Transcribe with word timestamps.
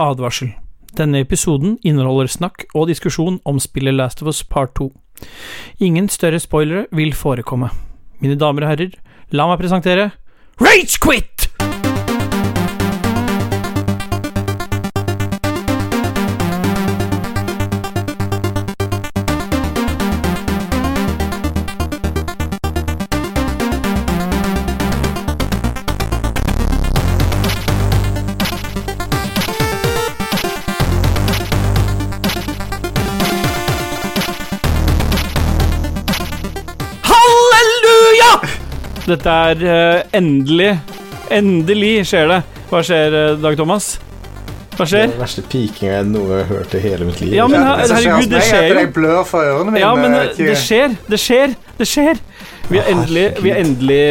Advarsel. 0.00 0.54
Denne 0.98 1.22
episoden 1.22 1.76
inneholder 1.86 2.30
snakk 2.30 2.64
og 2.74 2.88
diskusjon 2.90 3.38
om 3.46 3.60
spillet 3.62 3.94
Last 3.94 4.22
of 4.22 4.32
Us 4.32 4.42
Part 4.42 4.74
2. 4.80 4.90
Ingen 5.80 6.08
større 6.08 6.40
spoilere 6.42 6.88
vil 6.96 7.14
forekomme. 7.14 7.70
Mine 8.20 8.36
damer 8.40 8.66
og 8.66 8.74
herrer, 8.74 8.96
la 9.32 9.46
meg 9.48 9.60
presentere 9.62 10.10
Ragequit! 10.60 11.39
Halleluja! 11.39 11.39
Dette 39.10 39.32
er 39.50 39.64
eh, 39.66 40.02
endelig 40.18 40.70
Endelig 41.30 42.06
skjer 42.10 42.26
det. 42.30 42.38
Hva 42.70 42.80
skjer, 42.86 43.14
eh, 43.14 43.36
Dag 43.42 43.56
Thomas? 43.58 43.92
Hva 44.76 44.86
skjer? 44.88 45.04
Det 45.04 45.12
er 45.12 45.14
den 45.14 45.20
verste 45.22 45.42
pikinga 45.50 45.90
jeg 45.92 46.06
noe 46.10 46.38
har 46.40 46.46
hørt 46.48 46.74
i 46.74 46.80
hele 46.82 47.06
mitt 47.06 47.20
liv. 47.22 47.34
Ja, 47.36 47.46
men 47.50 47.62
her- 47.62 47.82
herregud, 47.84 48.30
det 48.30 48.38
er 48.40 48.46
skjer 48.48 48.62
jo. 49.50 49.58
Ja, 49.78 49.90
men 49.98 50.14
eh, 50.16 50.32
det 50.38 50.56
skjer, 50.58 50.96
det 51.10 51.20
skjer, 51.20 51.54
det 51.78 51.86
skjer. 51.90 52.22
Vi 52.70 52.78
er 52.78 52.86
endelig, 52.86 53.22
vi 53.42 53.50
er 53.50 53.56
endelig, 53.64 54.02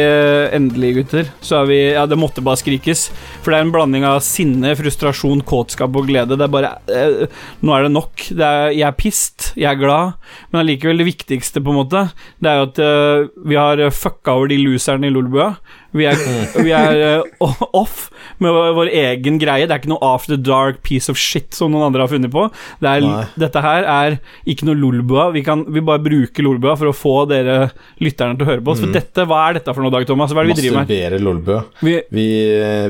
endelig 0.52 0.88
gutter. 0.98 1.28
Så 1.40 1.62
er 1.62 1.68
vi 1.70 1.78
Ja, 1.94 2.02
det 2.04 2.18
måtte 2.20 2.42
bare 2.44 2.60
skrikes. 2.60 3.06
For 3.40 3.54
det 3.54 3.56
er 3.56 3.64
en 3.64 3.72
blanding 3.72 4.04
av 4.04 4.18
sinne, 4.20 4.74
frustrasjon, 4.76 5.40
kåtskap 5.48 5.96
og 5.96 6.10
glede. 6.10 6.36
Det 6.36 6.44
er 6.44 6.52
bare 6.52 6.74
eh, 6.92 7.40
Nå 7.64 7.72
er 7.72 7.86
det 7.86 7.94
nok. 7.94 8.26
Det 8.28 8.44
er, 8.44 8.74
jeg 8.76 8.84
er 8.84 8.98
pissed, 8.98 9.54
jeg 9.56 9.70
er 9.70 9.80
glad, 9.80 10.12
men 10.52 10.60
allikevel 10.60 11.00
det 11.00 11.08
viktigste, 11.08 11.64
på 11.64 11.72
en 11.72 11.80
måte, 11.80 12.04
det 12.44 12.52
er 12.52 12.60
jo 12.60 12.68
at 12.68 12.82
eh, 12.84 13.30
vi 13.48 13.56
har 13.56 13.80
fucka 13.96 14.36
over 14.36 14.52
de 14.52 14.60
loserne 14.60 15.08
i 15.08 15.14
Lolbua. 15.14 15.54
Vi 15.92 16.04
er, 16.06 16.14
vi 16.62 16.70
er 16.76 17.00
uh, 17.42 17.62
off 17.74 18.08
med 18.38 18.54
vår, 18.76 18.90
egen 18.94 19.38
greie. 19.42 19.66
Det 19.66 19.74
er 19.74 19.80
ikke 19.82 19.90
noe 19.90 20.06
after 20.14 20.38
dark 20.38 20.82
piece 20.86 21.10
of 21.12 21.18
shit 21.18 21.52
som 21.56 21.72
noen 21.74 21.88
andre 21.88 22.04
har 22.04 22.12
funnet 22.12 22.30
på. 22.32 22.44
Det 22.80 22.92
er, 22.92 23.26
dette 23.42 23.62
her 23.64 23.88
er 23.90 24.16
ikke 24.48 24.68
noe 24.68 24.78
Lolbua. 24.78 25.28
Vi 25.34 25.42
kan 25.46 25.64
vi 25.66 25.82
bare 25.84 26.02
bruker 26.04 26.46
Lolbua 26.46 26.76
for 26.78 26.92
å 26.92 26.94
få 26.96 27.16
dere 27.30 27.70
lytterne 28.00 28.38
til 28.38 28.46
å 28.46 28.50
høre 28.52 28.64
på 28.64 28.74
oss. 28.76 28.84
For 28.84 28.94
dette, 28.94 29.26
hva 29.26 29.42
er 29.48 29.58
dette 29.58 29.74
for 29.74 29.82
noe, 29.84 29.92
Dag 29.96 30.06
Thomas? 30.08 30.30
Hva 30.32 30.44
er 30.44 30.50
det 30.52 30.56
vi 30.56 30.62
driver 30.62 30.78
med? 30.80 30.88
Masturbere 30.88 31.20
lolbua. 31.26 31.60
Vi, 31.82 31.98
Vi, 32.14 32.26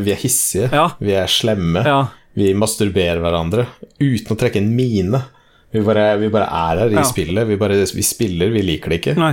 vi 0.04 0.14
er 0.14 0.20
hissige. 0.22 0.70
Ja. 0.74 0.88
Vi 1.00 1.16
er 1.24 1.30
slemme. 1.40 1.84
ja. 1.88 2.00
Vi 2.38 2.52
masturberer 2.54 3.18
hverandre 3.18 3.64
uten 3.98 4.36
å 4.36 4.36
trekke 4.38 4.60
en 4.62 4.68
mine. 4.76 5.18
Vi 5.74 5.80
bare, 5.84 6.12
vi 6.20 6.28
bare 6.30 6.46
er 6.46 6.78
her 6.84 6.92
i 6.92 6.98
Ja. 7.00 7.02
spillet. 7.04 7.46
Vi, 7.48 7.56
bare, 7.58 7.74
vi 7.94 8.04
spiller, 8.06 8.52
vi 8.54 8.62
liker 8.62 8.92
det 8.94 9.00
ikke. 9.00 9.16
Nei. 9.18 9.32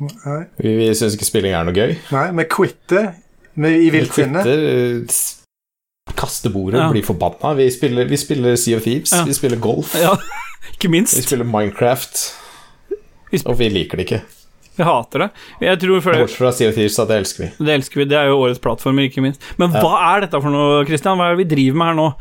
Nei, 0.00 0.40
Vi, 0.58 0.72
vi 0.76 0.86
syns 0.98 1.14
ikke 1.14 1.28
spilling 1.28 1.54
er 1.54 1.64
noe 1.68 1.74
gøy. 1.76 1.92
nei, 2.12 2.24
vi 2.40 2.44
quitter 2.50 3.12
i 3.56 3.62
Vi 3.62 3.90
vilt 3.94 4.12
sinne. 4.16 4.42
quitter, 4.42 5.04
eh, 5.06 6.14
kaster 6.18 6.50
bordet, 6.50 6.80
Ja. 6.80 6.90
bli 6.90 7.02
forbanna. 7.02 7.54
Vi 7.56 7.70
spiller, 7.70 8.04
vi 8.10 8.16
spiller 8.16 8.56
Sea 8.56 8.76
of 8.76 8.82
Thieves, 8.82 9.12
Ja. 9.12 9.24
vi 9.24 9.32
spiller 9.32 9.56
golf, 9.56 9.94
Ja, 9.94 10.16
ikke 10.74 10.90
vi 10.90 11.04
spiller 11.06 11.44
Minecraft. 11.44 12.34
Vi 13.30 13.38
sp- 13.38 13.46
Og 13.50 13.58
vi 13.58 13.68
liker 13.68 13.96
det 13.96 14.06
ikke. 14.10 14.22
Vi 14.76 14.82
hater 14.82 15.18
det. 15.18 15.30
Jeg 15.60 15.78
tror 15.78 16.00
for 16.02 16.12
Bort 16.18 16.30
fra 16.30 16.50
Sea 16.50 16.68
of 16.68 16.74
Thieves, 16.74 16.98
at 16.98 17.06
det 17.08 17.16
elsker 17.22 17.44
vi. 17.44 17.64
det 17.64 17.74
elsker 17.80 17.94
vi. 18.00 18.04
Det 18.10 18.18
er 18.18 18.26
jo 18.26 18.38
årets 18.42 18.58
plattformer, 18.58 19.06
ikke 19.08 19.22
minst. 19.22 19.40
Men 19.56 19.70
hva 19.70 20.16
er 20.16 20.20
dette 20.26 20.40
for 20.42 20.50
noe, 20.50 20.84
Christian? 20.84 21.16
Hva 21.16 21.30
er 21.30 21.36
det 21.36 21.46
vi 21.48 21.54
driver 21.54 21.76
med 21.78 21.86
her 21.86 21.94
nå? 21.94 22.14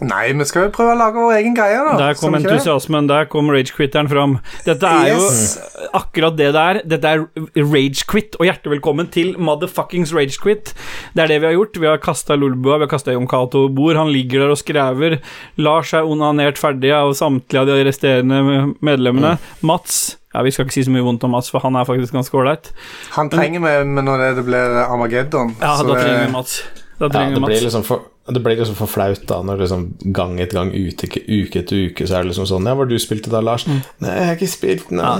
Nei, 0.00 0.32
vi 0.32 0.44
skal 0.48 0.64
jo 0.66 0.70
prøve 0.72 0.94
å 0.94 0.98
lage 0.98 1.20
vår 1.20 1.34
egen 1.40 1.54
greie, 1.56 1.76
da. 1.84 1.96
Der 2.00 2.14
kom 2.16 2.34
entusiasmen, 2.38 3.06
der 3.10 3.26
kom 3.28 3.50
ragequitteren 3.52 4.08
fram. 4.08 4.38
Dette 4.64 4.88
er 4.88 5.10
Yes. 5.12 5.58
jo 5.60 5.88
akkurat 5.98 6.36
det 6.38 6.52
det 6.54 6.62
er. 6.62 6.80
Dette 6.88 7.04
er 7.04 7.24
ragequit, 7.56 8.36
og 8.40 8.46
hjertelig 8.48 8.78
velkommen 8.80 9.10
til 9.12 9.34
motherfuckings 9.38 10.14
ragequit. 10.16 10.72
Det 11.14 11.24
er 11.24 11.28
det 11.34 11.40
vi 11.42 11.46
har 11.50 11.54
gjort. 11.58 11.76
Vi 11.80 11.86
har 11.86 11.98
kasta 11.98 12.36
Lulboa, 12.36 12.78
vi 12.80 12.86
har 12.88 12.92
kasta 12.94 13.12
Jon 13.12 13.28
Cato 13.28 13.64
over 13.66 13.74
bord. 13.76 13.96
Han 13.96 14.08
ligger 14.12 14.40
der 14.46 14.50
og 14.54 14.58
skrever. 14.58 15.18
Lars 15.58 15.92
er 15.92 16.08
onanert 16.08 16.56
ferdig 16.56 16.92
av 16.96 17.12
samtlige 17.18 17.60
av 17.60 17.66
de 17.66 17.84
resterende 17.84 18.74
medlemmene. 18.80 19.38
Mats 19.62 20.16
ja, 20.32 20.42
Vi 20.46 20.50
skal 20.54 20.64
ikke 20.68 20.72
si 20.78 20.84
så 20.86 20.92
mye 20.94 21.02
vondt 21.02 21.24
om 21.26 21.32
Mats, 21.34 21.50
for 21.50 21.58
han 21.60 21.74
er 21.76 21.84
faktisk 21.84 22.12
ganske 22.14 22.30
ålreit. 22.38 22.70
Han 23.16 23.28
trenger 23.28 23.60
vi 23.60 23.72
når 24.00 24.18
det, 24.22 24.28
det 24.36 24.44
blir 24.46 24.76
Armageddon. 24.86 25.56
Ja, 25.60 25.74
så 25.76 25.86
da 25.88 25.96
trenger 25.98 26.26
vi 26.26 26.32
Mats. 26.32 26.62
Da 27.00 27.08
Ja, 27.10 27.30
det 27.30 27.40
Mats. 27.40 27.50
blir 27.50 27.64
liksom 27.66 27.82
for 27.84 28.00
det 28.32 28.42
blir 28.44 28.56
liksom 28.56 28.76
for 28.78 28.86
flaut 28.90 29.22
da 29.26 29.40
Når 29.42 29.58
liksom 29.64 29.84
gang 30.12 30.38
etter 30.40 30.58
gang, 30.60 30.70
ute, 30.74 31.08
uke 31.28 31.60
etter 31.62 31.86
uke, 31.90 32.06
så 32.06 32.16
er 32.18 32.22
det 32.24 32.30
liksom 32.32 32.46
sånn 32.50 32.66
Ja, 32.66 32.74
hva 32.78 32.86
du 32.88 32.96
spilte 32.98 33.30
da, 33.32 33.40
Lars? 33.40 33.66
Lars? 33.66 33.82
Nei, 34.00 34.14
jeg 34.16 34.26
har 34.26 34.36
ikke 34.38 34.48
spilt, 34.52 34.90
nei. 34.90 35.18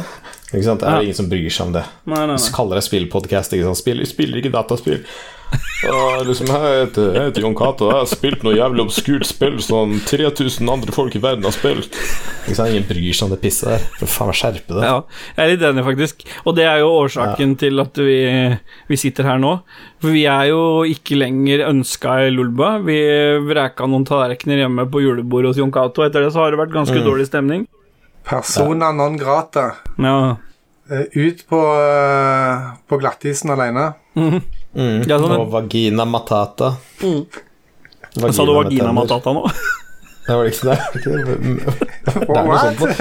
Ikke 0.52 0.64
sant? 0.66 0.80
Det 0.80 0.88
er 0.88 0.90
Mm. 0.90 0.96
Ja. 0.96 1.02
ingen 1.02 1.14
som 1.14 1.28
bryr 1.30 1.50
seg 1.50 1.66
om 1.66 1.72
det. 1.72 1.84
Nei, 2.06 2.16
nei, 2.18 2.26
nei. 2.26 2.36
Så 2.36 2.52
kaller 2.54 2.74
det 2.80 2.84
spillpodkast? 2.88 3.54
Spiller, 3.78 4.04
spiller 4.06 4.38
ikke 4.42 4.52
dataspill. 4.52 5.04
Og 5.90 6.26
liksom, 6.28 6.50
jeg 6.52 6.72
heter, 6.84 7.06
jeg 7.16 7.28
heter 7.30 7.44
Jon 7.46 7.54
Cato, 7.56 7.86
jeg 7.88 7.96
har 8.02 8.08
spilt 8.10 8.42
noe 8.44 8.52
jævlig 8.52 8.82
obskurt 8.84 9.24
spill 9.24 9.56
som 9.64 9.94
3000 10.06 10.68
andre 10.68 10.92
folk 10.92 11.14
i 11.16 11.22
verden 11.22 11.46
har 11.48 11.54
spilt. 11.56 11.96
Sant? 12.50 12.68
Ingen 12.68 12.84
bryr 12.88 13.16
seg 13.16 13.26
om 13.26 13.32
det 13.32 13.40
pisset 13.40 13.70
der. 13.72 13.86
For 14.02 14.12
faen 14.12 14.36
skjerpe 14.36 14.76
det. 14.76 14.84
Ja, 14.84 14.98
jeg 15.38 15.40
er 15.46 15.52
litt 15.54 15.64
enig, 15.70 15.84
faktisk. 15.86 16.26
Og 16.44 16.58
det 16.58 16.66
er 16.68 16.82
jo 16.82 16.90
årsaken 16.98 17.56
til 17.62 17.80
at 17.82 18.02
vi, 18.04 18.18
vi 18.92 19.00
sitter 19.00 19.30
her 19.30 19.40
nå. 19.40 19.54
For 20.04 20.12
vi 20.12 20.26
er 20.28 20.50
jo 20.52 20.60
ikke 20.88 21.16
lenger 21.18 21.64
ønska 21.70 22.18
i 22.26 22.30
Lulba. 22.34 22.74
Vi 22.84 23.00
vreka 23.48 23.88
noen 23.88 24.04
tallerkener 24.08 24.66
hjemme 24.66 24.84
på 24.92 25.02
julebordet 25.06 25.54
hos 25.54 25.62
Jon 25.62 25.72
Cato. 25.74 26.04
Etter 26.04 26.26
det 26.28 26.34
så 26.36 26.44
har 26.44 26.52
det 26.54 26.60
vært 26.60 26.76
ganske 26.76 27.00
dårlig 27.08 27.30
stemning. 27.32 27.64
Persona 28.28 28.92
non 28.92 29.16
grata. 29.20 29.70
Ja, 29.96 30.36
Eh, 30.90 31.06
Ut 31.14 31.44
på, 31.46 31.58
eh, 31.78 32.70
på 32.88 32.96
glattisen 32.98 33.50
alene. 33.54 33.92
Mm. 34.18 34.40
Ja, 34.78 35.18
sånn- 35.18 35.36
Og 35.40 35.50
vagina 35.50 36.04
matata. 36.06 36.76
Sa 37.00 38.44
du 38.46 38.52
vagina 38.54 38.92
matata 38.94 39.32
nå? 39.34 39.44
Det 40.26 40.36
var 40.36 40.44
det 40.44 40.52
ikke 40.54 40.68
det. 40.70 40.78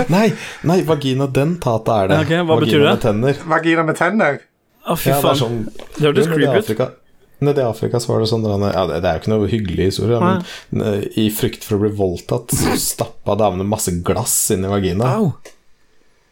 Nei, 0.16 0.34
nei, 0.66 0.80
vagina 0.88 1.28
dentata 1.30 2.03
er 2.03 2.07
det. 2.09 2.18
Okay, 2.25 2.41
hva 2.41 2.57
betyr 2.62 2.80
vagina 2.80 2.85
det? 2.85 2.94
Med 2.96 3.02
tenner. 3.03 3.44
Vagina 3.52 3.84
med 3.85 4.00
tenner. 4.00 4.40
Å, 4.90 4.96
fy 4.97 5.12
Ja, 5.12 5.19
det 5.22 5.35
sånn 5.38 5.59
Det 6.00 6.06
hørtes 6.07 6.30
creepy 6.31 6.74
ut. 6.80 6.96
Nede 7.46 7.62
i 7.63 7.68
Afrika 7.69 8.00
så 8.03 8.09
var 8.12 8.19
det 8.24 8.28
sånn 8.31 8.44
ja, 8.50 8.81
det 8.90 8.97
det 9.03 9.07
er 9.12 9.16
jo 9.16 9.22
ikke 9.22 9.31
noe 9.31 9.47
hyggelig 9.47 9.86
historie, 9.94 10.18
men 10.19 10.81
i 11.16 11.30
frykt 11.31 11.63
for 11.63 11.78
å 11.78 11.84
bli 11.86 11.91
voldtatt, 11.96 12.51
så 12.51 12.74
stappa 12.75 13.36
damene 13.40 13.63
masse 13.68 13.94
glass 14.03 14.34
inn 14.56 14.66
i 14.68 14.72
vagina. 14.72 15.06
Au. 15.19 15.30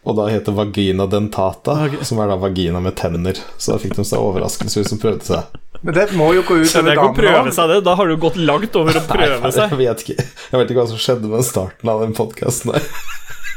Og 0.07 0.15
da 0.15 0.29
heter 0.31 0.55
vagina 0.55 1.03
dentata, 1.11 1.73
okay. 1.87 2.05
som 2.07 2.21
er 2.23 2.29
da 2.31 2.37
vagina 2.39 2.79
med 2.83 2.95
tenner. 2.95 3.35
Så 3.59 3.73
da 3.75 3.79
fikk 3.83 3.97
de 3.97 4.05
seg 4.07 4.23
overraskelse 4.23 4.79
hvis 4.79 4.93
de 4.93 4.99
prøvde 5.01 5.27
seg. 5.27 5.57
Men 5.83 5.93
det 5.93 6.07
må 6.17 6.31
jo 6.33 6.41
gå 6.47 6.55
ut 6.63 6.71
over 6.79 6.87
er 6.89 6.95
ikke 6.95 7.09
å 7.11 7.15
prøve 7.17 7.33
damene. 7.35 7.53
seg 7.53 7.69
det. 7.73 7.81
Da 7.85 7.93
har 7.99 8.07
du 8.09 8.15
gått 8.23 8.39
langt 8.39 8.79
over 8.79 8.97
å 8.97 9.03
prøve 9.11 9.41
Nei, 9.43 9.51
seg. 9.53 9.73
Jeg 9.75 9.81
vet 9.83 10.05
ikke 10.05 10.15
Jeg 10.23 10.61
vet 10.61 10.71
ikke 10.71 10.79
hva 10.79 10.87
som 10.93 11.01
skjedde 11.03 11.29
med 11.35 11.45
starten 11.45 11.91
av 11.93 12.01
den 12.05 12.15
podkasten 12.17 12.73
her. 12.77 12.87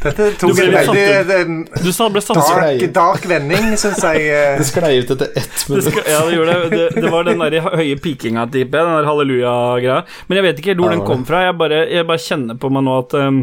Dette 0.01 0.27
tok 0.41 0.57
en 0.57 0.71
veldig 0.73 1.01
ut. 1.29 1.81
Du 1.85 1.91
sa 1.93 2.07
det 2.09 2.15
ble 2.17 2.23
Dark. 2.25 2.45
dark, 2.57 2.85
dark 2.97 3.27
vending, 3.29 3.67
syns 3.81 4.01
jeg. 4.01 4.27
eh. 4.33 4.55
Det 4.57 4.65
sklei 4.71 4.95
ut 5.03 5.11
etter 5.13 5.29
ett 5.37 5.51
det, 5.53 5.67
minutt. 5.69 5.89
skal, 5.91 6.07
ja, 6.09 6.21
det 6.25 6.39
gjorde 6.39 6.55
det. 6.57 6.71
det. 6.73 7.03
Det 7.05 7.11
var 7.13 7.29
den 7.29 7.43
der 7.45 7.59
høye 7.67 7.99
pikinga, 8.01 8.47
tipper 8.49 8.81
jeg. 8.81 8.89
Den 8.89 8.97
der 8.97 9.09
halleluja-greia. 9.11 9.99
Men 10.29 10.41
jeg 10.41 10.47
vet 10.49 10.63
ikke 10.63 10.73
helt 10.73 10.85
hvor 10.87 10.95
den 10.97 11.05
kom 11.09 11.27
fra. 11.29 11.43
Jeg 11.51 11.59
bare, 11.61 11.83
jeg 11.93 12.09
bare 12.09 12.25
kjenner 12.25 12.57
på 12.63 12.73
meg 12.73 12.87
nå 12.89 12.97
at 13.03 13.17
um, 13.21 13.43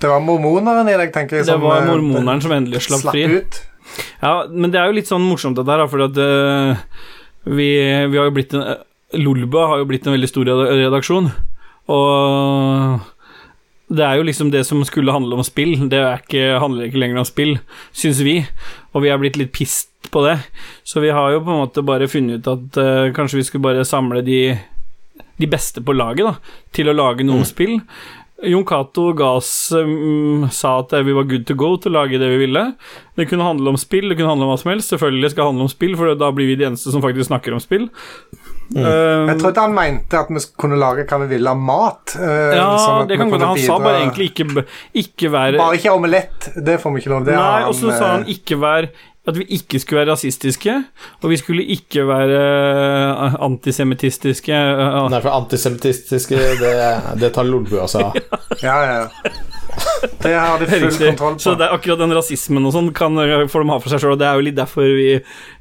Det 0.00 0.10
var 0.10 0.20
mormoneren 0.24 0.90
i 0.90 0.96
deg, 0.98 1.12
tenker 1.14 1.38
jeg. 1.38 1.46
det 1.46 1.54
som, 1.54 1.62
var 1.62 1.82
eh, 1.82 1.88
mormoneren 1.92 2.42
som 2.44 2.54
endelig 2.56 2.84
slapp 2.88 3.12
fri. 3.12 3.24
ut. 3.38 3.60
Ja, 4.22 4.34
men 4.50 4.72
det 4.72 4.80
er 4.80 4.90
jo 4.90 4.96
litt 4.98 5.10
sånn 5.10 5.24
morsomt 5.24 5.58
det 5.58 5.66
der, 5.68 5.84
for 5.90 6.06
at 6.06 6.18
uh, 6.18 6.74
vi, 7.46 7.70
vi 8.10 8.18
har 8.18 8.28
jo 8.28 8.34
blitt 8.34 8.56
en 8.56 8.66
Lolba 9.14 9.68
har 9.70 9.78
jo 9.78 9.86
blitt 9.86 10.06
en 10.08 10.14
veldig 10.16 10.26
stor 10.26 10.48
redaksjon, 10.48 11.28
og 11.92 13.04
det 13.94 14.02
er 14.02 14.18
jo 14.18 14.24
liksom 14.26 14.50
det 14.50 14.64
som 14.66 14.80
skulle 14.86 15.14
handle 15.14 15.38
om 15.38 15.46
spill, 15.46 15.76
det 15.92 16.00
er 16.00 16.22
ikke, 16.22 16.58
handler 16.62 16.88
ikke 16.88 16.98
lenger 17.02 17.20
om 17.22 17.28
spill, 17.28 17.52
syns 17.94 18.22
vi, 18.26 18.40
og 18.90 19.04
vi 19.04 19.12
er 19.12 19.20
blitt 19.20 19.38
litt 19.38 19.52
pissed 19.54 20.10
på 20.10 20.24
det, 20.26 20.38
så 20.82 21.02
vi 21.04 21.12
har 21.14 21.34
jo 21.34 21.44
på 21.44 21.52
en 21.52 21.62
måte 21.62 21.84
bare 21.86 22.10
funnet 22.10 22.42
ut 22.42 22.50
at 22.50 22.80
uh, 22.80 23.12
kanskje 23.14 23.38
vi 23.40 23.46
skulle 23.46 23.68
bare 23.68 23.86
samle 23.86 24.24
de, 24.26 24.40
de 25.38 25.50
beste 25.50 25.84
på 25.84 25.94
laget, 25.94 26.26
da, 26.26 26.58
til 26.74 26.90
å 26.90 26.96
lage 26.96 27.26
noen 27.26 27.46
spill. 27.48 27.78
Jon 28.50 28.64
Cato 28.68 29.08
ga 29.16 29.30
oss 29.38 29.50
um, 29.76 30.46
sa 30.52 30.78
at 30.82 30.94
vi 31.06 31.14
var 31.16 31.26
good 31.30 31.46
to 31.48 31.56
go 31.58 31.74
til 31.80 31.92
å 31.92 32.00
lage 32.00 32.20
det 32.20 32.28
vi 32.32 32.42
ville. 32.46 32.64
Det 33.18 33.28
kunne 33.30 33.46
handle 33.46 33.74
om 33.74 33.78
spill, 33.80 34.08
det 34.10 34.18
kunne 34.18 34.32
handle 34.32 34.48
om 34.48 34.52
hva 34.52 34.58
som 34.60 34.72
helst. 34.72 34.92
Selvfølgelig 34.94 35.32
skal 35.32 35.44
det 35.44 35.50
handle 35.52 35.68
om 35.68 35.72
spill, 35.72 35.94
for 35.98 36.14
da 36.18 36.30
blir 36.34 36.50
vi 36.50 36.58
de 36.60 36.68
eneste 36.68 36.92
som 36.94 37.04
faktisk 37.04 37.30
snakker 37.30 37.56
om 37.56 37.62
spill. 37.62 37.88
Um, 38.74 39.28
Jeg 39.28 39.38
trodde 39.42 39.60
han 39.60 39.74
mente 39.76 40.18
at 40.18 40.30
vi 40.32 40.40
kunne 40.58 40.78
lage 40.80 41.04
hva 41.08 41.20
vi 41.24 41.30
ville 41.34 41.52
av 41.52 41.60
mat. 41.60 42.14
Uh, 42.16 42.54
ja, 42.56 42.68
sånn 42.80 43.10
det 43.10 43.18
kan 43.20 43.32
godt 43.32 43.44
Han 43.44 43.58
bidra. 43.58 43.66
Sa 43.68 43.80
bare 43.82 44.02
egentlig 44.02 44.30
ikke, 44.32 44.66
ikke 45.04 45.32
være 45.34 45.60
Bare 45.60 45.78
ikke 45.78 45.92
omelett. 45.94 46.48
Det 46.56 46.78
får 46.82 46.94
vi 46.94 47.04
ikke 47.04 47.12
lov 47.12 47.26
til. 47.28 47.36
Nei, 47.36 47.66
og 47.68 47.76
så 47.76 47.90
eh, 47.92 47.98
sa 48.00 48.14
han 48.16 48.24
ikke 48.34 48.58
vær 48.62 48.88
at 49.26 49.38
vi 49.38 49.44
ikke 49.56 49.78
skulle 49.80 50.02
være 50.02 50.12
rasistiske, 50.12 50.74
og 51.22 51.30
vi 51.32 51.36
skulle 51.40 51.64
ikke 51.72 52.02
være 52.08 52.40
eh, 52.44 53.36
antisemittistiske. 53.46 54.52
eh, 54.52 54.98
Nei, 55.10 55.20
for 55.24 55.32
antisemittistiske, 55.38 56.36
det, 56.60 56.74
det 57.22 57.32
tar 57.32 57.48
Lolbua 57.48 57.86
seg 57.88 58.10
av. 58.10 58.18
Ja, 58.60 58.76
ja. 58.84 58.98
ja. 59.04 59.32
Det 60.22 60.32
har 60.32 60.60
de 60.60 60.66
full 60.68 60.98
kontroll 60.98 61.38
Så 61.40 61.54
det 61.58 61.66
er 61.66 61.74
akkurat 61.74 62.00
den 62.00 62.14
rasismen 62.16 62.66
og 62.68 62.74
sånn 62.74 62.90
kan 62.96 63.16
eh, 63.20 63.46
får 63.50 63.64
de 63.64 63.72
ha 63.72 63.78
for 63.82 63.92
seg 63.92 64.02
sjøl, 64.02 64.14
og 64.16 64.20
det 64.20 64.28
er 64.28 64.38
jo 64.38 64.46
litt 64.46 64.58
derfor 64.58 64.88
vi, 64.96 65.08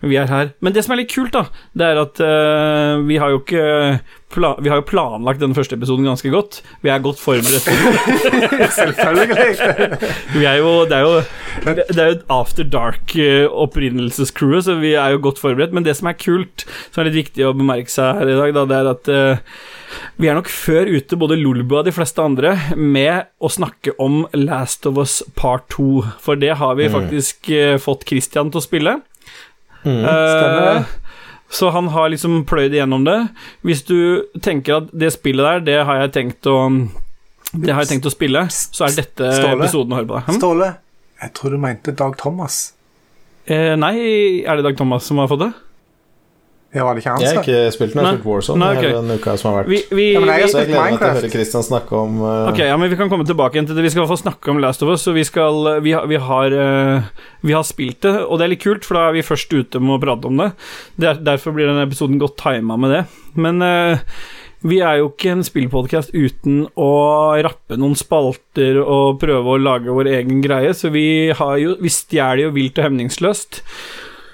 vi 0.04 0.20
er 0.20 0.32
her. 0.32 0.52
Men 0.64 0.76
det 0.76 0.86
som 0.86 0.96
er 0.96 1.04
litt 1.04 1.14
kult, 1.14 1.34
da, 1.36 1.46
det 1.78 1.88
er 1.88 2.02
at 2.02 2.22
uh, 2.24 3.04
vi 3.08 3.20
har 3.22 3.34
jo 3.34 3.42
ikke 3.42 3.64
Vi 4.64 4.72
har 4.72 4.80
jo 4.80 4.90
planlagt 4.90 5.44
den 5.44 5.54
første 5.54 5.78
episoden 5.78 6.08
ganske 6.10 6.30
godt. 6.34 6.64
Vi 6.82 6.90
er 6.90 7.04
godt 7.04 7.20
forberedt. 7.22 7.68
Selvfølgelig. 8.80 9.52
Vi 10.40 10.48
er 10.50 10.58
jo, 10.58 10.72
det 10.90 10.98
er 10.98 11.04
jo 11.06 11.22
Det 11.62 12.02
er 12.02 12.10
jo 12.10 12.18
et 12.18 12.26
After 12.34 12.66
Dark-opprinnelsescrewet, 12.66 14.66
så 14.66 14.74
vi 14.82 14.96
er 14.98 15.14
jo 15.14 15.22
godt 15.22 15.40
forberedt. 15.40 15.74
Men 15.74 15.86
det 15.86 15.94
som 16.00 16.10
er 16.10 16.18
kult, 16.18 16.66
som 16.90 17.04
er 17.04 17.12
litt 17.12 17.22
viktig 17.22 17.46
å 17.46 17.54
bemerke 17.54 17.94
seg 17.94 18.18
her 18.18 18.34
i 18.34 18.40
dag, 18.40 18.58
da, 18.58 18.66
det 18.72 18.80
er 18.80 18.92
at 18.96 19.14
eh, 19.14 19.54
vi 20.22 20.30
er 20.30 20.38
nok 20.38 20.50
før 20.52 20.90
ute, 20.90 21.18
både 21.20 21.38
Lolbua 21.40 21.82
og 21.82 21.88
de 21.88 21.94
fleste 21.96 22.24
andre, 22.24 22.56
med 22.76 23.30
å 23.44 23.52
snakke 23.52 23.96
om 24.02 24.24
Last 24.38 24.88
of 24.90 25.00
Us 25.02 25.22
Part 25.40 25.68
2. 25.76 26.04
For 26.24 26.40
det 26.40 26.56
har 26.62 26.78
vi 26.80 26.92
faktisk 26.94 27.50
uh, 27.54 27.78
fått 27.82 28.08
Christian 28.10 28.54
til 28.54 28.62
å 28.62 28.66
spille. 28.66 29.00
Mm. 29.84 30.06
Eh, 30.08 30.84
så 31.54 31.70
han 31.70 31.88
har 31.94 32.10
liksom 32.10 32.46
pløyd 32.50 32.74
igjennom 32.74 33.04
det. 33.06 33.18
Hvis 33.62 33.84
du 33.86 34.26
tenker 34.42 34.80
at 34.80 34.94
det 34.96 35.12
spillet 35.14 35.44
der, 35.44 35.66
det 35.68 35.80
har 35.86 36.00
jeg 36.06 36.14
tenkt 36.16 36.48
å 36.50 36.58
Det 37.54 37.70
har 37.70 37.84
jeg 37.84 37.92
tenkt 37.92 38.08
å 38.10 38.14
spille, 38.14 38.48
så 38.50 38.88
er 38.88 38.96
dette 38.96 39.34
Ståle? 39.38 39.60
episoden 39.60 39.94
å 39.94 40.00
høre 40.00 40.10
på. 40.10 40.22
Hm? 40.26 40.40
Ståle, 40.40 40.70
jeg 41.22 41.34
tror 41.38 41.54
du 41.54 41.60
mente 41.62 41.94
Dag 41.94 42.16
Thomas. 42.18 42.64
Uh, 43.46 43.76
nei, 43.78 43.94
er 44.42 44.58
det 44.58 44.66
Dag 44.66 44.80
Thomas 44.80 45.06
som 45.06 45.22
har 45.22 45.30
fått 45.30 45.44
det? 45.44 45.52
Ja, 46.74 46.84
var 46.88 46.98
det 46.98 47.04
ikke 47.04 47.12
han 47.14 47.22
Jeg 47.22 47.36
har 47.38 47.44
ikke 47.44 47.74
spilt 47.76 47.92
den, 47.94 48.00
jeg 48.02 48.08
har 48.08 48.16
spilt 48.18 48.26
Warzone 48.26 48.62
Nei, 48.64 48.72
hele 48.80 49.02
den 49.04 49.22
uka 49.22 49.36
som 49.38 49.52
har 49.52 49.60
vært. 49.60 49.70
Vi, 49.70 49.80
vi, 49.94 50.08
Ja, 50.16 50.22
men 50.24 50.32
jeg 50.32 50.40
vi, 50.40 50.46
har 50.46 50.52
Så 50.54 50.62
jeg 50.64 50.70
gleder 50.72 50.88
meg 50.88 50.98
til 50.98 51.06
å 51.06 51.18
høre 51.20 51.32
Christian 51.36 51.66
snakke 51.68 52.00
om 52.00 52.22
uh, 52.26 52.32
Ok, 52.50 52.62
ja, 52.66 52.78
men 52.82 52.90
Vi 52.90 52.98
kan 53.00 53.12
komme 53.12 53.28
tilbake 53.30 53.60
igjen 53.60 53.70
til 53.70 53.78
det. 53.78 53.86
Vi 53.86 53.92
skal 53.94 54.02
i 54.02 54.04
hvert 54.04 54.14
fall 54.16 54.22
snakke 54.24 54.54
om 54.54 54.62
Last 54.64 54.86
of 54.86 54.90
Us. 54.94 55.06
Og 55.12 55.18
vi, 55.20 55.26
skal, 55.28 55.60
vi, 55.86 55.94
har, 55.94 56.08
vi, 56.10 56.22
har, 56.30 56.56
uh, 56.58 57.26
vi 57.46 57.58
har 57.58 57.68
spilt 57.68 58.02
det, 58.08 58.16
og 58.26 58.40
det 58.40 58.48
er 58.48 58.54
litt 58.56 58.64
kult, 58.64 58.88
for 58.88 58.98
da 58.98 59.08
er 59.10 59.18
vi 59.20 59.26
først 59.26 59.54
ute 59.54 59.82
med 59.84 60.00
å 60.00 60.02
prate 60.02 60.30
om 60.32 60.42
det. 60.42 60.50
det 60.98 61.12
er, 61.12 61.26
derfor 61.34 61.54
blir 61.54 61.70
denne 61.70 61.86
episoden 61.86 62.22
godt 62.22 62.40
tima 62.42 62.80
med 62.82 62.96
det. 62.96 63.04
Men 63.38 63.62
uh, 63.62 64.18
vi 64.64 64.80
er 64.80 65.02
jo 65.02 65.10
ikke 65.12 65.34
en 65.34 65.44
spillpodkast 65.44 66.14
uten 66.16 66.64
å 66.80 66.92
rappe 67.44 67.78
noen 67.78 67.98
spalter 68.00 68.80
og 68.82 69.20
prøve 69.22 69.54
å 69.54 69.62
lage 69.62 69.94
vår 69.94 70.10
egen 70.16 70.42
greie, 70.42 70.72
så 70.74 70.90
vi, 70.94 71.06
har 71.36 71.58
jo, 71.60 71.76
vi 71.84 71.92
stjeler 71.92 72.48
jo 72.48 72.54
vilt 72.56 72.80
og 72.80 72.88
hemningsløst. 72.88 73.62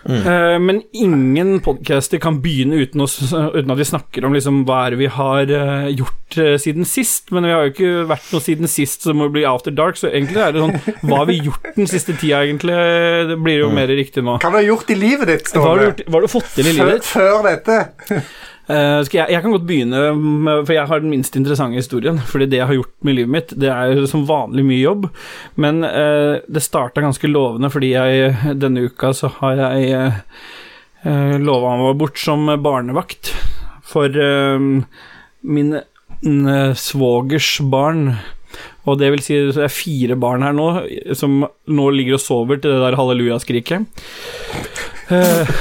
Eh, 0.07 0.55
men 0.63 0.81
ingen 0.95 1.57
podcaster 1.65 2.21
kan 2.23 2.39
begynne 2.43 2.79
uten, 2.79 3.01
oss, 3.03 3.17
uten 3.33 3.73
at 3.73 3.79
vi 3.81 3.87
snakker 3.87 4.25
om 4.25 4.35
liksom, 4.35 4.61
hva 4.67 4.85
er 4.85 4.95
det 4.95 4.99
vi 5.01 5.09
har 5.11 5.51
eh, 5.51 5.89
gjort 5.91 6.37
eh, 6.39 6.55
siden 6.61 6.87
sist. 6.87 7.33
Men 7.35 7.47
vi 7.49 7.53
har 7.53 7.65
jo 7.67 7.73
ikke 7.73 8.05
vært 8.13 8.29
noe 8.33 8.45
siden 8.45 8.71
sist, 8.71 9.03
så 9.03 9.11
det 9.11 9.19
må 9.19 9.29
bli 9.33 9.43
After 9.49 9.75
Dark. 9.75 9.99
Så 9.99 10.11
egentlig 10.11 10.39
er 10.43 10.55
det 10.55 10.63
sånn 10.63 10.77
Hva 11.03 11.21
har 11.23 11.29
vi 11.29 11.39
gjort 11.43 11.71
den 11.75 11.89
siste 11.91 12.15
tida, 12.15 12.43
egentlig? 12.45 12.77
Det 13.33 13.39
blir 13.43 13.63
jo 13.65 13.71
mer 13.75 13.91
riktig 13.91 14.23
nå. 14.25 14.37
Hva 14.39 14.53
har 14.53 14.63
du 14.63 14.71
gjort 14.71 14.93
i 14.95 14.99
livet 14.99 15.33
ditt, 15.33 15.51
Hva 15.53 15.65
har 15.67 15.81
du, 15.81 15.83
Ståle? 15.83 15.89
gjort, 15.91 16.05
hva 16.07 16.19
har 16.21 16.27
du 16.29 16.33
fått 16.37 16.53
til 16.55 16.69
i 16.71 16.77
livet 16.77 16.99
ditt? 16.99 17.09
før 17.09 17.43
dette? 17.49 17.79
Eh, 18.69 18.99
jeg, 19.09 19.25
jeg 19.33 19.41
kan 19.41 19.53
godt 19.55 19.65
begynne, 19.65 20.01
med, 20.15 20.63
for 20.67 20.75
jeg 20.75 20.89
har 20.91 21.01
den 21.01 21.13
minst 21.13 21.37
interessante 21.39 21.79
historien. 21.79 22.21
Fordi 22.29 22.49
det 22.49 22.61
jeg 22.61 22.69
har 22.69 22.77
gjort 22.77 22.93
med 23.07 23.17
livet 23.17 23.33
mitt, 23.35 23.53
det 23.57 23.71
er 23.73 23.95
jo 23.97 24.09
som 24.09 24.27
vanlig 24.29 24.65
mye 24.67 24.81
jobb. 24.83 25.09
Men 25.61 25.83
eh, 25.87 26.39
det 26.45 26.65
starta 26.65 27.03
ganske 27.05 27.31
lovende, 27.31 27.71
fordi 27.73 27.93
jeg 27.95 28.57
denne 28.61 28.85
uka 28.89 29.13
så 29.17 29.31
har 29.39 29.63
jeg 29.63 30.11
uh, 31.05 31.37
lova 31.41 31.77
meg 31.79 31.97
bort 31.99 32.19
som 32.21 32.45
barnevakt 32.61 33.33
for 33.89 34.13
eh, 34.13 34.59
min 35.41 35.71
mm, 36.21 36.75
svogers 36.77 37.55
barn. 37.71 38.19
Og 38.89 38.97
det 39.01 39.11
vil 39.13 39.23
si 39.23 39.37
det 39.37 39.63
er 39.65 39.73
fire 39.73 40.17
barn 40.19 40.43
her 40.45 40.55
nå 40.55 40.69
som 41.17 41.43
nå 41.69 41.89
ligger 41.93 42.17
og 42.17 42.23
sover 42.23 42.61
til 42.61 42.73
det 42.73 42.81
der 42.83 42.97
hallelujaskriket. 42.99 44.05
Eh, 45.13 45.53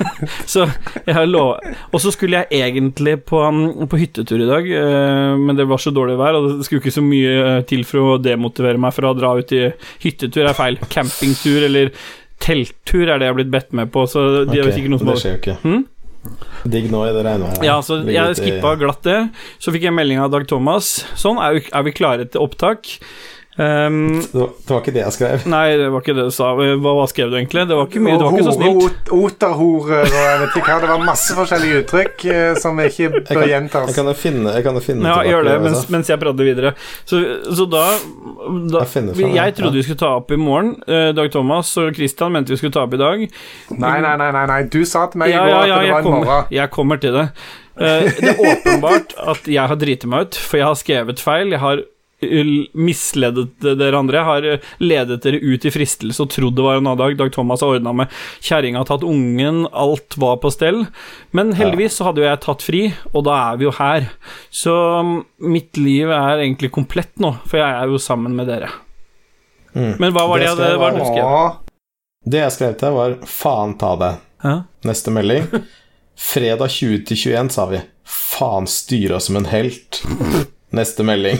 så 0.53 0.65
jeg 1.05 1.29
lov 1.29 1.59
Og 1.91 2.01
så 2.03 2.11
skulle 2.13 2.41
jeg 2.43 2.61
egentlig 2.61 3.17
på, 3.27 3.41
um, 3.41 3.87
på 3.89 3.99
hyttetur 4.01 4.41
i 4.41 4.49
dag, 4.49 4.67
eh, 4.81 5.35
men 5.39 5.57
det 5.57 5.67
var 5.69 5.81
så 5.81 5.93
dårlig 5.93 6.17
vær, 6.19 6.37
og 6.37 6.49
det 6.49 6.67
skulle 6.67 6.83
ikke 6.83 6.95
så 6.95 7.05
mye 7.05 7.35
eh, 7.43 7.61
til 7.69 7.85
for 7.87 8.15
å 8.15 8.19
demotivere 8.21 8.81
meg 8.81 8.95
fra 8.95 9.11
å 9.11 9.17
dra 9.17 9.33
ut 9.37 9.55
i 9.55 9.63
Hyttetur 10.03 10.47
er 10.47 10.57
feil. 10.57 10.79
Campingtur 10.91 11.65
eller 11.67 11.91
telttur 12.41 13.07
er 13.07 13.19
det 13.19 13.27
jeg 13.27 13.33
har 13.33 13.39
blitt 13.39 13.53
bedt 13.53 13.73
med 13.77 13.91
på, 13.93 14.05
så 14.09 14.23
de 14.43 14.49
okay, 14.49 14.63
har 14.63 14.71
sikkert 14.75 14.93
noen 14.93 15.03
som 15.03 15.11
Det 15.11 15.19
skjer 15.21 15.35
jo 15.35 15.41
ikke. 15.41 15.57
Hmm? 15.65 15.83
Digg 16.69 16.91
nå 16.93 17.01
i 17.07 17.13
det 17.15 17.25
regnværet. 17.25 17.65
Ja, 17.65 17.79
så 17.85 18.01
jeg 18.05 18.37
skippa 18.37 18.75
glatt 18.77 19.01
det. 19.07 19.19
Så 19.61 19.73
fikk 19.73 19.87
jeg 19.87 19.95
melding 19.97 20.21
av 20.21 20.29
Dag 20.33 20.45
Thomas. 20.49 20.99
Sånn, 21.17 21.41
er 21.41 21.85
vi 21.87 21.93
klare 21.97 22.27
til 22.29 22.43
opptak? 22.45 22.91
Ehm, 23.59 24.21
Det 24.21 24.33
var, 24.39 24.49
det 24.63 24.71
var 24.71 24.79
ikke 24.81 24.93
det 24.95 25.01
jeg 25.03 25.13
skrev. 25.17 25.45
nei, 25.51 25.75
det 25.77 25.87
var 25.91 25.99
ikke 26.01 26.13
det 26.15 26.23
du 26.29 26.31
sa. 26.31 26.53
Hva, 26.55 26.93
hva 26.95 27.05
skrev 27.11 27.31
du 27.31 27.35
egentlig? 27.35 27.65
Det 27.67 27.75
var 27.75 27.87
ikke 27.89 27.99
mye, 28.05 28.15
det 28.17 28.23
var 28.23 28.37
ikke 28.37 28.45
så 28.47 28.53
snilt. 28.55 29.09
Hore, 29.11 29.25
Oterhorer 29.25 30.05
og 30.05 30.15
jeg 30.15 30.39
vet 30.41 30.55
ikke 30.61 30.69
hva. 30.71 30.77
Det 30.85 30.89
var 30.93 31.03
masse 31.05 31.35
forskjellige 31.35 31.81
uttrykk 31.83 32.23
Som 32.55 32.71
som 32.71 32.79
ikke 32.79 33.09
bør 33.11 33.25
gjenta 33.27 33.49
gjentas. 33.51 33.87
jeg 33.91 33.95
kan 33.97 34.07
jo 34.07 34.13
finne, 34.15 34.53
jeg 34.55 34.63
kan 34.63 34.79
finne 34.81 35.03
Ja, 35.03 35.17
tilbake 35.19 35.29
gjør 35.33 35.43
det 35.49 35.55
mens, 35.65 35.83
mens 35.91 36.07
jeg 36.13 36.19
prater 36.23 36.47
videre. 36.47 36.73
Så, 37.05 37.19
så 37.59 37.67
da, 37.69 37.83
da 38.71 38.85
Jeg 38.85 38.91
finner 38.95 39.35
jeg, 39.35 39.55
trodde 39.59 39.75
ja. 39.75 39.81
vi 39.81 39.83
skulle 39.83 39.99
ta 40.05 40.13
opp 40.21 40.31
i 40.31 40.39
morgen. 40.39 40.71
Eh, 40.87 41.11
Dag 41.17 41.31
Thomas 41.35 41.73
og 41.81 41.91
Christian 41.99 42.31
mente 42.31 42.55
vi 42.55 42.57
skulle 42.61 42.71
ta 42.73 42.85
opp 42.87 42.93
i 42.95 43.01
dag. 43.03 43.27
Nei, 43.75 43.97
nei, 44.01 44.15
nei, 44.17 44.31
nei, 44.31 44.45
nei. 44.47 44.61
Du 44.71 44.79
sa 44.87 45.07
til 45.11 45.19
meg 45.19 45.29
i 45.29 45.35
Ja, 45.35 45.43
går 45.43 45.67
ja, 45.67 45.75
at 45.75 45.83
det 45.83 45.91
var 45.91 45.99
i 45.99 46.03
morgen. 46.15 46.45
jeg 46.55 46.71
kommer 46.71 46.97
til 47.03 47.13
det. 47.19 47.27
Eh, 47.81 48.07
Det 48.21 48.29
er 48.31 48.45
åpenbart 48.47 49.15
at 49.35 49.47
jeg 49.47 49.67
har 49.67 49.75
driti 49.75 50.07
meg 50.07 50.27
ut, 50.31 50.35
for 50.39 50.57
jeg 50.61 50.65
har 50.71 50.75
skrevet 50.79 51.19
feil. 51.19 51.51
Jeg 51.51 51.59
har 51.59 51.83
misledet 52.21 53.49
dere 53.61 53.97
andre. 53.97 54.19
Jeg 54.19 54.27
har 54.27 54.67
ledet 54.83 55.19
dere 55.23 55.39
ut 55.41 55.65
i 55.65 55.73
fristelse 55.73 56.21
og 56.23 56.29
trodd 56.33 56.55
det 56.57 56.65
var 56.65 56.79
en 56.79 56.85
annen 56.85 56.99
dag. 56.99 57.17
Dag 57.19 57.33
Thomas 57.33 57.63
har 57.65 57.77
ordna 57.77 57.93
med 58.03 58.21
kjerringa, 58.43 58.83
tatt 58.87 59.05
ungen, 59.07 59.65
alt 59.71 60.17
var 60.21 60.37
på 60.43 60.51
stell. 60.53 60.85
Men 61.35 61.53
heldigvis 61.57 61.97
så 61.97 62.09
hadde 62.09 62.23
jo 62.23 62.29
jeg 62.29 62.43
tatt 62.45 62.65
fri, 62.65 62.83
og 63.11 63.25
da 63.27 63.39
er 63.49 63.59
vi 63.59 63.67
jo 63.67 63.75
her. 63.79 64.07
Så 64.53 64.75
um, 65.01 65.17
mitt 65.41 65.79
liv 65.79 66.11
er 66.11 66.43
egentlig 66.43 66.71
komplett 66.73 67.13
nå, 67.21 67.35
for 67.47 67.61
jeg 67.61 67.69
er 67.69 67.91
jo 67.91 68.01
sammen 68.01 68.37
med 68.37 68.49
dere. 68.51 68.71
Mm. 69.73 69.95
Men 70.01 70.11
hva 70.11 70.27
var 70.27 70.41
det, 70.41 70.51
Det 70.59 70.71
jeg 70.73 70.81
hva 70.81 70.91
det 70.91 70.99
du 70.99 71.07
skrev? 71.07 71.61
Det 72.31 72.41
jeg 72.43 72.53
skrev 72.53 72.73
til, 72.77 72.97
var 72.97 73.15
'faen 73.25 73.77
ta 73.79 73.95
det'. 73.97 74.17
Hæ? 74.43 74.63
Neste 74.85 75.11
melding. 75.11 75.47
Fredag 76.17 76.69
20 76.69 77.05
til 77.05 77.17
21, 77.17 77.49
sa 77.49 77.65
vi. 77.65 77.81
Faen 78.05 78.67
styra 78.67 79.19
som 79.19 79.39
en 79.39 79.45
helt. 79.45 80.03
Neste 80.77 81.03
melding. 81.03 81.39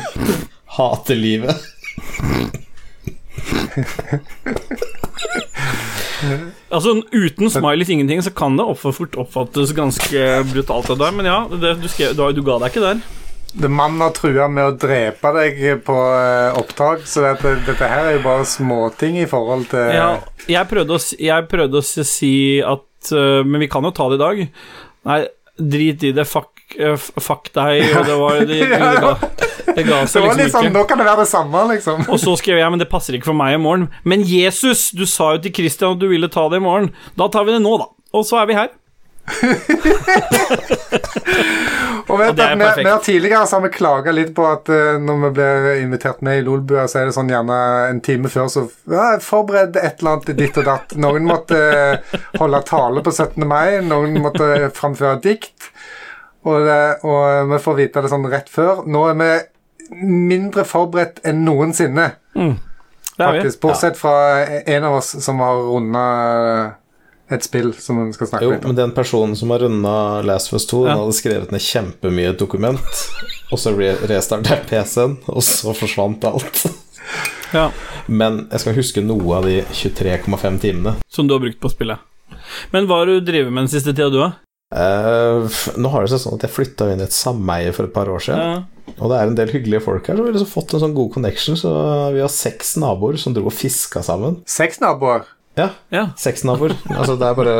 Hater 0.77 1.19
livet. 1.19 1.55
Altså, 6.71 6.93
uten 7.11 7.49
smileys 7.51 7.89
ingenting, 7.91 8.21
så 8.23 8.31
kan 8.35 8.55
det 8.59 8.67
fort 8.79 9.17
oppfattes 9.19 9.73
ganske 9.75 10.27
brutalt 10.51 10.91
av 10.93 11.01
deg, 11.01 11.17
men 11.17 11.27
ja, 11.27 11.39
det, 11.51 11.73
du, 11.81 11.89
skrev, 11.91 12.13
du, 12.15 12.23
du 12.37 12.43
ga 12.47 12.59
deg 12.61 12.71
ikke 12.71 12.85
der. 12.85 13.01
det 13.63 13.71
Mannen 13.71 14.03
har 14.05 14.13
trua 14.15 14.47
med 14.51 14.69
å 14.69 14.77
drepe 14.79 15.33
deg 15.35 15.59
på 15.87 15.97
eh, 15.97 16.59
opptak, 16.61 17.03
så 17.09 17.25
dette, 17.25 17.57
dette 17.67 17.91
her 17.91 18.07
er 18.07 18.17
jo 18.19 18.23
bare 18.29 18.47
småting 18.47 19.19
i 19.19 19.27
forhold 19.29 19.67
til 19.73 19.91
Ja, 19.97 20.13
jeg 20.47 20.71
prøvde 20.71 20.95
å, 20.95 21.03
jeg 21.19 21.49
prøvde 21.51 21.81
å 21.81 22.07
si 22.07 22.33
at 22.63 23.11
øh, 23.17 23.41
Men 23.47 23.63
vi 23.63 23.69
kan 23.71 23.83
jo 23.83 23.89
ta 23.97 24.05
det 24.11 24.19
i 24.19 24.21
dag. 24.21 24.41
Nei, 25.09 25.19
drit 25.57 26.03
i 26.05 26.11
det, 26.15 26.27
fuck, 26.29 26.53
øh, 26.77 26.95
fuck 27.19 27.49
deg, 27.57 27.81
og 27.97 28.05
det 28.07 28.19
var 28.21 28.43
Det, 28.45 28.61
det, 28.61 28.69
det, 28.69 28.91
det, 29.01 29.31
det 29.40 29.40
ga 29.77 30.01
Det 30.01 30.11
seg 30.11 30.25
liksom 30.25 30.41
litt 30.41 30.53
sånn, 30.53 30.67
ikke. 30.69 30.75
Nå 30.75 30.83
kan 30.89 31.01
det 31.01 31.07
være 31.07 31.23
det 31.23 31.31
samme, 31.31 31.63
liksom. 31.71 32.05
Og 32.11 32.21
så 32.21 32.35
skrev 32.39 32.61
jeg, 32.61 32.73
men 32.73 32.81
det 32.81 32.89
passer 32.91 33.17
ikke 33.17 33.31
for 33.31 33.37
meg 33.37 33.55
i 33.57 33.61
morgen. 33.61 33.87
Men 34.03 34.25
Jesus, 34.27 34.89
du 34.95 35.05
sa 35.09 35.33
jo 35.37 35.45
til 35.45 35.55
Christian 35.61 35.97
at 35.97 36.03
du 36.03 36.07
ville 36.11 36.29
ta 36.31 36.47
det 36.51 36.61
i 36.61 36.65
morgen. 36.65 36.91
Da 37.19 37.29
tar 37.31 37.47
vi 37.47 37.55
det 37.55 37.63
nå, 37.63 37.73
da. 37.81 37.89
Og 38.17 38.27
så 38.27 38.41
er 38.41 38.49
vi 38.49 38.59
her. 38.59 38.71
Og 42.09 42.17
vet 42.19 42.39
at 42.41 42.57
vi, 42.57 42.63
har 42.89 42.97
Tidligere 43.03 43.45
så 43.47 43.55
har 43.55 43.61
vi 43.63 43.69
klaga 43.73 44.11
litt 44.11 44.33
på 44.35 44.45
at 44.49 44.69
uh, 44.73 44.97
når 44.99 45.19
vi 45.21 45.29
blir 45.37 45.67
invitert 45.83 46.21
med 46.25 46.39
i 46.39 46.43
Lolbua, 46.45 46.87
så 46.89 46.99
er 47.01 47.05
det 47.07 47.15
sånn 47.15 47.31
gjerne 47.31 47.57
en 47.91 48.01
time 48.03 48.27
før 48.33 48.47
så 48.51 48.61
ja, 48.91 49.19
Forbered 49.23 49.77
et 49.77 50.01
eller 50.01 50.11
annet 50.17 50.37
ditt 50.39 50.57
og 50.59 50.65
datt. 50.67 50.95
Noen 50.99 51.23
måtte 51.29 51.57
uh, 51.61 52.17
holde 52.41 52.61
tale 52.67 52.99
på 53.05 53.11
17. 53.13 53.47
mai, 53.47 53.79
noen 53.85 54.11
måtte 54.23 54.45
framføre 54.75 55.21
dikt. 55.23 55.71
Og, 56.41 56.57
det, 56.65 56.81
og 57.05 57.51
vi 57.51 57.57
får 57.61 57.75
vite 57.77 58.01
det 58.01 58.09
sånn 58.11 58.31
rett 58.31 58.49
før. 58.49 58.81
Nå 58.89 59.01
er 59.11 59.15
vi 59.19 59.31
mindre 59.91 60.63
forberedt 60.67 61.19
enn 61.27 61.43
noensinne, 61.45 62.11
vi. 62.35 62.51
faktisk. 63.17 63.59
Bortsett 63.61 63.97
fra 63.99 64.45
en 64.65 64.83
av 64.87 64.95
oss 65.01 65.11
som 65.25 65.39
har 65.43 65.59
runda 65.67 66.05
et 67.31 67.43
spill 67.45 67.69
som 67.79 67.99
vi 68.07 68.13
skal 68.15 68.27
snakke 68.27 68.43
Jo, 68.43 68.51
litt 68.51 68.65
om. 68.65 68.71
men 68.73 68.75
den 68.75 68.91
personen 68.95 69.35
som 69.39 69.51
har 69.53 69.59
runda 69.63 70.21
Last 70.27 70.51
of 70.51 70.57
Us 70.59 70.65
2, 70.67 70.81
Ja. 70.87 70.95
hadde 70.97 71.13
skrevet 71.15 71.51
ned 71.51 71.61
kjempemye 71.63 72.33
dokument, 72.37 73.03
og 73.51 73.59
så 73.59 73.71
re 73.77 73.95
PC-en, 74.69 75.17
og 75.27 75.41
så 75.43 75.73
forsvant 75.75 76.23
alt. 76.27 76.65
Ja, 77.53 77.69
Men 78.07 78.47
jeg 78.51 78.59
skal 78.59 78.73
huske 78.75 79.01
noe 79.03 79.35
av 79.37 79.43
de 79.43 79.61
23,5 79.61 80.59
timene. 80.59 80.95
Som 81.09 81.27
du 81.27 81.33
har 81.35 81.39
brukt 81.43 81.59
på 81.59 81.69
spillet. 81.69 81.99
Men 82.71 82.87
hva 82.87 83.01
har 83.01 83.05
du 83.05 83.19
drevet 83.21 83.51
med 83.51 83.63
den 83.67 83.71
siste 83.71 83.93
tida, 83.93 84.09
du, 84.09 84.19
da? 84.19 84.31
Uh, 84.71 85.47
nå 85.77 85.89
har 85.91 86.01
det 86.05 86.13
seg 86.13 86.21
sånn 86.23 86.37
at 86.37 86.45
jeg 86.47 86.53
flytta 86.55 86.87
inn 86.93 87.01
i 87.03 87.03
et 87.03 87.11
sameie 87.15 87.73
for 87.75 87.83
et 87.89 87.93
par 87.93 88.07
år 88.07 88.23
siden. 88.23 88.65
Og 88.99 89.09
det 89.11 89.17
er 89.19 89.27
en 89.31 89.35
del 89.37 89.51
hyggelige 89.53 89.81
folk 89.85 90.07
her, 90.07 90.15
så 90.17 90.23
vi 90.25 90.31
har 90.31 90.37
liksom 90.39 90.51
fått 90.53 90.73
en 90.73 90.81
sånn 90.83 90.95
god 90.97 91.13
connection. 91.13 91.55
Så 91.59 91.69
vi 92.15 92.19
har 92.23 92.31
seks 92.33 92.75
naboer 92.81 93.17
som 93.21 93.33
dro 93.35 93.45
og 93.49 93.53
fiska 93.55 94.03
sammen. 94.05 94.41
Seks 94.49 94.79
naboer. 94.83 95.23
Ja, 95.59 95.65
Ja. 95.91 96.05
seks 96.15 96.45
naboer. 96.47 96.71
Altså 96.95 97.17
det 97.19 97.27
er 97.27 97.33
bare 97.35 97.55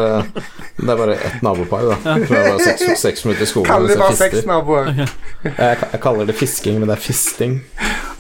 Det 0.79 0.89
er 0.89 0.95
bare 0.97 1.15
ett 1.17 1.41
nabopar, 1.43 1.81
da. 1.89 1.95
For 1.99 2.31
det 2.31 2.37
er 2.39 2.51
bare 2.53 2.59
seks, 2.63 3.01
seks 3.01 3.25
minutter 3.25 3.43
i 3.43 3.49
skogen. 3.49 3.67
Kaller 3.67 3.87
det 3.91 3.97
bare 3.99 4.15
seks 4.15 4.45
naboer? 4.47 4.85
naboer. 4.85 5.09
Jeg, 5.43 5.77
jeg 5.91 6.01
kaller 6.01 6.25
det 6.29 6.35
fisking, 6.39 6.79
men 6.79 6.87
det 6.87 6.95
er 6.97 7.03
fisting. 7.03 7.57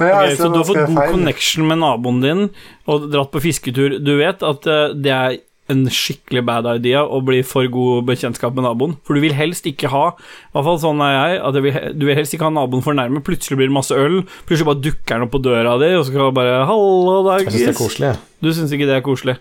Ja, 0.01 0.09
Ok, 0.11 0.27
jeg 0.27 0.35
ser 0.37 0.43
så 0.43 0.49
du 0.51 0.57
har 0.59 0.65
fått 0.67 0.81
god 0.87 0.97
feil. 0.97 1.11
connection 1.15 1.67
med 1.69 1.77
naboen 1.79 2.19
din 2.21 2.43
og 2.89 3.07
dratt 3.13 3.31
på 3.31 3.41
fisketur. 3.47 3.95
Du 4.03 4.17
vet 4.19 4.43
at 4.43 4.67
eh, 4.67 4.93
det 4.97 5.11
er 5.15 5.37
en 5.71 5.85
skikkelig 5.91 6.43
bad 6.47 6.67
idea 6.75 7.03
å 7.03 7.21
bli 7.25 7.41
for 7.47 7.67
god 7.71 8.07
bekjentskap 8.09 8.55
med 8.57 8.67
naboen. 8.67 8.97
For 9.07 9.17
du 9.17 9.23
vil 9.23 9.35
helst 9.37 9.67
ikke 9.69 9.91
ha 9.93 10.05
I 10.11 10.55
hvert 10.55 10.67
fall 10.67 10.81
sånn 10.83 11.03
er 11.05 11.13
jeg. 11.15 11.41
At 11.47 11.59
vil, 11.65 11.79
du 11.97 12.07
vil 12.09 12.19
helst 12.19 12.35
ikke 12.35 12.49
ha 12.49 12.55
naboen 12.55 12.83
for 12.85 12.97
nærme. 12.97 13.23
Plutselig 13.25 13.59
blir 13.59 13.71
det 13.71 13.77
masse 13.77 13.95
øl. 13.95 14.21
Plutselig 14.49 14.69
bare 14.69 14.83
dukker 14.89 15.17
han 15.17 15.27
opp 15.27 15.33
på 15.35 15.43
døra 15.43 15.77
di, 15.81 15.93
og 15.97 16.03
så 16.03 16.11
skal 16.11 16.27
du 16.27 16.39
bare 16.41 16.65
'Hallo, 16.67 17.23
Jeg 17.37 17.47
syns 17.47 17.65
det 17.65 17.75
er 17.75 17.79
koselig. 17.79 18.11
Du 18.41 18.53
syns 18.53 18.75
ikke 18.75 18.89
det 18.89 18.99
er 18.99 19.05
koselig? 19.05 19.37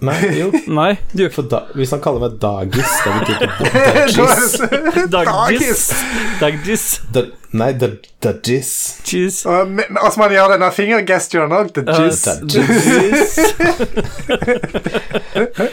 Nei, 0.00 0.14
jo. 0.38 0.52
Nei, 0.78 0.92
du 1.10 1.24
gjør 1.24 1.30
ikke 1.32 1.42
da, 1.50 1.58
hvis 1.74 1.90
han 1.90 1.98
kaller 2.04 2.20
meg 2.22 2.36
dagis, 2.38 2.92
betyr 3.02 3.50
Da 3.50 3.56
dagis. 4.14 4.62
det- 4.62 5.10
Dagis. 5.10 5.82
Dagis. 6.38 6.84
Da- 7.16 7.24
Nei, 7.58 7.72
da- 7.80 7.88
dagis. 8.22 8.70
Cheese. 9.08 9.42
Og 9.48 9.66
men- 9.72 9.96
Og 10.02 10.12
så 10.12 10.16
må 10.20 10.24
han 10.28 10.34
gjøre 10.36 10.52
denne 10.54 10.68
fingergesturen 10.76 11.50
òg. 11.56 11.66
Dagis. 11.82 12.22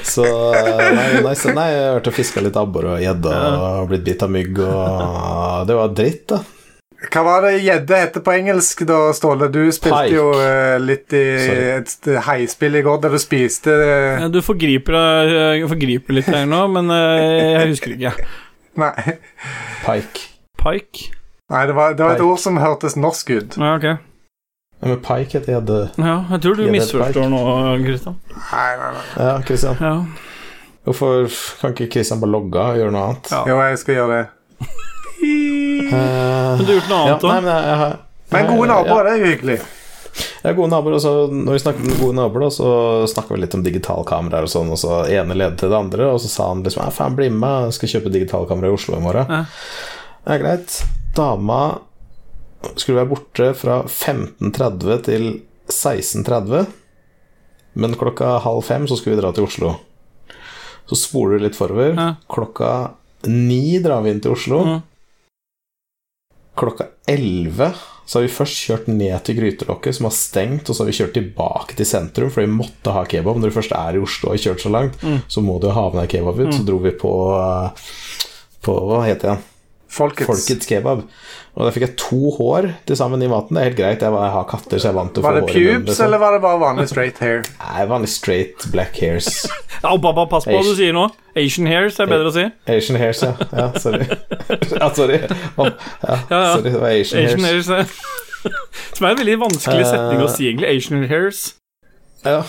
Så 0.04 0.24
nei, 0.26 1.22
nice. 1.26 1.54
nei, 1.54 1.68
jeg 1.72 1.86
har 1.86 1.96
vært 2.00 2.10
og 2.12 2.16
fiska 2.16 2.42
litt 2.46 2.58
abbor 2.60 2.88
og 2.96 3.02
gjedde 3.04 3.34
og 3.36 3.90
blitt 3.92 4.06
bitt 4.08 4.24
av 4.26 4.32
mygg, 4.34 4.60
og 4.66 5.68
det 5.70 5.76
var 5.78 5.94
dritt, 5.98 6.26
da. 6.32 6.40
Hva 7.12 7.24
var 7.26 7.46
det 7.46 7.54
gjedde 7.64 8.00
heter 8.00 8.24
på 8.24 8.34
engelsk, 8.36 8.86
da, 8.88 9.00
Ståle? 9.16 9.50
Du 9.54 9.62
spilte 9.76 10.06
Pike. 10.06 10.16
jo 10.16 10.30
uh, 10.34 10.78
litt 10.82 11.14
i 11.16 11.24
Sorry. 11.44 11.68
et 11.80 12.10
heispill 12.30 12.80
i 12.80 12.84
går 12.86 13.02
der 13.04 13.16
du 13.16 13.20
spiste 13.22 13.74
uh... 13.74 14.24
Ja, 14.24 14.30
Du 14.32 14.42
forgriper 14.46 14.98
deg 14.98 15.68
forgriper 15.72 16.20
litt 16.20 16.32
her 16.32 16.48
nå, 16.50 16.62
men 16.76 16.92
uh, 16.94 17.20
jeg 17.20 17.76
husker 17.76 17.96
ikke. 17.98 18.16
Nei. 18.84 19.16
Pike. 19.86 20.26
Pike? 20.62 21.12
Nei, 21.54 21.64
det 21.70 21.76
var, 21.78 21.94
det 21.94 22.06
var 22.06 22.18
et 22.18 22.26
ord 22.26 22.40
som 22.42 22.58
hørtes 22.58 22.96
norsk 22.98 23.30
ut. 23.36 23.58
Ja, 23.62 23.76
ok. 23.78 23.90
Ja, 24.82 24.88
men 24.88 25.02
pike 25.02 25.38
heter 25.38 25.54
gjedde. 25.56 25.78
Ja, 26.02 26.16
jeg 26.32 26.42
tror 26.44 26.58
du 26.58 26.66
misforstår 26.74 27.30
nå, 27.32 27.42
Kristian. 27.86 28.18
Nei, 28.34 28.72
nei, 28.82 28.90
nei. 28.98 29.04
Ja, 29.18 29.36
Kristian. 29.46 29.78
Ja. 29.80 29.94
Hvorfor 30.86 31.30
kan 31.62 31.74
ikke 31.74 31.88
Kristian 31.96 32.22
bare 32.22 32.34
logge 32.34 32.62
og 32.62 32.82
gjøre 32.82 32.94
noe 32.94 33.06
annet? 33.12 33.32
Ja. 33.32 33.44
Jo, 33.50 33.62
jeg 33.64 33.80
skal 33.82 34.00
gjøre 34.00 34.18
det. 34.18 34.26
Eh, 35.86 36.58
Men 36.58 36.66
du 36.66 36.72
har 36.72 36.78
gjort 36.80 36.90
noe 36.90 37.00
annet 37.06 37.24
òg? 37.24 37.78
har- 37.78 37.98
Men 38.32 38.48
gode 38.48 38.68
naboer, 38.68 38.98
ja. 38.98 39.04
det 39.04 39.12
er 39.14 39.18
jo 39.26 39.32
hyggelig. 39.36 39.58
Er 40.46 40.54
gode 40.54 40.70
naboer, 40.72 40.94
og 40.96 41.02
så 41.02 41.12
når 41.32 41.52
vi 41.58 41.60
snakker 41.60 41.84
om 41.84 41.98
gode 42.00 42.16
naboer, 42.16 42.40
da, 42.46 42.50
så 42.56 42.70
snakker 43.12 43.36
vi 43.36 43.42
litt 43.42 43.56
om 43.58 43.64
digitalkameraer 43.66 44.44
og 44.48 44.50
sånn, 44.50 44.70
og 44.72 44.78
så 44.80 45.02
ene 45.12 45.36
leder 45.36 45.58
til 45.60 45.70
det 45.70 45.78
andre, 45.78 46.08
og 46.14 46.20
så 46.24 46.30
sa 46.32 46.48
han 46.54 46.64
liksom 46.64 46.84
Ja, 46.86 46.90
faen, 46.96 47.16
bli 47.18 47.30
med 47.30 47.40
meg, 47.42 47.66
jeg 47.68 47.74
skal 47.80 47.90
kjøpe 47.96 48.14
digitalkamera 48.14 48.70
i 48.72 48.76
Oslo 48.78 48.96
i 48.98 49.02
morgen. 49.04 49.28
Ja. 49.30 49.46
Det 50.26 50.34
er 50.36 50.44
greit. 50.44 50.78
Dama 51.16 51.60
skulle 52.76 53.02
være 53.04 53.10
borte 53.12 53.50
fra 53.56 53.84
15.30 53.84 55.04
til 55.06 55.28
16.30, 55.70 56.66
men 57.76 57.94
klokka 58.00 58.40
halv 58.42 58.64
fem 58.64 58.88
så 58.88 58.96
skulle 58.98 59.18
vi 59.18 59.22
dra 59.22 59.32
til 59.36 59.44
Oslo. 59.46 59.76
Så 60.88 60.96
spoler 61.02 61.38
du 61.40 61.46
litt 61.46 61.58
forover. 61.58 61.94
Ja. 61.98 62.16
Klokka 62.30 62.92
ni 63.28 63.80
drar 63.82 64.02
vi 64.06 64.12
inn 64.14 64.22
til 64.22 64.32
Oslo. 64.36 64.64
Mm. 64.66 64.82
Klokka 66.56 66.88
11 67.12 67.74
så 68.06 68.20
har 68.20 68.28
vi 68.28 68.34
først 68.36 68.60
kjørt 68.68 68.88
ned 68.88 69.16
til 69.26 69.36
Grytelokket, 69.40 69.96
som 69.98 70.06
har 70.06 70.14
stengt, 70.14 70.70
og 70.70 70.76
så 70.78 70.84
har 70.84 70.92
vi 70.92 70.98
kjørt 71.00 71.16
tilbake 71.18 71.74
til 71.80 71.88
sentrum, 71.90 72.30
for 72.30 72.46
vi 72.46 72.52
måtte 72.54 72.94
ha 72.94 73.02
kebab. 73.10 73.40
Når 73.42 73.50
du 73.50 73.56
først 73.56 73.74
er 73.74 73.98
i 73.98 74.02
Oslo 74.04 74.30
og 74.30 74.36
har 74.36 74.44
kjørt 74.44 74.62
så 74.62 74.70
langt, 74.70 75.02
Mm. 75.02 75.20
så 75.28 75.42
må 75.42 75.56
du 75.60 75.70
ha 75.74 75.88
med 75.90 76.04
deg 76.04 76.12
kebab 76.20 76.40
ut. 76.40 76.54
Så 76.54 76.64
dro 76.68 76.78
vi 76.84 76.92
på 76.92 77.12
uh, 77.34 77.70
På 78.62 78.78
Hva 78.90 79.02
heter 79.06 79.34
det? 79.34 79.38
Folkets. 79.96 80.28
Folkets 80.28 80.68
kebab. 80.68 81.04
Og 81.56 81.62
da 81.64 81.70
fikk 81.72 81.86
jeg 81.86 81.94
to 82.02 82.32
hår 82.36 82.66
til 82.90 82.98
sammen 83.00 83.22
i 83.24 83.30
maten. 83.32 83.56
Det 83.56 83.62
er 83.62 83.68
helt 83.70 83.78
greit. 83.80 84.02
Jeg, 84.04 84.12
var- 84.12 84.26
jeg 84.28 84.34
har 84.34 84.48
katter, 84.50 84.76
så 84.82 84.90
jeg 84.90 84.92
er 84.92 84.98
vant 84.98 85.14
til 85.16 85.24
å 85.24 85.26
få 85.26 85.32
hår 85.32 85.38
i 85.38 85.46
det 85.46 85.54
pubes, 85.56 85.86
liksom. 85.90 86.06
eller 86.10 86.22
var 86.26 86.36
det 86.36 86.42
bare 86.44 86.60
vanlig 86.60 86.88
straight 86.92 87.22
hair? 87.24 87.44
Nei, 87.64 87.86
vanlig 87.94 88.10
straight 88.12 88.68
black 88.76 89.00
hairs. 89.00 89.30
Ja, 89.86 89.92
og 89.94 90.00
pappa, 90.02 90.24
pass 90.32 90.46
på 90.48 90.54
hva 90.56 90.62
du 90.66 90.72
sier 90.74 90.94
nå. 90.96 91.02
Asian 91.38 91.68
hairs 91.70 91.98
er 92.00 92.08
bedre 92.10 92.30
å 92.32 92.34
si. 92.34 92.46
Asian 92.72 92.98
hairs, 92.98 93.20
ja. 93.22 93.34
Ja, 93.52 93.66
sorry. 93.78 94.06
ja, 94.82 94.88
sorry. 94.96 95.18
Ja, 95.20 95.66
Ja, 95.68 96.16
ja. 96.32 96.40
sorry. 96.56 96.70
Det 96.72 96.80
var 96.82 96.90
Asian, 96.96 97.26
Asian 97.28 97.44
hairs. 97.46 97.68
hairs 97.70 97.92
er 97.92 98.96
Som 98.96 99.06
er 99.06 99.12
en 99.12 99.20
veldig 99.20 99.36
vanskelig 99.44 99.84
Eh. 99.84 99.90
setning 99.92 100.24
å 100.26 100.30
si, 100.32 100.48
egentlig. 100.50 100.72
Asian 100.80 101.06
hairs. 101.12 101.44
Ja. 102.26 102.40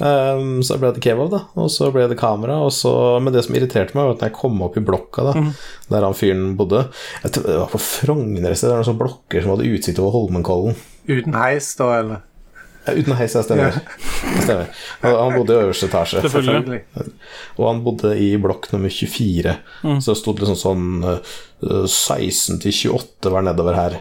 Ehm, 0.00 0.62
så 0.64 0.78
ble 0.80 0.92
det 0.94 1.02
kebab, 1.04 1.28
da. 1.32 1.42
Og 1.60 1.68
så 1.72 1.90
ble 1.92 2.06
det 2.10 2.18
kamera. 2.20 2.58
Så, 2.72 2.92
men 3.22 3.34
det 3.34 3.44
som 3.46 3.56
irriterte 3.58 3.96
meg, 3.96 4.06
var 4.06 4.16
at 4.16 4.24
når 4.24 4.32
jeg 4.32 4.38
kom 4.40 4.64
opp 4.64 4.78
i 4.78 4.84
blokka 4.84 5.26
da, 5.28 5.36
der 5.92 6.06
han 6.08 6.16
fyren 6.16 6.52
bodde 6.56 6.86
jeg 7.22 7.34
tror 7.34 7.44
Det 7.46 7.60
var 7.60 7.72
på 7.72 7.82
Frogner 7.82 8.50
et 8.50 8.58
sted. 8.58 8.70
Det 8.70 8.74
var 8.74 8.82
noen 8.82 8.90
sånne 8.90 9.04
blokker 9.04 9.44
som 9.44 9.54
hadde 9.54 9.70
utsikt 9.70 10.02
over 10.02 10.16
Holmenkollen. 10.16 10.78
Uten 11.10 11.36
heis, 11.36 11.72
da, 11.78 11.90
eller? 12.00 12.22
Ja, 12.82 12.96
uten 12.98 13.14
heis, 13.14 13.34
jeg 13.36 13.46
stemmer. 13.46 13.76
Det 13.78 14.44
stemmer. 14.46 14.70
Han, 15.06 15.36
bodde 15.36 15.54
i 15.54 15.66
øverste 15.68 15.86
etasje. 15.86 16.22
Selvfølgelig. 16.24 16.80
Og 17.60 17.66
han 17.68 17.82
bodde 17.84 18.14
i 18.18 18.32
blokk 18.42 18.66
nummer 18.72 18.90
24. 18.90 19.54
Så 20.02 20.14
det 20.14 20.18
sto 20.18 20.34
liksom 20.34 20.58
sånn 20.58 20.88
eh, 21.06 21.36
16 21.86 22.58
til 22.64 22.74
28 22.96 23.34
var 23.34 23.46
nedover 23.46 23.78
her. 23.78 24.00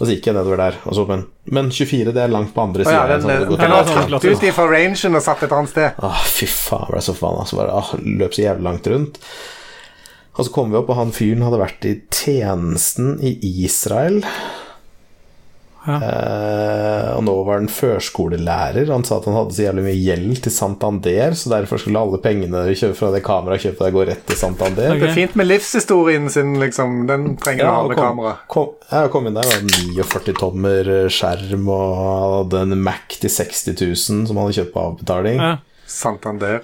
Og 0.00 0.08
så 0.08 0.14
gikk 0.14 0.30
jeg 0.30 0.36
nedover 0.38 0.56
der. 0.62 0.76
Og 0.88 0.96
så, 0.96 1.04
men, 1.10 1.26
men 1.52 1.66
24 1.68 2.14
det 2.16 2.22
er 2.24 2.32
langt 2.32 2.54
på 2.56 2.62
andre 2.64 2.86
siden 2.86 2.96
ja, 2.96 3.04
den, 3.10 3.20
sånn, 3.20 3.56
den, 3.60 3.74
sånn 3.90 4.14
tatt 4.14 4.24
ut 4.24 4.46
ifra 4.48 4.64
rangen 4.70 5.18
og 5.18 5.24
satt 5.26 5.44
et 5.44 5.52
annet 5.52 5.72
sted. 5.74 5.98
Åh, 6.08 6.22
fy 6.24 6.48
faen, 6.48 6.88
ble 6.88 7.02
så 7.04 7.14
forbanna. 7.16 7.44
Så 7.50 7.58
bare 7.60 7.74
åh, 7.76 7.90
løp 8.00 8.36
så 8.36 8.46
jævlig 8.46 8.64
langt 8.64 8.88
rundt. 8.88 9.20
Og 10.38 10.46
så 10.46 10.54
kom 10.54 10.72
vi 10.72 10.78
opp, 10.80 10.88
og 10.88 10.96
han 10.96 11.12
fyren 11.12 11.44
hadde 11.44 11.60
vært 11.60 11.84
i 11.84 11.94
tjenesten 12.08 13.18
i 13.20 13.34
Israel. 13.66 14.22
Ja. 15.86 15.96
Eh, 15.96 17.06
og 17.16 17.22
nå 17.24 17.34
var 17.46 17.60
han 17.60 17.70
førskolelærer. 17.72 18.90
Han 18.92 19.04
sa 19.06 19.16
at 19.16 19.28
han 19.28 19.36
hadde 19.38 19.56
så 19.56 19.64
jævlig 19.64 19.84
mye 19.86 20.00
gjeld 20.00 20.42
til 20.44 20.52
Santander, 20.54 21.36
så 21.38 21.52
derfor 21.54 21.80
skulle 21.80 22.02
alle 22.02 22.20
pengene 22.22 22.64
vi 22.68 22.76
kjøper 22.80 22.98
fra 22.98 23.12
det 23.14 23.22
kameraet 23.26 23.64
kjøpe 23.64 23.86
deg, 23.86 23.96
gå 23.96 24.04
rett 24.10 24.26
til 24.28 24.40
Santander. 24.40 24.92
Okay. 24.92 25.04
Det 25.04 25.08
er 25.10 25.18
fint 25.22 25.38
med 25.40 25.48
livshistorien 25.48 26.28
sin, 26.32 26.52
liksom. 26.60 27.00
Den 27.10 27.32
trenger 27.40 27.64
Ja, 27.64 27.72
å 27.72 27.80
ha 27.80 27.88
med 27.88 28.02
kamera. 28.02 28.34
kom, 28.52 28.74
ja, 28.90 29.06
jeg 29.06 29.14
kom 29.14 29.30
inn 29.30 29.38
der, 29.38 29.48
med 29.48 29.56
hadde 29.56 30.04
49 30.04 30.36
tommer 30.40 30.92
skjerm, 31.08 31.72
og 31.72 32.04
hadde 32.04 32.62
en 32.66 32.78
Mac 32.84 33.18
til 33.20 33.32
60 33.32 33.74
000 33.80 33.98
som 34.28 34.36
han 34.36 34.46
hadde 34.46 34.60
kjøpt 34.60 34.76
på 34.76 34.86
avbetaling. 34.90 35.40
Ja. 35.40 35.56
Santander. 35.90 36.60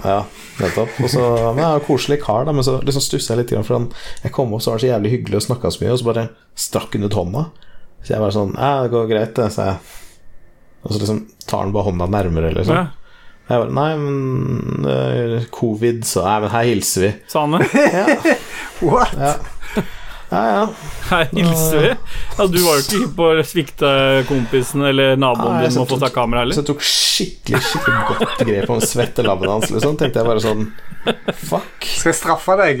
Ja, 0.00 0.22
nettopp. 0.56 0.94
Og 1.04 1.10
så, 1.12 1.20
er 1.52 1.58
en 1.66 1.84
koselig 1.84 2.22
kar, 2.22 2.46
da, 2.48 2.54
men 2.56 2.64
så 2.64 2.78
liksom 2.80 3.02
stussa 3.04 3.34
jeg 3.34 3.42
litt, 3.42 3.52
for 3.66 3.76
han, 3.76 3.90
jeg 4.22 4.32
kom 4.32 4.54
opp, 4.56 4.64
så 4.64 4.72
var 4.72 4.78
han 4.78 4.84
så 4.86 4.88
jævlig 4.88 5.12
hyggelig 5.18 5.40
og 5.40 5.46
snakka 5.50 5.72
så 5.74 5.82
mye, 5.82 5.92
og 5.92 6.00
så 6.00 6.08
bare 6.08 6.24
strakk 6.64 6.96
han 6.96 7.04
ut 7.04 7.18
hånda. 7.18 7.44
Så 8.04 8.12
jeg 8.12 8.20
bare 8.20 8.34
sånn 8.36 8.52
Ja, 8.58 8.72
det 8.84 8.92
går 8.92 9.08
greit, 9.10 9.32
det, 9.38 9.48
sa 9.54 9.70
jeg. 9.72 9.78
Og 10.84 10.92
så 10.92 11.00
liksom 11.00 11.22
tar 11.48 11.64
han 11.64 11.72
bare 11.72 11.88
hånda 11.88 12.08
nærmere, 12.12 12.52
liksom. 12.56 12.76
Ja. 12.76 12.86
Jeg 13.48 13.60
bare 13.60 13.76
Nei, 13.76 13.90
men 14.00 14.86
uh, 14.88 15.46
covid, 15.52 16.04
så 16.08 16.24
Nei, 16.28 16.36
men 16.44 16.52
her 16.54 16.68
hilser 16.68 17.06
vi. 17.06 17.12
Sa 17.32 17.46
han 17.46 17.58
det? 17.58 17.68
Ja, 17.96 18.06
What? 18.92 19.16
ja. 19.16 19.34
Ja, 20.30 20.42
ja. 20.50 20.62
Her 21.10 21.28
hilser 21.32 21.80
vi. 21.80 21.90
Ja, 22.38 22.46
du 22.46 22.58
var 22.64 22.78
jo 22.78 22.84
ikke 22.84 23.00
hypp 23.02 23.14
på 23.18 23.28
å 23.30 23.44
svikte 23.46 23.90
kompisen 24.28 24.84
eller 24.88 25.18
naboen 25.20 25.60
din 25.62 25.74
med 25.74 25.82
å 25.84 25.88
få 25.88 25.98
seg 26.00 26.14
kamera 26.14 26.46
Så 26.50 26.62
jeg 26.62 26.70
tok 26.72 26.84
skikkelig 26.84 27.60
skikkelig 27.68 28.02
godt 28.10 28.44
grep 28.48 28.74
om 28.74 28.82
svettelabben 28.82 29.52
hans. 29.52 29.70
Liksom. 29.70 29.98
Tenkte 30.00 30.22
jeg 30.22 30.30
bare 30.32 30.44
sånn 30.44 30.68
Fuck. 31.36 31.84
Skal 31.84 32.10
jeg 32.12 32.16
straffe 32.16 32.54
deg? 32.56 32.78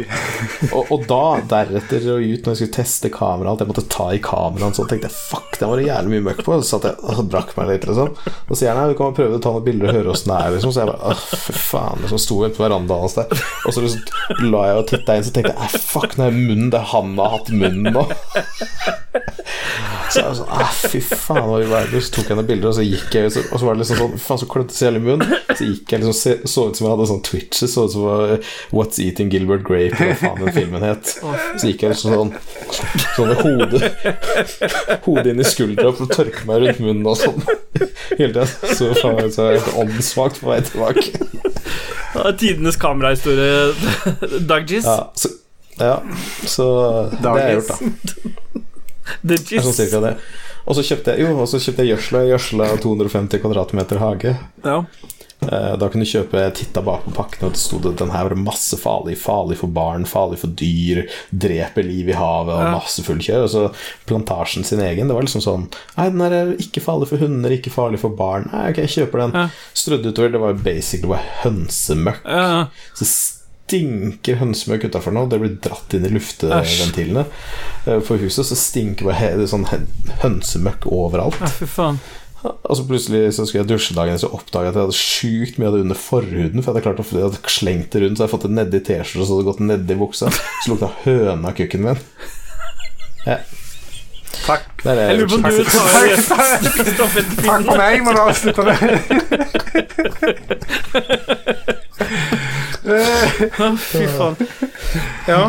Og, 0.70 0.88
og 0.94 1.02
da, 1.10 1.20
deretter 1.50 2.06
og 2.14 2.22
ut 2.24 2.46
når 2.46 2.54
jeg 2.54 2.60
skulle 2.60 2.76
teste 2.78 3.10
kameraet, 3.12 3.60
jeg 3.60 3.68
måtte 3.68 3.84
ta 3.92 4.06
i 4.16 4.20
kameraet, 4.24 4.78
så 4.78 4.86
tenkte 4.88 5.10
jeg 5.10 5.16
fuck, 5.16 5.58
den 5.60 5.68
var 5.70 5.80
det 5.80 5.88
jævlig 5.90 6.14
mye 6.14 6.26
møkk 6.30 6.40
på. 6.46 6.56
Så 6.62 6.70
satt 6.78 6.88
jeg 6.88 6.96
og 7.04 7.28
drakk 7.32 7.52
meg 7.58 7.68
litt, 7.68 7.84
liksom. 7.88 8.14
Så 8.48 8.56
sier 8.56 8.72
han 8.72 8.80
nei, 8.80 8.94
du 8.94 8.98
kan 8.98 9.16
prøve 9.16 9.36
å 9.36 9.42
ta 9.44 9.52
noen 9.52 9.66
bilder 9.66 9.90
og 9.90 9.98
høre 9.98 10.14
åssen 10.14 10.32
det 10.32 10.38
er, 10.40 10.54
liksom. 10.56 10.72
Så 10.72 10.82
jeg 10.82 10.92
bare 10.94 11.18
fy 11.20 11.56
faen. 11.58 12.00
Liksom 12.04 12.22
sto 12.24 12.40
helt 12.40 12.56
på 12.56 12.64
verandaen 12.64 13.04
hans 13.04 13.18
der, 13.18 13.44
og 13.68 13.76
så 13.76 13.84
liksom 13.84 14.48
la 14.48 14.64
jeg 14.70 14.80
og 14.80 14.88
titta 14.94 15.18
inn, 15.18 15.28
så 15.28 15.34
tenkte 15.36 15.54
jeg 15.54 15.84
fuck, 15.84 16.16
nå 16.16 16.28
er 16.30 16.38
munnen 16.38 16.72
det 16.72 16.84
han 16.94 17.12
har 17.20 17.36
hatt 17.36 17.52
munnen 17.52 17.92
nå. 17.92 18.06
Så 20.14 20.20
jeg 20.20 20.26
var 20.26 20.36
sånn 20.38 20.50
ah, 20.52 20.72
Fy 20.92 21.00
faen, 21.02 21.48
Og 21.48 21.62
i. 21.64 22.00
Så 22.04 22.12
tok 22.14 22.30
jeg 22.30 22.38
noen 22.38 22.48
bilder, 22.48 22.70
og 22.70 22.76
så 22.76 22.84
gikk 22.84 23.14
jeg, 23.16 23.30
og 23.30 23.58
så 23.58 23.66
var 23.66 23.76
det 23.76 23.82
liksom 23.82 24.00
sånn 24.00 24.16
Faen, 24.22 24.40
så 24.40 24.48
klønete 24.50 24.86
hele 24.86 25.02
munnen. 25.02 25.34
Så 25.50 25.68
gikk 25.68 25.94
jeg 25.94 26.04
liksom 26.04 26.48
Så 26.50 26.66
ut 26.68 26.78
som 26.78 26.86
jeg 26.86 26.92
hadde 26.94 27.08
sånn 27.10 27.22
twitches, 27.26 27.74
så 27.74 27.86
ut 27.86 27.94
som 27.94 28.06
uh, 28.06 28.54
What's 28.74 29.00
Eating 29.02 29.32
Gilbert 29.32 29.64
Grape, 29.66 29.96
eller 29.98 30.14
hva 30.14 30.20
faen 30.22 30.42
den 30.44 30.56
filmen 30.56 30.86
het. 30.86 31.14
Så 31.16 31.70
gikk 31.70 31.86
jeg 31.86 31.94
liksom 31.94 32.14
sånn 32.14 32.32
Sånn 33.16 33.30
med 33.32 33.42
hodet 33.44 33.82
Hodet 35.06 35.28
inn 35.32 35.42
i 35.42 35.48
skuldra 35.48 35.90
for 35.92 36.06
å 36.06 36.10
tørke 36.12 36.44
meg 36.48 36.64
rundt 36.64 36.82
munnen 36.84 37.10
og 37.10 37.18
sånn. 37.20 37.40
Hele 38.18 38.32
tiden. 38.32 38.74
Så 38.76 38.92
faen, 39.00 39.32
så 39.34 39.48
er 39.48 39.58
jeg 39.58 39.78
åndssvakt 39.82 40.42
på 40.42 40.52
vei 40.52 40.60
tilbake. 40.66 41.06
Ja, 42.14 42.30
Tidenes 42.38 42.76
kamerahistorie, 42.78 43.72
Duggies. 44.46 44.86
Ja, 44.86 45.10
så, 45.18 45.32
ja, 45.78 45.96
så 46.46 46.66
det 47.10 47.24
har 47.28 47.38
jeg 47.42 47.58
gjort, 47.60 47.72
da. 47.74 48.62
Det 49.20 49.36
er 49.52 49.60
sånn 49.64 49.74
cirka 49.76 49.98
det. 50.00 50.14
Og 50.64 50.76
så 50.78 50.82
kjøpte 50.86 51.12
jeg 51.12 51.26
jo, 51.26 51.34
og 51.36 51.48
så 51.50 51.58
kjøpte 51.60 51.84
jeg 51.84 51.90
gjødsla. 51.92 52.22
Gjødsla 52.30 52.68
250 52.80 53.42
kvadratmeter 53.42 54.00
hage. 54.00 54.30
Ja. 54.64 54.78
Eh, 55.44 55.74
Da 55.76 55.88
kunne 55.92 56.06
du 56.06 56.08
kjøpe 56.08 56.40
titta 56.56 56.80
bak 56.80 57.02
på 57.04 57.12
pakken, 57.18 57.44
og 57.44 57.52
det 57.52 57.60
sto 57.60 57.76
det 57.84 57.92
den 58.00 58.14
her 58.14 58.30
var 58.30 58.38
masse 58.40 58.78
farlig. 58.80 59.18
Farlig 59.20 59.58
for 59.60 59.68
barn, 59.76 60.06
farlig 60.08 60.38
for 60.40 60.54
dyr, 60.56 61.02
dreper 61.36 61.84
liv 61.84 62.08
i 62.08 62.16
havet 62.16 62.54
og 62.54 62.78
masse 62.78 63.04
fullkjør. 63.04 63.44
Og 63.44 63.52
så 63.52 63.66
plantasjen 64.08 64.64
sin 64.64 64.80
egen. 64.80 65.12
Det 65.12 65.18
var 65.18 65.28
liksom 65.28 65.44
sånn 65.44 65.68
Nei, 65.98 66.08
den 66.08 66.24
her 66.24 66.38
er 66.40 66.54
ikke 66.64 66.80
farlig 66.84 67.10
for 67.12 67.20
hunder, 67.20 67.52
ikke 67.58 67.74
farlig 67.74 68.00
for 68.00 68.16
barn. 68.16 68.48
Nei, 68.54 68.70
ok, 68.72 68.80
jeg 68.86 68.94
kjøper 68.96 69.26
den. 69.26 69.36
Ja. 69.36 69.46
Strødde 69.76 70.14
utover. 70.14 70.32
Det 70.32 70.40
var 70.46 70.56
jo 70.56 70.64
basically 70.64 71.12
bare 71.12 71.28
hønsemøkk. 71.44 72.24
Ja, 72.24 72.66
Så 72.96 73.12
stinker 73.64 74.36
hønsemøkk 74.42 74.84
utafor 74.90 75.12
nå. 75.16 75.22
Det 75.32 75.38
blir 75.40 75.54
dratt 75.64 75.94
inn 75.96 76.04
i 76.04 76.10
luftventilene 76.12 77.24
eh, 77.88 78.00
for 78.04 78.16
huset. 78.20 78.44
Så 78.50 78.56
stinker 78.60 79.08
bare 79.08 79.20
he- 79.22 79.46
sånn 79.50 79.64
hønsemøkk 80.22 80.84
overalt. 80.92 81.38
ja, 81.40 81.48
fy 81.60 81.66
faen. 81.70 81.98
Og 82.44 82.76
så 82.76 82.82
plutselig 82.84 83.22
så 83.32 83.46
skulle 83.48 83.62
jeg 83.62 83.70
dusje 83.70 83.94
dagen 83.96 84.18
Så 84.20 84.28
oppdaga 84.36 84.66
jeg 84.66 84.72
at 84.74 84.76
jeg 84.76 84.84
hadde 84.84 84.98
sjukt 85.00 85.56
mye 85.56 85.68
av 85.70 85.74
det 85.78 85.84
under 85.86 85.96
forhuden. 85.96 86.60
For 86.60 86.68
jeg 86.68 86.74
hadde 86.74 86.84
klart 86.84 87.00
å 87.00 87.06
jeg 87.08 87.24
hadde 87.24 87.40
slengt 87.54 87.88
det 87.96 88.02
rundt, 88.04 88.16
så 88.18 88.20
jeg 88.20 88.28
hadde 88.28 88.34
fått 88.36 88.44
det 88.44 88.56
nedi 88.58 88.80
T-skjorta, 88.84 89.24
så 89.24 89.30
hadde 89.32 89.40
det 89.40 89.48
gått 89.48 89.64
nedi 89.64 89.94
buksa. 90.02 90.26
Så 90.60 90.66
lukta 90.74 90.90
høna 91.06 91.46
av 91.48 91.56
kukken 91.56 91.82
min. 91.88 91.98
Ja, 93.24 93.38
Takk. 94.44 94.64
det 94.82 94.90
er 94.92 94.96
det 94.98 95.04
Jeg 95.08 95.16
lurer 95.22 95.30
på 95.30 95.36
om 95.38 95.40
du 95.40 95.48
tar 95.64 96.04
stafettpinnen. 96.26 97.48
Takk 97.48 97.64
for 97.64 97.76
meg, 97.80 97.94
må 98.04 98.10
du 98.12 98.20
avslutte 98.20 98.62
det. 98.68 98.76
Ja, 103.58 103.70
Fy 103.80 104.04
faen. 104.12 104.36
Ja. 105.28 105.42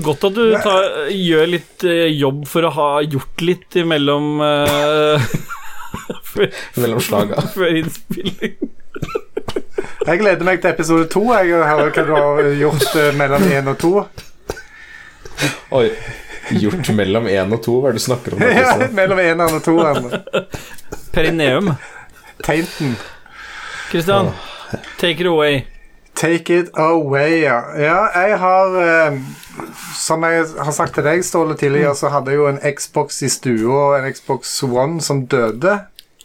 Godt 0.00 0.24
at 0.28 0.36
du 0.36 0.44
tar, 0.62 0.86
gjør 1.10 1.48
litt 1.50 1.84
eh, 1.84 2.06
jobb 2.14 2.44
for 2.48 2.64
å 2.68 2.70
ha 2.76 2.88
gjort 3.02 3.42
litt 3.44 3.76
imellom 3.82 4.40
uh, 4.46 5.30
Mellom 6.78 7.02
slaga. 7.02 7.42
før 7.56 7.80
innspilling. 7.82 8.54
Jeg 10.06 10.20
gleder 10.22 10.46
meg 10.46 10.62
til 10.62 10.70
episode 10.70 11.08
to. 11.12 11.24
Jeg 11.34 11.50
hører 11.52 11.90
hva 11.92 12.04
du 12.06 12.14
har 12.14 12.50
gjort 12.62 12.96
eh, 12.96 13.10
mellom 13.18 13.46
én 13.50 13.70
og 13.74 13.78
to. 13.82 13.92
Oi. 15.76 15.86
Gjort 16.50 16.88
mellom 16.96 17.28
én 17.30 17.52
og 17.54 17.60
to, 17.62 17.76
hva 17.78 17.90
er 17.90 17.94
det 17.94 18.00
du 18.00 18.06
snakker 18.06 18.34
om? 18.34 18.40
Ja, 18.42 18.88
mellom 18.96 19.20
én 19.22 19.42
og 19.44 19.60
to. 19.66 19.76
Perineum. 21.14 21.74
Tainten. 22.42 22.96
Christian, 23.90 24.32
take 24.98 25.20
it 25.20 25.26
away. 25.26 25.66
Take 26.14 26.52
it 26.58 26.70
away, 26.76 27.42
ja. 27.46 27.60
Ja, 27.80 28.00
jeg 28.26 28.38
har 28.42 28.74
eh, 28.82 29.14
Som 29.96 30.24
jeg 30.26 30.42
har 30.58 30.72
sagt 30.76 30.94
til 30.98 31.04
deg, 31.06 31.22
Ståle, 31.24 31.54
tidligere, 31.56 31.94
så 31.96 32.10
hadde 32.12 32.32
jeg 32.34 32.40
jo 32.42 32.48
en 32.50 32.58
Xbox 32.76 33.22
i 33.24 33.30
stua, 33.32 33.98
en 34.00 34.10
Xbox 34.12 34.52
One, 34.66 35.00
som 35.00 35.24
døde. 35.30 35.78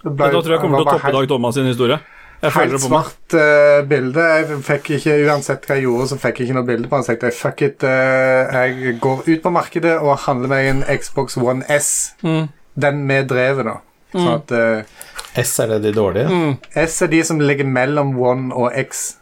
Ble- 0.03 0.31
Da 0.31 0.41
tror 0.41 0.55
jeg 0.57 0.61
kommer 0.63 0.81
til 0.83 0.89
å 0.89 0.97
toppe 0.97 1.13
Dag 1.15 1.27
Thomas 1.31 1.55
sin 1.55 1.65
historie. 1.69 1.99
Jeg 2.43 2.51
føler 2.51 2.67
Helt 2.67 2.75
det 2.75 2.83
på 2.83 2.91
meg. 2.91 3.05
svart 3.07 3.35
uh, 3.39 3.87
bilde. 3.89 4.25
Jeg 4.35 4.57
fikk 4.67 4.89
ikke, 4.99 5.13
Uansett 5.29 5.63
hva 5.65 5.77
jeg 5.79 5.85
gjorde, 5.87 6.07
så 6.11 6.17
fikk 6.21 6.39
jeg 6.41 6.49
ikke 6.49 6.57
noe 6.59 6.67
bilde 6.67 6.89
på 6.91 6.97
den. 6.99 7.05
Så 7.07 7.13
jeg 7.15 7.21
tenkte 7.23 7.39
fuck 7.39 7.61
it. 7.65 7.85
uh, 7.87 8.59
jeg 8.59 8.97
går 9.01 9.23
ut 9.31 9.41
på 9.47 9.53
markedet 9.55 9.95
og 10.01 10.17
handler 10.27 10.51
meg 10.51 10.67
en 10.73 10.83
Xbox 10.99 11.37
One 11.41 11.63
S. 11.71 11.91
Mm. 12.21 12.49
Den 12.75 12.99
med 13.07 13.29
drevet, 13.31 13.65
da. 13.71 13.77
Sånn 14.15 14.33
at 14.35 14.51
uh, 14.51 15.05
S, 15.41 15.55
er 15.63 15.71
det 15.73 15.79
de 15.87 15.93
dårlige? 15.95 16.27
Mm. 16.29 16.57
S 16.85 17.01
er 17.01 17.07
de 17.15 17.23
som 17.27 17.39
ligger 17.41 17.65
mellom 17.67 18.13
One 18.19 18.53
og 18.53 18.75
X. 18.83 19.15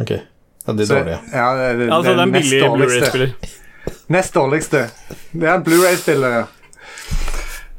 Ok. 0.00 0.10
Ja, 0.66 0.72
de 0.72 0.86
Så, 0.86 0.94
dårlige. 0.94 1.18
ja, 1.32 1.48
det, 1.56 1.72
det, 1.78 1.92
Altså, 1.92 2.10
den 2.10 2.18
er 2.18 2.22
en 2.22 2.36
nest 2.36 2.50
billig 2.50 2.66
dårligste. 2.66 2.98
Blu-ray-spiller. 2.98 3.56
Nest 4.16 4.34
dårligste. 4.34 4.84
Det 5.32 5.48
er 5.48 5.54
en 5.54 5.64
Blu-ray-spiller, 5.64 6.38
ja. 6.38 6.44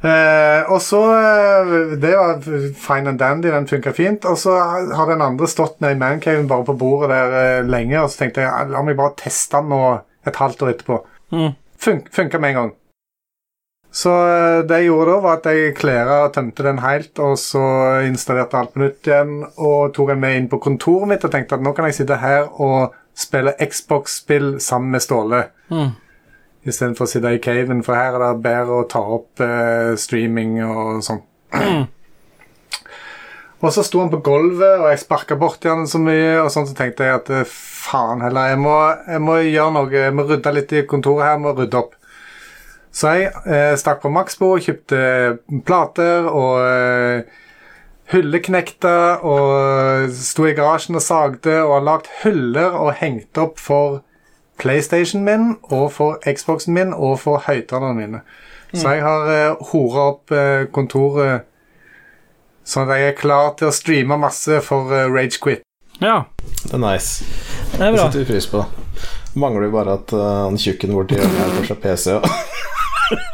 Uh, 0.00 0.72
og 0.72 0.78
så 0.80 0.98
uh, 1.12 1.90
Det 2.00 2.14
var 2.16 2.38
fine 2.72 3.10
and 3.12 3.18
dandy, 3.20 3.50
den 3.52 3.68
funka 3.68 3.92
fint. 3.92 4.24
Og 4.24 4.38
så 4.38 4.56
har 4.96 5.10
den 5.10 5.22
andre 5.22 5.48
stått 5.48 5.80
nede 5.80 5.92
i 5.92 6.00
mancaven 6.00 6.48
bare 6.48 6.64
på 6.64 6.76
bordet 6.80 7.10
der 7.12 7.60
uh, 7.60 7.68
lenge, 7.68 8.00
og 8.00 8.10
så 8.10 8.24
tenkte 8.24 8.46
jeg 8.46 8.70
la 8.72 8.82
meg 8.82 8.96
bare 8.96 9.16
teste 9.20 9.60
den 9.60 9.68
nå 9.74 9.82
et 10.26 10.36
halvt 10.40 10.62
år 10.64 10.72
etterpå. 10.72 11.00
Mm. 11.36 11.50
Fun 11.80 12.00
funka 12.12 12.40
med 12.40 12.54
en 12.54 12.60
gang. 12.60 12.72
Så 13.90 14.10
eh, 14.14 14.60
det 14.66 14.82
jeg 14.82 14.90
gjorde 14.90 15.10
da, 15.10 15.22
var 15.24 15.38
at 15.40 15.48
jeg 15.50 15.74
klæra 15.78 16.18
og 16.26 16.34
tømte 16.34 16.66
den 16.66 16.78
helt, 16.84 17.12
og 17.18 17.34
så 17.42 17.62
installerte 18.06 18.58
alt 18.58 18.74
på 18.74 18.84
nytt 18.84 19.10
igjen, 19.10 19.40
og 19.58 19.90
tok 19.96 20.12
den 20.12 20.22
med 20.22 20.36
inn 20.38 20.50
på 20.50 20.60
kontoret 20.62 21.10
mitt 21.10 21.26
og 21.26 21.32
tenkte 21.34 21.58
at 21.58 21.64
nå 21.66 21.74
kan 21.74 21.88
jeg 21.90 21.98
sitte 21.98 22.20
her 22.22 22.46
og 22.62 22.94
spille 23.18 23.56
Xbox-spill 23.58 24.54
sammen 24.62 24.94
med 24.94 25.02
Ståle. 25.02 25.42
Mm. 25.74 25.90
Istedenfor 26.70 27.08
å 27.08 27.10
sitte 27.10 27.34
i 27.34 27.42
caven, 27.42 27.82
for 27.82 27.98
her 27.98 28.14
er 28.14 28.22
det 28.28 28.44
bedre 28.44 28.82
å 28.82 28.88
ta 28.88 29.02
opp 29.18 29.42
eh, 29.42 29.96
streaming 29.98 30.60
og 30.68 31.02
sånn. 31.04 31.22
og 33.64 33.72
så 33.74 33.82
sto 33.84 34.04
han 34.04 34.12
på 34.12 34.22
gulvet, 34.22 34.76
og 34.78 34.90
jeg 34.92 35.02
sparka 35.02 35.38
borti 35.40 35.72
han 35.72 35.88
så 35.90 35.98
mye, 35.98 36.36
og 36.44 36.52
sånn 36.54 36.68
så 36.70 36.78
tenkte 36.78 37.08
jeg 37.08 37.24
at 37.24 37.32
eh, 37.40 37.48
faen 37.48 38.22
heller, 38.22 38.52
jeg 38.52 38.60
må, 38.62 38.76
jeg 39.08 39.24
må 39.24 39.40
gjøre 39.42 39.74
noe, 39.80 39.88
jeg 39.96 40.14
må 40.14 40.30
rydde 40.30 40.54
litt 40.60 40.76
i 40.78 40.86
kontoret 40.86 41.26
her, 41.26 41.40
jeg 41.40 41.48
må 41.48 41.56
rydde 41.58 41.82
opp. 41.82 41.96
Så 42.92 43.12
jeg 43.14 43.30
eh, 43.46 43.76
stakk 43.78 44.02
på 44.02 44.10
Maxbo, 44.10 44.56
kjøpte 44.58 45.00
plater 45.66 46.26
og 46.26 46.58
eh, 46.64 47.40
hylleknekter 48.10 49.22
og 49.26 50.10
sto 50.18 50.48
i 50.48 50.54
garasjen 50.58 50.98
og 50.98 51.04
sagde 51.04 51.54
og 51.62 51.76
har 51.76 51.86
lagd 51.86 52.10
hyller 52.24 52.74
og 52.74 52.96
hengt 52.98 53.38
opp 53.38 53.60
for 53.62 54.00
PlayStation 54.60 55.22
min 55.24 55.54
og 55.70 55.92
for 55.94 56.18
Xboxen 56.26 56.74
min 56.76 56.90
og 56.92 57.20
for 57.22 57.42
høyttalerne 57.46 57.96
mine. 57.96 58.24
Så 58.74 58.96
jeg 58.96 59.06
har 59.06 59.30
eh, 59.30 59.70
hora 59.70 60.10
opp 60.12 60.34
eh, 60.34 60.66
kontoret 60.74 61.46
sånn 62.66 62.90
at 62.90 63.00
jeg 63.00 63.14
er 63.14 63.18
klar 63.18 63.54
til 63.58 63.70
å 63.70 63.74
streame 63.74 64.18
masse 64.20 64.60
for 64.62 64.90
Rage 65.10 65.40
Quit 65.42 65.64
Ja, 65.98 66.26
Det 66.62 66.76
er 66.76 66.82
nice. 66.82 67.24
det 67.72 67.80
er 67.82 67.94
Det 67.94 68.02
setter 68.02 68.22
vi 68.22 68.28
pris 68.34 68.46
på. 68.50 68.62
Mangler 69.34 69.68
jo 69.68 69.74
bare 69.74 69.96
at 69.98 70.12
uh, 70.14 70.46
han 70.46 70.58
tjukken 70.58 70.92
borti 70.94 71.18
hjørnet 71.18 71.40
for 71.40 71.56
får 71.60 71.68
seg 71.70 71.82
PC. 71.84 72.06
Ja. 72.18 72.20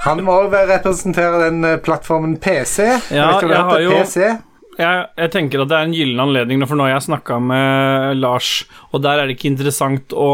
Han 0.07 0.23
må 0.27 0.35
òg 0.47 0.55
representere 0.71 1.47
den 1.47 1.65
eh, 1.65 1.77
plattformen 1.85 2.37
PC. 2.43 2.85
Ja, 3.15 3.33
Vet 3.37 3.47
du 3.47 3.53
jeg 3.55 3.65
har 3.71 3.81
jo- 3.85 3.97
PC? 4.01 4.29
Jeg, 4.77 5.05
jeg 5.17 5.31
tenker 5.33 5.63
at 5.63 5.71
det 5.71 5.77
er 5.79 5.87
en 5.89 5.95
gyllen 5.97 6.21
anledning, 6.27 6.61
for 6.69 6.77
nå 6.77 6.85
har 6.85 6.99
jeg 6.99 7.07
snakka 7.09 7.39
med 7.41 8.19
Lars, 8.21 8.65
og 8.93 9.01
der 9.07 9.23
er 9.23 9.27
det 9.31 9.39
ikke 9.39 9.49
interessant 9.55 10.13
å, 10.13 10.29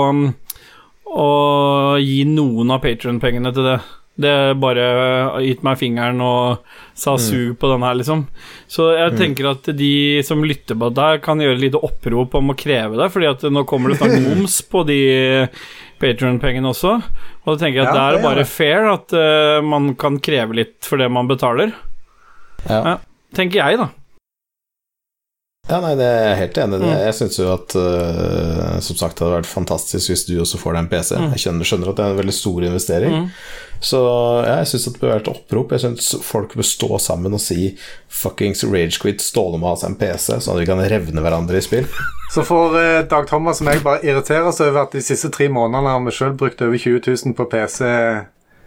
å 1.07 1.27
gi 2.03 2.23
noen 2.27 2.73
av 2.75 2.81
Patrion-pengene 2.83 3.53
til 3.55 3.69
det. 3.71 3.81
Det 4.23 4.33
bare 4.61 4.83
gitt 5.41 5.63
meg 5.65 5.79
fingeren 5.81 6.19
og 6.21 6.67
sa 6.99 7.15
su 7.17 7.55
på 7.57 7.71
den 7.71 7.81
her, 7.87 7.95
liksom. 7.97 8.27
Så 8.69 8.91
jeg 8.93 9.15
tenker 9.17 9.49
at 9.55 9.71
de 9.79 10.21
som 10.27 10.43
lytter 10.45 10.77
på 10.77 10.91
det 10.93 11.07
her, 11.07 11.23
kan 11.25 11.41
gjøre 11.41 11.57
et 11.57 11.63
lite 11.63 11.81
opprop 11.81 12.35
om 12.37 12.53
å 12.53 12.57
kreve 12.59 12.99
det, 13.01 13.09
fordi 13.15 13.31
at 13.31 13.47
nå 13.49 13.63
kommer 13.65 13.95
det 13.95 14.03
snart 14.03 14.19
moms 14.27 14.59
på 14.69 14.83
de 14.91 14.99
Patron-pengene 16.03 16.73
også. 16.73 16.97
Og 17.45 17.49
da 17.53 17.57
tenker 17.63 17.81
jeg 17.83 17.89
at 17.89 17.97
Ja, 17.97 18.11
det 18.11 18.21
er 18.21 18.27
bare 18.27 18.47
fair 18.49 18.91
at 18.91 19.15
uh, 19.17 19.63
man 19.65 19.93
kan 20.01 20.19
kreve 20.23 20.59
litt 20.59 20.89
for 20.89 21.01
det 21.01 21.09
man 21.13 21.31
betaler. 21.31 21.75
Ja. 22.67 22.81
Ja. 22.83 22.95
Tenker 23.33 23.63
jeg, 23.63 23.79
da. 23.81 23.89
Ja, 25.71 25.77
nei, 25.79 25.93
det 25.95 26.05
er 26.05 26.25
jeg 26.27 26.39
helt 26.41 26.57
enig 26.59 26.79
i. 26.81 26.87
Mm. 26.91 26.93
Jeg 27.07 27.15
syns 27.15 27.37
jo 27.39 27.45
at 27.53 27.75
uh, 27.79 28.79
Som 28.83 28.97
sagt, 28.99 29.15
det 29.15 29.23
hadde 29.23 29.37
vært 29.39 29.47
fantastisk 29.47 30.11
hvis 30.11 30.25
du 30.27 30.33
også 30.43 30.59
får 30.59 30.75
deg 30.75 30.81
en 30.83 30.89
PC. 30.91 31.13
Mm. 31.15 31.29
Jeg 31.37 31.43
skjønner, 31.45 31.69
skjønner 31.69 31.91
at 31.93 32.01
det 32.01 32.05
er 32.05 32.15
en 32.17 32.19
veldig 32.19 32.35
stor 32.35 32.65
investering. 32.67 33.15
Mm. 33.15 33.29
Så 33.83 34.01
ja, 34.47 34.57
jeg 34.59 34.71
syns 34.73 34.89
det 34.89 34.95
bør 34.99 35.13
være 35.13 35.23
et 35.23 35.31
opprop. 35.31 35.75
Jeg 35.77 35.85
syns 35.85 36.09
folk 36.27 36.57
bør 36.59 36.67
stå 36.67 36.99
sammen 37.03 37.39
og 37.39 37.43
si 37.43 37.71
fuckings 38.11 38.65
ragequit, 38.67 39.23
Ståle 39.23 39.59
må 39.63 39.71
ha 39.71 39.79
seg 39.79 39.93
en 39.93 39.99
PC, 40.03 40.37
sånn 40.43 40.57
at 40.57 40.63
vi 40.65 40.69
kan 40.69 40.83
revne 40.93 41.23
hverandre 41.25 41.59
i 41.59 41.65
spill. 41.65 41.87
Så 42.35 42.45
får 42.47 42.77
eh, 42.81 42.99
Dag 43.11 43.27
Thomas 43.31 43.63
og 43.63 43.69
meg 43.71 43.83
bare 43.87 44.03
irritere 44.07 44.47
oss 44.51 44.59
over 44.65 44.85
at 44.87 44.95
de 44.99 45.03
siste 45.05 45.31
tre 45.35 45.47
månedene 45.53 45.95
har 45.95 46.03
vi 46.07 46.15
sjøl 46.15 46.35
brukt 46.39 46.63
over 46.65 46.79
20 46.79 47.03
000 47.07 47.37
på 47.39 47.47
PC 47.53 47.83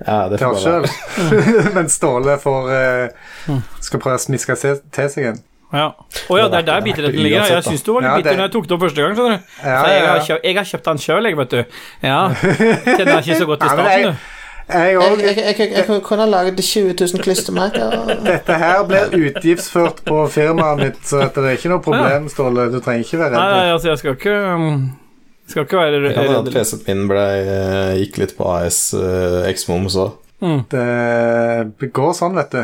Ja, 0.06 0.18
det 0.32 0.40
får 0.40 0.60
bare 0.64 1.74
Mens 1.78 2.00
Ståle 2.00 2.40
får 2.44 2.72
eh, 2.76 3.28
Mm. 3.46 3.60
skal 3.84 4.02
prøve 4.02 4.18
å 4.18 4.22
smiske 4.26 4.56
til 4.64 5.10
seg 5.12 5.28
en. 5.32 5.44
Ja. 5.74 5.88
Å 6.30 6.38
ja, 6.38 6.48
det 6.48 6.60
er 6.60 6.62
der 6.62 6.62
Det 6.62 6.76
er 6.76 6.82
bitterheten 6.86 7.24
ligger. 7.24 7.40
uansett, 7.42 7.56
Jeg 7.56 7.64
syns 7.74 7.84
du 7.84 7.92
var 7.94 8.02
litt 8.02 8.10
Ja, 8.10 8.16
bitter 8.18 8.30
det- 8.30 8.38
når 8.38 8.46
jeg 8.46 8.52
tok 8.54 8.68
det 8.68 8.72
opp 8.76 8.82
første 8.86 9.02
gang. 9.02 9.16
skjønner 9.16 9.38
du 9.38 9.68
Ja, 9.70 9.82
Så 9.82 9.90
jeg, 9.90 10.06
har 10.08 10.20
kjøpt, 10.20 10.44
jeg 10.46 10.56
har 10.56 10.64
kjøpt 10.72 10.84
den 10.86 10.98
sjøl, 10.98 11.24
jeg, 11.26 11.38
vet 11.38 11.50
du. 11.50 11.66
Ja. 12.04 12.30
Kjenner 12.98 13.20
ikke 13.22 13.36
så 13.40 13.46
godt 13.46 13.64
i 13.64 13.70
starten, 13.74 14.04
du. 14.04 14.16
Jeg 14.66 14.96
Jeg, 14.98 15.58
jeg, 15.60 15.72
jeg, 15.76 16.02
kunne 16.02 16.26
laget 16.26 16.58
20 16.58 16.96
000 16.98 17.22
klistremerker. 17.22 18.24
Dette 18.26 18.54
her 18.58 18.84
blir 18.84 19.14
utgiftsført 19.14 20.00
på 20.08 20.28
firmaet 20.34 20.80
mitt, 20.80 21.02
så 21.06 21.20
det 21.30 21.38
er 21.38 21.58
ikke 21.58 21.70
noe 21.70 21.84
problem, 21.86 22.30
Ståle. 22.30 22.72
Du 22.74 22.80
trenger 22.80 23.06
ikke 23.06 23.20
være 23.20 23.36
redd. 23.36 23.38
nei, 23.38 23.72
altså, 23.76 23.90
jeg 23.90 23.98
skal 24.02 24.16
ikke 24.16 24.38
um, 24.56 24.92
Skal 25.48 25.64
ikke 25.68 25.78
være 25.78 26.00
redd 26.02 26.16
Jeg 26.18 26.30
redd. 26.30 26.50
PC-en 26.56 26.98
min 26.98 27.08
ble, 27.12 27.26
eh, 27.46 27.92
gikk 28.02 28.18
litt 28.18 28.34
på 28.38 28.48
AS 28.56 28.80
uh, 28.98 29.46
X-Moms 29.52 29.96
òg. 30.02 30.16
Mm. 30.42 30.66
Det 30.74 31.92
går 31.94 32.14
sånn, 32.18 32.34
vet 32.36 32.52
du. 32.52 32.64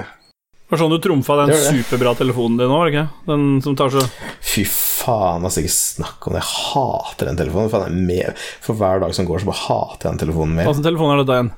Det 0.72 0.78
var 0.78 0.86
sånn 0.86 0.94
du 0.94 1.02
trumfa 1.04 1.36
den 1.42 1.50
superbra 1.52 2.14
telefonen 2.16 2.62
din 2.62 2.70
nå, 2.72 2.78
det 2.88 2.92
ikke? 2.94 3.02
Den 3.28 3.42
som 3.60 3.74
tar 3.76 3.90
så 3.92 4.06
Fy 4.40 4.62
faen, 4.64 5.44
altså 5.44 5.60
ikke 5.66 5.74
snakk 5.76 6.28
om 6.30 6.38
det. 6.38 6.40
Jeg 6.46 6.54
hater 6.72 7.28
den 7.28 7.40
telefonen. 7.42 7.72
Faen, 7.74 7.84
jeg 7.90 7.92
er 7.92 8.06
mer, 8.08 8.46
for 8.64 8.80
hver 8.80 9.02
dag 9.04 9.12
som 9.18 9.28
går, 9.28 9.42
så 9.44 9.50
bare 9.50 9.64
hater 9.66 10.08
jeg 10.08 10.14
den 10.14 10.22
telefonen 10.22 10.56
mer. 10.56 10.70
Hva 10.70 10.78
slags 10.78 10.88
telefon 10.88 11.12
er 11.12 11.20
dette 11.20 11.36
igjen? 11.36 11.50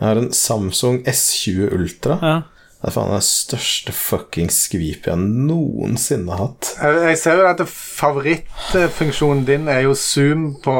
Jeg 0.00 0.08
har 0.08 0.20
en 0.22 0.30
Samsung 0.40 0.96
S20 1.12 1.76
Ultra. 1.76 2.16
Ja. 2.24 2.38
Det 2.86 2.92
er 2.92 2.94
faen 3.00 3.08
den 3.10 3.22
største 3.26 3.90
fucking 3.92 4.50
skvipet 4.54 5.08
jeg 5.10 5.18
noensinne 5.18 6.30
har 6.30 6.38
hatt. 6.44 6.68
Jeg, 6.78 7.00
jeg 7.08 7.18
ser 7.18 7.40
jo 7.40 7.46
at 7.50 7.62
favorittfunksjonen 7.66 9.40
din 9.48 9.66
er 9.72 9.80
jo 9.88 9.94
zoom 9.98 10.44
på 10.62 10.74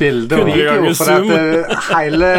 bilde 0.00 0.40
og 0.40 0.48
video. 0.48 0.90
For 0.98 1.12
at 1.14 1.22
zoom. 1.22 1.30
eh, 1.30 1.76
hele 1.92 2.32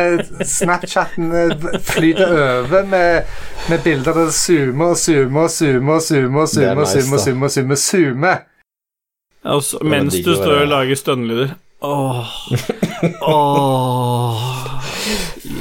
Snapchatten 0.52 1.32
eh, 1.32 1.80
flyter 1.80 2.36
over 2.36 2.84
med, 2.92 3.32
med 3.70 3.80
bilder 3.88 4.12
der 4.12 4.28
det 4.28 4.36
zoomer 4.42 4.86
og 4.98 4.98
zoomer 5.00 5.48
og 5.48 5.56
zoomer 5.56 5.96
og 5.96 6.02
zoomer 6.10 6.42
og 6.42 6.44
er 6.44 6.52
zoomer 6.52 6.82
og 6.82 6.88
zoomer, 6.92 7.16
nice, 7.16 7.24
zoomer, 7.24 7.48
zoomer, 7.48 7.76
zoomer. 7.88 8.38
altså, 9.46 9.80
mens 9.84 10.20
du 10.26 10.36
står 10.36 10.60
og 10.66 10.68
lager 10.76 10.96
stønnelyder. 10.96 11.56
Åh. 11.82 12.26
Åh. 13.32 14.65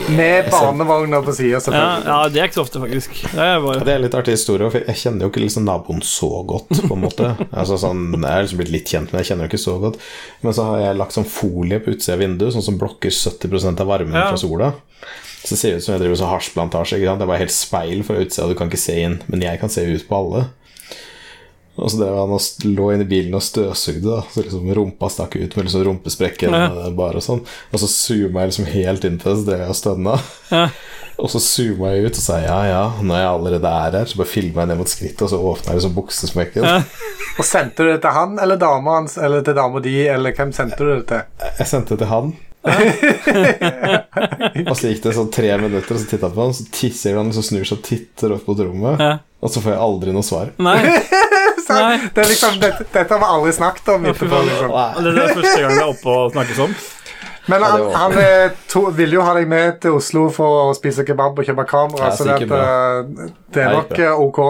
Med 0.08 0.50
barnevogner 0.50 1.22
på 1.24 1.32
sida, 1.32 1.54
Ja, 1.54 1.60
selvfølgelig. 1.60 2.04
ja, 2.06 2.28
det 2.28 2.40
er 2.40 2.48
ikke 2.48 2.58
så 2.58 2.64
ofte, 2.66 2.80
faktisk. 2.82 3.20
Det 3.32 3.40
er 3.40 3.60
bare 3.64 3.84
Det 3.84 3.92
er 3.94 4.02
litt 4.02 4.14
artig 4.18 4.34
historie, 4.36 4.68
for 4.70 4.84
jeg 4.84 4.96
kjenner 5.00 5.24
jo 5.24 5.30
ikke 5.32 5.40
liksom 5.44 5.64
naboen 5.64 6.02
så 6.04 6.28
godt, 6.46 6.68
på 6.84 6.92
en 6.92 7.00
måte. 7.06 7.30
Altså 7.52 7.78
sånn, 7.80 8.02
Jeg 8.12 8.30
er 8.30 8.42
liksom 8.44 8.60
blitt 8.60 8.72
litt 8.74 8.90
kjent, 8.92 9.12
men 9.12 9.22
jeg 9.22 9.30
kjenner 9.30 9.46
jo 9.48 9.52
ikke 9.54 9.62
så 9.64 9.76
godt. 9.80 9.96
Men 10.44 10.52
så 10.52 10.66
har 10.68 10.82
jeg 10.84 10.98
lagt 11.00 11.16
sånn 11.16 11.24
folie 11.28 11.80
på 11.80 11.94
utsida 11.94 12.18
av 12.18 12.24
vinduet, 12.24 12.52
sånn 12.56 12.66
som 12.68 12.78
blokker 12.80 13.10
70% 13.10 13.80
av 13.80 13.86
varmen 13.94 14.12
Ja. 14.14 14.28
fra 14.28 14.36
sola. 14.36 14.72
Så 15.44 15.54
det 15.54 15.58
ser 15.60 15.76
ut 15.76 15.82
som 15.84 15.92
jeg 15.94 16.00
driver 16.04 16.16
så 16.20 16.28
hasjplantasje. 16.32 17.00
Det 17.00 17.08
er 17.08 17.26
bare 17.26 17.38
helt 17.44 17.52
speil 17.52 18.02
fra 18.04 18.16
utsida, 18.16 18.48
du 18.48 18.54
kan 18.54 18.68
ikke 18.70 18.80
se 18.80 19.00
inn, 19.02 19.18
men 19.28 19.40
jeg 19.44 19.60
kan 19.60 19.68
se 19.72 19.84
ut 19.84 20.06
på 20.08 20.16
alle. 20.20 20.46
Og 21.74 21.90
så 21.90 21.98
drev 21.98 22.14
han 22.14 22.30
og 22.36 22.66
lå 22.70 22.84
inni 22.94 23.02
i 23.02 23.08
bilen 23.10 23.34
og 23.34 23.42
støvsugde, 23.42 24.06
da. 24.06 24.20
Så 24.30 24.44
liksom 24.44 24.68
rumpa 24.78 25.08
stakk 25.10 25.32
ut 25.40 25.56
med 25.58 25.66
liksom 25.66 25.82
rumpesprekken 25.88 26.54
Ja. 26.54 26.68
eh, 26.86 26.92
bare 26.94 27.18
og 27.18 27.24
sånn. 27.26 27.40
Og 27.72 27.80
så 27.82 27.88
zooma 27.90 28.44
jeg 28.44 28.52
liksom 28.52 28.68
helt 28.74 29.06
inn 29.08 29.16
til 29.18 29.32
det, 29.32 29.40
så 29.40 29.48
drev 29.48 29.64
jeg 29.64 29.72
og 29.74 29.80
stønna. 29.80 30.14
ja. 30.54 30.68
Og 31.18 31.28
så 31.30 31.38
zooma 31.38 31.92
jeg 31.94 32.06
ut 32.08 32.16
og 32.18 32.22
sa 32.24 32.40
ja, 32.42 32.56
ja, 32.66 32.84
når 33.02 33.16
jeg 33.20 33.28
allerede 33.30 33.70
er 33.70 33.92
her, 34.00 34.06
så 34.10 34.16
bare 34.18 34.30
filma 34.32 34.62
jeg 34.64 34.68
ned 34.72 34.78
mot 34.80 34.90
skrittet, 34.90 35.22
og 35.22 35.30
så 35.30 35.38
åpna 35.38 35.70
jeg 35.70 35.78
liksom 35.80 35.94
buksesmekken. 35.98 36.62
Ja. 36.66 36.80
Og 37.38 37.44
sendte 37.46 37.82
du 37.82 37.90
det 37.90 38.00
til 38.02 38.14
han 38.14 38.36
eller 38.38 38.56
dama 38.58 38.92
hans, 39.00 39.16
eller 39.18 39.42
til 39.42 39.54
dama 39.58 39.80
di, 39.82 39.94
eller 40.06 40.30
hvem 40.34 40.52
sendte 40.54 40.78
du 40.78 40.92
det 40.94 41.06
til? 41.10 41.22
Jeg 41.58 41.66
sendte 41.66 41.94
det 41.96 42.04
til 42.04 42.10
han. 42.12 42.28
og 44.68 44.74
så 44.78 44.90
gikk 44.90 45.02
det 45.04 45.14
sånn 45.16 45.30
tre 45.34 45.50
minutter, 45.60 45.96
og 45.96 46.00
så 46.00 46.08
titta 46.08 46.28
jeg 46.28 46.36
på 46.36 46.44
han, 46.46 46.54
så 46.56 46.66
tisser 46.74 47.18
han, 47.18 47.32
så 47.34 47.42
snur 47.44 47.66
seg 47.66 47.78
og 47.78 47.84
titter 47.88 48.34
opp 48.36 48.46
mot 48.48 48.60
rommet, 48.62 49.02
Ja. 49.02 49.12
og 49.42 49.52
så 49.52 49.62
får 49.64 49.74
jeg 49.74 49.82
aldri 49.86 50.14
noe 50.16 50.26
svar. 50.26 50.52
Nei. 50.62 50.76
Så, 51.64 51.78
det 52.14 52.24
er 52.24 52.28
liksom, 52.28 52.58
dette, 52.60 52.84
dette 52.92 53.14
har 53.14 53.22
vi 53.22 53.30
aldri 53.36 53.54
snakket 53.56 53.88
om 53.94 54.04
etterpå. 54.10 54.42
Liksom. 54.50 54.74
Det 55.06 55.14
er 55.24 55.34
første 55.38 55.56
gang 55.62 55.72
det 55.72 55.80
er 55.80 55.90
oppe 55.94 56.18
og 56.18 56.34
snakkes 56.36 56.62
om. 56.66 56.76
Men 57.46 57.64
han, 57.64 57.82
han 57.92 58.14
eh, 58.20 58.52
to, 58.72 58.86
ville 58.96 59.18
jo 59.18 59.24
ha 59.24 59.34
deg 59.36 59.48
med 59.50 59.80
til 59.82 59.98
Oslo 59.98 60.28
for 60.32 60.70
å 60.70 60.76
spise 60.76 61.04
kebab 61.04 61.36
og 61.40 61.44
kjøpe 61.48 61.66
kamera, 61.68 62.08
så 62.16 62.24
det, 62.30 62.48
det 63.52 63.64
er 63.66 63.74
nok 63.76 63.98
eh, 64.00 64.22
ok. 64.28 64.40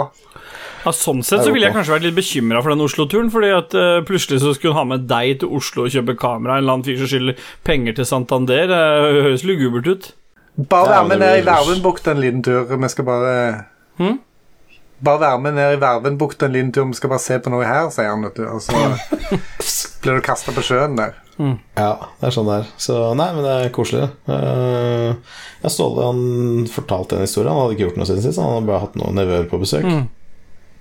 Ja, 0.84 0.92
sånn 0.92 1.22
sett 1.24 1.40
så 1.46 1.52
ville 1.54 1.64
jeg 1.70 1.74
kanskje 1.74 1.94
vært 1.94 2.04
litt 2.04 2.16
bekymra 2.18 2.60
for 2.60 2.74
den 2.74 2.84
Oslo-turen, 2.84 3.30
fordi 3.32 3.50
at 3.56 3.72
uh, 3.72 4.02
plutselig 4.04 4.42
så 4.42 4.52
skulle 4.52 4.74
hun 4.74 4.82
ha 4.82 4.84
med 4.92 5.06
deg 5.08 5.40
til 5.40 5.54
Oslo 5.56 5.86
og 5.86 5.94
kjøpe 5.94 6.14
kamera, 6.20 6.58
en 6.58 6.64
eller 6.66 6.76
annen 6.76 6.86
fyr 6.86 7.00
som 7.00 7.08
skylder 7.08 7.40
penger 7.64 7.96
til 7.96 8.08
Santander. 8.10 8.68
Det 8.68 9.24
høres 9.24 9.46
lugubert 9.48 9.88
ut. 9.88 10.10
Bare 10.70 10.92
vær 10.92 11.08
med 11.08 11.24
ned 11.24 11.40
i 11.40 11.46
blir- 11.46 12.10
en 12.12 12.20
liten 12.20 12.44
tur. 12.44 12.68
Vi 12.68 12.88
skal 12.92 13.04
bare 13.08 13.32
Hm? 13.98 14.18
Bare 15.04 15.20
være 15.20 15.42
med 15.44 15.58
ned 15.58 15.74
i 15.76 15.80
Vervenbukta 15.82 16.48
en 16.48 16.54
liten 16.54 16.72
tur. 16.72 16.88
Vi 16.90 16.98
skal 16.98 17.12
bare 17.12 17.24
se 17.24 17.38
på 17.42 17.52
noe 17.52 17.66
her, 17.68 17.90
sier 17.92 18.08
han. 18.12 18.24
vet 18.24 18.38
du 18.40 18.46
Og 18.48 18.62
så 18.64 18.72
blir 20.02 20.18
du 20.18 20.24
kasta 20.24 20.54
på 20.56 20.64
sjøen 20.64 20.96
der. 20.98 21.14
Ja, 21.36 21.92
det 22.20 22.28
er 22.28 22.34
sånn 22.34 22.48
det 22.48 22.58
er. 22.62 22.66
Så 22.80 22.98
nei, 23.18 23.30
men 23.34 23.46
det 23.46 23.54
er 23.54 23.72
koselig. 23.74 24.06
Uh, 24.30 25.16
jeg 25.64 25.72
Ståle 25.74 26.10
han 26.10 26.66
fortalte 26.70 27.18
en 27.18 27.24
historie. 27.26 27.50
Han 27.50 27.64
hadde 27.64 27.76
ikke 27.76 27.88
gjort 27.88 27.98
noe 28.00 28.10
siden 28.10 28.26
sist. 28.26 28.40
Han 28.42 28.52
hadde 28.58 28.68
bare 28.70 28.84
hatt 28.86 29.00
noen 29.00 29.18
nevøer 29.18 29.48
på 29.50 29.60
besøk. 29.62 29.88
Mm. 29.88 30.04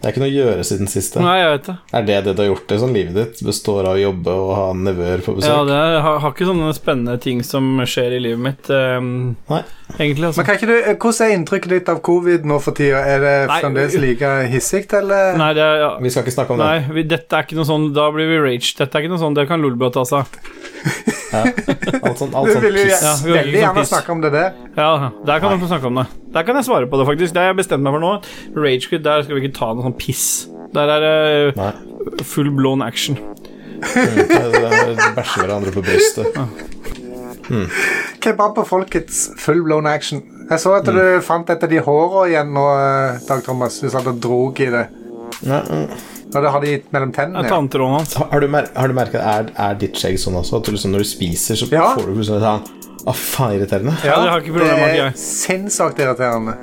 Det 0.03 0.09
er 0.09 0.15
ikke 0.17 0.21
noe 0.25 0.33
å 0.33 0.35
gjøre 0.35 0.63
siden 0.67 0.89
sist. 0.91 1.13
Nei, 1.23 1.37
jeg 1.39 1.51
vet 1.53 1.67
det. 1.69 1.73
Er 1.95 2.07
det 2.09 2.15
det 2.25 2.31
du 2.35 2.41
har 2.43 2.47
gjort? 2.49 2.65
det 2.67 2.77
sånn 2.81 2.91
Livet 2.91 3.15
ditt 3.15 3.43
består 3.47 3.87
av 3.87 3.95
å 3.95 4.01
jobbe 4.01 4.33
og 4.35 4.49
ha 4.57 4.65
nevøer 4.75 5.23
på 5.23 5.37
besøk? 5.37 5.47
Ja, 5.47 5.61
det 5.63 5.77
er, 5.77 5.91
jeg 5.93 6.01
har, 6.03 6.17
har 6.25 6.33
ikke 6.35 6.47
sånne 6.49 6.73
spennende 6.75 7.15
ting 7.23 7.39
som 7.47 7.69
skjer 7.87 8.17
i 8.17 8.19
livet 8.25 8.43
mitt, 8.43 8.71
Um, 8.73 9.37
Nei. 9.47 9.61
Egentlig. 9.99 10.25
Altså. 10.29 10.41
Men 10.41 10.45
kan 10.47 10.57
ikke 10.57 10.69
du, 10.69 10.75
eh, 10.77 10.95
Hvordan 10.95 11.25
er 11.25 11.35
inntrykket 11.37 11.73
ditt 11.73 11.89
av 11.89 12.01
covid 12.05 12.45
nå 12.49 12.59
for 12.63 12.77
tida? 12.77 13.01
Er 13.05 13.19
det 13.23 13.33
Nei, 13.49 13.59
fremdeles 13.61 13.97
like 14.01 14.31
hissig, 14.51 14.85
eller? 14.93 15.37
Nei, 15.39 15.51
det 15.57 15.63
er, 15.63 15.77
ja. 15.83 15.91
Vi 16.03 16.09
skal 16.13 16.25
ikke 16.25 16.35
snakke 16.37 16.55
om 16.55 16.61
det. 16.63 16.67
Nei, 16.69 16.95
vi, 16.97 17.05
dette 17.13 17.39
er 17.39 17.47
ikke 17.47 17.57
noe 17.59 17.69
sånn 17.69 17.89
Da 17.95 18.09
blir 18.15 18.29
vi 18.31 18.39
rage. 18.43 18.73
Dette 18.79 18.97
er 18.97 19.05
ikke 19.05 19.13
noe 19.13 19.21
sånn 19.21 19.37
Det 19.37 19.47
kan 19.49 19.63
Lolbua 19.63 19.91
ta 19.93 20.05
seg 20.07 20.23
av. 20.23 20.27
Alt 21.33 22.19
sånn, 22.21 22.33
alt 22.37 22.51
Du 22.51 22.59
vil 22.61 22.77
jo 22.77 22.87
piss. 22.87 23.01
Ja, 23.01 23.13
vi 23.23 23.31
veldig 23.33 23.53
sånn 23.53 23.61
gjerne 23.63 23.79
piss. 23.81 23.93
snakke 23.93 24.11
om 24.13 24.21
det 24.21 24.33
der. 24.35 24.49
Ja, 24.77 24.89
der 25.25 25.39
kan 25.43 25.53
man 25.55 25.63
få 25.63 25.69
snakke 25.71 25.89
om 25.89 26.01
det. 26.01 26.07
Der 26.33 26.45
kan 26.47 26.59
jeg 26.59 26.67
svare 26.67 26.89
på 26.89 26.99
det, 26.99 27.07
faktisk. 27.09 27.33
Det 27.33 27.41
har 27.41 27.53
jeg 27.53 27.61
bestemt 27.61 27.85
meg 27.85 27.95
for 27.95 28.03
nå. 28.03 28.11
Ragequit, 28.57 29.03
der 29.05 29.25
skal 29.25 29.39
vi 29.39 29.45
ikke 29.45 29.57
ta 29.57 29.71
noe 29.73 29.87
sånn 29.87 29.97
piss. 29.97 30.27
Der 30.73 30.89
er 30.89 31.05
det 31.05 31.57
uh, 31.57 32.23
full 32.25 32.51
blown 32.53 32.81
action. 32.85 33.17
Bæsje 33.83 34.43
det 34.53 34.95
det 34.97 35.09
bæsjer 35.17 35.43
hverandre 35.43 35.73
på 35.75 35.83
brystet. 35.85 37.01
Kebab 38.23 38.55
på 38.55 38.63
folkets 38.67 39.29
full 39.37 39.63
blown 39.65 39.87
action. 39.87 40.21
Jeg 40.49 40.59
så 40.59 40.77
at 40.77 40.85
du 40.85 41.21
fant 41.23 41.49
et 41.49 41.63
av 41.63 41.69
de 41.71 41.79
håra 41.83 42.25
igjen 42.29 42.51
nå, 42.55 42.65
eh, 42.79 43.19
Dag 43.27 43.43
Thomas. 43.45 43.79
Du 43.79 43.89
satt 43.89 44.07
og 44.07 44.19
drog 44.23 44.59
i 44.63 44.69
det. 44.73 44.87
Ja, 45.43 45.61
mm. 45.63 45.87
Og 46.33 46.41
det 46.41 46.49
har 46.51 46.61
de 46.63 46.71
mellom 46.89 47.11
tennene. 47.13 47.43
Ja. 47.45 47.59
Har. 47.59 48.29
Har 48.31 48.39
du, 48.41 48.47
mer 48.49 48.69
har 48.75 48.87
du 48.89 48.93
merket 48.97 49.21
er, 49.21 49.51
er 49.53 49.75
ditt 49.77 49.99
skjegg 49.99 50.17
sånn 50.17 50.37
også? 50.39 50.57
At 50.59 50.65
du 50.65 50.71
liksom, 50.73 50.91
når 50.95 51.03
du 51.05 51.09
spiser, 51.11 51.55
så 51.59 51.67
Ja. 51.71 51.91
får 51.93 52.07
du 52.07 52.15
plutselig 52.15 52.41
sånn 52.41 52.79
Å, 53.03 53.11
faen, 53.11 53.57
irriterende. 53.57 53.91
Ja, 54.07 54.15
det 54.23 54.29
har 54.31 54.39
ikke 54.39 54.53
problem 54.55 54.77
med 54.79 54.93
det 54.93 54.99
er 54.99 55.09
jeg- 55.09 55.17
sinnssykt 55.19 55.97
irriterende. 55.99 56.53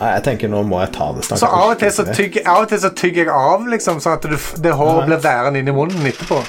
Nei, 0.00 0.12
jeg 0.14 0.22
tenker 0.24 0.48
nå 0.48 0.62
må 0.64 0.80
jeg 0.80 0.92
ta 0.94 1.12
det 1.12 1.24
snart. 1.26 1.38
Så 1.42 1.46
av 1.52 1.70
og 1.74 1.78
til 1.78 1.90
så 1.92 2.04
tygger, 2.14 2.46
av 2.48 2.62
og 2.62 2.68
til 2.70 2.78
så 2.78 2.90
tygger 2.96 3.24
jeg 3.26 3.28
av, 3.28 3.66
liksom, 3.68 4.00
sånn 4.00 4.14
at 4.16 4.22
det, 4.22 4.38
det 4.62 4.72
håret 4.72 5.04
blir 5.10 5.20
værende 5.20 5.60
inni 5.60 5.70
munnen 5.76 6.00
etterpå. 6.08 6.40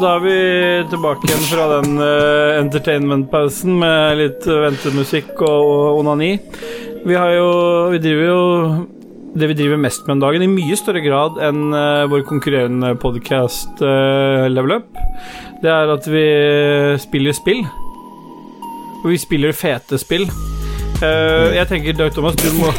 Da 0.00 0.16
er 0.16 0.22
vi 0.24 0.38
tilbake 0.90 1.24
igjen 1.24 1.44
fra 1.48 1.66
den 1.70 1.96
uh, 2.00 2.58
entertainment-pausen 2.60 3.78
med 3.80 4.18
litt 4.20 4.48
eh, 4.48 4.58
ventemusikk 4.66 5.40
og 5.46 6.00
onani. 6.02 6.34
Vi 7.06 7.16
har 7.16 7.32
jo 7.36 7.48
Vi 7.94 8.00
driver 8.04 8.26
jo 8.26 8.42
det 9.36 9.50
vi 9.50 9.56
driver 9.58 9.80
mest 9.80 10.06
med 10.06 10.16
om 10.16 10.22
dagen, 10.24 10.44
i 10.44 10.48
mye 10.48 10.76
større 10.80 11.02
grad 11.04 11.40
enn 11.44 11.68
uh, 11.72 12.08
vår 12.12 12.24
konkurrerende 12.28 12.94
podkast 13.00 13.80
Level 13.80 14.78
Up, 14.78 15.00
det 15.60 15.72
er 15.72 15.92
at 15.92 16.08
vi 16.08 16.26
spiller 17.00 17.36
spill. 17.36 17.64
Og 19.04 19.10
vi 19.12 19.20
spiller 19.20 19.56
fete 19.56 20.00
spill. 20.00 20.28
Eh, 20.96 21.54
jeg 21.56 21.68
tenker, 21.68 21.96
Dag 21.96 22.12
Thomas, 22.14 22.36
du 22.40 22.46
må, 22.56 22.70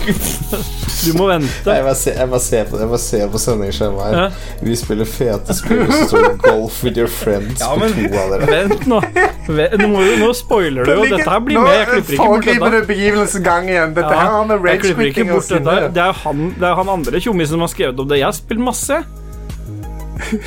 du 1.06 1.10
må 1.18 1.28
vente. 1.30 1.70
Jeg 1.70 1.84
bare 1.86 1.96
ser, 2.00 2.16
jeg 2.18 2.30
bare 2.32 2.42
ser 2.42 2.64
på, 2.70 2.80
jeg 2.82 2.90
bare 2.90 3.02
ser 3.04 3.28
på 3.34 3.42
sendingskjemaet 3.42 4.08
her. 4.08 4.18
Ja. 4.24 4.56
Vi 4.66 4.78
spiller 4.80 5.10
fete 5.10 5.56
spill, 5.58 5.84
og 5.86 5.94
står 6.10 6.26
'Golf 6.42 6.80
with 6.86 6.98
your 6.98 7.12
friends' 7.12 7.62
Ja, 7.62 7.76
på 7.78 7.92
to 7.94 8.08
av 8.24 8.34
dere. 8.34 8.50
Vent 8.50 8.88
nå. 8.90 9.02
Nå, 9.04 9.92
må 9.92 10.02
du, 10.02 10.16
nå 10.24 10.32
spoiler 10.38 10.88
du 10.90 10.94
jo. 10.96 11.06
Dette 11.14 11.30
her 11.30 11.46
blir 11.46 11.62
med. 11.62 11.76
Jeg 11.78 11.88
klipper 11.94 12.18
ikke 12.18 12.32
bort 12.34 12.50
dette. 12.50 12.74
du 12.74 12.90
begivelsen 12.94 13.46
gang 13.46 13.70
igjen. 13.70 13.94
Dette 14.00 14.18
her 14.18 14.34
har 14.34 14.50
med 14.50 14.58
jeg 14.58 14.82
ikke 14.82 14.92
rage-quitting 14.96 15.32
å 15.32 15.38
bort 15.38 15.54
dette. 15.54 15.78
Det 15.94 16.06
er 16.08 16.20
han, 16.26 16.44
det 16.58 16.68
er 16.72 16.82
han 16.82 16.94
andre 16.98 17.24
tjommisen 17.24 17.56
som 17.58 17.68
har 17.68 17.74
skrevet 17.76 18.02
om 18.04 18.10
det. 18.10 18.22
Jeg 18.24 18.30
har 18.32 18.38
spilt 18.42 18.66
masse. 18.66 19.02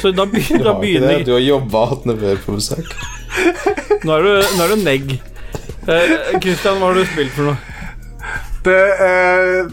Så 0.02 0.10
da, 0.10 0.26
be, 0.26 0.42
da 0.58 0.74
begynner 0.82 1.22
Du 1.24 1.36
har 1.36 1.44
jobba 1.46 1.86
og 1.86 1.92
hatt 1.94 2.06
nevøer 2.10 2.42
på 2.42 2.58
besøk. 2.58 2.90
Nå 4.02 4.16
er 4.16 4.26
du, 4.26 4.32
nå 4.58 4.64
er 4.66 4.74
du 4.74 4.82
negg. 4.82 5.20
Eh, 5.88 6.40
Christian, 6.40 6.78
hva 6.80 6.90
har 6.90 6.98
du 7.00 7.04
spilt 7.08 7.32
for 7.36 7.50
noe? 7.50 7.56
Det 8.64 8.80
er 9.00 9.70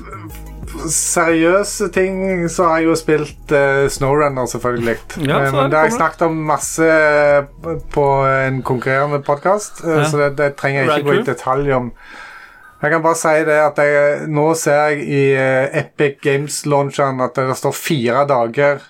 seriøse 0.87 1.89
ting, 1.95 2.45
så 2.51 2.69
har 2.69 2.81
jeg 2.81 2.87
jo 2.87 2.95
spilt 2.99 3.51
uh, 3.51 3.87
Snowrunner, 3.91 4.45
selvfølgelig. 4.47 4.95
Ja, 5.25 5.41
men, 5.41 5.55
Men 5.55 5.71
det 5.71 5.79
har 5.79 5.89
jeg 5.89 5.97
snakket 5.97 6.23
om 6.27 6.37
masse 6.47 6.85
eh, 6.87 7.49
på 7.93 8.05
en 8.27 8.61
konkurrerende 8.63 9.19
podkast, 9.25 9.83
Ja. 9.83 10.05
så 10.07 10.21
det, 10.21 10.31
det 10.37 10.53
trenger 10.59 10.83
jeg 10.83 11.01
ikke 11.01 11.09
gå 11.09 11.19
i 11.19 11.27
detalj 11.27 11.71
om. 11.75 11.91
Jeg 12.81 12.93
kan 12.93 13.01
bare 13.01 13.17
si 13.17 13.33
det 13.47 13.57
at 13.57 13.79
jeg, 13.81 14.27
nå 14.29 14.51
ser 14.55 14.91
jeg 14.91 15.07
i 15.09 15.23
uh, 15.33 15.79
Epic 15.81 16.21
Games-launcheren 16.23 17.23
at 17.25 17.39
det 17.39 17.57
står 17.57 17.73
fire 17.73 18.27
dager 18.29 18.85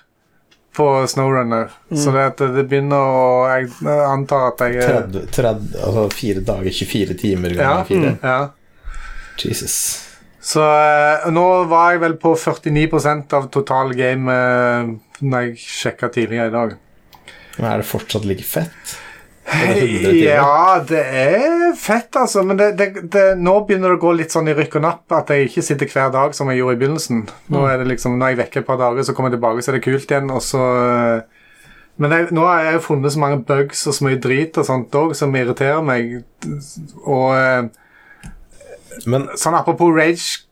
på 0.78 0.86
Snowrunner. 1.10 1.72
Mm. 1.90 1.98
Så 2.02 2.12
det, 2.14 2.26
det 2.54 2.64
begynner 2.70 3.02
å 3.02 3.22
Jeg 3.50 3.72
antar 4.06 4.52
at 4.52 4.62
jeg 4.68 4.84
30, 4.86 5.24
30, 5.34 5.72
altså 5.88 6.04
fire 6.14 6.44
dager, 6.52 6.70
24 6.82 7.18
timer 7.18 7.56
Ja. 7.58 7.72
fire. 7.88 8.14
Mm, 8.14 8.20
ja. 8.22 8.38
Jesus. 9.38 9.74
Så 10.48 10.62
eh, 10.62 11.26
nå 11.34 11.44
var 11.70 11.92
jeg 11.96 12.02
vel 12.06 12.14
på 12.22 12.32
49% 12.38 13.34
av 13.36 13.50
total 13.54 13.92
game 13.98 14.32
eh, 14.32 14.94
når 15.20 15.48
jeg 15.48 15.58
sjekka 15.66 16.08
tidligere 16.14 16.48
i 16.48 16.54
dag. 16.54 16.76
Men 17.58 17.70
er 17.72 17.82
det 17.82 17.88
fortsatt 17.90 18.26
like 18.28 18.46
fett? 18.46 18.94
Det 19.48 19.64
100 19.64 20.10
timer? 20.12 20.26
Ja, 20.28 20.84
det 20.88 21.00
er 21.00 21.74
fett, 21.78 22.16
altså. 22.16 22.42
Men 22.46 22.58
det, 22.60 22.68
det, 22.78 22.88
det, 23.12 23.24
nå 23.40 23.54
begynner 23.66 23.94
det 23.94 23.98
å 23.98 24.02
gå 24.02 24.12
litt 24.18 24.34
sånn 24.34 24.50
i 24.50 24.54
rykk 24.56 24.78
og 24.80 24.84
napp 24.84 25.16
at 25.16 25.32
jeg 25.32 25.48
ikke 25.48 25.64
sitter 25.64 25.90
hver 25.92 26.12
dag 26.14 26.36
som 26.36 26.50
jeg 26.52 26.60
gjorde 26.60 26.76
i 26.76 26.80
begynnelsen. 26.82 27.24
Nå 27.54 27.64
er 27.68 27.80
det 27.80 27.88
liksom, 27.94 28.18
når 28.20 28.32
jeg 28.32 28.38
er 28.38 28.42
vekke 28.42 28.62
et 28.62 28.68
par 28.68 28.80
dager, 28.80 29.06
så 29.06 29.14
kommer 29.16 29.32
jeg 29.32 29.38
tilbake, 29.38 29.64
så 29.64 29.72
er 29.72 29.78
det 29.78 29.84
kult 29.86 30.12
igjen, 30.12 30.32
og 30.34 30.44
så 30.44 30.64
eh, 30.84 31.44
Men 31.98 32.14
jeg, 32.14 32.28
nå 32.30 32.44
har 32.46 32.62
jeg 32.62 32.76
jo 32.76 32.82
funnet 32.84 33.10
så 33.12 33.18
mange 33.18 33.40
bugs 33.42 33.86
og 33.90 33.94
så 33.96 34.04
mye 34.06 34.20
drit 34.22 34.58
og 34.60 34.66
sånt 34.68 34.94
òg 34.94 35.16
som 35.18 35.34
irriterer 35.34 35.82
meg. 35.82 36.20
Og 37.02 37.32
eh, 37.34 37.64
Men 39.06 39.26
Sånn 39.38 39.56
apropos 39.58 39.90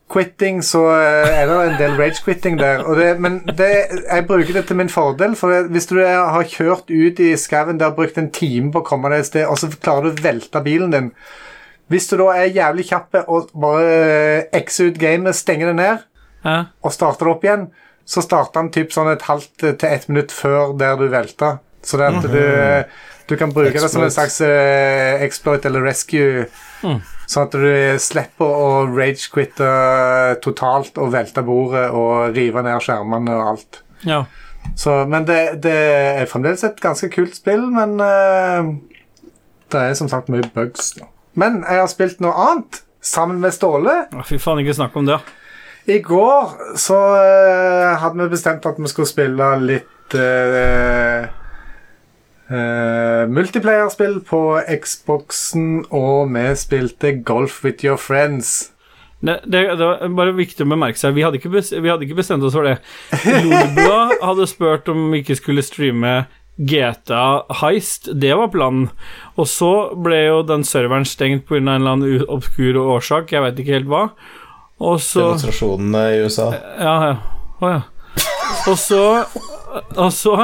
rage-quitting, 0.07 0.61
så 0.63 0.85
eh, 0.95 1.41
er 1.41 1.47
det 1.47 1.57
en 1.71 1.77
del 1.79 1.97
rage-quitting 1.99 2.57
der. 2.59 2.83
Det, 2.95 3.19
men 3.19 3.41
det, 3.45 3.67
jeg 4.09 4.25
bruker 4.27 4.53
det 4.53 4.65
til 4.67 4.75
min 4.77 4.89
fordel, 4.89 5.35
for 5.35 5.67
hvis 5.67 5.87
du 5.87 5.99
har 6.03 6.43
kjørt 6.43 6.89
ut 6.89 7.19
i 7.19 7.35
skauen 7.37 7.79
der 7.79 7.91
brukt 7.95 8.17
en 8.17 8.31
time 8.31 8.71
på 8.71 8.79
å 8.79 8.85
komme 8.87 9.09
deg 9.09 9.19
et 9.19 9.25
sted, 9.27 9.45
og 9.47 9.57
så 9.57 9.67
klarer 9.69 10.07
du 10.07 10.15
å 10.15 10.23
velte 10.23 10.61
bilen 10.63 10.91
din 10.91 11.11
Hvis 11.87 12.09
du 12.09 12.17
da 12.17 12.33
er 12.35 12.51
jævlig 12.51 12.87
kjapp 12.89 13.15
og 13.27 13.49
bare 13.55 14.47
x 14.53 14.79
ut 14.81 14.97
gamet, 14.99 15.35
stenger 15.35 15.67
det 15.67 15.75
ned 15.75 15.97
Ja. 16.43 16.65
og 16.83 16.91
starter 16.93 17.25
det 17.25 17.31
opp 17.33 17.43
igjen, 17.43 17.67
så 18.05 18.21
starter 18.21 18.61
den 18.61 18.71
typ 18.71 18.91
sånn 18.91 19.11
et 19.11 19.21
halvt 19.27 19.57
til 19.79 19.89
ett 19.89 20.07
minutt 20.07 20.31
før 20.31 20.77
der 20.77 20.95
du 20.95 21.07
velta. 21.11 21.59
Så 21.83 21.97
det 21.97 22.05
at 22.07 22.23
du, 22.23 22.83
du 23.27 23.35
kan 23.37 23.51
bruke 23.53 23.73
det 23.79 23.89
som 23.89 24.03
en 24.03 24.11
slags 24.11 24.41
uh, 24.41 25.23
exploit 25.23 25.65
eller 25.65 25.81
rescue. 25.83 26.45
Sånn 27.27 27.47
at 27.49 27.55
du 27.59 27.99
slipper 27.99 28.47
å 28.47 28.67
rage-quitte 28.87 29.69
totalt 30.43 30.99
og 31.01 31.11
velte 31.11 31.43
bordet 31.43 31.89
og 31.91 32.35
rive 32.37 32.63
ned 32.63 32.83
skjermene 32.83 33.35
og 33.35 33.53
alt. 33.53 33.81
ja. 34.07 34.25
Så, 34.75 34.91
men 35.07 35.23
det, 35.23 35.61
det 35.63 35.71
er 35.71 36.27
fremdeles 36.27 36.65
et 36.67 36.81
ganske 36.83 37.07
kult 37.13 37.37
spill, 37.37 37.61
men 37.71 37.93
uh, 38.03 38.67
det 39.71 39.79
er 39.79 39.95
som 39.95 40.09
sagt 40.11 40.27
mye 40.33 40.47
bugs. 40.53 40.91
Da. 40.97 41.07
Men 41.39 41.61
jeg 41.63 41.79
har 41.79 41.89
spilt 41.91 42.21
noe 42.23 42.35
annet 42.35 42.81
sammen 42.99 43.39
med 43.43 43.55
Ståle. 43.55 43.95
Å, 44.11 44.25
Fy 44.27 44.39
faen, 44.41 44.59
ikke 44.63 44.75
snakk 44.75 44.97
om 44.99 45.07
det. 45.07 45.19
I 45.87 46.01
går 46.03 46.75
så 46.75 46.97
uh, 47.15 47.95
hadde 48.01 48.19
vi 48.25 48.31
bestemt 48.33 48.67
at 48.67 48.79
vi 48.81 48.91
skulle 48.91 49.07
spille 49.07 49.51
litt 49.63 50.17
uh, 50.19 51.29
multiplayerspill 52.49 54.21
på 54.27 54.41
Xboxen, 54.83 55.85
og 55.91 56.31
vi 56.31 56.47
spilte 56.55 57.11
Golf 57.27 57.63
with 57.65 57.85
your 57.85 57.99
friends. 57.99 58.71
Det, 59.19 59.39
det, 59.43 59.77
det 59.77 59.85
var 59.85 60.11
bare 60.13 60.33
viktig 60.37 60.63
å 60.63 60.69
bemerke 60.69 60.99
seg. 60.99 61.15
Vi 61.17 61.23
hadde 61.25 61.39
ikke, 61.39 61.51
bes, 61.55 61.71
vi 61.73 61.89
hadde 61.89 62.05
ikke 62.05 62.19
bestemt 62.19 62.45
oss 62.45 62.55
for 62.55 62.67
det. 62.67 62.77
Lolbua 63.25 64.11
hadde 64.29 64.45
spurt 64.49 64.89
om 64.93 65.07
vi 65.11 65.23
ikke 65.23 65.39
skulle 65.39 65.65
streame 65.65 66.27
GTA 66.57 67.43
Heist. 67.61 68.11
Det 68.13 68.33
var 68.37 68.51
planen. 68.53 68.91
Og 69.37 69.49
så 69.49 69.71
ble 69.97 70.21
jo 70.27 70.43
den 70.45 70.65
serveren 70.65 71.05
stengt 71.05 71.47
pga. 71.49 71.61
en 71.63 71.73
eller 71.75 71.95
annen 71.97 72.27
obskur 72.29 72.77
årsak. 72.81 73.33
Jeg 73.33 73.45
veit 73.45 73.61
ikke 73.61 73.79
helt 73.79 73.89
hva. 73.89 74.03
Og 74.77 75.01
så 75.01 75.31
demonstrasjonene 75.31 76.01
i 76.13 76.17
USA 76.21 76.51
Ja, 76.53 76.95
ja. 77.01 77.13
Å 77.57 77.69
ja. 77.71 77.79
Og 78.69 78.75
så 78.77 78.99
Og 79.97 80.11
så 80.13 80.35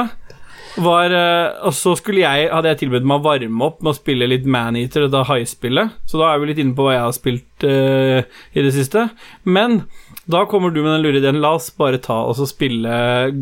var 0.82 1.12
eh, 1.14 1.66
Og 1.66 1.74
så 1.76 1.94
skulle 1.98 2.24
jeg 2.24 2.48
hadde 2.50 2.72
jeg 2.72 2.80
tilbudt 2.84 3.06
meg 3.06 3.20
å 3.20 3.26
varme 3.28 3.66
opp 3.68 3.82
med 3.82 3.92
å 3.92 3.98
spille 3.98 4.28
litt 4.30 4.46
Maneater, 4.46 5.06
dette 5.06 5.26
high-spillet. 5.28 5.94
Så 6.10 6.20
da 6.20 6.32
er 6.32 6.42
vi 6.42 6.50
litt 6.50 6.62
inne 6.62 6.74
på 6.76 6.86
hva 6.86 6.96
jeg 6.96 7.04
har 7.04 7.14
spilt 7.16 7.66
uh, 7.68 8.42
i 8.54 8.64
det 8.64 8.72
siste. 8.74 9.08
Men 9.46 9.84
da 10.30 10.44
kommer 10.50 10.72
du 10.74 10.80
med 10.82 10.96
den 10.96 11.04
lure 11.04 11.20
ideen. 11.20 11.42
La 11.44 11.54
oss 11.58 11.70
bare 11.78 12.00
ta 12.02 12.22
og 12.26 12.34
så 12.38 12.48
spille 12.48 12.94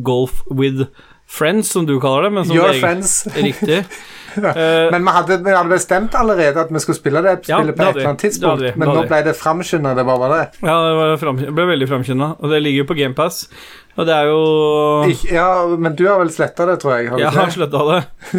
golf 0.04 0.42
with 0.50 0.88
friends, 1.32 1.70
som 1.72 1.86
du 1.86 1.98
kaller 2.00 2.28
det. 2.28 2.34
Men 2.36 2.44
som 2.48 2.56
Your 2.56 2.74
friends. 2.80 3.22
Riktig. 3.36 3.84
Eh, 4.32 4.90
Men 4.90 5.04
vi 5.04 5.12
hadde, 5.12 5.36
vi 5.44 5.52
hadde 5.52 5.68
bestemt 5.68 6.14
allerede 6.16 6.62
at 6.62 6.70
vi 6.72 6.80
skulle 6.80 6.96
spille 6.96 7.20
det 7.20 7.34
Ja, 7.50 7.58
det 7.60 7.74
på 7.76 7.84
et 7.84 7.98
eller 7.98 8.08
annet 8.14 8.22
tidspunkt, 8.24 8.78
men 8.80 8.88
nå 8.88 9.02
ble 9.04 9.18
det 9.26 9.34
framskynda. 9.36 9.92
Det 9.92 10.06
bare 10.08 10.22
var 10.22 10.32
det. 10.32 10.46
ja, 10.64 10.76
det 11.12 11.50
ble 11.52 11.66
veldig 11.68 11.88
framskynda. 11.90 12.28
Og 12.40 12.48
det 12.48 12.62
ligger 12.64 12.86
jo 12.86 12.86
på 12.88 12.96
GamePass. 12.96 13.42
Og 13.92 14.06
det 14.08 14.14
er 14.16 14.28
jo 14.30 15.08
ja, 15.28 15.48
men 15.76 15.92
du 15.98 16.06
har 16.08 16.22
vel 16.22 16.30
sletta 16.32 16.64
det, 16.68 16.78
tror 16.80 16.96
jeg? 16.96 17.10
Har 17.12 17.20
Jeg 17.20 17.34
har 17.34 17.50
det? 17.50 17.56
sletta 17.58 17.82
det. 17.90 17.98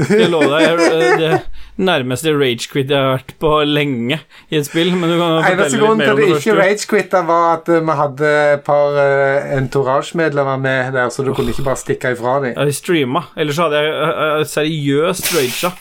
Jeg 0.10 0.32
lover 0.34 0.56
deg. 0.56 0.82
Jeg, 0.82 1.20
det 1.22 1.34
nærmeste 1.82 2.34
ragequit 2.34 2.92
jeg 2.92 2.98
har 2.98 3.16
vært 3.16 3.34
på 3.42 3.52
lenge 3.66 4.20
i 4.50 4.58
et 4.60 4.68
spill. 4.68 4.94
Men 4.98 5.14
du 5.14 5.18
kan 5.18 5.36
jo 5.36 5.42
Eneste 5.42 5.54
fortelle 5.54 5.68
litt 5.70 5.82
grunnen 5.82 6.02
mer 6.02 6.06
til 6.06 6.14
at 6.14 6.22
det 6.22 6.40
ikke 6.40 6.58
ragequitta, 6.60 7.24
var 7.30 7.46
at 7.58 7.70
eh, 7.74 7.84
vi 7.84 7.98
hadde 8.00 8.32
et 8.54 8.64
par 8.66 8.98
uh, 8.98 9.52
entourage-medlemmer 9.58 10.62
med 10.62 10.98
der, 10.98 11.14
så 11.14 11.26
du 11.26 11.34
kunne 11.34 11.54
ikke 11.54 11.68
bare 11.70 11.82
stikke 11.82 12.14
ifra 12.18 12.40
dem. 12.44 12.58
Jeg 12.58 12.80
streama. 12.80 13.26
Ellers 13.38 13.62
hadde 13.62 13.84
jeg 13.84 13.94
eh, 13.94 14.24
eh, 14.26 14.48
seriøst 14.56 15.32
raga. 15.38 15.74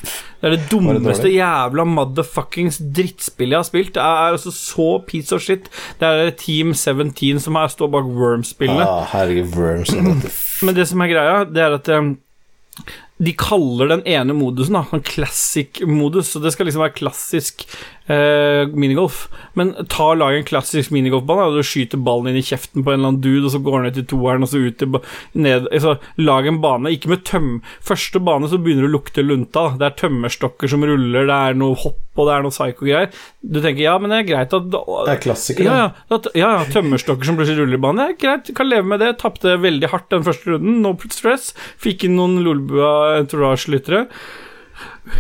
Det 0.43 0.49
er 0.49 0.57
det 0.57 0.65
dummeste 0.73 1.23
det 1.23 1.37
jævla 1.37 1.85
motherfuckings 1.87 2.81
drittspillet 2.97 3.55
jeg 3.55 3.61
har 3.61 3.69
spilt. 3.69 3.93
Det 3.95 4.03
er 4.03 4.33
altså 4.33 4.51
så 4.51 4.89
piece 5.07 5.31
of 5.37 5.45
shit. 5.45 5.69
Det 6.01 6.09
er 6.09 6.33
Team 6.35 6.73
17 6.75 7.39
som 7.45 7.55
her 7.61 7.71
står 7.71 7.93
bak 7.95 8.09
Worms-spillene. 8.11 8.83
ah, 8.83 9.07
Herregud, 9.13 9.55
Worms 9.55 9.95
Men 10.67 10.75
det 10.75 10.89
som 10.91 11.05
er 11.05 11.13
greia, 11.15 11.45
det 11.47 11.63
er 11.63 11.79
at 11.79 11.93
um, 11.95 12.17
de 13.23 13.33
kaller 13.39 13.93
den 13.93 14.03
ene 14.09 14.35
modusen 14.35 14.75
da, 14.81 14.83
en 14.91 15.05
classic-modus, 15.07 16.33
så 16.33 16.43
det 16.43 16.53
skal 16.55 16.67
liksom 16.67 16.83
være 16.83 16.97
klassisk 16.99 17.63
eh, 18.13 18.73
minigolf. 18.77 19.25
Men 19.59 19.73
ta 19.93 20.11
og 20.13 20.21
lag 20.21 20.37
en 20.37 20.47
klassisk 20.47 20.93
minigolfbane, 20.95 21.49
og 21.49 21.59
du 21.59 21.67
skyter 21.67 22.01
ballen 22.03 22.33
inn 22.33 22.41
i 22.41 22.45
kjeften 22.47 22.85
på 22.85 22.93
en 22.93 23.01
eller 23.01 23.13
annen 23.13 23.23
dude, 23.25 23.45
og 23.47 23.55
så 23.55 23.63
går 23.65 23.79
den 23.79 23.89
ned 23.89 23.99
til 23.99 24.09
toeren, 24.13 24.47
og 24.47 24.53
så 24.53 24.63
ut 24.63 24.79
til 24.81 24.99
ned 25.47 25.69
altså, 25.71 25.97
Lag 26.21 26.47
en 26.49 26.61
bane, 26.63 26.93
ikke 26.95 27.13
med 27.13 27.25
tøm... 27.29 27.51
Første 27.85 28.21
bane 28.23 28.49
så 28.51 28.61
begynner 28.61 28.87
det 28.87 28.93
å 28.93 28.97
lukte 28.97 29.25
lunta. 29.25 29.67
da. 29.73 29.81
Det 29.81 29.89
er 29.89 29.99
tømmerstokker 30.05 30.71
som 30.73 30.87
ruller, 30.87 31.29
det 31.31 31.39
er 31.49 31.59
noe 31.59 31.79
hopp, 31.83 32.01
og 32.17 32.29
det 32.29 32.37
er 32.37 32.47
noe 32.47 32.55
psycho-greier. 32.55 33.11
Du 33.43 33.61
tenker 33.61 33.85
ja, 33.87 33.97
men 34.01 34.13
det 34.13 34.21
er 34.23 34.29
greit 34.29 34.57
at 34.57 34.69
Det 34.73 34.83
er 35.15 35.23
klassiker, 35.23 35.67
ja, 35.67 35.79
ja, 36.13 36.21
ja, 36.37 36.53
ja, 36.59 36.63
tømmerstokker 36.73 37.29
som 37.29 37.39
plutselig 37.39 37.63
ruller 37.63 37.81
i 37.81 37.83
banen. 37.83 38.03
Det 38.03 38.15
er 38.15 38.23
greit, 38.27 38.55
kan 38.57 38.69
leve 38.71 38.89
med 38.93 39.03
det. 39.05 39.15
Tapte 39.23 39.57
veldig 39.63 39.93
hardt 39.93 40.11
den 40.13 40.27
første 40.27 40.55
runden, 40.55 40.81
no 40.85 40.97
stress. 41.13 41.53
Fikk 41.83 42.07
inn 42.07 42.19
noen 42.19 42.41
Lolbua 42.45 43.19
entourage-lyttere. 43.21 44.07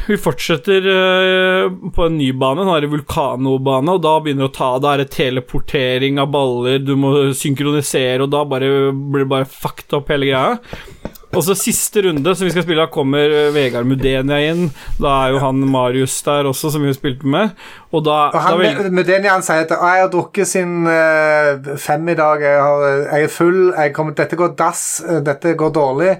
Vi 0.06 0.16
fortsetter 0.18 0.86
eh, 0.92 1.70
på 1.94 2.06
en 2.06 2.18
ny 2.18 2.30
bane, 2.38 2.64
nå 2.66 2.74
er 2.74 2.84
det 2.84 2.92
vulkanobane, 2.92 3.96
og 3.96 4.02
da 4.04 4.16
begynner 4.22 4.46
det 4.46 4.50
å 4.52 4.56
ta 4.56 4.70
Da 4.82 4.94
er 4.94 5.02
det 5.02 5.12
teleportering 5.14 6.20
av 6.22 6.30
baller, 6.34 6.78
du 6.82 6.94
må 6.98 7.14
synkronisere, 7.36 8.22
og 8.24 8.32
da 8.32 8.44
bare, 8.48 8.92
blir 8.92 9.26
det 9.26 9.32
bare 9.32 9.50
fucked 9.50 9.94
up 9.98 10.10
hele 10.12 10.30
greia. 10.30 11.12
Og 11.32 11.40
så 11.46 11.54
siste 11.56 12.02
runde 12.04 12.34
som 12.36 12.44
vi 12.44 12.52
skal 12.52 12.64
spille, 12.66 12.84
da 12.84 12.92
kommer 12.92 13.32
eh, 13.32 13.52
Vegard 13.54 13.88
Mudenia 13.88 14.40
inn. 14.50 14.66
Da 15.00 15.14
er 15.22 15.32
jo 15.32 15.40
han 15.40 15.62
Marius 15.64 16.18
der 16.26 16.48
også, 16.50 16.74
som 16.74 16.84
vi 16.84 16.92
spilte 16.96 17.28
med. 17.28 17.54
Og 17.90 18.04
da, 18.04 18.18
Og 18.34 18.42
han, 18.44 18.58
da 18.60 18.82
vil... 18.82 18.92
Mudenia 18.92 19.32
han 19.32 19.44
sier 19.46 19.64
at 19.64 19.72
«Å, 19.72 19.80
jeg 19.94 20.04
har 20.04 20.12
drukket 20.12 20.50
sin 20.50 20.84
eh, 20.92 21.72
fem 21.80 22.12
i 22.12 22.18
dag, 22.18 22.44
jeg, 22.44 22.60
har, 22.60 22.84
jeg 23.06 23.30
er 23.30 23.32
full, 23.32 23.62
jeg 23.70 23.96
kommer, 23.96 24.16
dette 24.18 24.36
går 24.36 24.52
dass, 24.60 24.84
dette 25.24 25.56
går 25.56 25.72
dårlig. 25.72 26.12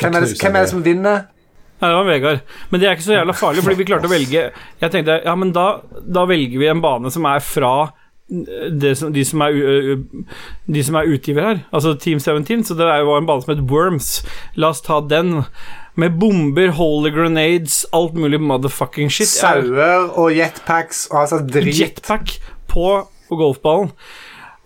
Hvem 0.00 0.16
er, 0.16 0.24
det, 0.24 0.38
hvem 0.38 0.56
er 0.56 0.64
det. 0.64 0.70
som 0.70 0.86
vinner? 0.86 1.26
Nei, 1.80 1.88
det 1.88 1.96
var 1.96 2.08
Vegard. 2.08 2.44
Men 2.70 2.80
det 2.80 2.88
er 2.88 2.98
ikke 2.98 3.06
så 3.06 3.16
jævla 3.16 3.36
farlig, 3.36 3.64
fordi 3.64 3.78
vi 3.80 3.88
klarte 3.88 4.08
å 4.08 4.12
velge 4.12 4.42
Jeg 4.52 4.92
tenkte, 4.92 5.16
ja, 5.24 5.34
men 5.38 5.54
da, 5.56 5.66
da 6.04 6.26
velger 6.28 6.60
vi 6.60 6.68
en 6.68 6.82
bane 6.84 7.12
som 7.12 7.28
er 7.30 7.40
fra 7.44 7.74
det 8.30 8.92
som, 8.98 9.10
de, 9.10 9.24
som 9.26 9.42
er, 9.42 9.56
de 10.70 10.82
som 10.86 10.98
er 11.00 11.08
utgiver 11.10 11.42
her, 11.42 11.62
altså 11.74 11.96
Team 11.98 12.20
17, 12.22 12.62
så 12.68 12.76
det 12.78 12.86
var 12.86 13.18
en 13.18 13.26
bane 13.26 13.42
som 13.42 13.50
heter 13.50 13.66
Worms. 13.66 14.20
La 14.54 14.70
oss 14.70 14.84
ta 14.86 15.00
den. 15.02 15.40
Med 15.98 16.14
bomber, 16.20 16.70
holy 16.78 17.10
grenades, 17.10 17.82
alt 17.96 18.14
mulig 18.14 18.38
motherfucking 18.40 19.10
shit. 19.10 19.28
Sauer 19.28 20.06
og 20.14 20.30
jetpacks 20.36 21.08
og 21.10 21.24
altså 21.24 21.40
drit. 21.42 21.74
Jetpack 21.80 22.36
på, 22.70 22.86
på 23.28 23.40
golfballen. 23.40 23.90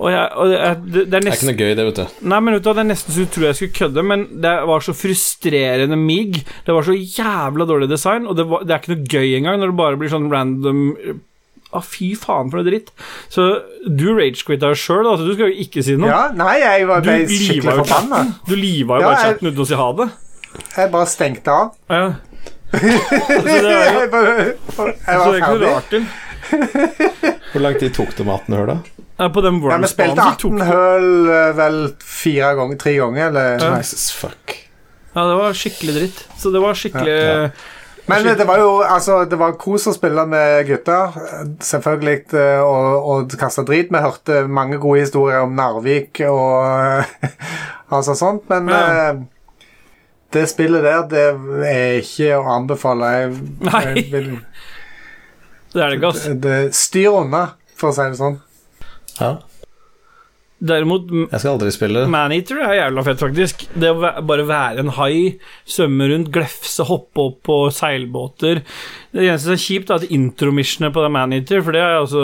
Og, 0.04 0.10
jeg, 0.12 0.24
og 0.36 0.50
jeg, 0.52 0.80
det, 0.84 1.02
det 1.08 1.16
er 1.16 1.22
Det 1.24 1.30
er 1.30 1.36
ikke 1.38 1.48
noe 1.48 1.60
gøy, 1.62 1.70
det, 1.78 1.84
vet 1.88 1.98
du. 2.02 2.16
Nei, 2.28 2.38
men 2.44 2.56
vet 2.58 2.64
du 2.66 2.70
Det 2.74 2.82
er 2.82 2.88
nesten 2.90 3.14
så 3.14 3.24
du 3.24 3.30
tror 3.32 3.46
jeg 3.48 3.56
skulle 3.58 3.76
kødde, 3.78 4.02
men 4.04 4.24
det 4.44 4.54
var 4.68 4.84
så 4.84 4.94
frustrerende 4.96 5.96
mig. 5.96 6.42
Det 6.66 6.74
var 6.76 6.84
så 6.84 6.96
jævla 6.96 7.66
dårlig 7.70 7.88
design, 7.88 8.26
og 8.28 8.36
det, 8.36 8.44
var, 8.50 8.66
det 8.68 8.74
er 8.74 8.82
ikke 8.82 8.92
noe 8.92 9.14
gøy 9.14 9.38
engang 9.38 9.62
når 9.62 9.72
det 9.72 9.78
bare 9.80 10.00
blir 10.02 10.12
sånn 10.12 10.28
random 10.32 10.82
Ah, 11.74 11.82
fy 11.82 12.12
faen, 12.14 12.52
for 12.52 12.60
noe 12.60 12.68
dritt. 12.68 12.92
Så 13.34 13.44
du 13.82 14.04
ragequitta 14.14 14.68
sjøl, 14.78 15.08
altså. 15.10 15.24
du 15.26 15.32
skal 15.34 15.50
jo 15.50 15.64
ikke 15.64 15.82
si 15.82 15.96
noe. 15.98 16.06
Ja, 16.06 16.20
nei, 16.38 16.60
jeg 16.62 16.84
var 16.86 17.02
ble 17.02 17.16
skikkelig 17.26 17.64
jo 17.64 17.78
forbanna. 17.80 18.20
Du 18.46 18.54
liva 18.54 19.00
jo 19.00 19.02
Ja, 19.02 19.08
bare 19.10 19.24
chatten 19.24 19.50
uten 19.50 19.64
å 19.64 19.66
si 19.66 19.80
ha 19.80 19.88
det. 19.98 20.06
Jeg 20.76 20.92
bare 20.94 21.10
stengte 21.10 21.56
av. 21.56 21.74
Ja. 21.94 22.06
Så 22.74 23.40
det 23.46 23.52
er 23.54 23.66
jo 23.66 23.98
Jeg, 24.02 24.06
bare, 24.10 24.30
jeg 24.36 24.54
så 24.76 24.86
det 24.86 25.18
var 25.18 25.26
er 25.26 25.36
ikke 25.40 25.50
noe 25.50 25.68
rart 25.68 25.90
til. 25.92 26.06
Hvor 27.52 27.62
lang 27.62 27.76
tid 27.78 27.94
tok 27.94 28.14
det 28.18 28.26
med 28.26 28.34
18 28.34 28.56
hull, 28.58 28.70
da? 28.70 29.03
Ja, 29.18 29.28
på 29.30 29.40
den 29.44 29.60
Ja, 29.62 29.76
Vi 29.78 29.86
spilte 29.86 30.16
Worms-banen 30.16 30.34
så 30.34 30.40
tok 30.42 30.58
18 30.58 30.66
høl 30.66 31.28
eh, 31.30 31.52
vel 31.58 31.76
fire 32.02 32.54
ganger, 32.58 32.76
tre 32.82 32.94
ganger, 32.98 33.26
eller 33.28 33.62
Ja. 33.62 33.76
Jesus 33.78 34.08
fuck. 34.12 34.56
Ja, 35.14 35.22
det 35.28 35.36
var 35.38 35.52
skikkelig 35.54 35.94
dritt. 36.00 36.24
Så 36.40 36.50
det 36.50 36.60
var 36.64 36.74
skikkelig 36.74 37.14
Ja. 37.14 37.48
Men 38.06 38.18
skikkelig. 38.18 38.38
det 38.38 38.46
var 38.48 38.58
jo 38.58 38.72
altså, 38.82 39.24
det 39.30 39.38
var 39.40 39.52
kos 39.56 39.86
å 39.88 39.94
spille 39.94 40.26
med 40.28 40.66
gutter. 40.68 41.14
Selvfølgelig 41.62 42.34
eh, 42.34 42.60
og, 42.60 43.06
og 43.14 43.36
kaste 43.40 43.62
drit. 43.64 43.88
Vi 43.94 44.02
hørte 44.02 44.42
mange 44.50 44.76
gode 44.82 45.00
historier 45.06 45.40
om 45.46 45.54
Narvik 45.56 46.20
og 46.28 47.04
altså 47.94 48.14
sånt, 48.18 48.48
men 48.50 48.68
Ja. 48.68 48.82
eh, 49.12 49.22
det 50.34 50.48
spillet 50.50 50.82
der, 50.82 51.02
det 51.06 51.24
er 51.70 52.00
ikke 52.02 52.32
å 52.40 52.42
anbefale. 52.58 53.06
Jeg, 53.14 53.34
Nei. 53.62 53.82
jeg 53.94 54.08
vil, 54.10 54.30
Det 55.72 55.82
er 55.82 55.88
det 55.94 56.00
ikke, 56.00 56.10
altså. 56.10 56.72
styr 56.74 57.14
unna, 57.20 57.44
for 57.78 57.92
å 57.92 57.94
si 57.94 58.02
det 58.10 58.18
sånn. 58.18 58.40
Ja. 59.20 59.36
Derimot 60.64 61.10
Jeg 61.10 61.40
skal 61.42 61.56
aldri 61.56 61.70
spille 61.74 62.04
det. 62.04 62.10
Maneater 62.12 62.60
er 62.62 62.76
jævla 62.78 63.02
fett, 63.04 63.20
faktisk. 63.20 63.64
Det 63.74 63.90
å 63.90 63.98
bare 64.24 64.46
være 64.48 64.84
en 64.84 64.92
hai, 64.96 65.34
svømme 65.68 66.06
rundt, 66.08 66.30
glefse, 66.32 66.86
hoppe 66.88 67.24
opp 67.26 67.40
på 67.44 67.56
seilbåter 67.74 68.62
Det 69.12 69.26
eneste 69.26 69.48
som 69.48 69.56
er 69.56 69.62
kjipt, 69.64 69.90
er 69.90 70.00
at 70.00 70.14
intromissionet 70.14 70.94
på 70.94 71.04
det 71.04 71.10
Maneater, 71.12 71.60
for 71.66 71.76
det 71.76 71.82
altså 71.84 72.22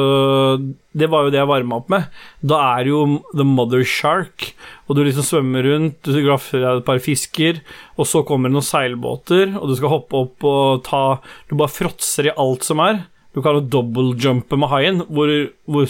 Det 0.96 1.10
var 1.10 1.26
jo 1.26 1.34
det 1.34 1.40
jeg 1.42 1.50
varma 1.50 1.82
opp 1.82 1.92
med. 1.92 2.08
Da 2.40 2.62
er 2.78 2.90
jo 2.92 3.02
The 3.34 3.46
Mother 3.46 3.84
Shark, 3.84 4.52
og 4.88 4.96
du 4.96 5.04
liksom 5.04 5.26
svømmer 5.26 5.66
rundt, 5.66 6.00
du 6.06 6.22
glafser 6.24 6.64
deg 6.64 6.80
et 6.80 6.88
par 6.88 7.02
fisker, 7.02 7.60
og 7.98 8.08
så 8.08 8.24
kommer 8.26 8.48
det 8.48 8.56
noen 8.56 8.70
seilbåter, 8.70 9.56
og 9.58 9.68
du 9.68 9.76
skal 9.78 9.98
hoppe 9.98 10.24
opp 10.24 10.48
og 10.48 10.84
ta 10.88 11.04
Du 11.50 11.58
bare 11.58 11.72
fråtser 11.72 12.30
i 12.30 12.36
alt 12.38 12.64
som 12.66 12.80
er. 12.86 13.04
Du 13.34 13.40
kan 13.44 13.54
jo 13.54 13.60
double-jumpe 13.70 14.58
med 14.58 14.68
haien. 14.72 15.02
Hvor, 15.06 15.30
hvor 15.70 15.86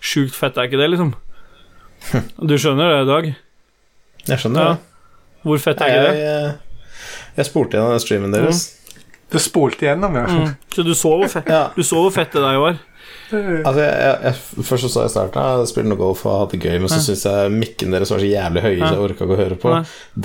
sjukt 0.00 0.36
fett 0.38 0.56
er 0.56 0.68
ikke 0.70 0.80
det, 0.80 0.90
liksom? 0.94 1.12
Du 2.48 2.54
skjønner 2.56 2.94
det, 2.96 3.06
Dag? 3.10 3.30
Jeg 4.28 4.38
skjønner 4.42 4.64
Ja. 4.64 4.72
det. 4.74 4.84
Hvor 5.48 5.60
fett 5.62 5.80
er 5.84 5.92
ikke 5.92 6.06
det? 6.08 6.18
jeg, 6.18 6.56
jeg 7.38 7.46
spolte 7.46 7.76
gjennom 7.78 7.92
den 7.94 8.02
streamen 8.02 8.34
deres. 8.34 8.62
Du 9.28 9.36
spolte 9.38 9.84
igjennom, 9.86 10.14
ja. 10.16 10.24
Mm. 10.26 10.54
Så 10.74 10.82
du 10.86 10.94
så 10.96 11.12
hvor 11.20 11.28
fett, 11.30 11.48
Ja. 11.52 11.68
du 11.76 11.82
så 11.84 12.00
hvor 12.00 12.10
fett 12.14 12.32
det 12.32 12.42
der 12.42 12.58
var? 12.58 12.78
Altså, 13.28 13.80
jeg, 13.82 13.92
jeg, 13.92 14.16
jeg, 14.24 14.64
først 14.64 14.84
så 14.86 14.88
sa 14.88 15.00
jeg 15.04 15.10
i 15.10 15.12
starten 15.12 15.42
Jeg 15.60 15.68
spilte 15.68 15.88
noe 15.90 16.00
golf 16.00 16.22
og 16.24 16.32
hadde 16.40 16.56
det 16.56 16.60
gøy, 16.64 16.78
men 16.80 16.88
så 16.88 16.96
syntes 17.04 17.26
jeg 17.28 17.50
mikken 17.52 17.92
deres 17.92 18.12
var 18.12 18.22
så 18.22 18.28
jævlig 18.30 18.62
høye, 18.64 18.78
så 18.80 18.88
jeg 18.94 19.02
orka 19.04 19.26
ikke 19.26 19.36
å 19.36 19.40
høre 19.42 19.58
på. 19.60 19.74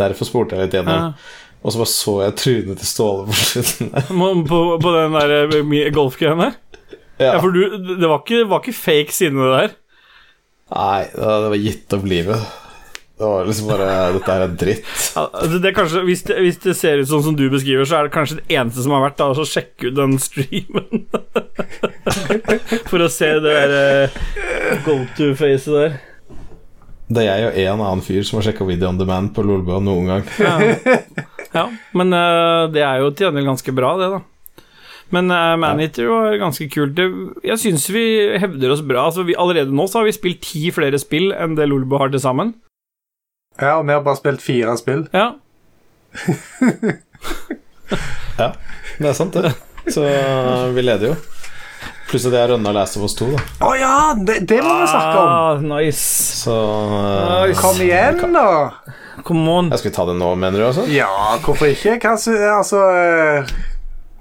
Derfor 0.03 0.29
spurte 0.29 0.55
jeg 0.55 0.65
litt 0.69 0.77
gjennom. 0.79 1.09
Ja. 1.11 1.42
Og 1.63 1.71
så 1.71 1.79
bare 1.79 1.91
så 1.93 2.15
jeg 2.25 2.35
trynet 2.41 2.81
til 2.81 2.89
Ståle 2.89 3.27
på 3.29 3.37
slutten. 3.39 3.93
På, 4.49 4.59
på 4.83 4.95
den 4.97 5.15
der 5.15 5.35
eh, 5.37 6.35
der? 6.43 6.57
Ja, 7.21 7.29
Ja. 7.29 7.39
for 7.39 7.53
du, 7.55 7.61
det 7.99 8.09
var 8.09 8.19
ikke, 8.23 8.43
var 8.49 8.59
ikke 8.63 8.75
fake 8.75 9.13
sinne, 9.15 9.45
det 9.47 9.61
der. 9.61 9.79
Nei, 10.73 10.99
det 11.13 11.49
var 11.53 11.61
gitt 11.61 11.93
opp 11.95 12.05
livet. 12.09 12.41
Det 13.13 13.27
var 13.29 13.45
liksom 13.45 13.67
bare 13.69 13.89
Dette 14.15 14.35
er 14.35 14.53
dritt. 14.57 14.87
Ja, 15.15 15.27
altså, 15.29 15.59
det 15.61 15.69
er 15.69 15.75
kanskje, 15.77 16.01
hvis, 16.07 16.23
det, 16.27 16.39
hvis 16.41 16.57
det 16.63 16.73
ser 16.75 16.99
ut 16.99 17.07
sånn 17.11 17.23
som 17.27 17.35
du 17.37 17.45
beskriver, 17.53 17.85
så 17.87 17.99
er 17.99 18.07
det 18.07 18.15
kanskje 18.15 18.39
det 18.41 18.57
eneste 18.57 18.83
som 18.83 18.95
har 18.97 19.05
vært 19.05 19.19
da, 19.21 19.29
å 19.29 19.45
sjekke 19.47 19.91
ut 19.91 19.99
den 19.99 20.17
streamen. 20.19 21.05
For 22.89 23.05
å 23.05 23.11
se 23.13 23.29
det 23.37 23.53
der 23.53 23.75
eh, 23.77 24.81
go 24.87 24.97
to-facet 25.15 25.77
der. 25.77 26.01
Det 27.13 27.21
er 27.21 27.29
jeg 27.29 27.45
og 27.45 27.57
en 27.61 27.85
annen 27.85 28.03
fyr 28.03 28.25
som 28.25 28.39
har 28.39 28.47
sjekka 28.47 28.65
Video 28.65 28.89
on 28.89 28.97
Demand 28.97 29.31
på 29.35 29.45
Lolbua 29.45 29.77
noen 29.83 30.09
gang. 30.09 30.23
Ja, 30.41 30.57
ja 31.53 31.65
men 31.93 32.13
uh, 32.15 32.69
det 32.73 32.83
er 32.85 33.01
jo 33.03 33.11
til 33.13 33.27
gjengjeld 33.27 33.51
ganske 33.53 33.75
bra, 33.77 33.93
det, 34.01 34.09
da. 34.15 34.21
Men 35.13 35.29
uh, 35.29 35.53
Maneater 35.61 36.09
var 36.09 36.39
ganske 36.41 36.65
kult. 36.73 36.97
Jeg 37.45 37.61
syns 37.61 37.85
vi 37.93 38.05
hevder 38.41 38.73
oss 38.73 38.81
bra. 38.81 39.05
Altså, 39.11 39.25
vi, 39.27 39.35
allerede 39.37 39.75
nå 39.75 39.85
så 39.85 40.01
har 40.01 40.07
vi 40.09 40.15
spilt 40.15 40.41
ti 40.45 40.71
flere 40.73 40.97
spill 41.01 41.29
enn 41.37 41.53
det 41.59 41.69
Lolbo 41.69 42.01
har 42.01 42.09
til 42.13 42.23
sammen. 42.23 42.55
Ja, 43.59 43.77
og 43.77 43.85
vi 43.85 43.93
har 43.93 44.01
bare 44.01 44.17
spilt 44.17 44.41
fire 44.41 44.73
spill. 44.81 45.05
Ja. 45.13 45.33
Ja, 48.37 48.53
det 48.97 49.11
er 49.11 49.13
sant, 49.13 49.35
det. 49.37 49.53
Så 49.93 50.01
vi 50.73 50.81
leder 50.81 51.11
jo. 51.11 51.15
Pluss 52.09 52.25
at 52.27 52.33
jeg 52.35 52.41
har 52.41 52.51
rønna 52.53 52.73
Last 52.75 52.97
of 52.97 53.05
Us 53.05 53.15
2, 53.19 53.27
da. 53.33 53.43
Å 53.65 53.69
ja! 53.77 53.93
Det, 54.17 54.39
det 54.49 54.59
må 54.65 54.73
vi 54.81 54.89
snakke 54.89 55.21
om. 55.21 55.29
Ah, 55.29 55.61
nice. 55.75 56.41
Så 56.43 56.53
uh, 56.53 57.45
Nice. 57.45 57.59
Kom 57.61 57.79
igjen, 57.81 58.19
da. 58.35 58.47
Come 59.21 59.45
on. 59.49 59.69
jeg 59.69 59.79
Skal 59.81 59.91
vi 59.91 59.95
ta 59.95 60.05
det 60.09 60.15
nå, 60.17 60.29
mener 60.35 60.59
du? 60.59 60.65
altså? 60.67 60.85
Ja, 60.89 61.09
hvorfor 61.43 61.69
ikke? 61.69 61.99
Hva, 62.01 62.15
altså 62.57 62.81
eh, 62.89 63.51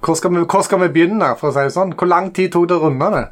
hvor 0.03 0.19
skal, 0.19 0.35
vi, 0.35 0.43
hvor 0.45 0.65
skal 0.67 0.83
vi 0.83 0.91
begynne, 0.93 1.31
for 1.41 1.51
å 1.51 1.55
si 1.55 1.65
det 1.65 1.75
sånn? 1.77 1.95
Hvor 1.99 2.11
lang 2.11 2.33
tid 2.35 2.53
tok 2.53 2.69
det 2.69 2.77
å 2.77 2.85
runde 2.85 3.09
det? 3.15 3.25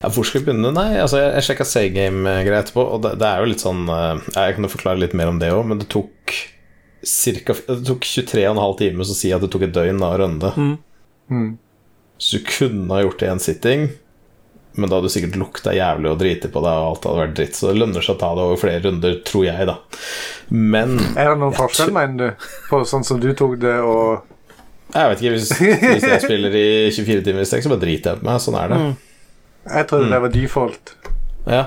Ja, 0.00 0.08
hvor 0.08 0.24
skal 0.24 0.40
vi 0.40 0.48
begynne? 0.48 0.72
Nei, 0.72 0.94
altså 1.02 1.20
Jeg, 1.20 1.34
jeg 1.36 1.46
sjekka 1.50 1.66
Saygame-greier 1.68 2.62
etterpå, 2.62 2.86
og 2.96 3.02
det, 3.04 3.14
det 3.20 3.28
er 3.28 3.42
jo 3.42 3.50
litt 3.50 3.62
sånn 3.62 3.82
eh, 3.92 4.22
Jeg 4.32 4.56
kan 4.56 4.66
jo 4.66 4.72
forklare 4.72 5.02
litt 5.02 5.16
mer 5.18 5.32
om 5.32 5.40
det 5.42 5.52
òg, 5.52 5.66
men 5.68 5.82
det 5.82 5.90
tok 5.92 6.36
cirka, 7.06 7.56
Det 7.66 7.82
tok 7.88 8.06
23,5 8.08 8.78
timer 8.80 9.04
å 9.04 9.16
si 9.16 9.32
at 9.36 9.44
det 9.44 9.50
tok 9.52 9.66
et 9.68 9.76
døgn 9.76 10.00
da 10.00 10.14
å 10.14 10.20
runde. 10.20 10.52
Mm. 10.56 10.72
Mm. 11.30 11.50
Så 12.20 12.40
du 12.40 12.48
kunne 12.48 12.92
ha 12.92 13.04
gjort 13.04 13.20
det 13.20 13.28
i 13.28 13.32
en 13.32 13.40
sitting, 13.40 13.86
men 14.78 14.86
da 14.90 14.96
hadde 14.98 15.10
du 15.10 15.12
sikkert 15.12 15.38
lukta 15.40 15.72
jævlig 15.74 16.10
og 16.12 16.18
driti 16.20 16.48
på 16.52 16.62
deg, 16.62 16.72
og 16.78 16.90
alt 16.92 17.06
hadde 17.08 17.22
vært 17.24 17.36
dritt. 17.38 17.56
Så 17.58 17.70
det 17.70 17.80
lønner 17.80 18.04
seg 18.04 18.14
å 18.16 18.20
ta 18.20 18.32
det 18.36 18.44
over 18.46 18.60
flere 18.60 18.82
runder, 18.86 19.16
tror 19.26 19.46
jeg, 19.48 19.66
da. 19.70 19.78
Men 20.54 20.98
Er 21.14 21.32
det 21.32 21.38
noen 21.42 21.56
forskjell, 21.56 21.90
mener 21.94 22.20
du, 22.36 22.46
på 22.70 22.82
sånn 22.88 23.06
som 23.06 23.22
du 23.22 23.32
tok 23.38 23.58
det, 23.62 23.78
og 23.82 24.28
jeg 24.90 25.10
vet 25.10 25.20
ikke, 25.22 25.34
hvis, 25.36 25.50
hvis 25.84 26.06
jeg 26.08 26.22
spiller 26.24 26.54
i 26.58 26.68
24 26.90 27.22
timer 27.26 27.44
i 27.44 27.48
strekk, 27.48 27.66
så 27.66 27.70
bare 27.70 27.82
driter 27.84 28.10
jeg 28.10 28.22
på 28.22 28.26
meg. 28.26 28.40
Sånn 28.42 28.56
er 28.58 28.72
det. 28.72 28.78
Mm. 28.80 28.94
Jeg 29.70 29.86
trodde 29.90 30.08
det 30.10 30.22
var 30.24 30.32
default. 30.34 30.94
Ja, 31.46 31.60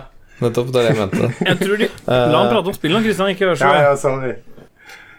nettopp. 0.44 0.74
Det 0.74 0.82
er 0.82 0.90
det 0.90 0.92
jeg 0.92 1.00
mente. 1.00 1.30
Jeg 1.50 1.60
tror 1.62 1.80
de 1.80 1.88
La 2.10 2.42
han 2.42 2.52
prate 2.52 2.74
om 2.74 2.76
spillene, 2.76 3.00
nå, 3.00 3.08
Kristian. 3.08 3.32
Ikke 3.32 3.48
vær 3.52 3.62
så 3.62 3.70
Ja, 3.70 3.86
ja, 3.88 3.94
sorry. 4.00 4.34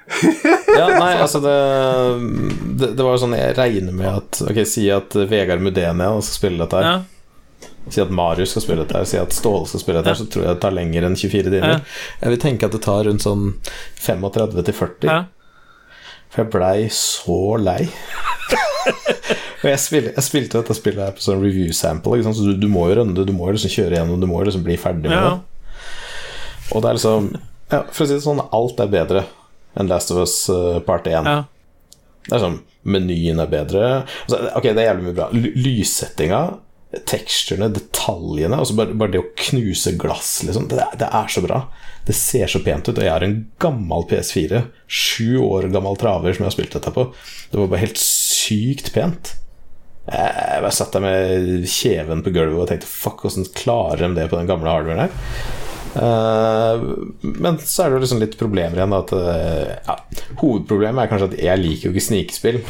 Ja, 0.75 0.88
nei, 0.99 1.14
altså 1.16 1.40
det, 1.40 1.55
det, 2.77 2.90
det 2.99 3.05
var 3.07 3.14
jo 3.14 3.20
sånn 3.23 3.37
Jeg 3.38 3.55
regner 3.57 3.94
med 3.97 4.09
at 4.11 4.40
Ok, 4.44 4.59
si 4.68 4.83
at 4.92 5.14
Vegard 5.31 5.62
Mudenia 5.64 6.11
skal 6.18 6.37
spille 6.42 6.61
dette 6.61 6.81
her. 6.81 6.88
Ja. 6.90 7.13
Si 7.92 8.01
at 8.01 8.11
Marius 8.14 8.55
skal 8.55 8.62
spille 8.64 8.85
dette 8.87 9.03
si 9.11 9.18
at 9.20 9.35
Ståle 9.37 9.66
skal 9.68 9.81
spille 9.83 10.01
dette 10.01 10.12
her, 10.14 10.16
så 10.23 10.27
tror 10.33 10.47
jeg 10.47 10.55
det 10.57 10.62
tar 10.64 10.73
lenger 10.73 11.05
enn 11.05 11.16
24 11.20 11.51
timer. 11.53 11.75
Ja. 11.75 11.81
Jeg 12.23 12.33
vil 12.35 12.40
tenke 12.47 12.68
at 12.70 12.73
det 12.73 12.81
tar 12.87 13.05
rundt 13.05 13.25
sånn 13.25 13.51
35 14.01 14.62
til 14.64 14.77
40. 14.79 15.09
Ja. 15.11 15.18
For 16.33 16.42
jeg 16.44 16.53
blei 16.55 16.88
så 16.97 17.38
lei. 17.61 17.81
Og 19.64 19.70
jeg, 19.70 19.81
spil, 19.81 20.09
jeg 20.12 20.25
spilte 20.27 20.61
dette 20.61 20.75
spillet 20.77 21.01
her 21.07 21.14
på 21.16 21.23
sånn 21.25 21.40
review 21.40 21.70
sample, 21.77 22.18
så 22.27 22.44
du, 22.44 22.53
du 22.61 22.66
må 22.68 22.83
jo 22.90 22.99
runde, 23.01 23.25
du 23.25 23.33
må 23.33 23.47
jo 23.49 23.55
liksom 23.57 23.73
kjøre 23.73 23.97
gjennom, 23.97 24.18
du 24.20 24.27
må 24.29 24.42
jo 24.42 24.49
liksom 24.51 24.64
bli 24.66 24.77
ferdig 24.81 25.09
med 25.09 25.16
Ja. 25.16 25.31
det. 25.31 25.40
Og 26.75 26.83
det 26.85 26.88
er 26.90 26.97
liksom 26.99 27.27
ja, 27.70 27.79
For 27.92 28.05
å 28.05 28.09
si 28.09 28.14
det 28.16 28.23
sånn, 28.25 28.40
alt 28.57 28.79
er 28.81 28.90
bedre 28.92 29.23
enn 29.77 29.88
Last 29.90 30.12
of 30.14 30.20
Us 30.23 30.35
eh, 30.53 30.79
Part 30.87 31.09
1. 31.11 31.29
Ja. 31.29 31.42
Det 32.29 32.37
er 32.38 32.42
sånn 32.44 32.61
Menyen 32.85 33.40
er 33.40 33.49
bedre. 33.49 33.83
Altså, 34.27 34.38
ok, 34.61 34.66
det 34.77 34.83
er 34.83 34.90
jævlig 34.90 35.07
mye 35.07 35.16
bra. 35.16 35.27
Lyssettinga, 35.33 36.40
teksturene, 37.09 37.70
detaljene. 37.74 38.59
Altså 38.59 38.76
bare, 38.78 38.96
bare 38.98 39.14
det 39.14 39.22
å 39.22 39.30
knuse 39.48 39.94
glass, 40.00 40.37
liksom. 40.46 40.68
Det, 40.70 40.83
det 41.00 41.09
er 41.09 41.33
så 41.33 41.42
bra. 41.44 41.64
Det 42.07 42.16
ser 42.16 42.50
så 42.50 42.61
pent 42.64 42.88
ut. 42.88 42.96
Og 42.98 43.04
jeg 43.04 43.12
har 43.12 43.24
en 43.26 43.38
gammel 43.62 44.07
PS4. 44.11 44.64
Sju 44.87 45.38
år 45.44 45.70
gammel 45.74 45.98
traver 46.00 46.37
som 46.37 46.44
jeg 46.44 46.50
har 46.50 46.57
spilt 46.57 46.76
dette 46.76 46.94
på. 46.94 47.09
Det 47.50 47.61
var 47.61 47.72
bare 47.72 47.85
helt 47.87 48.00
sykt 48.00 48.92
pent. 48.94 49.35
Jeg 50.04 50.61
bare 50.61 50.74
satt 50.76 50.92
der 50.92 51.04
med 51.04 51.68
kjeven 51.70 52.20
på 52.24 52.33
gulvet 52.35 52.61
og 52.61 52.68
tenkte 52.68 52.88
fuck, 52.90 53.22
åssen 53.24 53.46
klarer 53.57 54.02
de 54.04 54.11
det 54.18 54.26
på 54.28 54.37
den 54.37 54.50
gamle 54.50 54.68
hardwaren 54.68 55.07
her? 55.07 55.14
Eh, 55.94 56.83
men 57.22 57.57
så 57.62 57.85
er 57.85 57.88
det 57.88 57.96
jo 57.96 58.02
liksom 58.04 58.20
litt 58.20 58.37
problemer 58.40 58.76
igjen. 58.80 58.92
Da, 58.92 59.00
at, 59.00 59.14
eh, 59.16 59.72
ja, 59.88 59.96
hovedproblemet 60.42 61.04
er 61.04 61.11
kanskje 61.12 61.30
at 61.33 61.40
jeg 61.46 61.62
liker 61.62 61.88
jo 61.88 61.94
ikke 61.94 62.09
snikespill. 62.11 62.61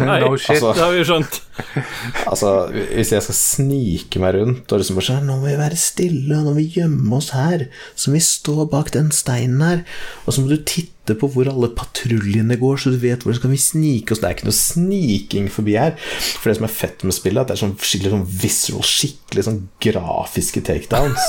Nei, 0.00 0.18
No 0.20 0.36
shit. 0.36 0.56
Altså- 0.56 0.72
det 0.74 0.82
har 0.82 0.92
vi 0.94 1.02
jo 1.02 1.08
skjønt. 1.10 1.40
Altså, 2.30 2.48
hvis 2.72 3.12
jeg 3.14 3.22
skal 3.22 3.36
snike 3.38 4.18
meg 4.22 4.34
rundt 4.34 4.72
og 4.74 4.80
liksom 4.80 4.96
bare 4.98 5.06
sånn 5.06 5.28
Nå 5.28 5.36
må 5.38 5.46
vi 5.46 5.58
være 5.60 5.76
stille, 5.78 6.34
og 6.34 6.48
nå 6.48 6.50
må 6.50 6.54
vi 6.58 6.64
gjemme 6.80 7.14
oss 7.20 7.28
her. 7.36 7.68
Så 7.94 8.10
må 8.10 8.18
vi 8.18 8.24
stå 8.26 8.64
bak 8.72 8.90
den 8.96 9.12
steinen 9.14 9.62
her. 9.62 9.84
Og 10.26 10.34
så 10.34 10.42
må 10.42 10.50
du 10.50 10.56
titte 10.66 10.90
på 11.12 11.28
hvor 11.34 11.48
alle 11.50 11.68
patruljene 11.76 12.56
går, 12.56 12.78
så 12.80 12.92
du 12.94 12.96
vet 13.02 13.26
hvor 13.26 13.36
skal 13.36 13.52
vi 13.52 13.60
snike 13.60 14.14
oss. 14.14 14.22
Det 14.22 14.30
er 14.30 14.36
ikke 14.38 14.48
noe 14.48 14.56
sniking 14.56 15.50
forbi 15.52 15.76
her. 15.76 15.98
For 16.40 16.48
det 16.48 16.56
som 16.56 16.64
er 16.64 16.72
fett 16.72 17.04
med 17.04 17.16
spillet, 17.16 17.42
at 17.42 17.52
det 17.52 17.58
er 17.58 17.62
sånn 17.66 17.76
skikkelig 17.76 18.14
sånn 18.14 18.24
visual, 18.44 18.86
skikkelig 18.88 19.44
sånn 19.50 19.60
grafiske 19.84 20.64
takedowns. 20.64 21.28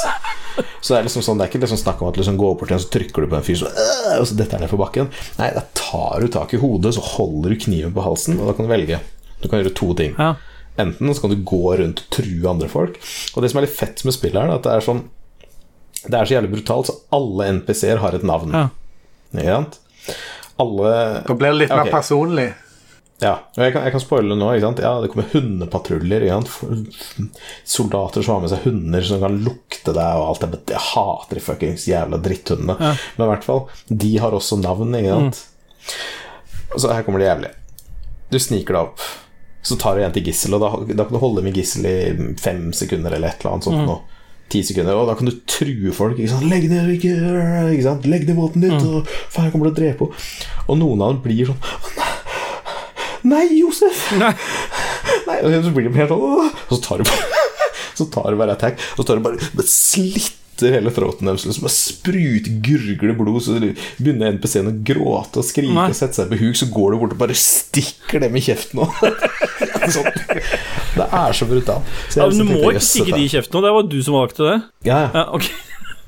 Så 0.80 0.93
det 0.93 1.01
er 1.01 1.07
liksom 1.09 1.23
sånn 1.26 1.39
Det 1.39 1.43
er 1.43 1.49
ikke 1.51 1.59
liksom 1.65 1.80
snakk 1.82 1.99
om 1.99 2.07
at 2.07 2.15
du 2.15 2.21
liksom 2.21 2.38
går 2.39 2.53
bort 2.55 2.69
til 2.71 2.78
en, 2.78 2.84
så 2.86 2.91
trykker 2.93 3.26
du 3.26 3.32
på 3.32 3.36
en 3.36 3.43
fyr, 3.43 3.57
så, 3.59 3.67
øh, 3.67 4.13
og 4.21 4.28
så 4.30 4.38
detter 4.39 4.55
han 4.55 4.63
ned 4.63 4.71
på 4.71 4.80
bakken. 4.80 5.09
Nei, 5.41 5.49
da 5.51 5.65
tar 5.76 6.23
du 6.23 6.32
tak 6.32 6.55
i 6.55 6.61
hodet, 6.61 6.93
så 6.95 7.03
holder 7.03 7.51
du 7.51 7.59
kniven 7.65 7.91
på 7.95 8.05
halsen, 8.05 8.39
og 8.39 8.47
da 8.47 8.55
kan 8.55 8.69
du 8.69 8.71
velge. 8.71 9.01
Du 9.41 9.49
kan 9.49 9.59
gjøre 9.59 9.76
to 9.76 9.91
ting. 9.99 10.15
Ja. 10.15 10.38
Enten 10.80 11.11
så 11.11 11.23
kan 11.23 11.32
du 11.32 11.43
gå 11.47 11.76
rundt 11.80 12.03
og 12.03 12.15
true 12.15 12.49
andre 12.51 12.71
folk. 12.71 12.97
Og 13.36 13.43
det 13.43 13.51
som 13.51 13.59
er 13.59 13.67
litt 13.67 13.76
fett 13.76 14.03
med 14.07 14.15
spillet, 14.15 14.39
her, 14.39 14.51
er 14.51 14.59
at 14.59 14.65
det 14.67 14.73
er 14.76 14.88
sånn 14.88 15.05
Det 16.05 16.17
er 16.19 16.28
så 16.28 16.36
jævlig 16.36 16.51
brutalt, 16.51 16.89
så 16.91 16.99
alle 17.17 17.47
NPC-er 17.59 18.03
har 18.03 18.13
et 18.13 18.26
navn. 18.28 18.51
Ja. 18.53 18.67
Ikke 19.41 19.57
sant? 19.57 19.79
Alle 20.61 20.93
Da 21.25 21.36
blir 21.36 21.51
det 21.51 21.59
litt 21.65 21.73
okay. 21.73 21.83
mer 21.83 21.91
personlig. 21.91 22.47
Ja, 23.23 23.38
og 23.55 23.61
jeg 23.63 23.71
kan, 23.71 23.86
jeg 23.88 23.93
kan 23.95 24.03
spoile 24.03 24.36
nå. 24.36 24.47
Ikke 24.55 24.67
sant? 24.67 24.81
Ja, 24.83 24.93
det 25.03 25.11
kommer 25.13 25.29
hundepatruljer. 25.31 26.25
Soldater 27.63 28.25
som 28.25 28.36
har 28.36 28.43
med 28.43 28.51
seg 28.51 28.65
hunder 28.67 29.05
som 29.07 29.21
kan 29.23 29.38
lukte 29.45 29.95
deg 29.95 30.21
og 30.21 30.29
alt 30.29 30.43
det. 30.43 30.63
Jeg 30.75 30.83
hater 30.91 31.39
de 31.39 31.43
fuckings 31.43 31.88
jævla 31.89 32.19
dritthundene. 32.23 32.95
Men 33.15 33.27
i 33.27 33.29
hvert 33.31 33.47
fall, 33.47 33.65
de 33.88 34.15
har 34.23 34.36
også 34.36 34.59
navn, 34.63 34.95
ikke 34.99 35.19
sant. 35.19 35.43
Mm. 35.86 36.81
så 36.81 36.91
her 36.91 37.05
kommer 37.07 37.23
det 37.23 37.29
jævlige. 37.29 37.55
Du 38.33 38.39
sniker 38.41 38.75
deg 38.75 38.81
opp, 38.81 39.03
så 39.65 39.77
tar 39.79 39.95
du 39.95 40.03
en 40.03 40.13
til 40.15 40.25
gissel, 40.27 40.57
og 40.57 40.63
da, 40.63 40.71
da 40.97 41.05
kan 41.05 41.15
du 41.15 41.21
holde 41.21 41.43
med 41.45 41.55
gissel 41.55 41.86
i 41.88 41.97
fem 42.41 42.67
sekunder 42.75 43.15
eller 43.15 43.31
et 43.31 43.43
eller 43.43 43.55
annet 43.55 43.67
sånt 43.69 43.86
nå. 43.86 43.99
Ti 44.53 44.61
sekunder, 44.61 44.97
og 44.99 45.09
da 45.09 45.15
kan 45.17 45.29
du 45.29 45.33
true 45.49 45.93
folk. 45.95 46.19
Ikke 46.19 46.35
sant? 46.35 46.45
Legg 46.49 46.67
ned, 46.69 46.91
ikke, 46.95 47.13
ikke 47.73 47.85
sant? 47.87 48.05
Legg 48.09 48.27
ned 48.27 48.37
våpenet 48.37 48.75
ditt, 48.75 48.85
og 48.85 49.09
faen, 49.09 49.47
jeg 49.47 49.55
kommer 49.55 49.71
til 49.71 49.73
å 49.73 49.79
drepe 49.79 50.09
henne. 50.09 50.53
Og 50.67 50.79
noen 50.81 51.01
av 51.05 51.15
dem 51.15 51.23
blir 51.25 51.49
sånn 51.49 51.61
Nei, 53.25 53.45
Josef! 53.57 54.03
Nei. 54.21 54.33
Nei, 55.25 55.39
og 55.41 55.65
så 55.65 55.73
blir 55.73 55.87
de 55.89 55.97
helt 55.97 56.11
sånn 56.13 56.21
Og 56.21 56.73
så 56.75 56.81
tar 56.85 57.01
du 57.01 57.09
bare 57.09 57.29
Så 57.97 58.05
tar 58.11 58.35
bare 58.37 58.53
attack, 58.57 58.81
og 58.93 59.01
så 59.01 59.07
tar 59.07 59.21
du 59.21 59.25
bare 59.25 59.39
det 59.55 59.65
slitter 60.56 60.74
hele 60.74 60.91
throaten 60.91 61.28
deres. 61.28 61.41
Så 61.41 61.62
bare 61.62 61.74
spruter, 61.74 62.51
gurgler 62.64 63.16
blod, 63.18 63.41
så 63.43 63.60
begynner 63.99 64.36
NPC-en 64.36 64.72
å 64.72 64.76
gråte 64.86 65.39
og 65.41 65.45
skrike 65.45 65.74
Nei. 65.74 65.89
og 65.89 65.95
sette 65.95 66.22
seg 66.22 66.32
på 66.32 66.39
huk, 66.39 66.56
så 66.56 66.68
går 66.72 66.91
du 66.91 66.99
bort 67.01 67.16
og 67.16 67.20
bare 67.20 67.36
stikker 67.36 68.24
dem 68.24 68.36
i 68.36 68.43
kjeften 68.43 68.82
sånn. 69.95 70.10
Det 70.95 71.06
er 71.06 71.36
så 71.36 71.47
brutalt. 71.49 71.84
Så 72.10 72.22
Ja, 72.22 72.30
du 72.30 72.36
liksom 72.36 72.51
må 72.53 72.72
ikke 72.72 72.86
stikke 72.86 73.12
dem 73.12 73.20
de 73.20 73.28
i 73.28 73.34
kjeften, 73.36 73.60
og 73.60 73.66
det 73.68 73.74
var 73.76 73.89
du 73.91 73.97
som 74.03 74.18
valgte 74.18 74.47
det? 74.47 74.58
Ja, 74.88 74.99
ja. 75.06 75.10
Ja, 75.14 75.26
ok. 75.36 75.49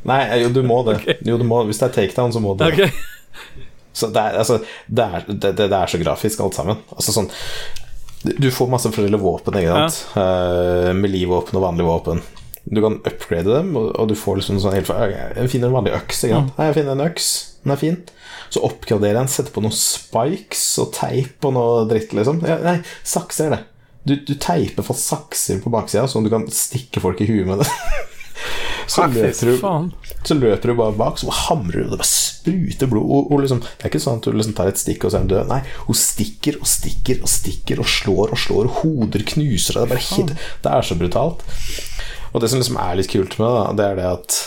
Nei, 0.08 0.22
jo, 0.44 0.54
du 0.56 0.62
må 0.64 0.82
det. 0.88 1.02
Jo, 1.28 1.40
du 1.40 1.44
må, 1.48 1.64
hvis 1.68 1.82
det 1.82 1.90
er 1.90 1.98
takedown, 2.02 2.32
så 2.36 2.44
må 2.44 2.56
du 2.56 2.64
det. 2.64 2.88
Ok. 2.88 3.60
Så 3.98 4.12
det 4.14 4.22
er, 4.22 4.38
altså, 4.40 4.62
det, 4.86 5.04
er, 5.04 5.28
det, 5.28 5.52
det, 5.58 5.74
er 5.74 5.90
så 5.90 6.00
grafisk, 6.00 6.42
alt 6.46 6.56
sammen. 6.56 6.84
Altså 6.94 7.16
sånn 7.16 7.32
Du 8.38 8.46
får 8.54 8.70
masse 8.70 8.92
forskjellige 8.94 9.20
våpen, 9.20 9.58
ikke 9.58 9.74
sant? 9.74 10.02
Ja. 10.14 10.26
Uh, 10.28 10.92
med 10.96 11.12
livvåpen 11.12 11.58
og 11.58 11.66
vanlige 11.66 11.90
våpen. 11.90 12.22
Du 12.68 12.82
kan 12.84 12.98
upgrade 13.08 13.48
dem, 13.48 13.72
og, 13.80 13.94
og 13.96 14.10
du 14.10 14.16
får 14.20 14.42
liksom 14.42 14.60
sånn 14.60 14.76
helt 14.76 14.90
Jeg 14.92 15.52
finner 15.54 15.70
en 15.70 15.78
vanlig 15.78 15.96
øks. 15.96 16.26
Ikke 16.26 16.42
sant? 16.42 16.58
Nei, 16.58 16.68
jeg 16.70 16.78
finner 16.82 16.98
en 16.98 17.06
øks. 17.06 17.30
Den 17.64 17.74
er 17.76 17.80
fin. 17.80 17.98
Så 18.52 18.64
oppgraderer 18.68 19.14
jeg 19.14 19.20
den, 19.22 19.32
setter 19.32 19.56
på 19.56 19.64
noen 19.64 19.76
spikes 19.76 20.66
og 20.84 20.92
teip 20.96 21.48
og 21.48 21.56
noe 21.56 21.86
dritt, 21.90 22.14
liksom. 22.16 22.44
Ja, 22.48 22.60
nei, 22.64 22.78
sakser 23.08 23.50
er 23.50 23.56
det. 23.56 23.64
Du, 24.08 24.14
du 24.24 24.36
teiper 24.40 24.86
for 24.88 25.00
sakser 25.00 25.60
på 25.64 25.72
baksida, 25.72 26.06
sånn 26.08 26.24
at 26.24 26.30
du 26.30 26.36
kan 26.36 26.46
stikke 26.54 27.04
folk 27.04 27.24
i 27.24 27.28
huet 27.28 27.48
med 27.50 27.64
det. 27.64 27.72
Så 28.88 29.04
løper 29.12 29.50
du 29.52 29.58
så 30.28 30.36
løper 30.36 30.72
du 30.72 30.76
bare 30.78 30.96
bak, 30.96 31.18
så 31.20 31.32
hamrer 31.32 31.84
du, 31.84 31.90
det 31.92 32.00
bare 32.00 32.08
spruter 32.08 32.90
blod. 32.92 33.04
Og, 33.04 33.32
og 33.32 33.42
liksom, 33.44 33.62
det 33.64 33.84
er 33.86 33.92
ikke 33.92 34.02
sånn 34.04 34.22
at 34.22 34.28
du 34.28 34.36
liksom 34.36 34.56
tar 34.58 34.72
et 34.72 34.80
stikk 34.80 35.06
og 35.06 35.12
så 35.12 35.20
er 35.20 35.26
hun 35.26 35.32
død. 35.32 35.52
Nei, 35.52 35.60
hun 35.88 36.00
stikker 36.00 36.60
og 36.62 36.70
stikker 36.72 37.22
og 37.24 37.32
stikker 37.32 37.82
og 37.84 37.90
slår 37.92 38.34
og 38.36 38.42
slår, 38.42 38.70
og 38.70 38.82
hoder 38.82 39.26
knuser 39.28 39.80
og 39.82 39.88
Det 39.92 39.98
bare 39.98 40.38
Det 40.64 40.74
er 40.74 40.88
så 40.88 41.00
brutalt. 41.00 41.44
Og 42.34 42.42
det 42.42 42.52
som 42.52 42.62
liksom 42.62 42.80
er 42.82 43.00
litt 43.00 43.12
kult 43.12 43.38
med 43.40 43.48
det, 43.48 43.78
det 43.80 43.88
er 43.88 44.00
det 44.00 44.08
at 44.12 44.40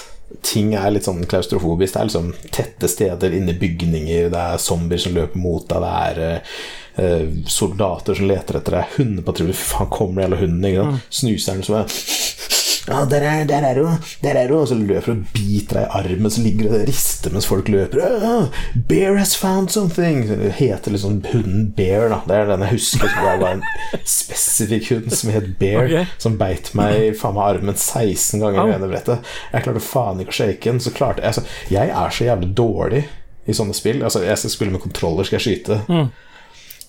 ting 0.47 0.75
er 0.79 0.93
litt 0.95 1.09
sånn 1.09 1.25
klaustrofobisk. 1.29 1.95
Det 1.95 2.01
er 2.01 2.11
liksom 2.11 2.29
tette 2.55 2.91
steder 2.91 3.35
inni 3.37 3.57
bygninger, 3.59 4.31
det 4.33 4.45
er 4.55 4.63
zombier 4.63 5.03
som 5.03 5.17
løper 5.17 5.43
mot 5.43 5.67
deg, 5.71 5.83
det 5.83 6.29
er 6.31 6.41
eh, 7.01 7.27
soldater 7.51 8.19
som 8.19 8.31
leter 8.31 8.61
etter 8.61 8.79
deg, 8.79 8.97
hundepatruljer 8.99 9.59
Fy 9.59 9.69
faen, 9.73 9.91
kommer 9.93 10.23
det 10.23 10.29
hele 10.29 10.43
hunden? 10.45 10.69
Ikke 10.71 10.87
sant? 10.87 11.21
Snuser 11.21 11.59
den 11.59 11.67
som 11.67 11.81
er 11.81 12.60
ja, 12.89 13.05
der 13.05 13.25
er, 13.27 13.45
der 13.45 13.65
er 13.67 13.79
hun, 13.83 13.99
der 14.23 14.39
er 14.41 14.49
hun 14.49 14.63
Og 14.63 14.69
så 14.71 14.75
løper 14.79 15.13
hun 15.13 15.21
og 15.21 15.33
biter 15.35 15.77
deg 15.81 15.85
i 15.85 15.99
armen 15.99 16.33
Så 16.33 16.43
ligger 16.45 16.71
det 16.71 16.81
og 16.81 16.89
rister 16.89 17.35
mens 17.35 17.49
folk 17.51 17.69
løper. 17.69 18.01
«Ah, 18.01 18.47
Bear 18.89 19.19
has 19.19 19.35
found 19.37 19.71
something. 19.71 20.23
Det 20.29 20.53
heter 20.59 20.95
liksom 20.95 21.21
hunden 21.33 21.71
Bear 21.77 22.09
da. 22.13 22.21
Det 22.29 22.37
er 22.39 22.51
den 22.53 22.65
jeg 22.67 22.77
husker 22.79 23.07
Det 23.11 23.37
var 23.43 23.53
en 23.53 23.65
spesifikk 24.05 24.91
hund 24.95 25.13
som 25.13 25.33
het 25.35 25.53
Bear 25.61 25.85
okay. 25.85 26.07
Som 26.19 26.39
beit 26.41 26.73
meg 26.79 27.15
faen 27.21 27.37
meg 27.37 27.57
armen 27.57 27.77
16 27.77 28.41
ganger 28.41 28.63
i 28.71 28.77
ene 28.79 28.91
brettet. 28.91 29.31
Jeg 29.53 29.67
klarte 29.67 29.85
faen 29.85 30.25
ikke 30.25 30.35
å 30.35 30.39
shake 30.41 30.71
den 30.71 30.81
Så 30.83 30.95
klarte 30.97 31.23
jeg 31.25 31.33
altså, 31.35 31.47
Jeg 31.71 31.93
er 31.93 32.17
så 32.17 32.29
jævlig 32.31 32.53
dårlig 32.57 33.05
i 33.49 33.55
sånne 33.57 33.75
spill. 33.75 34.03
Altså 34.07 34.23
jeg 34.25 34.39
skal 34.39 34.53
spille 34.57 34.75
med 34.75 34.83
kontroller 34.85 35.27
Skal 35.29 35.41
jeg 35.41 35.47
skyte 35.49 35.81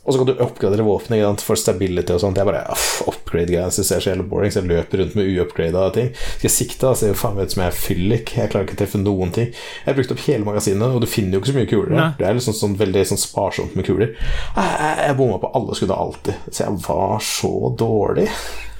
og 0.01 0.13
så 0.13 0.17
kan 0.17 0.29
du 0.31 0.39
oppgradere 0.41 0.85
våpenet 0.85 1.43
for 1.45 1.59
stability 1.59 2.15
og 2.15 2.23
sånt. 2.23 2.39
Jeg 2.39 2.47
bare 2.47 2.63
upgrade-greier 3.05 3.69
det 3.69 3.85
ser 3.85 4.01
så 4.01 4.09
jævlig 4.09 4.25
boring, 4.31 4.53
så 4.53 4.63
jeg 4.63 4.71
løper 4.71 5.03
rundt 5.03 5.17
med 5.17 5.29
uupgrada 5.29 5.83
ting. 5.93 6.09
Skal 6.17 6.47
jeg 6.47 6.55
sikte, 6.55 6.93
ser 6.97 7.11
jeg 7.11 7.19
faen 7.21 7.37
ut 7.37 7.53
som 7.53 7.61
jeg 7.61 7.69
er 7.69 7.77
fyllik. 7.77 8.33
Jeg 8.39 8.49
klarer 8.49 8.65
ikke 8.65 8.79
å 8.79 8.81
treffe 8.81 9.01
noen 9.01 9.33
ting. 9.35 9.51
Jeg 9.53 9.87
har 9.91 9.99
brukt 9.99 10.15
opp 10.15 10.25
hele 10.25 10.47
magasinet, 10.47 10.89
og 10.89 11.05
du 11.05 11.09
finner 11.09 11.37
jo 11.37 11.43
ikke 11.43 11.51
så 11.51 11.57
mye 11.59 11.69
kuler. 11.69 11.95
Nei. 11.99 12.09
Det 12.17 12.27
er 12.27 12.37
liksom 12.39 12.57
sånn 12.57 12.77
veldig 12.81 13.05
sånn 13.11 13.21
sparsomt 13.21 13.77
med 13.77 13.85
kuler. 13.87 14.15
Jeg, 14.17 14.73
jeg, 14.73 14.99
jeg 15.05 15.19
bomma 15.21 15.41
på 15.43 15.53
alle 15.59 15.77
skuddene 15.77 16.01
alltid, 16.07 16.45
så 16.49 16.65
jeg 16.65 16.83
var 16.89 17.27
så 17.31 17.55
dårlig. 17.85 18.29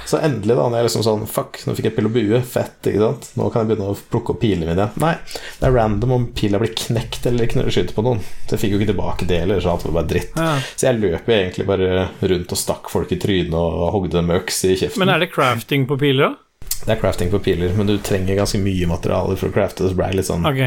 Så 0.09 0.17
endelig, 0.25 0.55
da, 0.57 0.63
når 0.71 0.79
jeg 0.79 0.87
liksom 0.87 1.03
sånn 1.05 1.25
Fuck, 1.29 1.59
nå 1.67 1.75
fikk 1.77 1.85
jeg 1.89 1.95
pil 1.99 2.07
og 2.09 2.13
bue. 2.15 2.39
Fett, 2.49 2.79
ikke 2.89 3.01
sant. 3.03 3.27
Nå 3.37 3.49
kan 3.53 3.61
jeg 3.61 3.69
begynne 3.69 3.91
å 3.93 3.97
plukke 4.09 4.33
opp 4.33 4.39
pilene 4.41 4.65
mine. 4.71 4.87
Nei, 5.03 5.11
det 5.59 5.67
er 5.67 5.75
random 5.75 6.15
om 6.15 6.25
pila 6.33 6.57
blir 6.61 6.73
knekt 6.73 7.27
eller 7.29 7.45
skyter 7.69 7.93
på 7.93 8.05
noen. 8.07 8.23
Så 8.47 8.55
jeg 8.55 8.63
fikk 8.63 8.73
jo 8.73 8.79
ikke 8.81 8.89
tilbake 8.93 9.27
det, 9.29 9.41
heller, 9.43 9.61
så 9.61 9.75
alt 9.75 9.85
var 9.85 9.99
bare 9.99 10.09
dritt. 10.15 10.33
Ja. 10.39 10.55
Så 10.73 10.87
jeg 10.89 10.97
løp 11.03 11.29
egentlig 11.35 11.67
bare 11.69 12.07
rundt 12.33 12.55
og 12.57 12.61
stakk 12.63 12.89
folk 12.89 13.13
i 13.13 13.19
trynet 13.21 13.53
og 13.59 13.89
hogde 13.93 14.15
dem 14.17 14.33
øks 14.39 14.63
i 14.65 14.73
kjeften. 14.79 15.03
Men 15.03 15.13
er 15.13 15.21
det 15.21 15.29
crafting 15.35 15.85
på 15.89 15.99
piler, 16.01 16.31
da? 16.31 16.75
Det 16.79 16.95
er 16.95 16.99
crafting 17.01 17.29
på 17.29 17.41
piler, 17.43 17.73
men 17.77 17.89
du 17.91 17.97
trenger 18.01 18.39
ganske 18.39 18.59
mye 18.63 18.87
materialer 18.89 19.37
for 19.37 19.51
å 19.51 19.53
crafte 19.53 19.83
det. 19.85 19.91
Så 19.93 19.99
ble 19.99 20.09
litt 20.15 20.29
sånn 20.29 20.47
Ok. 20.47 20.61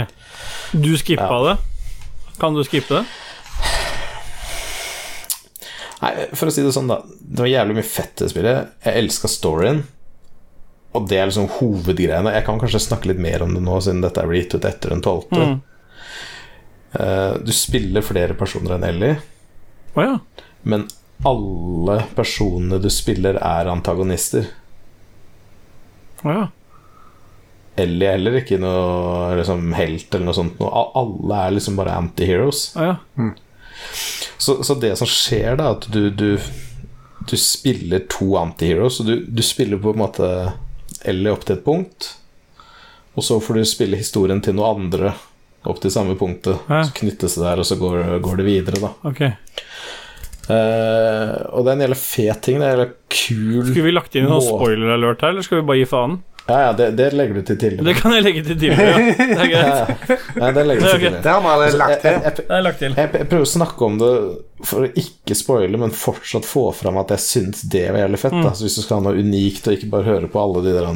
Du 0.77 0.93
skippa 1.01 1.27
Ja. 1.33 1.43
det? 1.51 2.39
Kan 2.39 2.55
du 2.55 2.63
skippe 2.65 3.01
det? 3.01 3.05
Nei, 6.03 6.13
for 6.35 6.51
å 6.51 6.55
si 6.55 6.65
det 6.65 6.75
sånn, 6.75 6.91
da. 6.91 7.01
Det 7.07 7.45
var 7.45 7.51
jævlig 7.51 7.79
mye 7.79 7.87
fett 7.87 8.17
det 8.19 8.33
spillet. 8.33 8.73
Jeg 8.83 9.03
elska 9.05 9.31
storyen. 9.31 9.85
Og 10.93 11.07
det 11.09 11.19
er 11.19 11.29
liksom 11.31 11.51
hovedgreiene. 11.61 12.33
Jeg 12.35 12.47
kan 12.47 12.59
kanskje 12.61 12.83
snakke 12.89 13.13
litt 13.13 13.23
mer 13.23 13.45
om 13.45 13.55
det 13.55 13.63
nå, 13.65 13.77
siden 13.81 14.03
dette 14.05 14.25
blir 14.29 14.43
gitt 14.43 14.57
ut 14.59 14.67
etter 14.69 14.93
den 14.93 15.05
tolvte. 15.05 15.39
Mm. 15.41 15.61
Uh, 16.93 17.39
du 17.41 17.53
spiller 17.57 18.05
flere 18.05 18.37
personer 18.37 18.75
enn 18.75 18.83
Ellie, 18.85 19.15
oh, 19.95 20.03
ja. 20.05 20.51
men 20.69 20.83
alle 21.25 22.03
personene 22.13 22.77
du 22.83 22.91
spiller, 22.93 23.39
er 23.41 23.71
antagonister. 23.73 24.51
Å 26.21 26.35
ja. 26.35 26.43
Ellie 27.81 28.11
er 28.11 28.19
heller 28.19 28.37
ikke 28.43 28.59
noe 28.61 29.39
liksom, 29.39 29.71
helt 29.79 30.13
eller 30.13 30.29
noe 30.29 30.37
sånt. 30.37 30.59
noe. 30.61 30.85
Alle 31.01 31.39
er 31.47 31.55
liksom 31.57 31.79
bare 31.79 31.97
antiheroes. 31.97 32.67
Oh, 32.77 32.91
ja. 32.91 33.31
Så, 34.39 34.59
så 34.67 34.77
det 34.83 34.97
som 34.99 35.09
skjer, 35.09 35.57
da, 35.61 35.73
at 35.77 35.87
du, 35.93 36.09
du, 36.11 36.39
du 37.29 37.37
spiller 37.39 38.05
to 38.11 38.35
antiheroes, 38.41 39.01
og 39.03 39.11
du, 39.11 39.15
du 39.29 39.43
spiller 39.47 39.81
på 39.83 39.95
en 39.95 40.03
måte 40.03 40.31
Ellie 41.09 41.33
opp 41.33 41.47
til 41.47 41.59
et 41.59 41.67
punkt, 41.67 42.13
og 43.13 43.27
så 43.27 43.39
får 43.43 43.61
du 43.61 43.69
spille 43.69 44.01
historien 44.01 44.41
til 44.43 44.57
noe 44.57 44.73
andre 44.73 45.13
opp 45.69 45.79
til 45.83 45.93
samme 45.95 46.17
punktet. 46.19 46.59
Hæ? 46.67 46.83
Så 46.89 46.97
knyttes 47.03 47.37
det 47.39 47.45
der, 47.45 47.63
og 47.63 47.69
så 47.69 47.79
går, 47.79 48.19
går 48.25 48.41
det 48.41 48.47
videre, 48.49 48.83
da. 48.83 48.93
Ok. 49.09 49.23
Uh, 50.43 51.39
og 51.55 51.63
det 51.63 51.71
er 51.71 51.77
en 51.77 51.85
jævla 51.85 51.99
fet 52.01 52.43
ting. 52.43 52.59
Det 52.59 52.67
er 52.67 52.73
en 52.73 52.81
jævla 52.81 52.89
kul 53.15 53.69
Skulle 53.69 53.87
vi 53.87 53.95
lagt 53.95 54.17
inn 54.19 54.27
noen 54.27 54.43
spoiler-alert 54.43 55.23
her, 55.23 55.37
eller 55.37 55.47
skal 55.47 55.61
vi 55.61 55.67
bare 55.69 55.83
gi 55.83 55.91
faen? 55.93 56.19
Ja, 56.49 56.57
ja, 56.67 56.71
det, 56.75 56.87
det 56.99 57.07
legger 57.15 57.35
du 57.39 57.43
til 57.47 57.59
tidligere. 57.61 57.85
Det 57.87 57.95
kan 58.01 58.13
jeg 58.17 58.25
legge 58.27 58.41
til 58.43 58.57
tidligere. 58.59 58.87
Ja. 58.91 59.17
Det 59.17 59.37
er 59.37 59.51
greit. 59.53 60.09
ja. 60.09 60.17
ja, 60.41 60.49
det 60.57 60.65
legger 60.67 60.83
du 60.83 60.89
til 60.89 60.99
tidligere. 60.99 60.99
tidlig. 60.99 61.23
Det 61.23 61.31
har 61.31 61.45
man 61.45 61.53
allerede 61.53 61.69
Altså, 61.69 61.79
lagt 61.83 62.03
til. 62.03 62.11
jeg, 62.13 62.47
jeg, 62.49 62.65
lagt 62.67 62.79
til. 62.83 62.97
Jeg, 62.99 63.11
jeg 63.21 63.29
prøver 63.31 63.47
å 63.47 63.53
snakke 63.53 63.87
om 63.89 63.99
det 64.03 64.11
for 64.73 64.87
å 64.87 64.91
ikke 65.05 65.37
spoile, 65.39 65.81
men 65.85 65.95
fortsatt 65.95 66.47
få 66.49 66.65
fram 66.77 66.99
at 67.03 67.15
jeg 67.15 67.25
syns 67.29 67.63
det 67.73 67.85
var 67.95 68.03
jævlig 68.05 68.21
fett. 68.25 68.37
Mm. 68.37 68.45
Da. 68.49 68.53
Så 68.59 68.67
Hvis 68.67 68.79
du 68.81 68.83
skal 68.85 68.99
ha 69.01 69.07
noe 69.09 69.23
unikt, 69.23 69.67
og 69.71 69.79
ikke 69.79 69.91
bare 69.95 70.09
høre 70.11 70.31
på 70.35 70.43
alle 70.43 70.65
de 70.67 70.75
der 70.77 70.91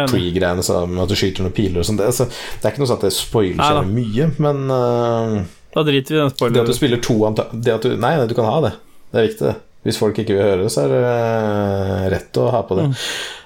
enig. 0.00 0.12
tree-greiene 0.14 0.62
som 0.64 1.00
at 1.04 1.10
du 1.12 1.16
skyter 1.20 1.44
noen 1.44 1.52
piler 1.52 1.82
og 1.82 1.84
sånn 1.84 1.98
det, 2.00 2.06
altså, 2.08 2.24
det 2.30 2.64
er 2.64 2.72
ikke 2.72 2.80
noe 2.80 2.88
sånn 2.88 3.00
at 3.02 3.02
det 3.04 3.10
spoiler 3.12 3.60
så 3.60 3.82
mye, 3.84 4.28
men 4.40 4.62
uh, 4.72 5.34
Da 5.76 5.84
driter 5.84 6.14
vi 6.16 6.20
i 6.22 6.22
den 6.24 6.54
Det 6.56 6.62
at 6.62 6.70
du 6.70 6.76
spiller 6.78 7.02
to 7.04 7.18
anta 7.28 7.44
det 7.52 7.74
at 7.74 7.84
du, 7.84 7.92
Nei, 8.00 8.14
nei, 8.16 8.24
du 8.30 8.32
kan 8.38 8.48
ha 8.48 8.54
det. 8.64 8.70
Det 9.12 9.20
er 9.20 9.28
viktig, 9.28 9.50
det. 9.50 9.58
Hvis 9.84 9.96
folk 10.00 10.16
ikke 10.20 10.34
vil 10.36 10.44
høre 10.44 10.64
det, 10.64 10.72
så 10.72 10.82
er 10.86 10.90
det 10.92 11.02
eh, 11.08 12.08
rett 12.12 12.40
å 12.40 12.48
ha 12.52 12.58
på 12.68 12.76
det. 12.76 12.86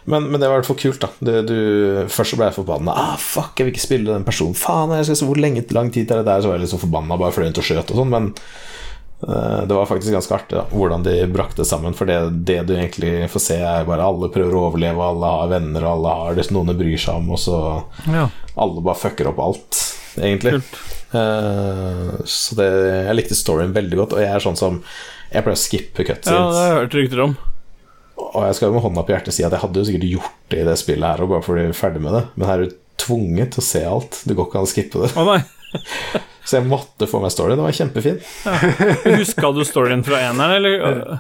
Men, 0.05 0.27
men 0.29 0.41
det 0.41 0.49
var 0.49 0.59
i 0.59 0.61
hvert 0.61 0.69
fall 0.69 0.81
kult, 0.83 1.01
da. 1.01 1.09
Du, 1.19 1.33
du, 1.49 1.57
først 2.13 2.35
så 2.35 2.39
ble 2.39 2.51
jeg 2.51 2.59
forbanna. 2.59 2.93
Ah, 2.93 3.17
fuck, 3.21 3.57
jeg 3.57 3.69
vil 3.69 3.75
ikke 3.75 3.87
spille 3.87 4.13
den 4.13 4.27
personen. 4.27 4.57
Faen, 4.59 4.93
jeg 4.99 5.09
skal 5.09 5.21
se 5.21 5.29
hvor 5.31 5.41
lenge, 5.41 5.65
lang 5.73 5.91
tid 5.95 6.11
er 6.13 6.21
det 6.21 6.29
der? 6.29 6.45
Så 6.45 6.53
var 6.53 6.61
jeg 6.61 6.73
så 6.75 6.81
forbanna, 6.83 7.19
bare 7.21 7.33
fløy 7.35 7.47
rundt 7.47 7.61
og 7.63 7.67
skjøt 7.67 7.93
og 7.95 8.01
sånn. 8.03 8.13
Men 8.13 8.27
uh, 9.25 9.63
det 9.65 9.79
var 9.79 9.89
faktisk 9.89 10.13
ganske 10.13 10.37
artig 10.37 10.59
da, 10.59 10.67
hvordan 10.75 11.07
de 11.07 11.17
brakte 11.33 11.63
det 11.63 11.69
sammen. 11.71 11.97
For 11.97 12.11
det, 12.11 12.19
det 12.51 12.59
du 12.69 12.75
egentlig 12.77 13.15
får 13.33 13.45
se, 13.47 13.59
er 13.65 13.89
bare 13.89 14.11
alle 14.11 14.29
prøver 14.35 14.59
å 14.59 14.67
overleve, 14.69 15.09
alle 15.09 15.33
har 15.39 15.55
venner, 15.55 15.87
og 15.87 15.95
alle 15.95 16.19
har 16.21 16.37
det 16.37 16.51
noen 16.53 16.75
de 16.75 16.77
bryr 16.85 17.01
seg 17.01 17.23
om, 17.23 17.33
og 17.33 17.41
så 17.41 17.63
Ja, 18.13 18.29
alle 18.61 18.85
bare 18.85 19.01
fucker 19.01 19.33
opp 19.33 19.41
alt, 19.41 19.81
egentlig. 20.21 20.61
Eh, 21.15 22.13
så 22.29 22.57
det, 22.59 22.69
jeg 23.09 23.17
likte 23.17 23.39
storyen 23.39 23.75
veldig 23.75 23.99
godt, 24.03 24.17
og 24.17 24.25
jeg 24.25 24.35
er 24.35 24.43
sånn 24.43 24.59
som 24.59 24.81
Jeg 25.31 25.45
pleier 25.47 25.57
å 25.57 25.65
skippe 25.65 26.07
cutscenes. 26.07 26.35
Ja, 26.37 26.47
det 26.51 26.61
har 26.61 26.69
jeg 26.69 26.81
hørt 26.83 26.97
rykter 27.01 27.23
om. 27.25 27.37
Og 28.17 28.45
jeg 28.47 28.55
skal 28.59 28.69
jo 28.71 28.75
med 28.77 28.85
hånda 28.85 29.03
på 29.07 29.15
hjertet 29.15 29.35
si 29.37 29.45
at 29.47 29.53
jeg 29.55 29.63
hadde 29.65 29.81
jo 29.81 29.87
sikkert 29.89 30.09
gjort 30.13 30.37
det 30.53 30.61
i 30.63 30.67
det 30.69 30.77
spillet 30.81 31.09
her, 31.09 31.23
og 31.25 31.33
bare 31.35 31.43
fordi 31.47 31.65
å 31.65 31.71
bli 31.73 31.79
ferdig 31.79 32.03
med 32.05 32.15
det, 32.19 32.23
men 32.39 32.49
her 32.51 32.63
er 32.63 32.71
du 32.71 32.77
tvunget 33.05 33.55
til 33.57 33.63
å 33.63 33.67
se 33.67 33.83
alt. 33.91 34.21
Det 34.29 34.37
går 34.39 34.47
ikke 34.49 34.61
an 34.61 34.69
å 34.69 34.71
skippe 34.71 35.03
det. 35.03 35.11
Oh. 35.19 36.21
Så 36.45 36.59
jeg 36.61 36.69
måtte 36.69 37.07
få 37.11 37.19
meg 37.25 37.33
storyen. 37.33 37.57
Det 37.59 37.65
var 37.65 37.77
kjempefin. 37.79 38.19
Huska 39.17 39.51
du 39.57 39.63
storyen 39.67 40.03
fra 40.05 40.19
eneren, 40.29 40.59
eller? 40.59 41.15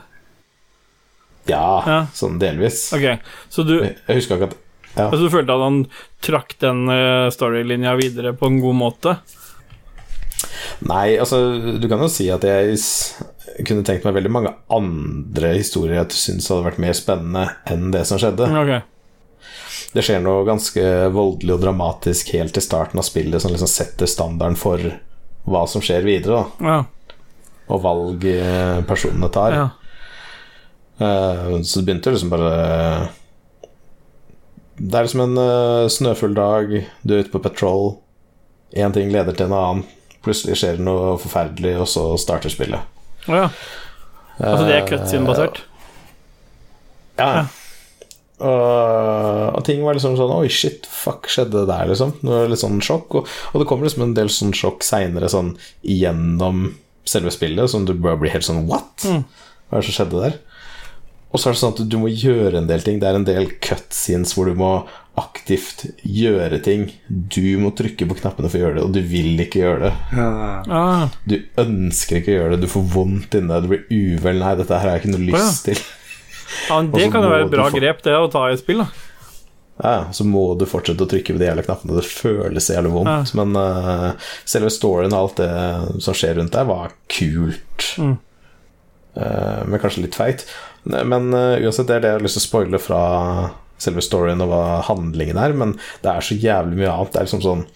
Ja, 1.48 1.64
Ja. 1.88 1.96
sånn 2.16 2.36
delvis. 2.40 2.86
Ok, 2.96 3.18
så 3.52 3.64
du, 3.66 3.74
Jeg 3.84 4.16
husker 4.20 4.36
ikke 4.38 4.50
at 4.52 4.58
ja. 4.94 5.06
altså, 5.08 5.24
du 5.26 5.32
følte 5.32 5.56
at 5.56 5.64
han 5.64 5.80
trakk 6.24 6.54
den 6.62 6.84
eh, 6.92 7.26
storylinja 7.34 7.96
videre 7.98 8.32
på 8.38 8.48
en 8.52 8.60
god 8.62 8.78
måte? 8.78 9.16
Nei, 10.88 11.16
altså, 11.20 11.40
du 11.80 11.88
kan 11.90 12.04
jo 12.04 12.08
si 12.12 12.28
at 12.32 12.44
jeg 12.46 12.76
kunne 13.62 13.84
tenkt 13.86 14.06
meg 14.06 14.16
veldig 14.16 14.32
mange 14.32 14.52
andre 14.72 15.54
historier 15.58 16.00
jeg 16.00 16.18
syns 16.18 16.50
hadde 16.50 16.66
vært 16.66 16.82
mer 16.82 16.96
spennende 16.98 17.44
enn 17.70 17.92
det 17.94 18.02
som 18.08 18.20
skjedde. 18.20 18.48
Okay. 18.64 18.82
Det 19.94 20.02
skjer 20.02 20.22
noe 20.24 20.42
ganske 20.46 20.82
voldelig 21.14 21.54
og 21.54 21.62
dramatisk 21.62 22.32
helt 22.34 22.54
til 22.56 22.64
starten 22.64 22.98
av 22.98 23.06
spillet 23.06 23.42
som 23.42 23.52
liksom 23.54 23.70
setter 23.70 24.10
standarden 24.10 24.58
for 24.58 24.82
hva 25.46 25.64
som 25.70 25.84
skjer 25.84 26.06
videre. 26.06 26.44
Ja. 26.64 26.82
og 27.64 27.80
valg 27.84 28.24
eh, 28.28 28.82
personene 28.88 29.30
tar. 29.32 29.54
ja. 29.56 29.70
Uh, 30.94 31.62
så 31.66 31.80
det 31.80 31.88
begynte 31.88 32.12
liksom 32.14 32.30
bare 32.30 33.08
Det 34.78 34.94
er 34.94 35.02
liksom 35.02 35.24
en 35.24 35.40
uh, 35.40 35.88
snøfull 35.90 36.36
dag, 36.38 36.70
du 37.02 37.14
er 37.14 37.24
ute 37.24 37.32
på 37.32 37.42
patrol, 37.42 37.96
én 38.70 38.94
ting 38.94 39.10
leder 39.10 39.34
til 39.34 39.48
en 39.48 39.56
annen, 39.58 39.82
plutselig 40.22 40.60
skjer 40.60 40.78
det 40.78 40.86
noe 40.86 41.16
forferdelig, 41.18 41.74
og 41.82 41.90
så 41.90 42.04
starter 42.18 42.52
spillet. 42.52 42.93
Å 43.28 43.42
ja. 43.44 43.50
Altså 44.38 44.64
det 44.66 44.78
er 44.78 44.88
cutscene-basert? 44.88 45.60
Ja. 47.18 47.28
ja. 47.28 47.44
Og, 48.44 49.54
og 49.54 49.60
ting 49.66 49.84
var 49.86 49.94
liksom 49.94 50.16
sånn 50.18 50.32
Oi, 50.34 50.48
shit, 50.50 50.88
fuck, 50.90 51.28
skjedde 51.30 51.60
det 51.62 51.68
der, 51.70 51.86
liksom? 51.92 52.16
Det 52.18 52.32
var 52.32 52.50
litt 52.50 52.62
sånn 52.62 52.82
sjokk. 52.84 53.20
Og, 53.20 53.36
og 53.52 53.62
det 53.62 53.68
kommer 53.70 53.86
liksom 53.86 54.08
en 54.08 54.16
del 54.16 54.32
sånn 54.32 54.54
sjokk 54.56 54.82
seinere, 54.86 55.30
sånn 55.30 55.54
gjennom 55.86 56.66
selve 57.08 57.30
spillet, 57.34 57.70
som 57.70 57.86
du 57.86 57.94
bare 57.94 58.18
blir 58.20 58.34
helt 58.34 58.46
sånn 58.46 58.64
What? 58.68 59.06
Mm. 59.06 59.22
Hva 59.68 59.78
er 59.78 59.84
det 59.84 59.88
som 59.88 59.98
skjedde 60.00 60.24
der? 60.24 60.40
Og 61.34 61.40
så 61.40 61.48
er 61.48 61.54
det 61.54 61.60
sånn 61.62 61.74
at 61.74 61.86
du 61.90 61.96
må 61.98 62.10
gjøre 62.10 62.60
en 62.60 62.68
del 62.70 62.84
ting. 62.86 63.00
Det 63.02 63.08
er 63.10 63.18
en 63.18 63.26
del 63.26 63.48
cutscenes 63.64 64.36
hvor 64.36 64.50
du 64.50 64.58
må 64.58 64.74
aktivt 65.20 65.84
gjøre 66.02 66.58
ting. 66.64 66.88
Du 67.08 67.42
må 67.62 67.70
trykke 67.78 68.06
på 68.10 68.16
knappene 68.18 68.48
for 68.50 68.58
å 68.58 68.62
gjøre 68.64 68.78
det, 68.80 68.84
og 68.88 68.94
du 68.96 69.00
vil 69.06 69.38
ikke 69.44 69.60
gjøre 69.62 69.88
det. 69.88 69.92
Ja. 70.18 70.28
Ah, 70.74 71.04
Du 71.28 71.36
ønsker 71.62 72.18
ikke 72.18 72.32
å 72.32 72.38
gjøre 72.40 72.56
det, 72.56 72.64
du 72.66 72.70
får 72.72 72.86
vondt 72.96 73.36
inni 73.38 73.52
deg, 73.52 73.62
du 73.66 73.70
blir 73.74 73.84
uvel. 74.18 74.40
Nei, 74.42 74.54
dette 74.58 74.74
her 74.80 74.88
har 74.90 74.96
jeg 74.98 75.04
ikke 75.04 75.12
noe 75.14 75.22
Å, 75.22 75.30
ja. 75.30 75.42
lyst 75.46 75.64
til. 75.68 75.82
ja, 76.68 76.78
men 76.80 76.90
det 76.98 77.10
kan 77.14 77.26
jo 77.26 77.30
være 77.34 77.46
et 77.46 77.52
bra 77.54 77.68
få- 77.70 77.78
grep, 77.82 78.02
det, 78.06 78.16
å 78.18 78.30
ta 78.32 78.46
i 78.50 78.56
et 78.56 78.62
spill, 78.64 78.82
da. 78.82 78.90
Ja, 79.82 79.94
så 80.14 80.22
må 80.22 80.42
du 80.58 80.66
fortsette 80.70 81.02
å 81.02 81.08
trykke 81.10 81.34
på 81.34 81.40
de 81.40 81.48
jævla 81.48 81.62
knappene. 81.66 81.96
Det 81.98 82.06
føles 82.06 82.68
jævlig 82.70 82.92
vondt. 82.94 83.32
Men 83.34 83.56
uh, 83.58 84.12
selve 84.46 84.70
storyen 84.70 85.10
og 85.16 85.18
alt 85.24 85.40
det 85.42 86.02
som 86.04 86.14
skjer 86.14 86.36
rundt 86.38 86.54
deg, 86.54 86.68
var 86.70 86.92
kult. 87.10 87.88
Mm. 87.98 88.12
Uh, 89.18 89.60
men 89.66 89.80
kanskje 89.82 90.04
litt 90.06 90.14
feit. 90.18 90.44
Men 90.86 91.26
uh, 91.34 91.56
uansett, 91.58 91.88
det 91.90 91.96
er 91.96 92.04
det 92.04 92.12
jeg 92.12 92.18
har 92.20 92.26
lyst 92.26 92.38
til 92.38 92.44
å 92.44 92.46
spoile 92.46 92.80
fra 92.82 93.00
selve 93.82 94.04
storyen 94.04 94.42
og 94.44 94.52
hva 94.52 94.64
handlingen 94.88 95.40
er. 95.40 95.56
Men 95.56 95.76
det 96.04 96.12
er 96.12 96.24
så 96.24 96.38
jævlig 96.38 96.82
mye 96.82 96.92
annet. 96.92 97.14
Det 97.14 97.22
er 97.22 97.28
liksom 97.28 97.44
sånn 97.44 97.66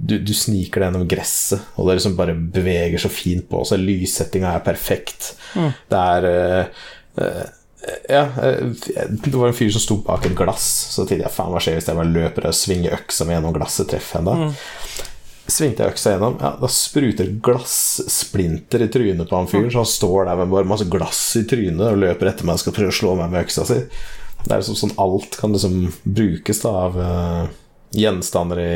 du, 0.00 0.16
du 0.22 0.32
sniker 0.36 0.80
deg 0.80 0.90
gjennom 0.90 1.08
gresset, 1.10 1.64
og 1.76 1.88
det 1.88 1.98
liksom 1.98 2.14
bare 2.16 2.32
beveger 2.32 3.02
så 3.02 3.10
fint 3.12 3.48
på 3.50 3.62
seg. 3.68 3.82
Lyssettinga 3.84 4.54
er 4.54 4.62
perfekt. 4.64 5.34
Mm. 5.58 5.72
Det 5.90 6.02
er 6.14 6.28
uh, 6.30 6.84
uh, 7.20 7.48
ja, 8.08 8.22
eh, 8.42 8.66
det 9.10 9.34
var 9.34 9.48
en 9.48 9.56
fyr 9.56 9.70
som 9.72 9.82
sto 9.82 9.96
bak 10.04 10.26
et 10.26 10.36
glass, 10.36 10.66
så 10.94 11.06
tenkte 11.06 11.24
jeg 11.26 11.34
faen, 11.34 11.52
hva 11.52 11.62
skjer 11.62 11.78
hvis 11.78 11.88
jeg 11.88 11.98
bare 11.98 12.12
løper 12.12 12.50
og 12.50 12.56
svinger 12.56 12.96
øksa 12.98 13.26
mi 13.26 13.34
gjennom 13.34 13.54
glasset, 13.56 13.88
treffer 13.90 14.20
henne 14.20 14.34
da? 14.36 14.50
Svingte 15.50 15.82
jeg 15.82 15.94
øksa 15.94 16.14
gjennom, 16.14 16.36
ja, 16.42 16.52
da 16.60 16.70
spruter 16.70 17.32
glassplinter 17.42 18.84
i 18.84 18.90
trynet 18.92 19.30
på 19.30 19.38
han 19.38 19.48
fyren, 19.50 19.70
så 19.72 19.82
han 19.82 19.90
står 19.90 20.28
der 20.28 20.42
med 20.42 20.52
bare 20.52 20.70
masse 20.70 20.86
glass 20.92 21.22
i 21.40 21.46
trynet 21.48 21.86
og 21.88 22.02
løper 22.04 22.30
etter 22.30 22.46
meg 22.46 22.58
og 22.58 22.62
skal 22.62 22.76
prøve 22.76 22.92
å 22.92 22.98
slå 23.00 23.16
meg 23.18 23.32
med 23.32 23.48
øksa 23.48 23.66
si. 23.68 23.80
Det 24.44 24.52
er 24.54 24.62
liksom 24.62 24.78
sånn 24.80 24.96
alt 24.98 25.36
kan 25.40 25.52
liksom 25.54 25.92
brukes 26.04 26.62
da 26.62 26.70
av 26.86 26.96
uh, 26.98 27.46
gjenstander 27.94 28.60
i, 28.62 28.74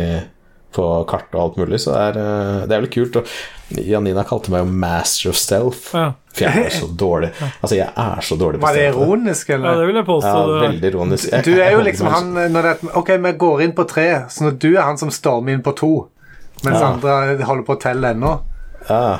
på 0.75 0.85
kart 1.09 1.33
og 1.35 1.41
alt 1.41 1.57
mulig, 1.63 1.79
så 1.83 1.95
det 1.95 2.03
er, 2.11 2.19
uh, 2.19 2.67
det 2.67 2.75
er 2.75 2.81
veldig 2.83 2.93
kult. 2.95 3.17
Og 3.21 3.81
Janina 3.89 4.23
kalte 4.29 4.53
meg 4.53 4.65
jo 4.65 4.73
Master 4.85 5.31
of 5.33 5.39
Stealth. 5.41 5.89
Ja, 5.97 6.11
For 6.35 6.45
jeg 6.47 6.67
er 6.69 6.75
så 6.75 6.89
dårlig. 7.01 7.31
Altså, 7.63 7.77
jeg 7.79 7.89
er 7.89 8.21
så 8.27 8.37
dårlig 8.39 8.61
på 8.61 8.67
Var 8.69 8.77
det 8.77 8.87
ironisk, 8.91 9.49
ironisk, 9.51 9.71
ja 9.71 9.77
det 9.81 9.87
vil 9.89 10.01
jeg 10.01 10.07
påstå. 10.11 10.33
Ja, 10.35 10.59
veldig 10.67 10.91
ironisk. 10.93 11.29
Jeg- 11.33 11.45
Du 11.45 11.53
er 11.63 11.71
jo 11.73 11.81
liksom 11.87 12.11
han 12.13 12.33
når 12.53 12.63
det, 12.69 12.75
Ok, 13.01 13.09
vi 13.25 13.33
går 13.33 13.63
inn 13.65 13.73
på 13.73 13.87
tre, 13.89 14.09
så 14.29 14.45
når 14.49 14.59
du 14.59 14.69
er 14.77 14.83
han 14.83 14.99
som 15.01 15.11
stormer 15.15 15.55
inn 15.57 15.63
på 15.63 15.75
to, 15.79 15.93
mens 16.65 16.81
Ja. 16.81 16.93
andre 16.93 17.45
holder 17.45 17.65
på 17.65 17.77
å 17.77 17.81
telle 17.81 18.13
ennå. 18.15 18.41
Ja. 18.91 19.19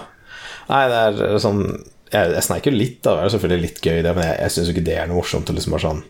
Nei, 0.69 0.89
det 0.89 1.01
er 1.25 1.39
sånn 1.39 1.65
Jeg, 2.13 2.31
jeg 2.35 2.43
sneiker 2.47 2.71
jo 2.71 2.79
litt, 2.79 2.99
da. 3.03 3.15
Det 3.17 3.25
er 3.25 3.39
selvfølgelig 3.39 3.63
litt 3.63 3.81
gøy, 3.83 4.03
det, 4.05 4.13
men 4.15 4.25
jeg, 4.29 4.37
jeg 4.45 4.51
syns 4.55 4.69
jo 4.69 4.73
ikke 4.75 4.85
det 4.87 4.99
er 4.99 5.07
noe 5.11 5.17
morsomt. 5.19 5.49
Liksom 5.51 5.73
bare 5.75 5.83
sånn. 5.83 6.03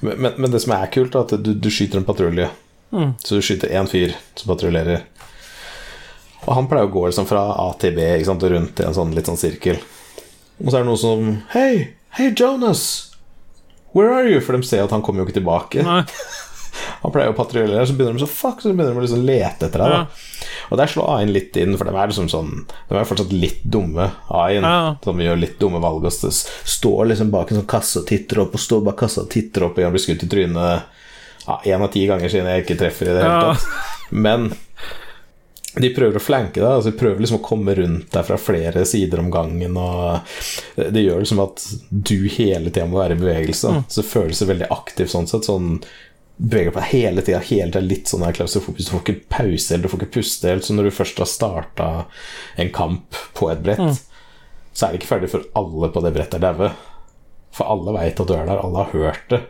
Men, 0.00 0.20
men, 0.20 0.32
men 0.36 0.50
det 0.52 0.60
som 0.64 0.74
er 0.76 0.90
kult, 0.92 1.14
er 1.14 1.26
at 1.26 1.34
du, 1.42 1.52
du 1.54 1.68
skyter 1.72 2.00
en 2.00 2.06
patrulje. 2.08 2.48
Mm. 2.92 3.12
Så 3.18 3.38
du 3.38 3.44
skyter 3.44 3.72
én 3.74 3.88
fyr 3.90 4.14
som 4.34 4.52
patruljerer. 4.52 5.04
Og 6.46 6.52
han 6.54 6.68
pleier 6.70 6.86
å 6.86 6.92
gå 6.92 7.06
liksom 7.08 7.26
fra 7.26 7.42
A 7.58 7.70
til 7.80 7.96
B 7.96 8.06
sant, 8.24 8.44
rundt 8.46 8.80
i 8.80 8.86
en 8.86 8.96
sånn 8.96 9.14
litt 9.16 9.28
sånn 9.28 9.40
sirkel. 9.40 9.80
Og 10.62 10.70
så 10.70 10.78
er 10.78 10.84
det 10.84 10.88
noe 10.88 11.00
som 11.00 11.30
Hei, 11.52 11.96
hei, 12.16 12.30
Jonas! 12.30 12.86
Where 13.96 14.12
are 14.12 14.28
you? 14.28 14.42
For 14.44 14.56
de 14.56 14.68
ser 14.68 14.84
at 14.84 14.92
han 14.92 15.02
kommer 15.04 15.22
jo 15.22 15.28
ikke 15.28 15.40
tilbake. 15.40 15.84
Nei. 15.86 16.02
Han 17.02 17.14
pleier 17.14 17.32
å 17.32 17.36
patruljere, 17.36 17.86
så 17.86 17.96
begynner 17.96 18.18
de 18.18 18.24
så 18.24 18.30
fuck, 18.30 18.62
så 18.62 18.72
begynner 18.72 18.94
de 18.94 19.00
å 19.00 19.06
liksom 19.06 19.24
lete 19.28 19.68
etter 19.68 19.84
deg. 19.84 19.94
Ja. 19.94 20.50
Og 20.70 20.80
der 20.80 20.90
slår 20.90 21.10
A1 21.14 21.32
litt 21.34 21.56
inn, 21.60 21.76
for 21.78 21.88
de 21.88 21.94
er 21.94 22.10
liksom 22.10 22.28
sånn 22.30 22.50
De 22.66 22.96
er 22.98 23.06
fortsatt 23.08 23.32
litt 23.34 23.62
dumme, 23.62 24.10
A1. 24.28 24.60
Ja. 24.66 24.76
Som 25.04 25.22
gjør 25.22 25.40
litt 25.40 25.58
dumme 25.62 25.80
valg. 25.82 26.06
Og 26.08 26.36
står 26.36 27.10
liksom 27.12 27.32
bak 27.34 27.52
en 27.52 27.62
sånn 27.62 27.70
kasse 27.70 28.02
og 28.02 28.08
titter 28.10 28.44
opp, 28.44 28.54
og 28.56 28.62
står 28.62 28.84
bak 28.90 29.00
kassa 29.04 29.24
og 29.24 29.32
titter 29.32 29.68
opp, 29.68 29.78
og 29.78 29.88
han 29.88 29.96
blir 29.96 30.06
skutt 30.06 30.26
i 30.26 30.30
trynet 30.30 30.94
ja, 31.46 31.60
én 31.64 31.82
av 31.82 31.92
ti 31.94 32.06
ganger 32.08 32.32
siden 32.32 32.48
jeg 32.50 32.64
ikke 32.64 32.78
treffer 32.80 33.10
i 33.10 33.16
det 33.16 33.22
hele 33.22 33.52
tatt. 33.52 33.66
Men 34.10 34.50
de 35.76 35.90
prøver 35.92 36.16
å 36.16 36.22
flanke 36.22 36.56
deg, 36.56 36.66
altså 36.70 36.90
de 36.90 36.96
prøver 36.96 37.20
liksom 37.20 37.38
å 37.38 37.44
komme 37.44 37.74
rundt 37.76 38.08
deg 38.14 38.24
fra 38.24 38.38
flere 38.40 38.84
sider 38.88 39.20
om 39.20 39.28
gangen. 39.32 39.76
Og 39.76 40.80
det 40.80 41.04
gjør 41.04 41.20
liksom 41.20 41.42
at 41.44 41.64
du 41.90 42.16
hele 42.32 42.70
tida 42.70 42.86
må 42.88 43.02
være 43.02 43.18
i 43.18 43.20
bevegelse. 43.20 43.74
Mm. 43.74 43.82
Så 43.84 44.00
det 44.00 44.08
føles 44.08 44.42
veldig 44.48 44.70
aktivt 44.72 45.12
sånn 45.12 45.28
sett. 45.28 45.48
Sånn 45.48 45.76
beveger 46.36 46.70
på 46.74 46.80
deg 46.82 46.90
hele 46.92 47.22
tida, 47.24 47.38
hele 47.48 47.70
tida 47.72 47.80
litt 47.84 48.10
sånn 48.10 48.24
klaustrofobisk. 48.36 48.90
Du 48.90 48.92
får 48.96 49.04
ikke 49.04 49.28
pause, 49.32 49.70
eller 49.74 49.82
du 49.86 49.88
får 49.92 50.02
ikke 50.02 50.14
puste 50.18 50.50
helt. 50.50 50.64
Så 50.66 50.74
når 50.76 50.88
du 50.90 50.94
først 50.98 51.18
har 51.22 51.30
starta 51.30 51.86
en 52.60 52.70
kamp 52.76 53.16
på 53.38 53.50
et 53.52 53.62
brett, 53.64 53.80
Mm. 53.80 53.96
så 54.76 54.86
er 54.86 54.92
det 54.92 55.00
ikke 55.00 55.12
ferdig 55.14 55.30
før 55.32 55.46
alle 55.56 55.88
på 55.94 56.02
det 56.04 56.12
brettet 56.12 56.34
er 56.40 56.44
daue. 56.52 56.70
For 57.56 57.64
alle 57.72 57.94
veit 57.96 58.20
at 58.20 58.26
du 58.28 58.34
er 58.36 58.44
der, 58.46 58.60
alle 58.60 58.76
har 58.84 58.92
hørt 58.92 59.28
det. 59.32 59.40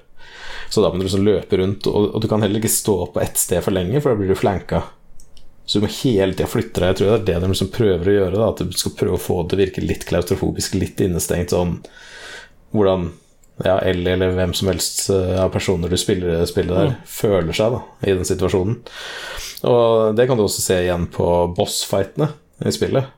Så 0.70 0.82
da 0.82 0.88
må 0.92 0.98
du 0.98 1.04
liksom 1.08 1.24
løpe 1.26 1.58
rundt, 1.58 1.86
og, 1.90 2.14
og 2.14 2.22
du 2.22 2.28
kan 2.28 2.42
heller 2.42 2.58
ikke 2.62 2.70
stå 2.70 2.94
på 3.14 3.20
ett 3.22 3.36
sted 3.38 3.62
for 3.62 3.74
lenge, 3.74 4.00
for 4.00 4.10
da 4.14 4.20
blir 4.20 4.28
du 4.30 4.38
flanka. 4.38 4.82
Så 5.66 5.78
du 5.80 5.86
må 5.86 5.90
hele 5.90 6.34
tida 6.38 6.46
flytte 6.46 6.78
deg. 6.78 6.92
Jeg 6.92 6.96
tror 7.00 7.08
det 7.10 7.14
er 7.18 7.26
det 7.26 7.40
de 7.42 7.48
liksom 7.50 7.70
prøver 7.74 8.06
å 8.10 8.14
gjøre. 8.20 8.38
Da, 8.38 8.48
at 8.54 8.62
du 8.62 8.78
skal 8.78 8.94
prøve 8.98 9.18
å 9.18 9.22
få 9.26 9.40
det 9.42 9.50
til 9.50 9.58
å 9.58 9.62
virke 9.64 9.82
litt 9.82 10.06
klaustrofobisk, 10.06 10.74
litt 10.78 11.00
innestengt. 11.02 11.50
Sånn 11.50 11.80
hvordan 12.70 13.08
ja, 13.64 13.78
Ellie 13.80 14.12
eller 14.12 14.34
hvem 14.36 14.52
som 14.56 14.68
helst 14.68 15.06
eh, 15.12 15.36
av 15.40 15.52
personer 15.54 15.92
du 15.92 15.96
spiller 16.00 16.44
spillet 16.48 16.76
der, 16.76 16.96
føler 17.08 17.56
seg 17.56 17.76
da, 17.76 17.82
i 18.04 18.16
den 18.16 18.28
situasjonen. 18.28 18.80
Og 19.66 20.16
det 20.16 20.26
kan 20.28 20.36
du 20.36 20.44
også 20.44 20.64
se 20.64 20.82
igjen 20.84 21.06
på 21.12 21.28
bossfightene 21.56 22.28
i 22.66 22.74
spillet. 22.74 23.08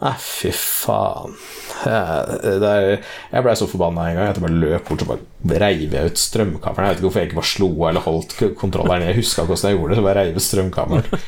Nei, 0.00 0.14
fy 0.16 0.48
faen. 0.56 1.34
Jeg, 1.84 3.00
jeg 3.32 3.44
blei 3.44 3.56
så 3.58 3.68
forbanna 3.68 4.06
en 4.08 4.16
gang 4.16 4.30
at 4.30 4.38
jeg 4.38 4.44
bare 4.46 4.60
løp 4.62 4.88
bort 4.88 5.04
og 5.04 5.10
bare 5.12 5.60
reiv 5.60 5.92
jeg 5.96 6.12
ut 6.12 6.20
strømkammeren 6.20 6.86
Jeg 6.86 6.92
vet 6.94 6.98
ikke 7.00 7.06
hvorfor 7.06 7.20
jeg 7.20 7.28
ikke 7.28 7.38
bare 7.40 7.50
slo 7.50 7.68
eller 7.90 8.06
holdt 8.06 8.34
kontrolleren. 8.60 9.04
Jeg 9.10 9.18
huska 9.20 9.44
hvordan 9.44 9.68
jeg 9.68 9.76
gjorde 9.76 9.92
det, 9.92 9.98
så 10.00 10.06
bare 10.06 10.22
reiv 10.22 10.38
ut 10.40 10.46
strømkabelen. 10.46 11.22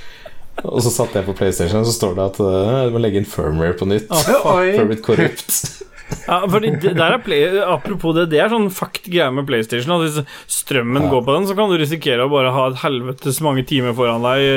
Og 0.62 0.82
så 0.84 0.92
satte 0.92 1.18
jeg 1.18 1.26
på 1.26 1.34
PlayStation, 1.36 1.80
og 1.82 1.88
så 1.88 1.94
står 1.96 2.16
det 2.16 2.26
at 2.30 2.40
eh, 2.44 2.80
du 2.86 2.96
må 2.96 3.00
legge 3.02 3.20
inn 3.20 3.28
firmware 3.28 3.76
på 3.76 3.88
nytt. 3.88 4.08
Å, 4.12 4.56
Firmware 4.76 5.00
For 5.04 5.20
Ja, 6.26 6.38
fordi 6.50 6.74
det, 6.82 6.94
der 6.98 7.16
er 7.16 7.22
play, 7.24 7.46
apropos 7.62 8.14
det, 8.16 8.28
det 8.32 8.42
er 8.42 8.52
sånn 8.52 8.68
fucked 8.74 9.08
greie 9.10 9.30
med 9.34 9.48
PlayStation. 9.48 9.94
At 9.96 10.04
hvis 10.06 10.20
strømmen 10.60 11.06
Ja. 11.06 11.10
går 11.14 11.24
på 11.26 11.36
den, 11.38 11.48
så 11.50 11.56
kan 11.58 11.72
du 11.72 11.78
risikere 11.80 12.26
å 12.26 12.32
bare 12.32 12.52
ha 12.54 12.68
et 12.70 12.82
helvetes 12.84 13.40
mange 13.44 13.64
timer 13.68 13.96
foran 13.98 14.24
deg 14.26 14.44
i, 14.44 14.54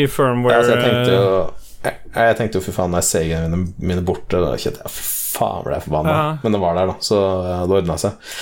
i 0.00 0.02
firmware. 0.10 0.56
Ja, 0.56 0.64
altså 0.64 0.76
jeg 0.76 0.88
tenkte 0.88 1.14
jo 1.14 1.38
jeg, 1.78 1.94
jeg 2.10 2.36
tenkte 2.40 2.58
jo 2.58 2.64
fy 2.64 2.72
faen, 2.74 2.90
når 2.90 3.04
jeg 3.04 3.08
ser 3.12 3.46
mine, 3.46 3.60
mine 3.78 4.02
borte, 4.04 4.40
da 4.42 4.56
kjente 4.58 4.82
jeg 4.82 4.96
fy 4.96 5.14
faen 5.38 5.64
ble 5.66 5.76
jeg 5.76 5.86
forbanna. 5.86 6.14
Ja. 6.14 6.26
Men 6.42 6.56
det 6.56 6.60
var 6.62 6.78
der, 6.78 6.90
da, 6.90 6.96
så 7.04 7.20
det 7.68 7.76
ordna 7.78 7.98
seg. 8.00 8.32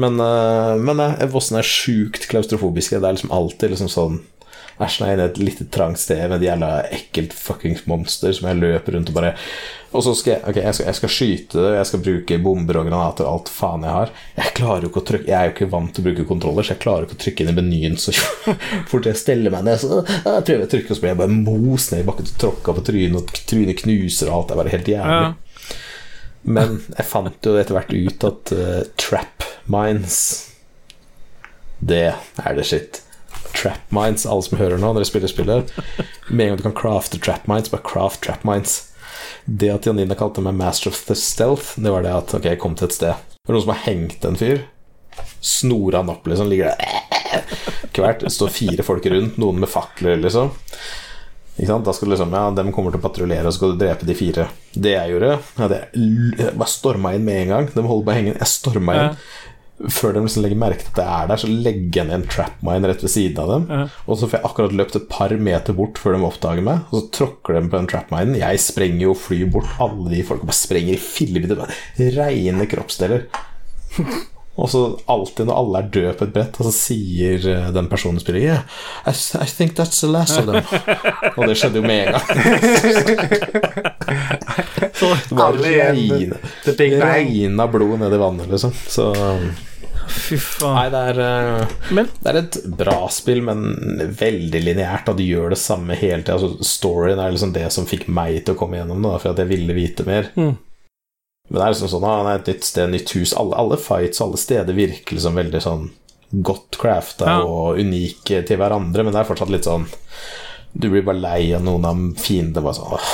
Men, 0.00 0.20
uh, 0.22 0.74
men 0.80 1.02
eh, 1.04 1.26
Vossen 1.32 1.58
er 1.60 1.68
sjukt 1.68 2.28
klaustrofobiske. 2.30 3.00
Det 3.02 3.08
er 3.08 3.18
liksom 3.18 3.34
alltid 3.34 3.74
liksom 3.74 3.92
sånn 3.92 4.18
Æsj, 4.76 4.98
nå 5.00 5.06
er 5.06 5.12
jeg 5.14 5.20
i 5.20 5.24
et 5.30 5.38
lite 5.40 5.64
trangt 5.72 6.00
sted 6.02 6.20
med 6.28 6.36
et 6.36 6.50
jævla 6.50 6.70
ekkelt 6.92 7.32
fuckings 7.32 7.86
monster 7.88 8.34
som 8.36 8.50
jeg 8.50 8.58
løper 8.60 8.92
rundt 8.92 9.08
og 9.08 9.16
bare 9.16 9.30
Og 9.96 10.04
så 10.04 10.12
skal 10.18 10.34
jeg 10.34 10.42
okay, 10.50 10.66
jeg 10.66 10.76
skal, 10.76 10.86
jeg 10.90 10.98
skal 10.98 11.12
skyte 11.14 11.62
det, 11.64 11.70
jeg 11.78 11.88
skal 11.88 12.02
bruke 12.04 12.38
bomber 12.44 12.80
og 12.82 12.90
granater 12.90 13.24
og 13.24 13.38
alt 13.38 13.52
faen 13.52 13.86
jeg 13.86 13.94
har. 13.94 14.12
Jeg 14.36 14.52
klarer 14.58 14.84
jo 14.84 14.90
ikke 14.90 15.00
å 15.00 15.06
trykke 15.12 15.32
Jeg 15.32 15.38
er 15.38 15.48
jo 15.48 15.54
ikke 15.54 15.70
vant 15.72 15.94
til 15.96 16.04
å 16.04 16.08
bruke 16.10 16.26
kontroller, 16.28 16.66
så 16.66 16.74
jeg 16.74 16.82
klarer 16.84 17.06
ikke 17.06 17.16
å 17.16 17.22
trykke 17.24 17.46
inn 17.46 17.52
i 17.52 17.56
menyen 17.56 17.96
så 18.00 18.12
fort 18.90 19.08
jeg 19.08 19.22
steller 19.22 19.54
meg 19.54 19.64
ned. 19.70 19.80
Så 19.80 20.02
jeg 20.02 20.44
prøver 20.50 20.66
å 20.66 20.70
trykke, 20.74 20.90
og 20.90 20.98
så 20.98 21.06
blir 21.06 21.14
jeg 21.14 21.20
bare 21.22 21.40
most 21.40 21.94
ned 21.94 22.04
i 22.04 22.08
bakken 22.10 22.28
og 22.28 22.36
tråkka 22.44 22.76
på 22.76 22.86
trynet, 22.90 23.16
og 23.22 23.48
trynet 23.48 23.80
knuser, 23.80 24.28
og 24.28 24.42
alt 24.42 24.52
er 24.52 24.60
bare 24.60 24.74
helt 24.76 24.92
jævlig. 24.92 25.16
Ja. 25.24 25.32
Men 26.46 26.76
jeg 26.92 27.08
fant 27.08 27.48
jo 27.48 27.56
etter 27.58 27.74
hvert 27.74 27.96
ut 27.96 28.28
at 28.28 28.52
uh, 28.54 28.82
trap 29.00 29.48
mines 29.72 30.20
Det 31.80 32.04
er 32.12 32.60
det 32.60 32.68
shit. 32.68 33.00
Trap 33.56 33.92
mines, 33.94 34.26
alle 34.28 34.44
som 34.44 34.58
hører 34.60 34.76
nå 34.76 34.90
når 34.90 35.00
dere 35.00 35.08
spiller 35.08 35.30
spillet 35.32 35.70
Med 36.28 36.42
en 36.44 36.50
gang 36.50 36.58
du 36.60 36.66
kan 36.66 36.76
crafte 36.76 37.20
trap 37.22 37.46
mines, 37.48 37.70
bare 37.72 37.84
craft 37.86 38.20
trap 38.26 38.44
mines. 38.44 38.76
Det 39.46 39.70
at 39.72 39.86
Janina 39.88 40.16
kalte 40.18 40.42
meg 40.44 40.58
Master 40.58 40.90
of 40.92 40.98
the 41.08 41.16
Stealth, 41.16 41.76
det 41.80 41.92
var 41.94 42.04
det 42.04 42.12
at 42.12 42.34
ok, 42.36 42.50
jeg 42.50 42.60
kom 42.60 42.74
til 42.76 42.90
et 42.90 42.96
sted. 42.98 43.14
Det 43.40 43.48
var 43.48 43.56
noen 43.56 43.64
som 43.64 43.72
har 43.72 43.84
hengt 43.86 44.26
en 44.26 44.38
fyr. 44.40 44.64
Snora 45.40 46.02
han 46.02 46.10
opp, 46.12 46.26
liksom. 46.26 46.50
Ligger 46.50 46.72
der 46.74 47.42
Hvert. 47.96 48.20
Det 48.26 48.32
står 48.34 48.52
fire 48.52 48.84
folk 48.84 49.06
rundt, 49.08 49.38
noen 49.40 49.60
med 49.62 49.70
fakler, 49.72 50.18
liksom. 50.20 50.50
Ikke 51.56 51.70
sant? 51.70 51.86
Da 51.86 51.94
skal 51.96 52.10
du 52.10 52.12
liksom, 52.12 52.34
ja, 52.36 52.50
Dem 52.52 52.72
kommer 52.74 52.92
til 52.92 53.00
å 53.00 53.06
patruljere, 53.06 53.46
og 53.48 53.54
så 53.54 53.60
skal 53.60 53.72
du 53.72 53.80
drepe 53.80 54.08
de 54.08 54.16
fire. 54.18 54.48
Det 54.74 54.92
jeg 54.92 55.14
gjorde, 55.14 55.30
ja, 55.56 55.68
det 55.72 55.78
jeg 55.96 56.52
bare 56.52 56.68
storma 56.68 57.14
inn 57.16 57.24
med 57.24 57.46
en 57.46 57.52
gang. 57.54 57.70
De 57.72 57.84
holder 57.86 58.04
på 58.04 58.12
å 58.12 58.16
henge 58.18 58.34
Jeg 58.34 58.50
storma 58.52 58.96
inn. 58.98 59.22
Før 59.76 60.14
de 60.16 60.22
liksom 60.24 60.44
legger 60.44 60.60
merke 60.60 60.80
til 60.80 60.92
at 60.94 60.98
det 60.98 61.06
er 61.06 61.26
der, 61.30 61.40
så 61.42 61.50
legger 61.50 61.98
jeg 62.00 62.08
ned 62.08 62.16
en 62.16 62.30
trap 62.32 62.62
mine 62.64 62.88
rett 62.88 63.02
ved 63.04 63.12
siden 63.12 63.42
av 63.42 63.50
dem. 63.52 63.66
Ja. 63.68 63.82
Og 64.06 64.20
så 64.20 64.28
får 64.28 64.38
jeg 64.38 64.48
akkurat 64.48 64.76
løpt 64.80 64.96
et 64.96 65.10
par 65.12 65.34
meter 65.48 65.76
bort 65.76 66.00
før 66.00 66.16
de 66.16 66.22
oppdager 66.28 66.64
meg, 66.64 66.86
og 66.88 67.02
så 67.02 67.10
tråkker 67.18 67.58
de 67.58 67.66
på 67.66 67.80
den 67.80 67.90
trap 67.92 68.14
minen. 68.14 68.38
Jeg 68.40 68.62
sprenger 68.64 69.04
jo 69.08 69.12
og 69.12 69.20
flyr 69.20 69.50
bort. 69.52 69.74
Alle 69.82 70.14
de 70.14 70.22
folka 70.26 70.48
bare 70.48 70.60
sprenger 70.62 70.96
i 70.96 71.02
fillebiter. 71.02 71.76
Reine 72.16 72.70
kroppsdeler. 72.70 73.28
Og 74.56 74.70
så 74.72 74.80
alltid 75.12 75.46
når 75.50 75.58
alle 75.60 75.80
er 75.82 75.88
døde 75.92 76.14
på 76.16 76.24
et 76.24 76.32
brett, 76.32 76.56
og 76.60 76.64
så 76.68 76.72
sier 76.72 77.42
eh, 77.52 77.66
den 77.76 77.90
personen 77.92 78.20
spiller 78.22 78.40
Yeah, 78.40 78.62
I, 79.04 79.12
I 79.42 79.48
think 79.50 79.74
that's 79.76 80.00
the 80.00 80.08
last 80.08 80.38
of 80.40 80.46
them. 80.48 80.64
og 81.36 81.44
det 81.50 81.58
skjedde 81.60 81.82
jo 81.82 81.84
med 81.84 82.06
en 82.06 82.12
gang. 82.16 82.26
Så, 84.96 85.10
Det 85.28 85.68
igjen. 85.68 85.96
reine, 85.96 86.36
The 86.64 86.72
Big 86.72 87.00
Bang. 87.00 87.28
reina 87.28 87.66
vannet, 87.66 88.48
liksom. 88.48 88.72
Så 88.88 89.10
fy 90.08 90.38
faen. 90.40 90.74
Nei, 90.76 90.86
det 90.92 91.00
er 91.10 91.20
eh, 91.24 91.74
Men 91.94 92.08
Det 92.22 92.30
er 92.32 92.38
et 92.40 92.58
bra 92.78 92.98
spill, 93.12 93.42
men 93.44 93.64
veldig 94.18 94.62
lineært. 94.62 95.10
Og 95.12 95.18
du 95.18 95.24
gjør 95.26 95.52
det 95.52 95.60
samme 95.60 95.96
hele 95.98 96.22
tida. 96.22 96.38
Altså, 96.38 96.64
storyen 96.64 97.20
er 97.20 97.34
liksom 97.34 97.52
det 97.56 97.68
som 97.74 97.88
fikk 97.88 98.06
meg 98.08 98.40
til 98.46 98.56
å 98.56 98.60
komme 98.60 98.80
gjennom 98.80 99.04
det, 99.04 99.16
for 99.22 99.34
at 99.34 99.42
jeg 99.42 99.52
ville 99.52 99.76
vite 99.76 100.06
mer. 100.08 100.30
Mm. 100.38 100.54
Men 101.48 101.58
det 101.60 101.62
er 101.66 101.74
liksom 101.74 101.90
sånn 101.92 102.06
ah, 102.08 102.22
det 102.26 102.32
er 102.32 102.40
et 102.40 102.48
nytt 102.50 102.66
sted, 102.66 102.90
nytt 102.90 103.12
hus. 103.14 103.34
Alle, 103.38 103.54
alle 103.60 103.78
fights 103.78 104.22
alle 104.24 104.40
steder 104.40 104.74
virker 104.74 105.14
liksom 105.18 105.38
veldig 105.38 105.62
sånn 105.62 105.84
godt 106.42 106.78
crafta 106.82 107.28
Ja. 107.30 107.36
og 107.46 107.78
unike 107.78 108.42
til 108.46 108.58
hverandre, 108.58 109.04
men 109.06 109.14
det 109.14 109.20
er 109.22 109.28
fortsatt 109.28 109.52
litt 109.54 109.68
sånn 109.68 109.86
Du 110.76 110.90
blir 110.90 111.04
bare 111.06 111.22
lei 111.22 111.54
av 111.56 111.62
noen 111.64 111.86
av 111.88 112.00
fiendene. 112.20 112.60
Bare 112.60 112.74
sånn 112.76 112.90
åh, 112.92 113.12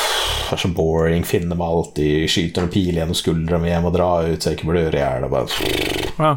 det 0.49 0.57
er 0.57 0.63
så 0.65 0.71
boring. 0.75 1.23
Finner 1.23 1.55
meg 1.55 1.69
alltid, 1.69 2.25
skyter 2.33 2.65
noen 2.65 2.73
pil 2.75 2.97
gjennom 2.97 3.15
skuldra 3.15 3.61
mi, 3.63 3.69
jeg 3.71 3.85
må 3.85 3.93
dra 3.95 4.09
ut 4.27 4.43
så 4.43 4.51
jeg 4.51 4.59
ikke 4.59 4.73
blør 4.73 4.97
i 4.97 5.05
hjel. 5.05 5.29
Ja. 6.19 6.33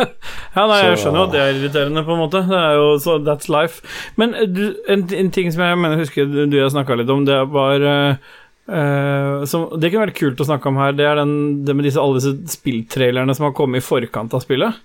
ja, 0.54 0.66
nei, 0.70 0.78
jeg 0.84 1.00
skjønner 1.02 1.18
jo 1.18 1.24
at 1.26 1.34
det 1.34 1.40
er 1.42 1.58
irriterende, 1.58 2.04
på 2.06 2.14
en 2.14 2.22
måte. 2.22 2.44
Det 2.46 2.60
er 2.60 2.78
jo 2.78 2.92
så 3.02 3.16
That's 3.26 3.50
life. 3.50 3.82
Men 4.20 4.36
eh, 4.38 4.46
du, 4.46 4.62
en, 4.86 5.02
en 5.18 5.32
ting 5.34 5.50
som 5.50 5.64
jeg 5.66 5.80
mener 5.82 6.00
husker 6.00 6.30
du 6.30 6.46
og 6.46 6.60
jeg 6.60 6.74
snakka 6.76 7.00
litt 7.00 7.10
om, 7.10 7.26
det 7.26 7.40
var 7.50 7.82
eh, 7.90 8.30
eh, 8.70 9.44
som, 9.50 9.66
Det 9.76 9.90
kunne 9.90 10.06
vært 10.06 10.18
kult 10.20 10.40
å 10.40 10.46
snakke 10.48 10.70
om 10.70 10.78
her, 10.80 10.94
det 10.96 11.08
er 11.08 11.20
den, 11.20 11.34
det 11.66 11.76
med 11.76 11.88
disse, 11.88 12.00
alle 12.00 12.20
disse 12.20 12.56
spilltrailerne 12.58 13.34
som 13.36 13.48
har 13.48 13.56
kommet 13.58 13.82
i 13.82 13.86
forkant 13.86 14.36
av 14.36 14.44
spillet. 14.44 14.78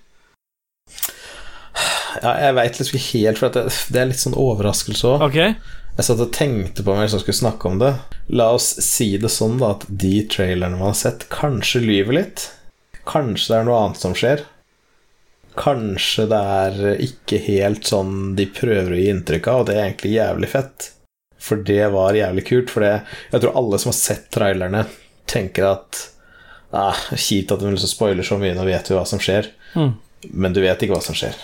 Ja, 2.22 2.32
jeg 2.40 2.56
veit 2.56 2.78
liksom 2.78 2.98
ikke 2.98 3.18
helt, 3.18 3.40
for 3.40 3.52
det, 3.52 3.66
det 3.92 4.00
er 4.00 4.08
litt 4.10 4.22
sånn 4.22 4.38
overraskelse 4.40 5.10
òg. 5.10 5.26
Okay. 5.28 5.56
Jeg 5.96 6.08
satt 6.08 6.20
og 6.20 6.32
tenkte 6.36 6.84
på 6.84 6.92
om 6.92 6.98
jeg 7.00 7.08
liksom 7.08 7.22
skulle 7.22 7.40
snakke 7.40 7.70
om 7.70 7.78
det. 7.80 7.92
La 8.36 8.50
oss 8.56 8.68
si 8.84 9.14
det 9.20 9.30
sånn, 9.32 9.56
da, 9.62 9.72
at 9.76 9.86
de 9.88 10.18
trailerne 10.32 10.76
man 10.76 10.92
har 10.92 10.98
sett, 10.98 11.28
kanskje 11.32 11.84
lyver 11.84 12.18
litt. 12.18 12.50
Kanskje 13.08 13.52
det 13.52 13.58
er 13.60 13.68
noe 13.68 13.78
annet 13.84 14.02
som 14.02 14.16
skjer. 14.16 14.44
Kanskje 15.56 16.26
det 16.28 16.42
er 16.58 17.00
ikke 17.06 17.40
helt 17.46 17.88
sånn 17.88 18.34
de 18.36 18.44
prøver 18.52 18.92
å 18.92 18.98
gi 19.00 19.08
inntrykk 19.12 19.48
av, 19.52 19.62
og 19.62 19.70
det 19.70 19.76
er 19.76 19.86
egentlig 19.86 20.12
jævlig 20.18 20.52
fett. 20.52 20.90
For 21.46 21.62
det 21.62 21.84
var 21.94 22.18
jævlig 22.18 22.46
kult, 22.48 22.72
for 22.72 22.82
det, 22.82 22.92
jeg 23.30 23.42
tror 23.42 23.58
alle 23.60 23.78
som 23.78 23.92
har 23.92 23.98
sett 23.98 24.28
trailerne, 24.34 24.82
tenker 25.30 25.68
at 25.68 26.00
ah, 26.74 26.98
Kjipt 27.14 27.54
at 27.54 27.62
de 27.62 27.70
liksom 27.70 27.92
spoiler 27.92 28.26
så 28.26 28.38
mye, 28.40 28.54
nå 28.56 28.66
vet 28.66 28.90
vi 28.90 28.96
hva 28.96 29.04
som 29.08 29.22
skjer. 29.22 29.52
Mm. 29.78 29.92
Men 30.34 30.56
du 30.56 30.62
vet 30.64 30.82
ikke 30.82 30.96
hva 30.96 31.04
som 31.04 31.16
skjer. 31.18 31.36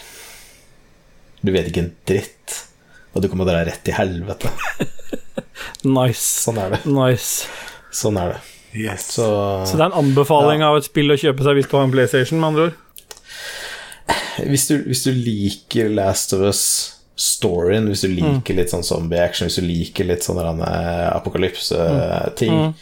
Du 1.43 1.53
vet 1.55 1.71
ikke 1.71 1.85
en 1.87 1.95
dritt. 2.09 2.59
Og 3.13 3.23
du 3.23 3.29
kommer 3.31 3.47
dra 3.49 3.63
rett 3.67 3.85
til 3.87 3.99
helvete. 3.99 4.53
Nice. 5.83 6.23
Sånn 6.45 6.59
er 6.63 6.77
det. 6.77 6.79
Nice. 6.87 7.49
Sånn 7.95 8.19
er 8.19 8.35
det. 8.35 8.41
Yes. 8.73 9.09
Så, 9.17 9.27
Så 9.69 9.77
det 9.77 9.83
er 9.85 9.91
en 9.91 9.99
anbefaling 10.01 10.63
av 10.65 10.79
et 10.79 10.87
spill 10.87 11.13
å 11.13 11.19
kjøpe 11.19 11.45
seg 11.45 11.59
hvis 11.59 11.69
du 11.69 11.75
har 11.77 11.85
en 11.87 11.93
PlayStation, 11.93 12.41
med 12.41 12.53
andre 12.53 12.69
ord? 12.69 12.79
hvis, 14.49 14.67
du, 14.71 14.77
hvis 14.87 15.05
du 15.05 15.11
liker 15.13 15.91
Last 15.93 16.33
of 16.37 16.45
Us-storyen, 17.23 17.87
hvis 17.87 18.03
du 18.03 18.09
liker 18.11 18.57
litt 18.59 18.73
sånn 18.73 18.83
zombie-action, 18.83 19.47
hvis 19.47 19.61
du 19.61 19.67
liker 19.69 20.09
litt 20.09 20.25
sånn 20.27 20.41
eh, 20.43 21.07
apokalypse-ting, 21.13 22.73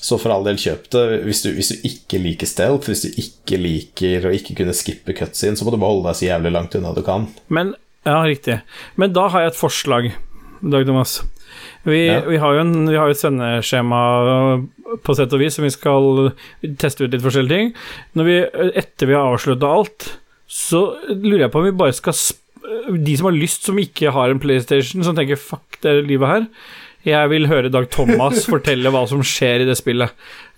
så 0.00 0.16
for 0.16 0.32
all 0.32 0.46
del 0.46 0.56
kjøp 0.56 0.86
det. 0.94 1.02
Hvis 1.26 1.42
du, 1.44 1.50
hvis 1.52 1.68
du 1.74 1.82
ikke 1.84 2.20
liker 2.24 2.48
stealth, 2.48 2.88
hvis 2.88 3.02
du 3.04 3.18
ikke 3.20 3.58
liker 3.60 4.24
å 4.24 4.32
ikke 4.32 4.56
kunne 4.62 4.72
skippe 4.76 5.12
cutscene, 5.18 5.58
så 5.60 5.66
må 5.66 5.74
du 5.74 5.76
bare 5.76 5.92
holde 5.92 6.08
deg 6.08 6.16
så 6.22 6.28
jævlig 6.30 6.52
langt 6.56 6.76
unna 6.78 6.94
du 6.96 7.02
kan. 7.06 7.28
Men 7.52 7.74
Ja, 8.08 8.22
riktig. 8.24 8.62
Men 8.96 9.12
da 9.12 9.26
har 9.28 9.42
jeg 9.44 9.50
et 9.52 9.58
forslag, 9.60 10.06
Dag 10.64 10.86
Thomas. 10.88 11.18
Vi, 11.84 12.06
Ja. 12.08 12.20
vi 12.24 12.38
har 12.40 12.54
jo 12.56 12.60
en, 12.62 12.88
vi 12.88 12.96
har 12.96 13.10
et 13.12 13.20
sendeskjema 13.20 14.00
på 15.04 15.14
sett 15.16 15.32
og 15.36 15.40
vis 15.40 15.54
som 15.58 15.64
vi 15.64 15.70
skal 15.74 16.32
teste 16.80 17.04
ut 17.04 17.12
litt 17.12 17.20
forskjellige 17.24 17.52
ting. 17.58 17.74
Når 18.16 18.24
vi, 18.24 18.38
etter 18.80 19.06
vi 19.06 19.16
har 19.18 19.28
avslutta 19.34 19.68
alt, 19.68 20.08
så 20.48 20.96
lurer 21.12 21.44
jeg 21.46 21.52
på 21.52 21.60
om 21.60 21.68
vi 21.68 21.76
bare 21.76 21.92
skal 21.96 22.16
sp 22.16 22.40
De 23.00 23.16
som 23.16 23.30
har 23.30 23.36
lyst, 23.36 23.64
som 23.66 23.78
ikke 23.80 24.12
har 24.14 24.32
en 24.32 24.40
PlayStation, 24.42 25.04
som 25.06 25.16
tenker 25.16 25.40
'fuck 25.40 25.80
det 25.82 26.06
livet 26.06 26.28
her', 26.28 26.46
jeg 27.06 27.30
vil 27.32 27.48
høre 27.48 27.72
Dag 27.72 27.88
Thomas 27.90 28.44
fortelle 28.52 28.92
hva 28.92 29.06
som 29.08 29.22
skjer 29.24 29.64
i 29.64 29.68
det 29.68 29.78
spillet. 29.80 30.12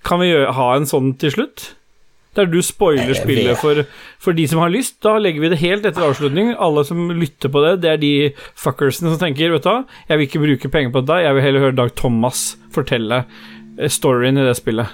Kan 0.05 0.21
vi 0.23 0.33
gjøre, 0.33 0.53
ha 0.57 0.75
en 0.75 0.89
sånn 0.89 1.15
til 1.21 1.31
slutt? 1.31 1.75
Der 2.35 2.49
du 2.49 2.63
spoiler 2.65 3.13
spillet 3.13 3.59
for, 3.61 3.83
for 4.19 4.33
de 4.33 4.47
som 4.49 4.63
har 4.63 4.73
lyst. 4.73 4.97
Da 5.05 5.19
legger 5.21 5.45
vi 5.45 5.51
det 5.53 5.61
helt 5.61 5.85
etter 5.85 6.07
avslutning. 6.07 6.55
Alle 6.57 6.85
som 6.89 7.11
lytter 7.13 7.53
på 7.53 7.61
det, 7.61 7.75
det 7.85 7.91
er 7.91 8.01
de 8.01 8.15
fuckersene 8.57 9.13
som 9.13 9.21
tenker 9.21 9.53
Vet 9.53 9.67
du 9.67 9.69
hva, 9.69 9.83
jeg 10.09 10.19
vil 10.19 10.31
ikke 10.31 10.45
bruke 10.47 10.71
penger 10.73 10.95
på 10.95 11.05
deg, 11.05 11.27
jeg 11.27 11.37
vil 11.37 11.45
heller 11.45 11.67
høre 11.67 11.77
Dag 11.77 11.93
Thomas 11.99 12.57
fortelle 12.73 13.27
eh, 13.77 13.93
storyen 13.93 14.41
i 14.41 14.47
det 14.49 14.57
spillet. 14.57 14.89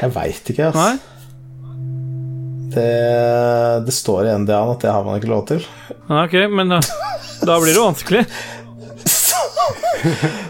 Jeg 0.00 0.14
veit 0.16 0.50
ikke, 0.52 0.70
ass. 0.70 0.80
Nei? 0.80 1.15
Det, 2.76 2.86
det 3.86 3.94
står 3.96 4.28
i 4.28 4.36
NDA-en 4.44 4.74
at 4.74 4.84
det 4.84 4.92
har 4.92 5.04
man 5.06 5.16
ikke 5.16 5.32
lov 5.32 5.46
til. 5.48 5.64
Ja, 6.06 6.26
Ok, 6.26 6.34
men 6.52 6.68
da, 6.74 6.82
da 7.46 7.56
blir 7.62 7.72
det 7.72 7.80
vanskelig. 7.82 8.26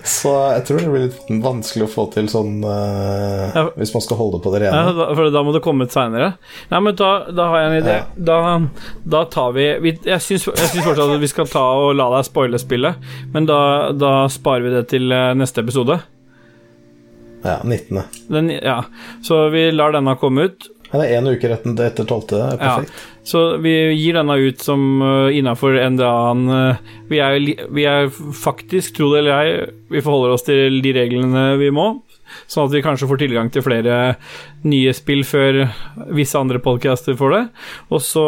Så 0.06 0.32
jeg 0.52 0.64
tror 0.66 0.80
det 0.82 0.90
blir 0.90 1.04
litt 1.06 1.28
vanskelig 1.42 1.86
å 1.86 1.90
få 1.90 2.04
til 2.14 2.26
sånn 2.30 2.58
uh, 2.66 3.54
Ja. 3.54 3.62
Hvis 3.78 3.92
man 3.94 4.04
skal 4.04 4.18
holde 4.20 4.40
på 4.44 4.52
det 4.54 4.64
Ja, 4.66 4.72
rene. 4.74 4.92
da, 4.98 5.06
for 5.16 5.30
da 5.32 5.42
må 5.46 5.54
det 5.54 5.62
komme 5.64 5.86
ut 5.86 5.94
seinere. 5.94 6.32
Nei, 6.72 6.80
men 6.84 6.98
da, 6.98 7.10
da 7.32 7.46
har 7.52 7.62
jeg 7.62 7.70
en 7.70 7.78
idé. 7.78 7.94
Ja. 8.00 8.26
Da, 8.30 8.38
da 9.16 9.22
tar 9.32 9.54
vi, 9.56 9.66
vi 9.84 9.94
Jeg 10.06 10.24
syns 10.24 10.46
fortsatt 10.48 11.00
at 11.06 11.22
vi 11.22 11.30
skal 11.32 11.48
ta 11.50 11.64
og 11.86 11.94
la 11.98 12.10
deg 12.16 12.28
spoile 12.28 12.60
spillet, 12.60 13.08
men 13.34 13.48
da, 13.48 13.60
da 13.96 14.12
sparer 14.32 14.66
vi 14.66 14.74
det 14.76 14.84
til 14.92 15.14
eh, 15.14 15.32
neste 15.38 15.64
episode. 15.64 15.98
Ja, 17.46 17.60
19. 17.62 18.02
Den, 18.32 18.50
ja. 18.50 18.80
Så 19.24 19.46
vi 19.54 19.68
lar 19.74 19.94
denne 19.94 20.16
komme 20.20 20.48
ut. 20.50 20.66
Ja, 20.92 21.00
det 21.00 21.06
er 21.08 21.18
én 21.18 21.26
uke 21.26 21.50
retten 21.50 21.76
etter 21.82 22.06
tolvte. 22.06 22.38
Er 22.38 22.62
Ja. 22.62 22.80
Så 23.26 23.58
vi 23.58 23.72
gir 23.98 24.14
denne 24.14 24.36
ut 24.38 24.60
som 24.62 25.02
uh, 25.02 25.34
innafor 25.34 25.74
en 25.80 25.96
eller 25.98 26.30
annen 26.30 26.76
uh, 26.78 26.92
vi, 27.10 27.18
er, 27.18 27.40
vi 27.74 27.82
er 27.82 28.06
faktisk, 28.14 28.94
tro 28.94 29.10
det 29.10 29.24
eller 29.24 29.34
ei, 29.34 29.72
vi 29.90 30.02
forholder 30.04 30.36
oss 30.36 30.46
til 30.46 30.78
de 30.84 30.92
reglene 30.94 31.56
vi 31.58 31.72
må. 31.74 31.88
Sånn 32.46 32.68
at 32.68 32.74
vi 32.74 32.84
kanskje 32.86 33.08
får 33.10 33.20
tilgang 33.22 33.50
til 33.50 33.64
flere 33.66 33.98
nye 34.66 34.94
spill 34.94 35.24
før 35.26 35.64
visse 36.14 36.38
andre 36.38 36.62
podcaster 36.62 37.18
får 37.18 37.34
det. 37.34 37.42
Og 37.90 38.02
så, 38.02 38.24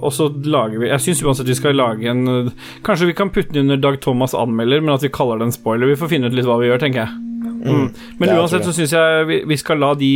og 0.00 0.12
så 0.14 0.30
lager 0.48 0.80
vi 0.80 0.92
Jeg 0.92 1.04
syns 1.04 1.24
uansett 1.24 1.48
vi 1.48 1.56
skal 1.58 1.76
lage 1.76 2.08
en 2.08 2.24
uh, 2.48 2.52
Kanskje 2.88 3.12
vi 3.12 3.16
kan 3.20 3.32
putte 3.34 3.52
den 3.52 3.68
under 3.68 3.84
Dag 3.84 4.00
Thomas 4.04 4.36
anmelder, 4.36 4.80
men 4.80 4.96
at 4.96 5.04
vi 5.04 5.12
kaller 5.12 5.40
det 5.40 5.50
en 5.50 5.58
spoiler. 5.60 5.92
Vi 5.92 6.00
får 6.00 6.16
finne 6.16 6.32
ut 6.32 6.36
litt 6.36 6.48
hva 6.48 6.56
vi 6.62 6.72
gjør, 6.72 6.86
tenker 6.88 7.04
jeg. 7.04 7.27
Mm. 7.58 7.88
Men 8.20 8.30
er 8.30 8.38
uansett 8.38 8.64
så 8.66 8.72
syns 8.76 8.92
jeg 8.94 9.26
vi, 9.28 9.38
vi 9.50 9.56
skal 9.58 9.80
la 9.82 9.92
de 9.98 10.10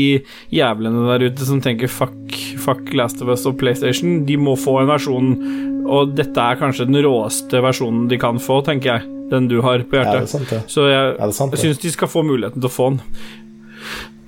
jævlene 0.55 1.03
der 1.11 1.24
ute 1.30 1.49
som 1.49 1.61
tenker 1.64 1.90
fuck, 1.90 2.36
fuck 2.62 2.93
Last 2.95 3.22
of 3.24 3.32
Us 3.32 3.47
og 3.51 3.57
PlayStation, 3.61 4.22
de 4.28 4.36
må 4.38 4.55
få 4.61 4.78
en 4.82 4.90
versjon, 4.93 5.32
og 5.90 6.14
dette 6.18 6.38
er 6.38 6.61
kanskje 6.61 6.86
den 6.86 7.01
råeste 7.03 7.62
versjonen 7.64 8.07
de 8.12 8.20
kan 8.22 8.38
få, 8.43 8.61
tenker 8.66 8.95
jeg. 8.97 9.09
Den 9.32 9.47
du 9.49 9.62
har 9.64 9.80
på 9.88 9.97
Ja, 9.97 10.03
er 10.05 10.18
hjertet. 10.20 10.28
sant, 10.28 10.51
ja. 10.53 10.59
så 10.68 10.86
jeg, 10.90 11.14
Ja, 11.18 11.30
sant, 11.32 11.55
jeg 11.57 11.64
syns 11.64 11.78
de 11.82 11.90
skal 11.95 12.11
få 12.12 12.22
muligheten 12.26 12.61
til 12.61 12.68
å 12.68 12.72
få 12.72 12.90
den. 12.93 13.01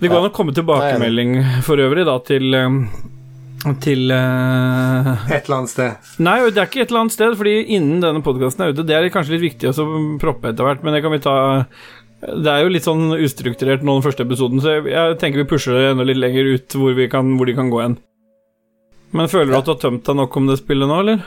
Det 0.00 0.08
går 0.08 0.16
Ja. 0.16 0.22
an 0.24 0.30
å 0.30 0.34
komme 0.34 0.54
tilbakemelding 0.56 1.62
for 1.62 1.76
øvrig, 1.76 2.06
da, 2.08 2.18
til 2.24 2.54
um, 2.54 2.78
til 3.80 4.10
uh... 4.12 5.24
Et 5.32 5.44
eller 5.46 5.56
annet 5.56 5.72
sted. 5.72 6.08
Nei, 6.24 6.38
det 6.50 6.60
er 6.60 6.66
ikke 6.68 6.82
et 6.84 6.90
eller 6.90 7.04
annet 7.04 7.14
sted, 7.16 7.36
fordi 7.38 7.54
innen 7.76 8.02
denne 8.02 8.20
podkasten 8.24 8.64
er 8.64 8.74
ute 8.74 8.84
Det 8.84 8.96
er 8.96 9.08
kanskje 9.14 9.36
litt 9.36 9.46
viktig 9.46 9.70
å 9.72 10.18
proppe 10.20 10.50
etter 10.52 10.66
hvert, 10.66 10.82
men 10.84 10.96
det 10.96 11.00
kan 11.04 11.14
vi 11.14 11.22
ta 11.24 11.36
Det 12.24 12.50
er 12.50 12.64
jo 12.64 12.72
litt 12.72 12.86
sånn 12.86 13.12
ustrukturert 13.18 13.82
nå 13.84 13.98
den 13.98 14.04
første 14.06 14.24
episoden, 14.24 14.62
så 14.64 14.78
jeg, 14.78 14.86
jeg 14.94 15.16
tenker 15.20 15.42
vi 15.42 15.48
pusher 15.50 15.76
det 15.76 15.90
enda 15.92 16.06
litt 16.08 16.20
lenger 16.20 16.54
ut 16.54 16.76
hvor, 16.78 16.94
vi 16.96 17.08
kan, 17.12 17.34
hvor 17.36 17.50
de 17.50 17.56
kan 17.56 17.72
gå 17.72 17.80
igjen. 17.82 17.96
Men 19.14 19.28
føler 19.30 19.52
du 19.52 19.58
at 19.58 19.66
du 19.68 19.74
har 19.74 19.82
tømt 19.82 20.06
deg 20.08 20.16
nok 20.18 20.38
om 20.40 20.46
det 20.48 20.56
spillet 20.62 20.90
nå, 20.90 21.00
eller? 21.04 21.26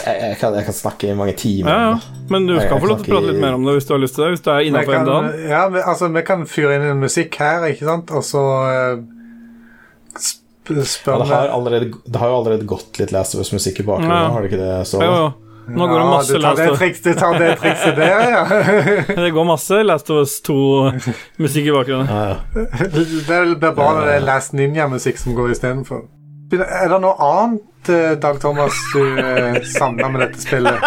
Jeg, 0.00 0.16
jeg, 0.22 0.36
kan, 0.40 0.54
jeg 0.54 0.66
kan 0.68 0.76
snakke 0.76 1.08
i 1.10 1.14
mange 1.18 1.32
timer. 1.40 1.70
Ja, 1.72 1.88
ja. 1.90 2.26
Men 2.30 2.46
du 2.46 2.54
skal 2.60 2.78
få 2.80 2.90
lov 2.92 3.00
til 3.02 3.16
å 3.16 3.18
prate 3.18 3.32
litt 3.32 3.40
mer 3.42 3.56
om 3.56 3.64
det 3.66 3.74
hvis 3.78 3.88
du 3.88 3.94
har 3.96 4.02
lyst 4.04 4.14
til 4.16 4.24
det. 4.24 4.28
Hvis 4.36 4.44
du 4.44 4.50
er 4.52 4.68
innafor 4.68 4.96
en 5.00 5.08
dag. 5.08 5.30
ja, 5.50 5.62
vi, 5.72 5.82
altså, 5.92 6.10
vi 6.14 6.22
kan 6.28 6.44
fyre 6.48 6.76
inn 6.78 6.86
en 6.92 7.02
musikk 7.02 7.40
her, 7.42 7.66
ikke 7.72 7.88
sant, 7.88 8.12
og 8.14 8.24
så 8.26 8.44
uh, 8.44 9.02
sp 10.20 10.38
Ja, 10.70 10.84
spør 10.86 11.24
det, 11.24 11.26
vi 11.26 11.34
har 11.34 11.50
allerede, 11.50 11.86
det 12.06 12.20
har 12.22 12.30
jo 12.30 12.34
allerede 12.38 12.66
gått 12.70 13.00
litt 13.00 13.10
Last 13.10 13.34
of 13.34 13.42
Us-musikk 13.42 13.80
i 13.82 13.86
bakgrunnen, 13.88 14.12
Ja. 14.14 14.28
har 14.30 14.44
det 14.44 14.52
ikke 14.52 14.60
det? 14.60 14.74
Så 14.86 15.00
Jo, 15.02 15.14
jo. 15.16 15.30
Nå 15.76 15.86
går 15.86 15.98
det 15.98 16.04
Ja, 16.04 16.10
masse 16.10 16.32
du 16.32 16.42
tar 16.42 16.56
det 16.56 16.68
of 16.70 16.78
triks, 16.78 17.02
Du 17.04 17.12
tar 17.14 17.38
det 17.38 17.50
trikset 17.60 17.96
der, 17.96 18.30
ja. 18.34 18.44
Det 19.24 19.30
går 19.36 19.44
masse 19.48 19.82
Last 19.86 20.10
of 20.10 20.22
Us 20.24 20.36
2-musikk 20.48 21.66
i 21.70 21.74
bakgrunnen. 21.76 22.08
ja, 22.10 22.36
ja. 22.54 22.62
Det 22.80 23.04
blir 23.60 23.74
bare 23.76 24.06
det 24.08 24.20
Last 24.26 24.52
Ninja-musikk 24.52 25.18
som 25.18 25.34
går 25.38 25.54
istedenfor. 25.54 26.06
Er 26.52 26.88
det 26.90 27.00
noe 27.02 27.14
annet, 27.22 27.62
eh, 27.88 28.12
Dag 28.20 28.40
Thomas, 28.40 28.76
du 28.94 29.00
uh, 29.00 29.62
savner 29.64 30.10
med 30.12 30.26
dette 30.26 30.42
spillet? 30.42 30.82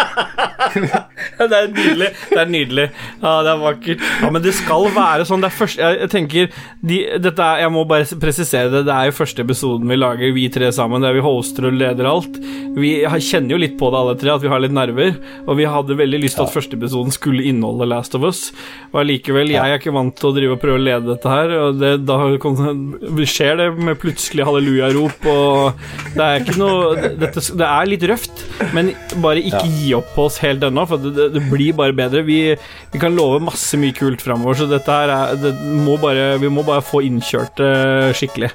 Det 1.34 1.56
er 1.56 1.68
nydelig. 1.70 2.08
Det 2.30 2.38
er 2.40 2.50
nydelig. 2.50 2.84
Ja, 3.22 3.32
det 3.44 3.50
er 3.52 3.60
vakkert. 3.60 4.02
Ja, 4.22 4.30
men 4.32 4.42
det 4.44 4.54
skal 4.56 4.86
være 4.94 5.26
sånn. 5.28 5.42
Det 5.42 5.48
er 5.50 5.56
første, 5.56 5.82
jeg, 5.82 5.98
jeg 6.04 6.10
tenker 6.12 6.50
de, 6.84 6.98
dette 7.22 7.46
er, 7.46 7.62
Jeg 7.64 7.72
må 7.74 7.84
bare 7.88 8.18
presisere 8.20 8.70
det. 8.72 8.84
Det 8.88 8.94
er 8.94 9.08
jo 9.08 9.16
første 9.16 9.44
episoden 9.44 9.90
vi 9.90 9.98
lager, 9.98 10.34
vi 10.36 10.46
tre 10.52 10.70
sammen, 10.74 11.04
der 11.04 11.16
vi 11.16 11.24
hoster 11.24 11.68
og 11.68 11.76
leder 11.78 12.08
alt. 12.10 12.38
Vi 12.78 12.92
kjenner 13.02 13.56
jo 13.56 13.60
litt 13.60 13.76
på 13.80 13.90
det, 13.90 14.00
alle 14.00 14.16
tre, 14.20 14.32
at 14.34 14.44
vi 14.44 14.52
har 14.52 14.62
litt 14.62 14.74
nerver. 14.74 15.18
Og 15.44 15.58
vi 15.60 15.68
hadde 15.70 15.98
veldig 15.98 16.22
lyst 16.24 16.38
til 16.38 16.46
at 16.46 16.54
første 16.54 16.78
episoden 16.78 17.14
skulle 17.14 17.46
inneholde 17.50 17.88
Last 17.90 18.16
of 18.18 18.26
Us. 18.28 18.46
Og 18.92 19.02
allikevel, 19.04 19.54
jeg 19.54 19.62
er 19.64 19.80
ikke 19.80 19.94
vant 19.94 20.14
til 20.18 20.30
å 20.30 20.34
drive 20.36 20.56
og 20.56 20.62
prøve 20.62 20.80
å 20.80 20.84
lede 20.84 21.10
dette 21.10 21.30
her, 21.30 21.54
og 21.60 21.80
det, 21.82 21.94
da 22.06 22.20
skjer 23.34 23.58
det 23.58 23.68
med 23.78 23.98
plutselig 24.00 24.46
hallelujarop, 24.46 25.26
og 25.30 26.14
det 26.14 26.24
er 26.24 26.42
ikke 26.42 26.58
noe 26.60 26.83
dette, 27.20 27.42
Det 27.58 27.66
er 27.68 27.90
litt 27.90 28.06
røft, 28.10 28.44
men 28.76 28.92
bare 29.24 29.42
ikke 29.42 29.64
Ja. 29.64 29.74
gi 29.80 29.92
opp 29.98 30.14
på 30.14 30.26
oss 30.28 30.38
helt 30.44 30.64
ennå, 30.66 30.86
for 30.88 31.02
det, 31.02 31.30
det, 31.34 31.44
blir 31.50 31.76
bare 31.76 31.96
bedre. 31.96 32.24
Vi, 32.26 32.40
vi 32.92 32.98
kan 33.02 33.14
love 33.16 33.40
masse 33.42 33.78
mye 33.80 33.94
kult 33.96 34.22
framover, 34.24 34.54
så 34.60 34.68
dette 34.70 34.90
her 34.90 35.12
er 35.14 35.38
det 35.40 35.54
må 35.84 35.98
bare, 36.00 36.38
Vi 36.38 36.48
må 36.48 36.64
bare 36.66 36.84
få 36.84 37.02
innkjørt 37.06 37.56
det 37.60 38.16
skikkelig. 38.18 38.52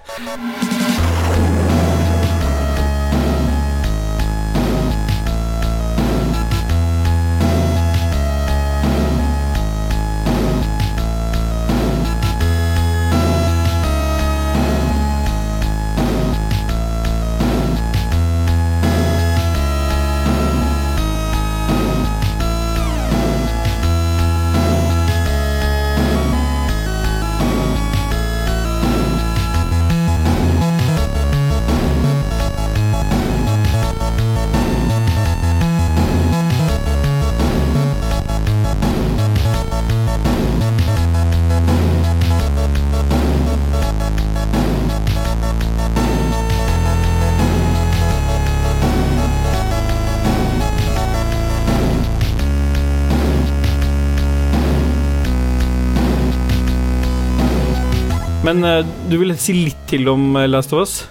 Men 58.50 58.66
eh, 58.66 58.86
du 59.10 59.20
vil 59.22 59.36
si 59.38 59.54
litt 59.54 59.84
til 59.90 60.10
om 60.10 60.34
eh, 60.40 60.50
Last 60.50 60.74
of 60.74 60.82
Us? 60.82 61.04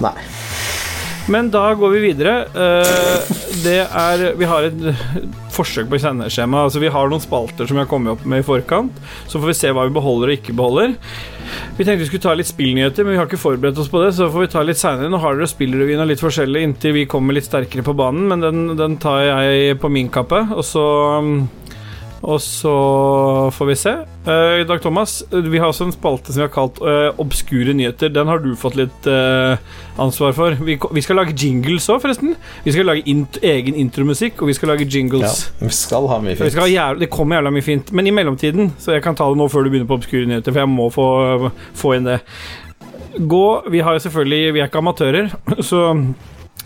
Nei. 0.00 0.16
Men 1.28 1.50
da 1.52 1.72
går 1.76 1.92
vi 1.92 2.04
videre. 2.06 2.36
Eh, 2.54 3.34
det 3.64 3.80
er 3.84 4.30
Vi 4.38 4.48
har 4.48 4.68
et 4.68 4.86
forsøk 5.52 5.90
på 5.92 6.00
sendeskjema. 6.00 6.62
Altså 6.64 6.80
vi 6.80 6.92
har 6.92 7.10
noen 7.12 7.20
spalter 7.20 7.68
som 7.68 7.76
vi 7.76 7.82
har 7.82 7.90
kommet 7.90 8.14
opp 8.14 8.24
med 8.28 8.40
i 8.40 8.46
forkant. 8.46 8.96
Så 9.26 9.40
får 9.40 9.52
vi 9.52 9.58
se 9.58 9.72
hva 9.76 9.84
vi 9.88 9.96
beholder 9.96 10.32
og 10.32 10.38
ikke 10.38 10.56
beholder. 10.56 10.96
Vi 11.76 11.84
tenkte 11.84 12.00
vi 12.00 12.08
skulle 12.08 12.24
ta 12.24 12.34
litt 12.36 12.48
spillnyheter, 12.48 13.04
men 13.04 13.14
vi 13.14 13.20
har 13.20 13.28
ikke 13.28 13.40
forberedt 13.42 13.80
oss 13.82 13.92
på 13.92 14.00
det. 14.04 14.14
Så 14.16 14.30
får 14.32 14.46
vi 14.46 14.50
ta 14.54 14.64
litt 14.64 14.80
seinere. 14.80 15.12
Nå 15.12 15.20
har 15.20 15.36
dere 15.36 15.50
spillrevyen 15.52 16.00
og 16.00 16.08
litt 16.12 16.24
forskjellig 16.24 16.64
inntil 16.64 16.96
vi 16.96 17.04
kommer 17.10 17.36
litt 17.36 17.48
sterkere 17.48 17.84
på 17.84 17.96
banen, 17.98 18.24
men 18.32 18.44
den, 18.44 18.64
den 18.80 18.96
tar 19.02 19.20
jeg 19.26 19.76
på 19.84 19.92
min 19.92 20.08
kappe. 20.12 20.46
Og 20.56 20.64
så 20.64 20.86
mm, 21.26 21.40
og 22.24 22.40
så 22.40 22.72
får 23.52 23.68
vi 23.68 23.74
se. 23.76 23.92
Uh, 24.26 24.62
Dag 24.66 24.80
Thomas, 24.82 25.18
vi 25.30 25.58
har 25.58 25.68
også 25.68 25.86
en 25.86 25.92
spalte 25.94 26.32
som 26.32 26.40
vi 26.40 26.46
har 26.46 26.52
kalt 26.54 26.78
uh, 26.80 27.12
Obskure 27.20 27.74
nyheter. 27.76 28.08
Den 28.12 28.30
har 28.30 28.40
du 28.42 28.54
fått 28.58 28.78
litt 28.78 29.08
uh, 29.10 29.58
ansvar 30.00 30.32
for. 30.36 30.56
Vi, 30.64 30.78
vi 30.80 31.04
skal 31.04 31.20
lage 31.20 31.36
jingles 31.36 31.88
òg, 31.92 32.00
forresten. 32.04 32.34
Vi 32.64 32.74
skal 32.74 32.88
lage 32.88 33.04
int 33.10 33.36
egen 33.44 33.76
intromusikk, 33.78 34.40
og 34.40 34.50
vi 34.50 34.56
skal 34.56 34.72
lage 34.72 34.86
Ja, 34.86 34.92
jingles. 34.96 35.50
vi 35.60 35.72
skal 35.76 36.08
ha 36.08 36.20
mye 36.24 36.38
fint. 36.38 36.56
ha 36.56 36.86
det 36.96 37.10
kommer 37.12 37.36
jævla 37.36 37.52
mye 37.52 37.66
fint. 37.66 37.92
Men 37.92 38.08
i 38.08 38.14
mellomtiden, 38.16 38.72
så 38.78 38.96
jeg 38.96 39.04
kan 39.04 39.18
ta 39.18 39.28
det 39.28 39.38
nå 39.38 39.48
før 39.52 39.66
du 39.66 39.70
begynner 39.74 39.90
på 39.90 40.00
obskure 40.00 40.26
nyheter, 40.26 40.52
for 40.52 40.64
jeg 40.64 40.72
må 40.72 40.88
få, 40.94 41.50
få 41.76 41.96
inn 41.98 42.08
det. 42.08 42.22
Gå 43.16 43.44
Vi 43.72 43.80
har 43.80 43.94
jo 43.96 44.00
selvfølgelig 44.04 44.52
Vi 44.52 44.60
er 44.60 44.66
ikke 44.68 44.80
amatører, 44.82 45.30
så 45.68 45.92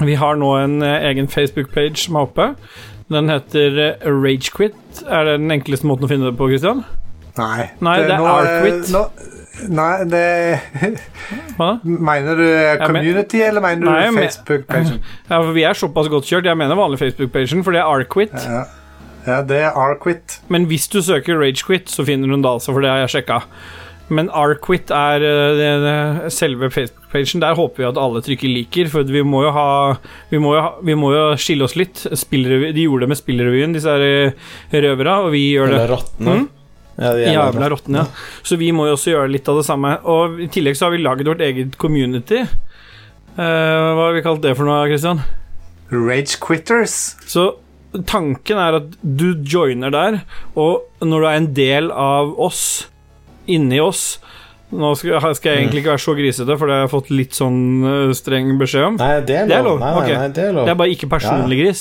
vi 0.01 0.15
har 0.17 0.39
nå 0.39 0.55
en 0.57 0.81
egen 0.83 1.27
Facebook-page 1.29 2.07
som 2.07 2.17
er 2.17 2.29
oppe. 2.29 2.47
Den 3.11 3.31
heter 3.31 3.79
eh, 3.83 4.07
Ragequit. 4.07 5.03
Er 5.09 5.27
det 5.27 5.37
den 5.41 5.51
enkleste 5.51 5.89
måten 5.91 6.07
å 6.07 6.11
finne 6.11 6.31
det 6.31 6.37
på, 6.39 6.47
Christian? 6.51 6.85
Nei. 7.39 7.71
Nei, 7.83 7.97
det 8.07 8.15
er 8.15 8.23
nå, 8.23 9.05
eh. 9.05 9.37
Nei, 9.71 10.05
det 10.09 10.25
Hva? 11.59 11.73
Mener 11.85 12.39
du 12.39 12.47
eh, 12.47 12.77
community, 12.81 13.43
eller 13.45 13.65
mener 13.65 13.85
du 13.85 13.91
Nei, 13.91 14.27
Facebook-pagen? 14.29 15.01
Ja, 15.31 15.41
for 15.41 15.53
Vi 15.57 15.67
er 15.67 15.79
såpass 15.79 16.11
godt 16.13 16.31
kjørt. 16.31 16.49
Jeg 16.49 16.59
mener 16.59 16.79
vanlig 16.79 17.01
Facebook-pagen, 17.03 17.65
for 17.67 17.77
det 17.77 17.83
er 17.83 17.91
Arquit. 17.91 18.37
Ja. 18.47 18.63
ja, 19.27 19.43
det 19.47 19.61
er 19.67 19.77
R-Quit. 19.77 20.41
Men 20.49 20.71
hvis 20.71 20.89
du 20.93 21.01
søker 21.05 21.39
Ragequit, 21.43 21.91
så 21.91 22.07
finner 22.07 22.31
du 22.31 22.39
den 22.39 22.47
da, 22.47 22.55
altså, 22.61 22.73
for 22.73 22.85
det 22.85 22.93
har 22.95 23.05
jeg 23.05 23.17
sjekka. 23.19 23.43
Men 24.11 24.31
Arquit 24.35 24.91
er 24.91 25.23
uh, 25.23 25.57
det- 25.59 25.81
det- 25.85 26.33
selve 26.35 26.71
Facebook-pagen. 26.71 27.41
Der 27.41 27.55
håper 27.59 27.83
vi 27.83 27.89
at 27.89 27.99
alle 27.99 28.23
trykker 28.27 28.51
liker, 28.51 28.91
for 28.91 29.03
vi 29.07 29.23
må 29.23 29.45
jo 29.47 29.53
ha 29.55 29.97
Vi 30.31 30.39
må 30.39 30.55
jo, 30.57 30.61
ha, 30.61 30.73
vi 30.83 30.95
må 30.99 31.13
jo 31.15 31.27
skille 31.39 31.65
oss 31.65 31.77
litt. 31.79 32.07
Spillrevy, 32.13 32.73
de 32.75 32.87
gjorde 32.87 33.07
det 33.07 33.13
med 33.15 33.21
Spillrevyen, 33.21 33.75
disse 33.75 33.91
eh, 33.91 34.33
og 34.73 35.31
vi 35.33 35.53
gjør 35.55 35.71
det 35.71 35.79
Eller 35.79 35.95
rottene. 35.95 36.35
Mm? 36.41 36.49
Ja, 37.01 37.13
de 37.17 37.31
Jævla 37.33 37.71
rottene, 37.73 38.03
ja. 38.03 38.07
Så 38.45 38.59
vi 38.61 38.73
må 38.77 38.85
jo 38.87 38.97
også 38.99 39.15
gjøre 39.15 39.33
litt 39.33 39.49
av 39.49 39.57
det 39.57 39.65
samme. 39.65 39.95
Og 40.05 40.41
i 40.45 40.51
tillegg 40.53 40.77
så 40.77 40.87
har 40.87 40.93
vi 40.93 41.01
laget 41.01 41.31
vårt 41.31 41.41
eget 41.41 41.79
community. 41.81 42.43
Uh, 43.39 43.97
hva 43.97 44.11
har 44.11 44.17
vi 44.19 44.25
kalt 44.27 44.43
det 44.45 44.57
for 44.59 44.69
noe, 44.69 44.85
Christian? 44.91 45.23
Rage 45.91 46.37
Quitters. 46.43 47.17
Så 47.27 47.55
tanken 48.07 48.61
er 48.61 48.79
at 48.83 48.93
du 49.03 49.33
joiner 49.43 49.91
der, 49.95 50.21
og 50.55 50.85
når 51.03 51.23
du 51.25 51.27
er 51.27 51.39
en 51.39 51.53
del 51.57 51.91
av 51.91 52.35
oss, 52.39 52.90
inni 53.57 53.81
oss, 53.83 54.19
Nå 54.71 54.93
skal, 54.95 55.19
skal 55.35 55.51
jeg 55.51 55.65
egentlig 55.65 55.81
ikke 55.83 55.91
være 55.91 55.99
så 56.05 56.13
grisete, 56.15 56.55
for 56.61 56.71
det 56.71 56.75
har 56.77 56.85
jeg 56.85 56.91
fått 56.93 57.09
litt 57.11 57.35
sånn 57.35 57.57
eh, 57.83 58.13
streng 58.15 58.53
beskjed 58.61 58.85
om. 58.87 58.99
Nei, 59.01 59.17
det 59.27 59.35
er 59.41 59.43
lov. 59.43 59.49
Det 59.51 59.57
er 59.57 59.65
lov, 59.67 59.81
Nei, 59.81 59.89
nei, 59.91 60.03
ok. 60.05 60.11
nei, 60.21 60.29
det 60.37 60.45
er 60.45 60.53
lov. 60.55 60.69
Det 60.69 60.71
er 60.71 60.79
bare 60.79 60.93
ikke 60.95 61.09
personlig 61.11 61.59
gris. 61.59 61.81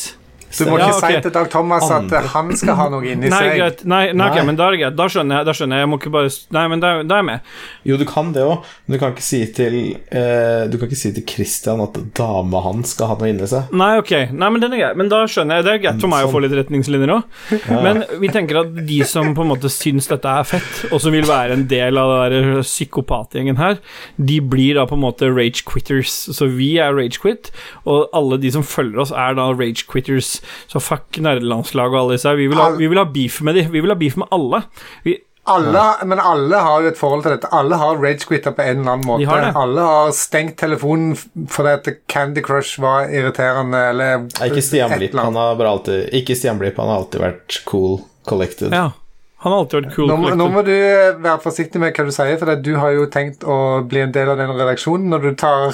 Du 0.58 0.66
må 0.66 0.80
Ja, 0.80 0.88
ikke 0.90 0.98
ok. 0.98 1.12
si 1.14 1.22
til 1.22 1.32
Dag 1.36 1.50
Thomas 1.54 1.84
at 1.90 1.92
Andre. 2.02 2.18
eh, 2.24 2.28
han 2.34 2.56
skal 2.58 2.76
ha 2.76 2.88
noe 2.90 3.04
inni 3.06 3.30
Nei, 3.30 3.38
seg. 3.38 3.58
greit. 3.60 3.84
Nei, 3.86 4.12
nei, 4.14 4.30
Nei. 4.34 4.44
men 4.48 4.56
da 4.58 4.68
er 4.68 4.72
det 4.72 4.80
greit. 4.82 4.96
Da 4.98 5.06
skjønner 5.12 5.38
jeg. 5.40 5.46
Da 5.46 5.54
skjønner 5.54 5.76
jeg. 5.78 5.86
jeg 5.86 5.90
må 5.92 6.00
ikke 6.00 6.12
bare 6.16 6.30
Nei, 6.58 6.64
men 6.68 6.80
da, 6.84 6.92
da 7.04 7.16
er 7.16 7.22
jeg 7.22 7.26
med. 7.30 7.40
Jo, 7.86 7.98
du 7.98 8.06
kan 8.10 8.32
det 8.34 8.42
òg, 8.44 8.64
men 8.88 8.96
du 8.96 9.00
kan 9.04 9.14
ikke 9.14 9.26
si 9.28 9.42
til 9.54 9.76
uh, 10.14 10.68
Du 10.72 10.78
kan 10.80 10.88
ikke 10.90 10.98
si 11.00 11.12
til 11.14 11.26
Christian 11.30 11.82
at 11.86 12.00
dama 12.18 12.62
hans 12.66 12.96
skal 12.96 13.08
ha 13.12 13.16
noe 13.20 13.30
inni 13.30 13.48
seg. 13.48 13.70
Nei, 13.78 13.92
ok. 14.02 14.14
Nei, 14.34 14.50
men 14.50 14.62
den 14.64 14.74
er 14.74 14.82
grei. 14.84 14.92
Men 15.04 15.10
da 15.14 15.22
skjønner 15.30 15.60
jeg. 15.60 15.66
Det 15.70 15.74
er 15.76 15.84
greit 15.86 16.02
for 16.02 16.10
meg 16.16 16.26
å 16.26 16.32
få 16.34 16.42
litt 16.44 16.56
retningslinjer 16.58 17.14
òg. 17.14 17.24
Men 17.70 18.04
vi 18.20 18.28
tenker 18.34 18.62
at 18.64 18.74
de 18.90 19.00
som 19.06 19.34
på 19.38 19.46
en 19.46 19.52
måte 19.54 19.70
syns 19.70 20.10
dette 20.10 20.26
er 20.26 20.44
fett, 20.50 20.82
og 20.92 21.00
som 21.04 21.14
vil 21.14 21.28
være 21.30 21.54
en 21.60 21.68
del 21.70 21.98
av 22.02 22.10
det 22.32 22.42
der 22.42 22.62
psykopatgjengen 22.66 23.58
her, 23.62 23.78
de 24.18 24.40
blir 24.42 24.76
da 24.80 24.86
på 24.90 24.98
en 24.98 25.04
måte 25.04 25.30
rage 25.30 25.64
quitters. 25.70 26.16
Så 26.34 26.50
vi 26.58 26.74
er 26.82 26.94
rage 26.98 27.20
quit, 27.22 27.52
og 27.86 28.10
alle 28.16 28.40
de 28.42 28.52
som 28.52 28.64
følger 28.66 29.00
oss, 29.06 29.12
er 29.14 29.38
da 29.38 29.50
rage 29.54 29.86
quitters. 29.90 30.39
Så 30.72 30.82
fuck 30.84 31.18
nerdelandslaget 31.22 31.96
og 31.96 32.04
alle 32.04 32.18
disse 32.20 32.30
her. 32.30 32.40
Vi 32.40 32.48
vi 32.80 32.88
vil 32.92 33.02
ha 33.02 33.08
beef 33.10 33.42
med 33.46 33.56
de. 33.60 33.66
Vi 33.72 33.82
vil 33.82 33.94
ha 33.94 33.98
beef 34.00 34.16
med 34.20 34.28
alle. 34.36 34.64
Vi, 35.08 35.18
Alle, 35.50 35.82
men 36.06 36.20
alle 36.22 36.58
har 36.62 36.84
jo 36.84 36.90
et 36.92 36.98
forhold 37.00 37.24
til 37.26 37.32
dette. 37.34 37.50
Alle 37.56 37.78
har 37.80 37.98
ragequitter 37.98 38.54
på 38.54 38.62
en 38.62 38.82
eller 38.84 38.92
annen 38.92 39.08
måte. 39.08 39.26
Har. 39.26 39.48
Alle 39.58 39.82
har 39.88 40.12
stengt 40.14 40.60
telefonen 40.62 41.16
fordi 41.50 41.72
at 41.74 41.90
Candy 42.12 42.44
Crush 42.46 42.78
var 42.84 43.10
irriterende, 43.10 43.80
eller 43.90 44.28
Nei, 44.28 44.50
Ikke 44.52 44.62
Stian 44.62 44.94
Blipp, 44.94 45.18
han 45.18 45.40
har 45.40 45.56
bare 45.58 45.72
alltid 45.74 46.14
Ikke 46.20 46.36
Stian 46.38 46.60
Blipp, 46.62 46.78
han 46.78 46.92
har 46.92 47.02
alltid 47.02 47.24
vært 47.24 47.62
cool, 47.66 48.02
collected. 48.30 48.76
ja. 48.76 48.92
Han 49.40 49.54
har 49.54 49.62
alltid 49.64 49.86
vært 49.86 49.94
cool. 49.96 50.10
Nå, 50.12 50.32
nå 50.36 50.46
må 50.52 50.62
du 50.68 50.74
eh, 50.76 51.14
være 51.16 51.40
forsiktig 51.40 51.80
med 51.80 51.96
hva 51.96 52.04
du 52.10 52.12
sier, 52.12 52.36
for 52.42 52.60
du 52.60 52.74
har 52.76 52.92
jo 52.92 53.06
tenkt 53.08 53.46
å 53.48 53.80
bli 53.88 54.02
en 54.04 54.12
del 54.12 54.34
av 54.34 54.36
den 54.42 54.52
redaksjonen 54.52 55.08
når 55.14 55.30
du 55.30 55.36
tar 55.40 55.72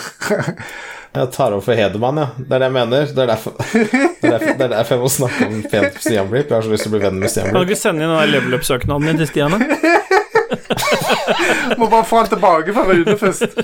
Jeg 1.15 1.29
tar 1.35 1.53
over 1.55 1.63
for 1.63 1.77
Hedemann, 1.79 2.17
ja. 2.19 2.25
Det 2.37 2.51
er 2.51 2.59
det 2.63 2.67
jeg 2.67 2.75
mener. 2.75 3.05
Det 3.15 3.21
er 3.23 3.29
derfor, 3.31 3.55
det 3.73 4.29
er 4.29 4.33
derfor, 4.35 4.53
det 4.59 4.65
er 4.67 4.71
derfor 4.75 4.95
jeg 4.95 5.03
må 5.03 5.11
snakke 5.13 5.47
om 5.49 5.55
pent 5.71 5.99
Stian 6.03 6.29
Blipp. 6.31 6.49
Jeg 6.51 6.57
har 6.57 6.65
så 6.67 6.73
lyst 6.73 6.85
til 6.87 6.91
å 6.91 6.95
bli 6.97 7.03
venn 7.05 7.19
med 7.21 7.31
Stian 7.33 7.51
Kan 7.51 7.61
du 7.61 7.65
ikke 7.69 7.79
sende 7.79 8.05
inn 8.05 8.13
den 8.15 8.33
level 8.33 8.57
up-søknaden 8.59 9.07
din 9.11 9.21
til 9.23 9.31
Stian? 9.31 9.55
da? 9.55 9.59
Må 11.79 11.87
bare 11.89 12.05
få 12.07 12.19
han 12.21 12.29
tilbake 12.29 12.73
fra 12.75 12.83
Rune 12.89 13.15
først. 13.19 13.55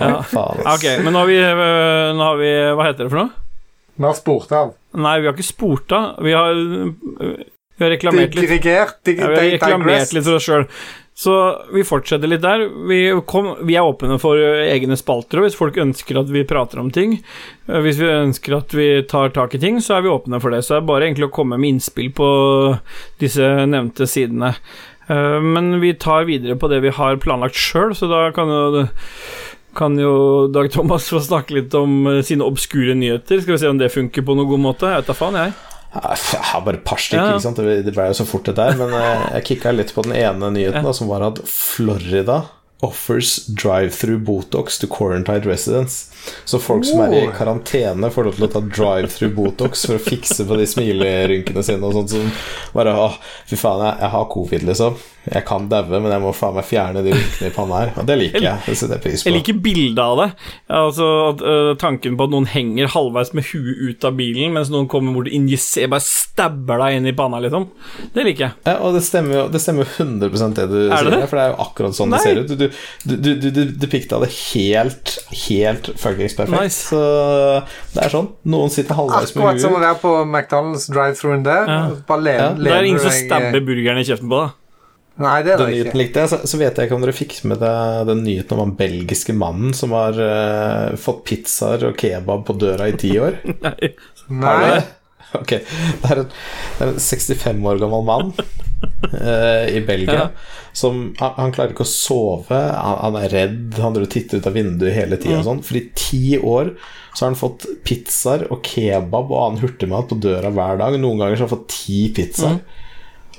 Ass. 0.00 0.32
Ok, 0.36 0.86
men 1.04 1.12
nå 1.12 1.22
har 1.22 1.28
vi, 1.30 1.36
nå 2.16 2.22
har 2.30 2.38
vi 2.40 2.50
Hva 2.78 2.86
heter 2.88 3.06
det 3.06 3.12
for 3.12 3.20
noe? 3.22 3.30
Vi 3.96 4.04
har 4.04 4.16
spurt 4.18 4.50
av. 4.52 4.72
Nei, 4.96 5.14
vi 5.22 5.28
har 5.28 5.36
ikke 5.36 5.46
spurt 5.46 5.92
av. 5.96 6.18
Vi 6.24 6.32
har, 6.36 6.56
vi 6.56 7.84
har 7.84 7.92
reklamert 7.94 8.34
litt. 8.36 8.44
Digregert. 8.44 8.98
Dig, 9.08 9.16
Ja, 9.20 9.30
vi 9.32 9.38
har 9.40 9.46
reklamert 9.56 10.12
litt 10.12 10.26
for 10.26 10.36
oss 10.36 10.44
sjøl. 10.48 10.66
Så 11.16 11.32
vi 11.72 11.80
fortsetter 11.88 12.28
litt 12.28 12.42
der. 12.44 12.66
Vi, 12.90 12.98
kom, 13.24 13.54
vi 13.64 13.78
er 13.78 13.86
åpne 13.88 14.18
for 14.20 14.36
egne 14.36 14.98
spalter, 15.00 15.40
og 15.40 15.46
hvis 15.46 15.56
folk 15.56 15.78
ønsker 15.80 16.18
at 16.20 16.28
vi 16.28 16.42
prater 16.44 16.82
om 16.82 16.90
ting, 16.92 17.14
hvis 17.64 17.96
vi 18.02 18.10
ønsker 18.12 18.58
at 18.58 18.74
vi 18.76 18.88
tar 19.08 19.32
tak 19.32 19.56
i 19.56 19.60
ting, 19.62 19.80
så 19.80 19.96
er 19.96 20.04
vi 20.04 20.12
åpne 20.12 20.42
for 20.44 20.52
det. 20.52 20.60
Så 20.66 20.74
det 20.74 20.82
er 20.82 20.90
bare 20.90 21.08
egentlig 21.08 21.30
å 21.30 21.32
komme 21.38 21.56
med 21.56 21.72
innspill 21.72 22.10
på 22.16 22.28
disse 23.22 23.48
nevnte 23.64 24.04
sidene. 24.12 24.52
Eh, 25.08 25.40
Men 25.40 25.78
vi 25.80 25.94
tar 25.96 26.28
videre 26.28 26.58
på 26.60 26.68
det 26.68 26.82
vi 26.84 26.92
har 26.92 27.16
planlagt 27.22 27.56
sjøl, 27.56 27.96
så 27.96 28.10
da 28.12 28.26
kan 28.36 28.52
jo 28.52 28.86
kan 29.76 29.98
jo 30.00 30.46
Dag 30.48 30.70
Thomas 30.72 31.08
få 31.12 31.20
snakke 31.20 31.52
litt 31.56 31.74
om 31.76 32.06
eh, 32.12 32.20
sine 32.24 32.44
obskure 32.44 32.92
nyheter. 32.96 33.40
Skal 33.40 33.56
vi 33.56 33.62
se 33.64 33.72
om 33.72 33.80
det 33.80 33.92
funker 33.94 34.24
på 34.24 34.36
noen 34.36 34.52
god 34.52 34.64
måte. 34.68 34.92
Jeg 34.92 35.00
vet 35.04 35.10
da 35.12 35.16
faen, 35.16 35.40
jeg. 35.40 35.56
Jeg 35.94 36.42
har 36.50 36.60
bare 36.66 36.76
et 36.76 36.84
par 36.84 36.96
stykker, 37.00 37.38
Ja. 37.38 37.52
det 37.54 37.84
det 37.86 37.94
ble 37.94 38.08
jo 38.10 38.16
så 38.18 38.26
fort 38.26 38.44
det 38.44 38.56
der. 38.56 38.74
Men 38.76 38.92
eh, 38.92 39.30
jeg 39.38 39.44
kicka 39.44 39.72
litt 39.72 39.94
på 39.94 40.02
den 40.04 40.12
ene 40.12 40.50
nyheten, 40.52 40.82
da, 40.84 40.92
som 40.92 41.08
var 41.08 41.22
at 41.22 41.38
Florida 41.48 42.42
offers 42.82 43.46
drive-through 43.46 44.18
Botox 44.22 44.78
to 44.78 44.86
quarantined 44.86 45.46
residents. 45.46 46.10
Så 46.44 46.58
folk 46.60 46.84
som 46.84 47.00
er 47.00 47.14
i 47.14 47.26
Oh. 47.26 47.32
karantene, 47.32 48.10
får 48.12 48.24
lov 48.24 48.34
til 48.36 48.44
å 48.48 48.52
ta 48.52 48.60
drive-through 48.60 49.32
Botox 49.34 49.86
for 49.86 49.96
å 49.96 50.02
fikse 50.04 50.44
på 50.44 50.58
de 50.58 50.66
smilerynkene 50.68 51.64
sine 51.64 51.82
og 51.82 51.94
sånt 51.94 52.10
som 52.10 52.30
bare 52.74 52.92
Å, 52.92 53.14
fy 53.48 53.56
faen, 53.56 53.80
jeg, 53.86 54.00
jeg 54.02 54.10
har 54.10 54.28
covid, 54.28 54.62
liksom. 54.68 54.96
Jeg 55.26 55.42
kan 55.48 55.64
daue, 55.70 55.98
men 55.98 56.12
jeg 56.12 56.22
må 56.22 56.30
faen 56.36 56.54
meg 56.54 56.66
fjerne 56.68 57.02
de 57.02 57.10
rynkene 57.14 57.48
i 57.50 57.54
panna 57.54 57.80
her. 57.80 57.92
Og 57.98 58.06
det 58.06 58.16
liker 58.20 58.44
jeg. 58.44 58.62
Det 58.66 58.76
setter 58.78 58.94
jeg 58.96 59.02
pris 59.02 59.24
på. 59.24 59.30
Jeg 59.30 59.36
liker 59.40 59.56
bildet 59.64 60.02
av 60.02 60.20
det. 60.20 60.26
Altså 60.78 61.08
at, 61.32 61.42
uh, 61.42 61.70
Tanken 61.80 62.14
på 62.18 62.28
at 62.28 62.34
noen 62.34 62.46
henger 62.50 62.92
halvveis 62.94 63.32
med 63.34 63.48
huet 63.50 63.80
ut 63.90 64.06
av 64.06 64.14
bilen, 64.18 64.54
mens 64.54 64.70
noen 64.70 64.86
kommer 64.90 65.16
bort 65.16 65.30
og 65.30 65.34
injiserer, 65.34 65.90
bare 65.90 66.06
stabber 66.06 66.82
deg 66.84 66.98
inn 67.00 67.10
i 67.10 67.14
panna, 67.16 67.40
liksom. 67.42 67.66
Det 68.14 68.26
liker 68.28 68.46
jeg. 68.46 68.56
Ja, 68.68 68.76
og 68.86 68.94
det 68.94 69.02
stemmer 69.06 69.40
jo 69.40 69.44
det 69.50 69.62
stemmer 69.62 69.88
100 69.88 70.30
det 70.56 70.66
du 70.70 70.76
Er 70.78 70.90
det 70.90 71.00
sier, 71.00 71.10
det? 71.16 71.30
for 71.30 71.38
det 71.40 71.44
er 71.46 71.50
jo 71.52 71.58
akkurat 71.66 71.98
sånn 71.98 72.12
Nei. 72.14 72.20
det 72.20 72.26
ser 72.26 72.42
ut. 72.42 72.52
Du, 72.56 72.66
du, 73.06 73.16
du, 73.40 73.48
du, 73.50 73.62
du 73.82 73.86
pikta 73.90 74.20
det 74.22 74.30
helt, 74.30 75.16
helt 75.46 75.90
fuckings 75.98 76.36
perfekt. 76.38 76.60
Nice. 76.60 76.86
Så 76.92 77.00
det 77.96 78.04
er 78.06 78.14
sånn. 78.14 78.30
Noen 78.46 78.72
sitter 78.72 78.98
halvveis 78.98 79.34
med 79.34 79.42
Akkurat 79.42 79.64
som 79.64 79.74
å 79.74 79.82
være 79.82 79.98
på 80.02 80.14
McDonald's 80.26 80.86
drive-throughen 80.92 81.42
der. 81.46 81.66
Ja. 81.66 81.82
Bare 82.06 82.22
le, 82.22 82.36
Ja. 82.36 82.52
Det 82.56 82.72
er 82.72 82.88
ingen 82.92 83.02
som 83.02 83.14
stabber 83.14 83.62
burgeren 83.64 83.98
i 84.02 84.06
kjeften 84.06 84.30
på 84.30 84.44
deg. 84.44 84.54
Nei, 85.16 85.36
det 85.46 85.54
er 85.54 85.60
Den 85.62 85.70
det 85.70 85.74
nyheten 85.74 85.88
ikke. 85.92 86.00
likte 86.02 86.22
jeg. 86.24 86.28
Så, 86.32 86.38
så 86.50 86.58
vet 86.60 86.76
jeg 86.76 86.88
ikke 86.90 86.96
om 86.98 87.04
dere 87.06 87.16
fikk 87.16 87.38
med 87.48 87.62
deg 87.62 88.02
den 88.10 88.18
nyheten 88.26 88.58
om 88.58 88.64
han 88.66 88.74
belgiske 88.76 89.32
mannen 89.36 89.72
som 89.76 89.94
har 89.96 90.18
uh, 90.20 90.96
fått 91.00 91.22
pizzaer 91.30 91.86
og 91.88 91.96
kebab 92.00 92.44
på 92.48 92.56
døra 92.60 92.90
i 92.92 92.96
ti 93.00 93.14
år. 93.22 93.38
Nei. 93.64 93.94
Nei. 94.28 94.76
Ok. 95.36 95.56
Det 95.56 96.10
er 96.12 96.20
en, 96.22 96.28
det 96.76 96.84
er 96.84 96.92
en 96.92 97.00
65 97.02 97.64
år 97.72 97.80
gammel 97.82 98.04
mann 98.06 98.30
uh, 98.36 99.64
i 99.72 99.80
Belgia 99.88 100.18
Ja. 100.20 100.28
som 100.76 101.00
han, 101.18 101.32
han 101.40 101.52
klarer 101.56 101.72
ikke 101.74 101.86
å 101.86 101.90
sove. 101.90 102.60
Han, 102.76 103.00
han 103.06 103.18
er 103.24 103.32
redd, 103.32 103.58
han 103.80 103.96
driver 103.96 104.06
og 104.10 104.12
titter 104.14 104.40
ut 104.40 104.48
av 104.52 104.56
vinduet 104.56 104.94
hele 104.96 105.18
tida. 105.20 105.40
Mm. 105.40 105.46
Sånn. 105.48 105.64
For 105.66 105.80
i 105.80 105.86
ti 105.98 106.22
år 106.38 106.74
så 107.16 107.24
har 107.24 107.30
han 107.32 107.40
fått 107.40 107.64
pizzaer 107.88 108.44
og 108.52 108.60
kebab 108.68 109.30
og 109.32 109.38
annen 109.46 109.62
hurtigmat 109.64 110.10
på 110.12 110.20
døra 110.20 110.52
hver 110.52 110.76
dag. 110.82 110.98
Noen 111.00 111.22
ganger 111.24 111.38
så 111.40 111.46
har 111.46 111.48
han 111.48 111.56
fått 111.56 111.70
ti 111.72 112.02
pizzaer. 112.16 112.60
Mm. 112.60 112.82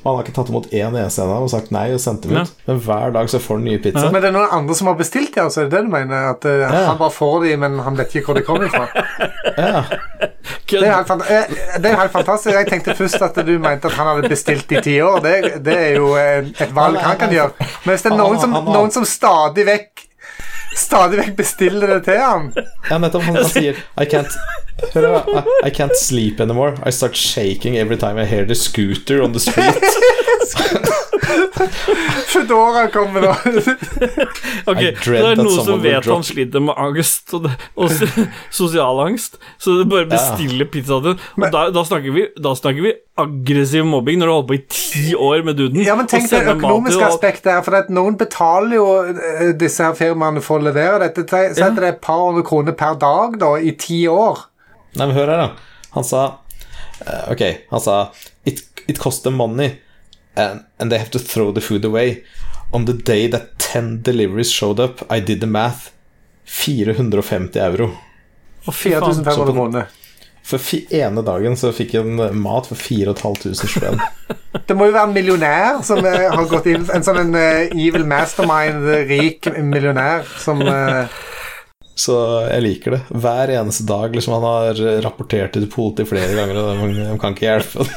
Og 0.07 0.13
han 0.13 0.19
har 0.21 0.23
ikke 0.23 0.35
tatt 0.37 0.49
imot 0.53 0.67
én 0.71 0.95
eneste 0.95 1.19
en 1.19 1.27
av 1.27 1.35
dem 1.35 1.43
og 1.43 1.49
sagt 1.51 1.71
nei 1.75 1.89
og 1.91 1.99
sendt 1.99 2.23
dem 2.23 2.37
Ja. 2.37 2.41
ut. 2.47 2.51
Men 2.69 2.77
hver 2.85 3.11
dag 3.11 3.27
så 3.29 3.39
får 3.43 3.57
han 3.59 3.65
nye 3.67 3.79
pizzaer. 3.83 4.11
Men 4.13 4.21
det 4.23 4.29
er 4.29 4.35
noen 4.37 4.53
andre 4.55 4.75
som 4.79 4.87
har 4.87 4.95
bestilt 4.95 5.33
de, 5.35 5.41
altså? 5.43 5.61
Er 5.61 5.67
det 5.67 5.73
det 5.75 5.81
du 5.83 5.91
mener? 5.91 6.29
At 6.31 6.45
uh, 6.47 6.51
Ja. 6.63 6.85
han 6.87 6.97
bare 6.97 7.11
får 7.11 7.43
de, 7.43 7.57
men 7.57 7.75
han 7.83 7.97
vet 7.99 8.15
ikke 8.15 8.25
hvor 8.31 8.39
de 8.39 8.45
kommer 8.47 8.69
fra? 8.71 8.87
Ja. 9.57 9.83
Det 10.69 10.83
er, 10.87 11.11
eh, 11.31 11.55
det 11.81 11.89
er 11.91 11.95
helt 11.99 12.11
fantastisk. 12.11 12.53
Jeg 12.55 12.67
tenkte 12.69 12.93
først 12.95 13.21
at 13.23 13.35
du 13.47 13.53
mente 13.59 13.87
at 13.87 13.95
han 13.97 14.07
hadde 14.07 14.29
bestilt 14.29 14.71
i 14.71 14.81
ti 14.83 14.97
år. 15.01 15.19
Det, 15.23 15.63
det 15.65 15.77
er 15.77 15.95
jo 15.95 16.09
et 16.15 16.73
valg 16.75 16.99
han 17.03 17.17
kan 17.19 17.31
gjøre. 17.31 17.51
Men 17.85 17.93
hvis 17.95 18.03
det 18.05 18.11
er 18.11 18.17
noen 18.19 18.39
som, 18.41 18.51
noen 18.67 18.91
som 18.93 19.05
stadig 19.07 19.65
vekk 19.67 19.96
Stadig 20.77 21.19
vekk 21.23 21.35
bestiller 21.39 21.95
det 21.95 22.03
til 22.05 22.19
ham 22.21 22.51
Ja, 22.55 22.99
nettopp. 23.01 23.23
Han, 23.27 23.39
han 23.41 23.49
sier 23.49 23.79
I 23.97 24.05
can't 24.09 24.33
I, 24.77 25.41
I 25.65 25.71
can't 25.73 25.97
sleep 25.97 26.39
anymore. 26.39 26.75
I 26.85 26.91
start 26.91 27.17
shaking 27.17 27.77
every 27.77 27.97
time 27.97 28.21
I 28.21 28.25
hear 28.25 28.45
the 28.45 28.53
scooter 28.53 29.23
on 29.23 29.33
the 29.33 29.39
street. 29.39 29.73
Foodora 32.27 32.87
kommer 32.93 33.21
nå. 33.21 33.31
Ok, 34.67 34.79
Det 34.79 35.19
er 35.21 35.39
noen 35.39 35.63
som 35.65 35.81
vet 35.83 36.05
han 36.09 36.23
sliter 36.25 36.63
med 36.63 36.77
angst 36.79 37.33
og, 37.37 37.45
det, 37.47 37.53
og 37.79 37.91
sosial 38.61 38.99
angst, 39.05 39.37
så 39.61 39.77
det 39.79 39.87
bare 39.91 40.07
bestiller 40.11 40.69
pizza 40.71 40.99
til 41.03 41.15
og 41.17 41.45
da, 41.53 41.65
da, 41.73 41.83
snakker 41.87 42.13
vi, 42.15 42.25
da 42.41 42.53
snakker 42.57 42.83
vi 42.85 42.93
aggressiv 43.17 43.85
mobbing 43.87 44.19
når 44.21 44.27
du 44.29 44.31
har 44.33 44.39
holdt 44.41 44.49
på 44.51 44.57
i 44.57 44.63
ti 44.77 45.05
år 45.17 45.43
med 45.47 45.57
duden. 45.57 45.81
Ja, 45.85 45.95
men 45.97 46.09
tenk 46.09 46.27
det 46.31 46.43
økonomiske 46.53 46.99
og- 47.01 47.07
aspektet 47.11 47.51
her. 47.53 47.63
For 47.65 47.77
at 47.79 47.89
noen 47.93 48.17
betaler 48.19 48.75
jo 48.77 48.87
eh, 49.09 49.53
disse 49.57 49.83
her 49.87 49.95
firmaene 49.97 50.43
for 50.45 50.59
å 50.61 50.67
levere 50.67 50.99
dette. 51.07 51.25
Så 51.27 51.63
Ja. 51.63 51.69
det 51.73 51.83
er 51.83 51.89
et 51.95 52.01
par 52.03 52.21
hundre 52.27 52.43
kroner 52.45 52.75
per 52.77 52.95
dag 53.01 53.39
da, 53.41 53.55
i 53.57 53.71
ti 53.79 54.03
år. 54.11 54.43
Nei, 54.97 55.07
men 55.07 55.15
hør 55.17 55.31
her, 55.33 55.41
da. 55.47 55.49
Han 55.97 56.05
sa 56.05 56.21
eh, 57.01 57.31
Ok, 57.33 57.43
han 57.71 57.81
sa 57.83 57.97
It, 58.47 58.61
it 58.87 58.99
cost 59.01 59.23
them 59.25 59.35
money, 59.41 59.73
and, 60.37 60.63
and 60.79 60.91
they 60.91 60.99
have 60.99 61.11
to 61.11 61.19
throw 61.19 61.51
the 61.51 61.61
food 61.61 61.85
away. 61.85 62.23
On 62.71 62.85
the 62.85 62.93
day 62.93 63.27
that 63.27 63.57
10 63.59 64.01
deliveries 64.03 64.51
showed 64.51 64.79
up, 64.79 65.01
I 65.09 65.19
did 65.19 65.41
the 65.41 65.47
math. 65.47 65.91
450 66.45 67.59
euro. 67.59 67.91
Og 68.65 68.73
4500 68.75 69.53
kroner. 69.53 69.87
For 70.47 70.63
ene 70.95 71.21
dagen 71.27 71.57
så 71.59 71.73
fikk 71.75 71.97
jeg 71.97 72.07
en 72.07 72.39
mat 72.39 72.69
for 72.69 72.79
4500 72.79 73.67
spenn. 73.67 73.99
Det 74.67 74.75
må 74.75 74.87
jo 74.87 74.93
være 74.95 75.09
en 75.09 75.15
millionær 75.15 75.81
som 75.85 75.99
eh, 76.07 76.23
har 76.31 76.45
gått 76.49 76.65
inn 76.71 76.85
En 76.95 77.03
sånn 77.05 77.19
en, 77.19 77.35
eh, 77.37 77.73
evil 77.77 78.07
mastermind, 78.09 78.87
eh, 78.89 79.03
rik 79.09 79.49
millionær 79.59 80.25
som 80.39 80.63
eh, 80.63 81.11
Så 81.99 82.15
jeg 82.47 82.63
liker 82.63 82.95
det. 82.95 83.01
Hver 83.11 83.53
eneste 83.59 83.85
dag 83.89 84.15
liksom 84.15 84.37
Han 84.37 84.47
har 84.47 84.81
rapportert 85.05 85.53
til 85.55 85.67
politiet 85.71 86.09
flere 86.09 86.33
ganger, 86.39 86.61
og 86.63 86.81
de, 86.81 87.05
de 87.11 87.19
kan 87.21 87.35
ikke 87.35 87.49
hjelpe. 87.49 87.87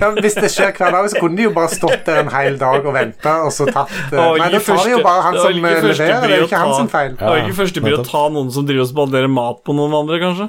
Ja, 0.00 0.10
Hvis 0.18 0.34
det 0.38 0.50
skjer 0.52 0.72
hver 0.76 0.90
dag, 0.96 1.08
så 1.12 1.20
kunne 1.22 1.36
de 1.38 1.46
jo 1.46 1.52
bare 1.54 1.70
stått 1.72 2.04
der 2.06 2.20
en 2.24 2.30
hel 2.34 2.58
dag 2.60 2.86
og 2.86 2.94
venta, 2.96 3.34
og 3.46 3.52
så 3.54 3.66
tatt 3.70 3.92
eh, 4.10 4.18
Nei, 4.18 4.48
da 4.54 4.60
tar 4.66 4.82
de 4.84 4.92
jo 4.94 5.00
bare 5.04 5.24
han 5.26 5.38
som 5.38 5.48
eh, 5.50 5.58
leverer. 5.58 5.94
Det 5.98 6.08
er 6.30 6.36
jo 6.42 6.48
ikke 6.48 6.62
ta. 6.62 6.76
sin 6.78 6.90
feil. 6.92 7.16
Det 7.18 7.28
var 7.30 7.42
ikke 7.42 7.58
første 7.60 7.84
by 7.84 7.96
å 7.98 8.04
ta 8.06 8.22
noen 8.34 8.50
som 8.54 8.66
driver 8.68 8.86
og 8.86 8.90
spanderer 8.92 9.30
mat 9.30 9.60
på 9.66 9.76
noen 9.76 9.94
andre, 10.02 10.20
kanskje? 10.22 10.48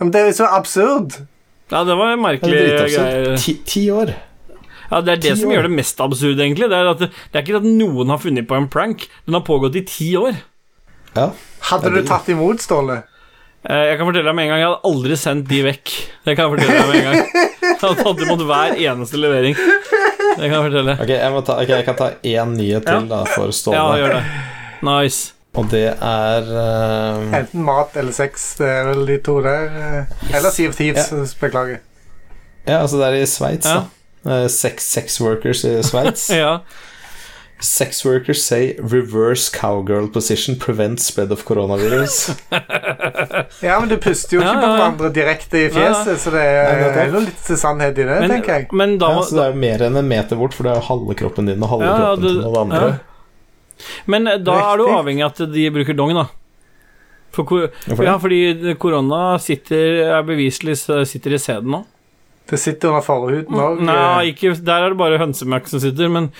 Men 0.00 0.12
det 0.12 0.22
er 0.22 0.30
jo 0.32 0.36
så 0.42 0.48
absurd. 0.58 1.18
Ja, 1.72 1.82
det 1.88 1.96
var 1.98 2.12
en 2.14 2.22
merkelig 2.22 2.62
er 2.62 2.86
greie. 2.86 3.36
Ti, 3.42 3.56
ti 3.66 3.86
år. 3.90 4.12
Ja, 4.90 5.00
Det 5.02 5.16
er 5.16 5.22
det 5.24 5.32
som 5.40 5.50
gjør 5.50 5.66
det 5.66 5.72
mest 5.74 6.00
absurd, 6.04 6.38
egentlig. 6.38 6.68
Det 6.70 6.76
er, 6.78 6.90
at 6.92 7.00
det, 7.02 7.08
det 7.32 7.40
er 7.40 7.42
ikke 7.46 7.58
at 7.58 7.66
noen 7.66 8.12
har 8.12 8.20
funnet 8.22 8.46
på 8.46 8.54
en 8.58 8.68
prank. 8.70 9.08
Den 9.26 9.34
har 9.34 9.42
pågått 9.46 9.76
i 9.80 9.82
ti 9.88 10.12
år. 10.20 10.38
Ja. 11.16 11.30
Hadde 11.72 11.90
du 11.94 12.02
tatt 12.06 12.28
imot, 12.30 12.60
Ståle? 12.62 13.00
Eh, 13.66 13.84
Jeg 13.90 13.98
kan 13.98 14.06
fortelle 14.06 14.28
deg 14.30 14.36
med 14.36 14.46
en 14.46 14.50
gang 14.52 14.60
Jeg 14.60 14.68
hadde 14.68 14.90
aldri 14.92 15.16
sendt 15.18 15.48
de 15.50 15.62
vekk. 15.66 15.94
Det 16.28 16.36
kan 16.38 16.46
jeg 16.46 16.52
fortelle 16.54 16.76
deg 16.76 16.88
med 16.92 16.98
en 17.00 17.08
gang. 17.08 17.50
Jeg 17.82 17.96
hadde 18.02 18.26
mot 18.30 18.42
hver 18.48 18.76
eneste 18.80 19.20
levering. 19.20 19.56
Det 19.56 20.42
kan 20.50 20.52
jeg 20.56 20.64
fortelle. 20.66 20.94
Ok, 21.00 21.10
jeg, 21.14 21.32
må 21.32 21.40
ta, 21.46 21.56
okay, 21.62 21.76
jeg 21.78 21.86
kan 21.86 21.96
ta 21.98 22.08
én 22.26 22.52
nyhet 22.56 22.84
til 22.86 23.08
da 23.10 23.22
for 23.30 23.52
Ståle. 23.54 23.76
Ja, 23.78 23.96
gjør 24.00 24.14
det. 24.18 24.22
Nice. 24.86 25.32
Og 25.56 25.68
det 25.72 25.86
er 25.94 26.48
uh... 26.52 27.36
Enten 27.38 27.62
mat 27.64 27.94
eller 27.96 28.12
sex. 28.12 28.50
Det 28.58 28.68
er 28.68 28.90
vel 28.90 29.06
de 29.08 29.16
to 29.24 29.38
der. 29.44 29.70
Eller 30.34 30.52
Sea 30.52 30.68
of 30.68 30.76
Thieves. 30.76 31.34
Beklager. 31.40 31.78
Ja, 32.66 32.82
altså 32.82 32.98
det 33.00 33.06
er 33.06 33.20
i 33.22 33.26
Sveits, 33.30 33.66
Ja. 33.70 33.84
da. 34.26 34.42
Eh, 34.42 34.48
Sex, 34.50 34.82
sex 34.90 35.20
workers 35.22 35.64
i 35.64 35.76
Sveits. 35.86 36.28
Ja. 36.42 36.58
Sex 37.58 38.04
workers 38.04 38.42
say 38.44 38.74
reverse 38.78 39.48
cowgirl 39.48 40.08
position 40.12 40.58
prevents 40.60 41.06
spread 41.08 41.32
of 41.32 41.44
coronavirus. 41.48 42.36
Ja, 43.62 43.78
men 43.80 43.88
du 43.88 43.96
puster 43.96 44.36
jo 44.36 44.42
ikke 44.42 44.52
ja, 44.52 44.60
på 44.60 44.68
hverandre 44.74 45.08
direkte 45.14 45.60
i 45.64 45.68
fjeset, 45.72 46.18
så 46.20 46.32
det 46.34 46.42
er, 46.44 46.80
nettopp. 46.80 46.96
er 47.00 47.12
jo 47.14 47.20
litt 47.24 47.50
sannhet 47.60 47.96
i 47.98 48.04
det, 48.06 48.16
Men, 48.22 48.32
tenker 48.34 48.52
jeg. 48.58 48.66
men 48.76 48.94
da 49.00 49.08
ja, 49.14 49.22
så 49.24 49.36
det 49.38 49.44
er 49.46 49.52
jo 49.54 49.60
mer 49.62 49.84
enn 49.86 49.96
en 50.02 50.08
meter 50.10 50.38
bort, 50.40 50.54
for 50.56 50.66
det 50.68 50.72
er 50.74 50.80
jo 50.82 50.86
halve 50.90 51.16
kroppen 51.18 51.48
din 51.48 51.62
og 51.64 51.70
halve 51.72 51.88
Ja, 51.88 51.94
kroppen 52.02 52.22
du, 52.22 52.28
til 52.28 52.42
noen 52.44 52.58
andre. 52.66 52.82
ja. 52.90 53.92
Men 54.08 54.28
da 54.28 54.36
da 54.40 54.56
er 54.72 54.80
du 54.80 54.84
avhengig 54.92 55.24
av 55.26 55.32
at 55.34 55.42
de 55.52 55.64
bruker 55.74 55.96
dong, 55.98 56.12
da. 56.16 56.26
For, 57.36 57.66
ja, 58.04 58.14
fordi 58.20 58.74
korona 58.80 59.22
sitter, 59.42 59.98
er 60.18 60.22
beviselig 60.28 60.78
sitter 61.08 61.36
i 61.36 61.40
sæden 61.42 61.72
nå. 61.74 61.82
Det 62.48 62.60
sitter 62.62 62.92
under 62.94 63.04
forhuden 63.04 63.58
òg. 63.60 63.80
Nei, 63.84 64.30
ikke, 64.30 64.54
der 64.64 64.86
er 64.86 64.94
det 64.94 65.00
bare 65.00 65.18
hønsemelk 65.20 65.66
som 65.68 65.82
sitter, 65.82 66.08
men 66.12 66.30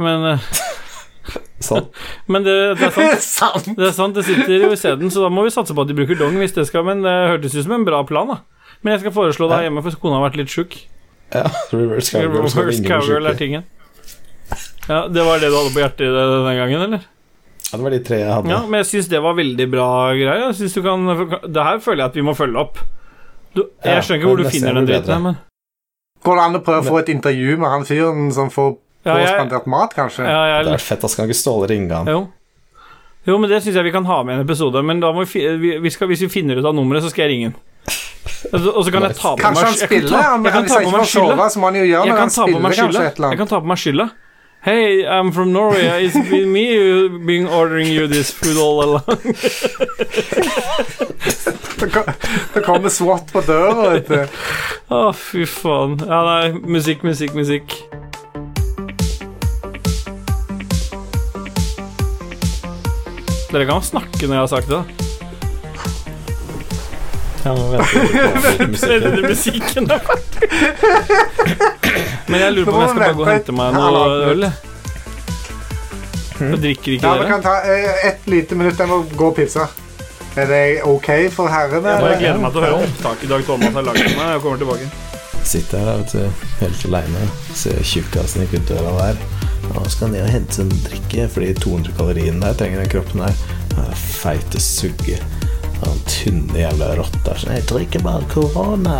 Men, 0.00 0.24
eh, 0.32 0.50
Sånn. 1.60 1.90
men 2.32 2.44
det, 2.46 2.54
det 2.80 2.88
er 2.88 2.94
sant. 3.20 3.26
Sant! 3.40 3.66
Det 3.76 3.90
er 3.90 3.92
sant, 3.96 4.16
det 4.16 4.24
sitter 4.26 4.54
jo 4.64 4.70
i 4.72 4.78
sæden, 4.80 5.12
så 5.12 5.26
da 5.26 5.28
må 5.32 5.44
vi 5.44 5.52
satse 5.52 5.76
på 5.76 5.84
at 5.84 5.90
de 5.90 5.96
bruker 5.98 6.16
dong 6.18 6.38
hvis 6.40 6.56
det 6.56 6.64
skal 6.70 6.86
Men 6.88 7.04
det 7.04 7.12
hørtes 7.34 7.54
ut 7.58 7.66
som 7.66 7.76
en 7.76 7.84
bra 7.86 8.00
plan, 8.08 8.32
da. 8.32 8.40
Men 8.80 8.94
jeg 8.96 9.04
skal 9.04 9.14
foreslå 9.18 9.50
det 9.50 9.58
her 9.60 9.68
hjemme, 9.68 9.82
for 9.84 10.00
kona 10.00 10.18
har 10.18 10.30
vært 10.30 10.40
litt 10.40 10.52
sjuk. 10.52 10.78
Ja, 11.34 11.44
reverse 11.76 12.14
cowgirl. 12.16 12.48
Reverse 12.48 12.84
cowgirl 12.86 13.28
er 13.30 13.36
tingen. 13.38 13.66
Ja, 14.88 15.04
Det 15.12 15.22
var 15.22 15.38
det 15.38 15.50
du 15.52 15.58
hadde 15.60 15.74
på 15.76 15.82
hjertet 15.84 16.16
den 16.16 16.56
gangen, 16.62 16.86
eller? 16.88 17.04
Ja, 17.70 17.76
det 17.76 17.84
var 17.84 17.94
de 17.94 18.00
tre 18.08 18.16
jeg 18.18 18.32
hadde. 18.32 18.50
Ja, 18.50 18.62
men 18.66 18.80
jeg 18.80 18.88
syns 18.88 19.10
det 19.12 19.20
var 19.22 19.36
veldig 19.38 19.66
bra 19.70 19.86
greier. 20.18 20.46
Jeg 20.48 20.56
synes 20.58 20.74
du 20.74 20.80
kan 20.82 21.04
Det 21.46 21.66
her 21.68 21.78
føler 21.84 22.02
jeg 22.02 22.08
at 22.10 22.16
vi 22.18 22.24
må 22.26 22.34
følge 22.34 22.58
opp. 22.64 22.80
Du, 23.54 23.62
Ja, 23.84 23.98
jeg 24.00 24.06
skjønner 24.08 24.18
ikke 24.22 24.32
hvor 24.32 24.40
du 24.40 24.48
finner 24.50 24.76
den 24.80 24.88
dritten 24.88 25.24
men 25.28 25.38
Går 26.24 26.36
det 26.36 26.42
an 26.44 26.58
å 26.58 26.60
prøve 26.64 26.82
å 26.82 26.88
få 26.88 26.98
et 27.00 27.08
intervju 27.14 27.54
med 27.60 27.72
han 27.72 27.86
fyren 27.88 28.26
som 28.34 28.50
får 28.52 28.74
ja, 29.04 29.16
jeg, 29.18 29.28
spandert 29.32 29.66
mat, 29.70 29.94
kanskje? 29.96 30.26
ja, 30.26 30.62
Det 30.66 30.74
er 30.76 30.82
fett, 30.84 31.00
da 31.00 31.08
skal 31.08 31.28
ikke 31.28 31.38
Ståle 31.38 31.68
ringe 31.70 31.94
han. 31.94 32.06
Jo. 32.10 32.20
Jo, 33.28 33.36
men 33.38 33.50
det 33.50 33.62
syns 33.62 33.76
jeg 33.76 33.84
vi 33.84 33.92
kan 33.92 34.04
ha 34.08 34.22
med 34.24 34.34
i 34.34 34.38
en 34.40 34.44
episode. 34.46 34.80
Men 34.84 35.00
da 35.00 35.10
må 35.12 35.24
vi, 35.28 35.42
vi, 35.60 35.74
vi 35.84 35.90
skal, 35.92 36.08
hvis 36.08 36.22
vi 36.24 36.28
finner 36.32 36.56
ut 36.60 36.64
av 36.64 36.74
nummeret, 36.76 37.04
så 37.04 37.10
skal 37.12 37.26
jeg 37.28 37.34
ringe 37.34 37.50
han. 37.50 37.58
Og 38.52 38.84
så- 38.84 38.90
kan 38.92 39.02
jeg 39.02 39.16
ta 39.16 39.34
på 39.36 39.42
Kanskje 39.42 39.64
han 39.64 39.72
meg 39.72 39.80
jeg 39.80 39.88
kan 39.88 40.08
ta- 40.08 40.16
Jeg 40.44 40.52
kan 40.52 40.66
ta 40.66 40.80
på 40.80 40.90
meg 40.90 41.06
skylda. 41.06 41.48
så 41.52 41.58
må 41.60 41.64
han 41.68 41.74
jo 41.76 41.84
gjøre 41.84 42.06
Jeg 42.06 42.16
kan 42.16 42.28
ta 42.30 42.46
på 42.46 42.60
meg 42.60 42.72
skylda. 42.72 43.00
Jeg 43.30 43.38
kan 43.38 43.46
ta 43.48 43.60
på 43.60 43.66
meg 43.66 43.78
skylda. 43.78 44.10
Hey, 44.62 45.04
I'm 45.08 45.32
from 45.32 45.52
Norway. 45.52 46.04
It's 46.06 46.12
been 46.30 46.52
me 46.52 46.76
who 46.76 47.18
been 47.24 47.46
ordering 47.48 47.86
you 47.88 48.06
this 48.06 48.30
food 48.30 48.58
all 48.58 48.82
along. 48.82 49.04
Det 51.80 52.14
Det 52.54 52.62
kommer 52.64 52.88
SWAT 52.88 53.32
på 53.32 53.40
døra, 53.40 53.90
vet 53.94 54.08
du. 54.08 54.26
Å, 54.92 55.12
fy 55.16 55.46
faen. 55.48 55.96
Ja, 56.04 56.20
nei, 56.26 56.52
musikk, 56.76 57.02
musikk, 57.06 57.32
musikk. 57.34 57.72
Dere 63.50 63.66
kan 63.66 63.82
snakke 63.82 64.26
når 64.28 64.34
jeg 64.36 64.42
har 64.44 64.50
sagt 64.52 64.68
det. 64.70 64.82
Ja, 67.40 67.50
nå 67.56 67.62
vent, 67.72 67.92
vent, 67.94 68.60
vent, 68.60 68.82
Venter 68.84 69.22
musikken. 69.28 69.86
på 69.88 69.94
musikken. 70.12 70.74
Men 72.30 72.40
jeg 72.44 72.52
lurer 72.54 72.68
på 72.68 72.74
om 72.76 72.82
jeg 72.84 72.90
skal 72.90 73.00
bare 73.02 73.14
gå 73.16 73.22
og 73.24 73.30
hente 73.32 73.52
meg 73.56 73.68
noe 73.74 74.02
øl. 74.34 74.42
jeg. 74.46 74.54
Drikker 76.40 76.90
ikke 76.96 77.04
Ja, 77.04 77.12
vi 77.12 77.24
dere. 77.24 77.30
kan 77.32 77.42
ta 77.44 77.54
et 77.68 78.04
ett 78.10 78.28
lite 78.32 78.54
minutt. 78.56 78.78
Jeg 78.80 78.88
må 78.88 79.00
gå 79.16 79.26
og 79.32 79.36
pisse. 79.40 79.66
Er 80.38 80.46
det 80.46 80.62
ok 80.86 81.08
for 81.34 81.50
herrene? 81.50 81.96
Jeg 82.06 82.20
gleder 82.22 82.38
meg 82.44 82.52
til 82.54 82.60
å 82.62 82.64
høre 82.68 82.84
opptaket 82.86 83.28
Dag 83.32 83.42
Thomas 83.48 83.74
har 83.74 83.82
lagd 83.88 84.04
meg. 84.04 84.26
Jeg 84.36 84.40
kommer 84.44 84.58
tilbake. 84.62 84.86
Sitter 85.50 85.78
her, 85.80 85.96
vet 86.04 86.12
du, 86.12 86.46
helt 86.60 86.84
aleine. 86.86 87.26
Ser 87.56 87.80
tjukkasen 87.82 88.44
i 88.44 88.50
kulturen 88.52 88.84
døra 88.86 89.14
Nå 89.70 89.84
skal 89.90 90.10
ned 90.10 90.24
og 90.26 90.32
hente 90.34 90.64
en 90.64 90.72
drikke, 90.84 91.28
fordi 91.30 91.52
200 91.62 91.94
kaloriene 91.98 92.42
der 92.42 92.58
trenger 92.58 92.82
den 92.82 92.90
kroppen 92.92 93.22
her. 93.24 93.36
Feite 93.94 94.60
sugge. 94.62 95.20
Den 95.80 96.00
tynne 96.10 96.58
jævla 96.60 96.90
rotta. 96.98 97.36
Sånn, 97.40 97.54
jeg 97.56 97.64
drikker 97.70 98.02
bare 98.04 98.26
korona. 98.32 98.96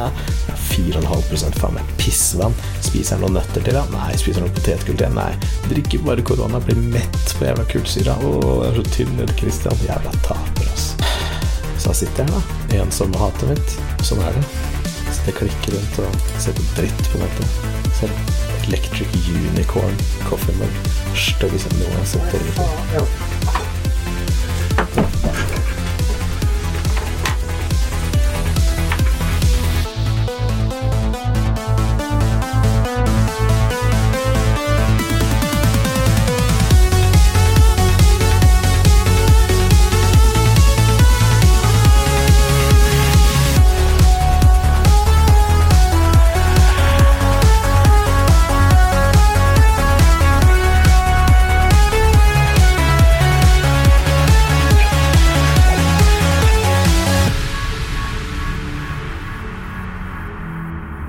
Ja, 0.49 0.57
4,5 0.71 1.59
faen 1.59 1.77
meg 1.77 1.93
pissvann. 2.01 2.57
Spiser 2.81 3.17
jeg 3.17 3.25
noen 3.25 3.37
nøtter 3.37 3.67
til, 3.67 3.77
da? 3.77 3.85
Nei. 3.93 4.15
Spiser 4.21 4.41
noen 4.41 4.55
noe 4.55 4.57
potetgull 4.57 4.99
til? 5.03 5.13
Nei. 5.19 5.31
Drikker 5.69 6.07
bare 6.07 6.25
korona. 6.25 6.63
Blir 6.65 6.81
mett 6.95 7.37
på 7.37 7.49
jævla 7.51 7.69
kullsyra. 7.75 8.17
Å, 8.17 8.35
jeg 8.65 8.71
er 8.71 8.81
så 8.81 8.89
tynn, 8.97 9.23
Ed 9.27 9.37
Christian. 9.43 9.87
Jævla 9.91 10.17
taper, 10.25 10.73
ass. 10.73 10.91
Så 11.77 11.93
jeg 11.93 12.05
sitter 12.05 12.31
her, 12.31 12.37
da. 12.39 12.81
Ensom 12.81 13.13
med 13.13 13.25
hatet 13.27 13.57
mitt. 13.57 13.81
Sånn 14.07 14.25
er 14.25 14.39
det. 14.39 14.70
Sitter 15.11 15.27
det 15.27 15.37
klikker 15.41 15.75
rundt 15.77 15.99
og 16.05 16.41
ser 16.43 16.55
på 16.59 16.67
dritt 16.77 17.09
på 17.13 17.23
nettet. 17.23 17.57
Ser 17.99 18.13
Electric 18.69 19.17
Unicorn 19.29 19.97
Coffee 20.29 20.55
Mug. 20.61 20.93
Styggeste 21.15 21.75
jeg 21.75 21.83
noen 21.83 21.99
har 21.99 22.13
sett. 22.15 22.39
egentlig. 22.39 23.60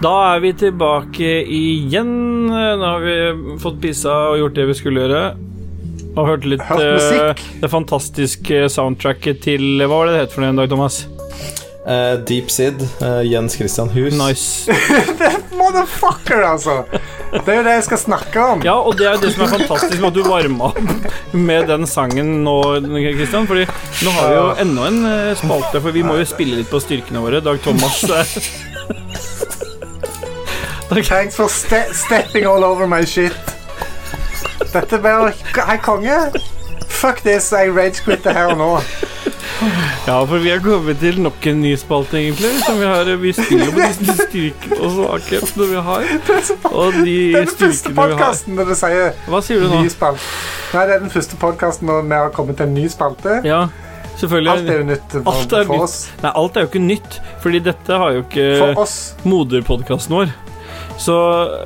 Da 0.02 0.12
er 0.34 0.40
vi 0.42 0.50
tilbake 0.58 1.30
igjen. 1.46 2.14
Nå 2.50 2.88
har 2.88 3.04
vi 3.06 3.58
fått 3.62 3.78
pissa 3.84 4.16
og 4.32 4.40
gjort 4.40 4.56
det 4.58 4.66
vi 4.72 4.78
skulle 4.80 5.04
gjøre. 5.04 5.24
Og 6.12 6.28
hørt 6.28 6.48
litt 6.50 6.64
Hørt 6.68 6.82
uh, 6.82 7.44
det 7.62 7.70
fantastiske 7.72 8.66
soundtracket 8.74 9.46
til 9.46 9.80
Hva 9.80 9.94
var 9.94 10.10
det 10.10 10.18
det 10.18 10.24
het 10.26 10.34
for 10.36 10.44
en 10.44 10.58
dag, 10.60 10.68
Thomas? 10.72 11.06
Uh, 11.86 12.18
Deep 12.28 12.50
Sid, 12.52 12.82
Uh, 13.00 13.22
Jens 13.26 13.56
Christian 13.56 13.90
Hus. 13.94 14.18
Nice. 14.18 14.74
Motherfucker, 15.62 16.42
altså! 16.50 16.82
Det 17.32 17.46
er 17.46 17.62
jo 17.62 17.64
det 17.70 17.78
jeg 17.78 17.86
skal 17.92 18.02
snakke 18.02 18.48
om. 18.56 18.66
Ja, 18.66 18.76
og 18.82 18.98
det 19.00 19.08
er 19.08 19.16
jo 19.16 19.22
det 19.24 19.32
som 19.38 19.46
er 19.46 19.54
fantastisk 19.54 20.02
med 20.02 20.10
at 20.10 20.18
du 20.18 20.26
varma 20.26 20.72
opp 20.74 21.32
med 21.38 21.70
den 21.70 21.88
sangen 21.88 22.42
nå, 22.44 22.58
Christian. 22.90 23.48
Fordi 23.48 23.70
nå 23.70 24.18
har 24.18 24.28
vi 24.28 24.36
jo 24.36 24.50
enda 24.66 24.90
en 24.90 25.00
spalte, 25.40 25.78
for 25.78 25.94
vi 25.96 26.04
må 26.06 26.18
jo 26.20 26.28
spille 26.28 26.60
litt 26.60 26.74
på 26.74 26.82
styrkene 26.84 27.24
våre. 27.24 27.46
Dag 27.46 27.62
Thomas 27.64 28.04
Thanks 30.92 31.36
for 31.38 31.48
ste 31.48 31.86
stepping 31.94 32.46
all 32.46 32.64
over 32.64 32.88
my 32.88 33.06
shit. 33.06 33.32
Dette 34.74 34.98
blir 35.00 35.32
Hei, 35.68 35.78
konge. 35.84 36.18
Fuck 36.92 37.22
this, 37.24 37.52
jeg 37.56 37.72
ragequitter 37.76 38.34
her 38.36 38.52
og 38.54 38.58
nå. 38.60 38.68
Ja, 40.08 40.18
for 40.26 40.42
vi 40.42 40.50
har 40.52 40.60
kommet 40.64 41.00
til 41.00 41.20
nok 41.22 41.46
en 41.48 41.62
ny 41.64 41.72
spalte, 41.80 42.18
egentlig. 42.20 42.52
Som 42.66 42.80
vi, 42.82 42.86
har, 42.90 43.08
vi 43.22 43.32
spiller 43.38 43.72
på 43.72 43.88
de 44.02 44.16
styrkene 44.18 44.80
og 44.82 44.96
svakhetene 44.98 45.68
vi 45.72 45.84
har. 45.88 46.08
Og 46.72 46.98
de 47.00 47.16
Det 47.32 47.40
er 47.40 47.48
den 47.48 47.56
første 47.62 47.94
podkasten 47.98 48.58
når 48.60 48.72
du 48.72 48.76
sier 48.82 49.12
Hva 49.32 49.42
sier 49.46 49.64
du 49.64 49.70
nå? 49.72 49.82
ny 49.86 49.94
spalte. 49.94 50.28
Nei, 50.74 50.86
det 50.90 50.96
er 50.98 51.04
den 51.06 51.14
første 51.14 51.40
podkasten 51.42 51.88
når 51.92 52.04
vi 52.10 52.20
har 52.20 52.34
kommet 52.36 52.60
til 52.60 52.68
en 52.68 52.76
ny 52.78 52.86
spalte. 52.92 53.40
Ja, 53.48 53.62
Alt 53.72 54.12
er 54.12 54.28
selvfølgelig. 54.28 54.78
jo 54.78 54.86
nytt 54.92 55.12
for, 55.16 55.32
Alt 55.32 55.54
er 55.54 55.66
for 55.66 55.74
nytt. 55.78 55.84
oss. 55.88 55.98
Nei, 56.22 56.32
alt 56.44 56.58
er 56.58 56.66
jo 56.66 56.72
ikke 56.74 56.84
nytt, 56.86 57.20
fordi 57.42 57.60
dette 57.72 57.98
har 58.04 58.12
jo 58.18 58.24
ikke 58.28 58.48
For 58.60 58.82
oss. 58.84 58.98
moderpodkasten 59.24 60.18
vår. 60.20 60.34
Så, 61.00 61.16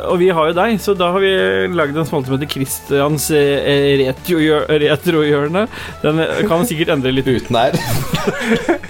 og 0.08 0.20
vi 0.22 0.30
har 0.32 0.52
jo 0.52 0.56
deg, 0.56 0.78
så 0.80 0.94
da 0.96 1.10
har 1.12 1.20
vi 1.24 1.32
lagd 1.76 1.98
en 2.00 2.06
spalte 2.08 2.30
som 2.30 2.38
heter 2.38 2.52
Christians 2.54 3.26
eh, 3.36 3.98
retrohjør- 4.06 4.70
retrohjørne. 4.86 5.66
Den 6.04 6.22
kan 6.48 6.64
sikkert 6.70 6.94
endre 6.96 7.12
litt. 7.12 7.28
Uten 7.28 7.58
her. 7.60 7.76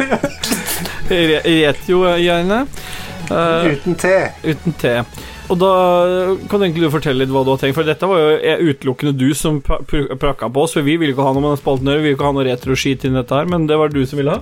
Re- 1.10 1.42
Retrohjørne. 1.46 2.60
Eh, 3.32 3.72
Uten 3.74 3.96
T. 3.98 4.12
uten 4.46 4.74
T. 4.78 4.92
Og 5.50 5.58
da 5.62 5.72
kan 6.50 6.64
egentlig 6.66 6.86
du 6.88 6.94
fortelle 6.94 7.22
litt 7.22 7.30
hva 7.34 7.44
du 7.46 7.52
har 7.54 7.60
tenkt, 7.62 7.78
for 7.78 7.86
dette 7.86 8.08
var 8.10 8.22
jo 8.22 8.30
eh, 8.38 8.62
utelukkende 8.66 9.14
du 9.18 9.28
som 9.38 9.60
pra- 9.66 9.82
prakka 10.18 10.50
på 10.50 10.64
oss, 10.66 10.74
for 10.78 10.86
vi 10.86 10.96
ville 10.98 11.14
ikke 11.14 11.26
ha 11.26 11.34
noe 11.36 11.44
med 11.44 11.54
den 11.56 11.62
spalten 11.62 11.90
å 11.90 11.94
gjøre, 11.94 12.02
vi 12.02 12.08
ville 12.12 12.18
ikke 12.20 12.30
ha 12.30 12.36
noe 12.38 12.48
retroskit 12.48 13.06
inn 13.06 13.18
i 13.18 13.22
dette 13.22 13.38
her, 13.38 13.50
men 13.50 13.68
det 13.70 13.78
var 13.82 13.94
du 13.94 14.02
som 14.10 14.22
ville 14.22 14.38
ha. 14.38 14.42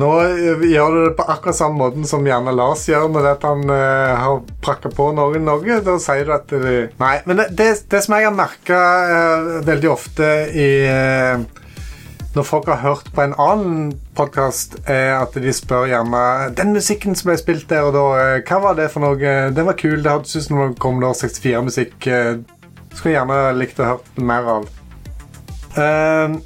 Nå 0.00 0.08
eh, 0.24 0.62
gjør 0.72 0.94
du 0.94 1.00
det 1.04 1.16
på 1.18 1.26
akkurat 1.28 1.56
samme 1.58 1.76
måten 1.76 2.06
som 2.08 2.24
gjerne 2.24 2.54
Lars 2.56 2.86
gjør 2.88 3.10
når 3.12 3.26
det 3.26 3.32
at 3.36 3.42
han 3.44 3.64
uh, 3.68 4.12
har 4.16 4.38
prakka 4.64 4.88
på 4.92 5.10
noen 5.16 5.44
noe. 5.44 5.80
Da 5.84 5.98
sier 6.00 6.24
du 6.28 6.32
at 6.32 6.48
det 6.52 6.76
Nei, 7.02 7.16
men 7.28 7.42
det, 7.42 7.50
det, 7.58 7.66
det 7.92 8.00
som 8.04 8.16
jeg 8.16 8.28
har 8.28 8.36
merka 8.36 8.78
veldig 9.66 9.90
ofte 9.92 10.30
i 10.56 10.70
uh, 10.88 11.42
Når 12.32 12.46
folk 12.48 12.70
har 12.72 12.80
hørt 12.80 13.10
på 13.12 13.20
en 13.26 13.36
annen 13.36 13.90
podkast, 14.16 14.78
er 14.88 15.18
at 15.18 15.36
de 15.36 15.52
spør 15.52 15.90
gjerne 15.90 16.22
Den 16.56 16.72
musikken 16.72 17.16
som 17.18 17.28
ble 17.28 17.36
spilt 17.40 17.68
der 17.68 17.84
og 17.88 17.92
da, 17.96 18.06
eh, 18.22 18.38
hva 18.48 18.62
var 18.64 18.78
det 18.78 18.88
for 18.94 19.04
noe? 19.04 19.34
Den 19.52 19.68
var 19.68 19.76
kul. 19.76 19.98
Det 20.00 20.14
hørtes 20.14 20.38
ut 20.38 20.46
som 20.48 20.62
det 20.62 20.80
kom 20.80 21.02
64-musikk. 21.04 22.06
eh, 22.08 22.40
Skulle 22.92 23.18
gjerne 23.18 23.42
likt 23.56 23.80
å 23.80 23.90
høre 23.90 24.24
mer 24.24 24.48
av. 24.56 24.66
Eh, 25.76 26.40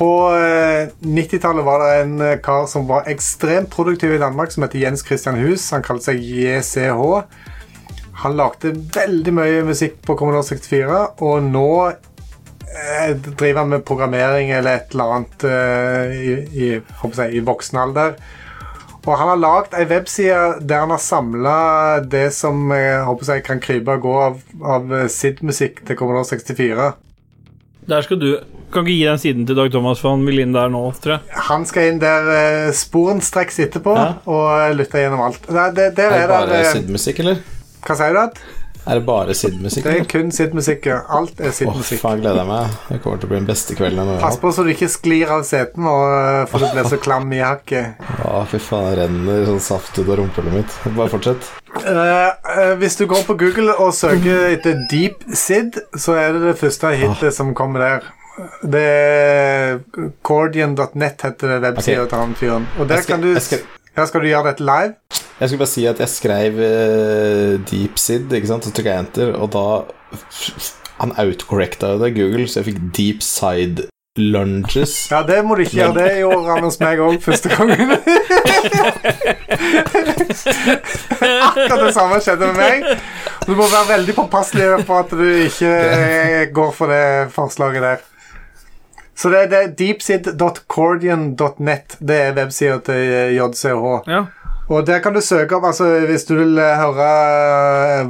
på 0.00 0.10
eh, 0.32 0.88
90-tallet 1.04 1.64
var 1.66 1.82
det 1.84 1.88
en 2.00 2.20
eh, 2.24 2.38
kar 2.40 2.64
som 2.70 2.86
var 2.88 3.08
ekstremt 3.10 3.68
produktiv 3.72 4.14
i 4.16 4.20
Danmark, 4.22 4.52
som 4.52 4.64
heter 4.64 4.80
Jens 4.80 5.04
Christian 5.04 5.36
Hus. 5.36 5.66
Han 5.74 5.84
kalte 5.84 6.08
seg 6.08 6.22
JCH. 6.24 7.02
Han 8.22 8.36
lagde 8.36 8.72
veldig 8.94 9.34
mye 9.36 9.64
musikk 9.68 9.98
på 10.06 10.16
Kommunal 10.16 10.44
64, 10.44 11.00
og 11.24 11.44
nå 11.44 11.72
eh, 11.90 13.10
driver 13.12 13.58
han 13.60 13.74
med 13.74 13.84
programmering 13.88 14.52
eller 14.56 14.78
et 14.78 14.94
eller 14.94 15.16
annet 15.16 15.44
eh, 15.48 16.14
i, 16.16 16.32
i, 16.48 16.70
jeg, 16.80 17.34
i 17.36 17.42
voksen 17.44 17.80
alder. 17.84 18.16
Og 19.00 19.12
han 19.16 19.30
har 19.32 19.40
lagd 19.40 19.76
ei 19.76 19.86
webside 19.88 20.60
der 20.68 20.84
han 20.84 20.92
har 20.92 21.00
samla 21.00 21.58
det 22.12 22.26
som 22.36 22.72
jeg 22.72 23.04
håper 23.08 23.34
jeg, 23.34 23.44
kan 23.46 23.60
krype 23.64 23.96
og 23.96 24.04
gå 24.04 24.16
av, 24.30 24.40
av 24.76 24.96
eh, 24.96 25.08
SID-musikk 25.12 25.84
til 25.84 26.00
Kommunal 26.00 26.24
64. 26.28 26.88
Der 27.88 28.08
skal 28.08 28.20
du 28.20 28.30
Kan 28.70 28.84
ikke 28.86 28.94
gi 28.94 29.04
den 29.08 29.18
siden 29.18 29.46
til 29.48 29.56
Dag 29.58 29.72
Thomas, 29.74 29.98
for 30.02 30.14
han 30.14 30.22
vil 30.28 30.38
inn 30.44 30.52
der 30.54 30.70
nå, 30.70 30.84
tror 31.02 31.16
jeg. 31.18 31.42
Han 31.50 31.64
skal 31.66 31.90
inn 31.90 31.98
der 32.02 32.30
eh, 32.36 32.70
sporenstreks 32.76 33.58
etterpå 33.66 33.96
Ja. 33.98 34.08
og 34.30 34.46
eh, 34.60 34.70
lytte 34.78 35.02
gjennom 35.02 35.24
alt. 35.26 35.42
Det, 35.48 35.66
det, 35.74 35.88
det 35.98 36.06
Er 36.06 36.16
er 36.20 36.24
det 36.28 36.32
bare 36.36 36.62
eh, 36.62 36.72
SID-musikk, 36.76 37.18
eller? 37.24 37.40
Hva 37.86 37.96
sier 37.98 38.14
du? 38.14 38.20
at? 38.28 38.38
Er 38.86 38.96
det 38.96 39.04
bare 39.04 39.34
SID-musikk? 39.36 39.84
Det 39.84 39.92
er 40.00 40.04
kun 40.08 40.30
SID-musikk. 40.32 40.86
ja. 40.88 41.00
Alt 41.12 41.40
er 41.42 41.50
Åh, 41.50 41.56
SID-musikk. 41.58 42.00
faen, 42.00 42.22
gleder 42.22 42.38
jeg 42.40 42.48
meg. 42.48 42.76
Det 42.88 43.00
kommer 43.04 43.18
til 43.20 43.28
å 43.28 43.32
bli 43.32 43.38
den 43.42 43.48
beste 43.50 43.74
kvelden 43.76 44.00
jeg 44.00 44.14
har 44.14 44.22
Pass 44.22 44.38
på 44.40 44.52
så 44.56 44.64
du 44.64 44.70
ikke 44.72 44.88
sklir 44.88 45.34
av 45.34 45.42
seten, 45.44 45.84
og, 45.90 46.46
for 46.48 46.62
du 46.64 46.70
blir 46.72 46.88
så 46.88 46.96
klam 47.02 47.26
i 47.36 47.42
hakket. 47.44 48.06
Å, 48.24 48.44
fy 48.48 48.62
faen, 48.62 48.86
det 48.94 49.02
renner 49.02 49.44
sånn 49.50 49.60
saft 49.66 49.98
ut 49.98 50.06
av 50.06 50.14
rumpehullet 50.22 50.56
mitt. 50.62 50.78
Bare 50.96 51.12
fortsett. 51.12 51.50
Uh, 51.82 52.30
uh, 52.46 52.72
hvis 52.80 52.96
du 53.02 53.04
går 53.10 53.26
på 53.28 53.36
Google 53.42 53.74
og 53.82 53.92
søker 53.94 54.48
etter 54.54 54.80
Deep 54.90 55.26
SID, 55.34 55.76
så 56.00 56.16
er 56.22 56.32
det 56.38 56.46
det 56.48 56.56
første 56.62 56.94
hitet 56.96 57.36
som 57.36 57.52
kommer 57.58 57.84
der. 57.84 58.08
Det 58.62 59.80
Cordian.net 60.22 61.22
heter 61.26 61.58
websida 61.60 62.02
okay. 62.04 62.08
til 62.12 62.18
han 62.18 62.34
fyren. 62.38 62.66
Og 62.78 62.88
der 62.88 63.02
skal- 63.02 63.20
kan 63.20 63.26
du 63.26 63.40
skal- 63.40 64.06
skal 64.06 64.20
du 64.20 64.26
gjøre 64.30 64.46
dette 64.52 64.64
live? 64.64 64.94
Jeg 65.40 65.48
skulle 65.48 65.58
bare 65.58 65.72
si 65.72 65.86
at 65.86 65.98
jeg 66.00 66.08
skrev 66.08 66.52
uh, 66.54 67.60
DeepSid, 67.70 68.32
ikke 68.32 68.46
sant, 68.46 68.64
så 68.64 68.72
trykka 68.72 68.90
jeg 68.90 68.98
enter, 69.06 69.32
og 69.36 69.50
da 69.52 69.64
Han 71.00 71.14
outcorrecta 71.16 71.94
jo 71.94 71.98
det, 72.04 72.10
Google, 72.14 72.44
så 72.48 72.60
jeg 72.60 72.64
fikk 72.74 72.80
DeepSide 72.96 73.86
lunges. 74.20 75.08
Ja, 75.10 75.22
det 75.24 75.38
må 75.46 75.54
du 75.56 75.62
ikke 75.62 75.78
gjøre. 75.78 75.94
Det 75.96 76.18
gjorde 76.18 76.50
han 76.50 76.64
hos 76.66 76.76
meg 76.82 76.98
òg 77.00 77.16
første 77.24 77.48
gangen. 77.48 77.94
Akkurat 81.20 81.84
det 81.86 81.94
samme 81.96 82.20
skjedde 82.20 82.50
med 82.50 82.60
meg. 82.60 83.00
Du 83.46 83.54
må 83.56 83.64
være 83.70 83.88
veldig 83.94 84.14
påpasselig 84.18 84.84
på 84.88 84.98
at 84.98 85.10
du 85.16 85.24
ikke 85.46 85.72
går 86.52 86.72
for 86.76 86.92
det 86.92 87.04
forslaget 87.34 87.82
der. 87.86 88.04
Så 89.20 89.28
det, 89.28 89.50
det 89.52 89.58
er 89.58 89.74
deepsid.cordian.net. 89.76 91.96
Det 92.00 92.16
er 92.16 92.32
websida 92.38 92.78
til 92.86 93.34
JCH. 93.36 93.84
Ja. 94.08 94.24
Og 94.70 94.86
der 94.86 95.00
kan 95.02 95.14
du 95.14 95.20
søke 95.20 95.56
opp 95.56 95.64
altså 95.66 95.84
Hvis 96.06 96.24
du 96.28 96.34
vil 96.38 96.58
eh, 96.62 96.78
høre 96.78 97.06
eh, 98.00 98.06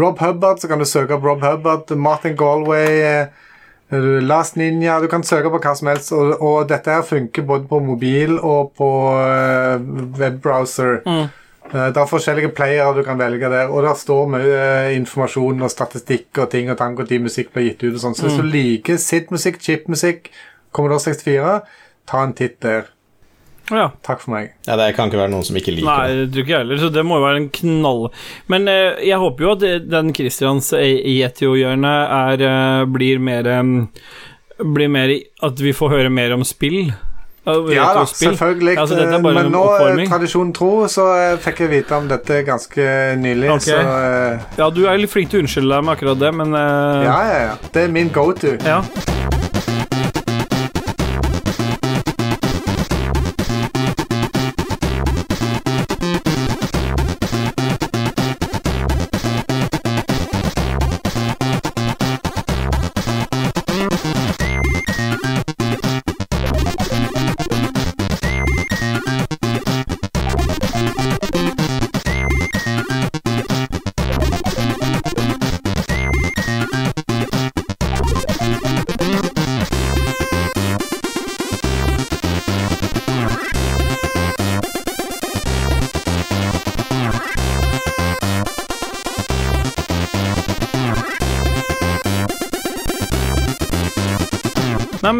Rob 0.00 0.18
Hubbard, 0.24 0.58
så 0.58 0.68
kan 0.70 0.78
du 0.80 0.84
søke 0.88 1.14
opp 1.14 1.24
Rob 1.24 1.42
Hubbard, 1.44 1.96
Martin 1.96 2.36
Galway 2.36 3.00
eh, 3.04 3.26
Last 4.24 4.56
Ninja 4.56 5.00
Du 5.00 5.06
kan 5.08 5.22
søke 5.24 5.50
på 5.52 5.58
hva 5.60 5.74
som 5.76 5.88
helst. 5.92 6.12
Og, 6.16 6.40
og 6.40 6.68
dette 6.68 6.90
her 6.92 7.02
funker 7.06 7.42
både 7.46 7.66
på 7.68 7.78
mobil 7.84 8.38
og 8.38 8.72
på 8.78 8.90
eh, 9.20 9.80
webbrowser. 10.18 11.00
Mm. 11.06 11.28
Eh, 11.68 11.88
det 11.92 12.00
er 12.00 12.08
forskjellige 12.08 12.52
playere 12.56 12.94
du 12.96 13.02
kan 13.04 13.18
velge 13.20 13.50
der, 13.52 13.68
og 13.68 13.84
der 13.84 13.96
står 13.98 14.28
mye 14.32 14.58
eh, 14.58 14.96
informasjon 14.96 15.64
og 15.64 15.72
statistikk 15.72 16.40
og 16.40 16.50
ting 16.52 16.70
og 16.72 16.78
tang 16.80 16.96
og 16.96 17.08
de 17.08 17.20
musikk 17.20 17.52
blir 17.52 17.70
gitt 17.70 17.84
ut 17.84 17.94
og 17.94 18.02
sånn. 18.04 18.16
Så 18.16 18.28
hvis 18.28 18.38
du 18.40 18.48
liker 18.48 19.00
sitt 19.02 19.32
musikk, 19.34 19.60
chip-musikk, 19.64 20.30
Commodore 20.74 21.02
64, 21.02 21.58
ta 22.08 22.22
en 22.22 22.36
titt 22.38 22.60
der. 22.64 22.88
ja. 23.70 23.88
Takk 24.06 24.22
for 24.24 24.34
meg. 24.36 24.54
Ja, 24.68 24.78
det 24.80 24.92
kan 24.96 25.10
ikke 25.10 25.20
være 25.20 25.32
noen 25.32 25.44
som 25.44 25.58
ikke 25.60 25.74
liker 25.76 25.88
Nei, 25.88 26.06
det. 26.22 26.28
tror 26.32 26.44
ikke 26.44 26.54
jeg 26.54 26.64
heller, 26.64 26.80
så 26.80 26.92
det 26.92 27.04
må 27.04 27.18
jo 27.18 27.26
være 27.26 27.42
en 27.42 27.50
knall... 27.58 28.06
Men 28.52 28.70
eh, 28.72 29.02
jeg 29.08 29.20
håper 29.20 29.44
jo 29.44 29.56
at 29.56 29.66
den 29.88 30.14
Christians 30.16 30.70
Jetio-hjørne 30.72 31.92
er 32.22 32.46
eh, 32.48 32.86
blir 32.88 33.20
mer 33.20 33.50
eh, 33.52 33.74
Blir 34.58 34.88
mer 34.90 35.12
At 35.44 35.60
vi 35.62 35.76
får 35.76 35.92
høre 35.92 36.10
mer 36.10 36.32
om 36.34 36.46
spill. 36.48 36.88
Ja 37.48 37.94
da, 37.94 38.04
selvfølgelig. 38.04 38.38
selvfølgelig. 38.38 38.78
Altså, 38.78 38.94
er 38.94 39.22
Men 39.22 39.52
nå, 39.52 39.62
tradisjonen 40.08 40.50
oppvarming. 40.50 40.54
tro, 40.54 40.88
så 40.88 41.06
eh, 41.16 41.38
fikk 41.38 41.60
jeg 41.60 41.70
vite 41.70 41.96
om 41.96 42.08
dette 42.08 42.42
ganske 42.42 42.88
nylig. 43.16 43.50
okay. 43.50 43.60
Så 43.60 43.76
uh... 43.78 44.58
Ja, 44.58 44.70
du 44.70 44.84
er 44.86 45.00
litt 45.00 45.12
flink 45.12 45.30
til 45.30 45.40
å 45.40 45.46
unnskylde 45.46 45.72
deg 45.74 45.86
med 45.86 45.96
akkurat 45.96 46.20
det, 46.20 46.34
men 46.34 46.52
uh... 46.52 47.04
ja, 47.06 47.20
ja, 47.30 47.38
ja. 47.48 47.54
Det 47.72 47.86
er 47.86 47.94
min 47.94 48.12
go 48.12 48.32
to. 48.32 48.58
ja. 48.64 48.82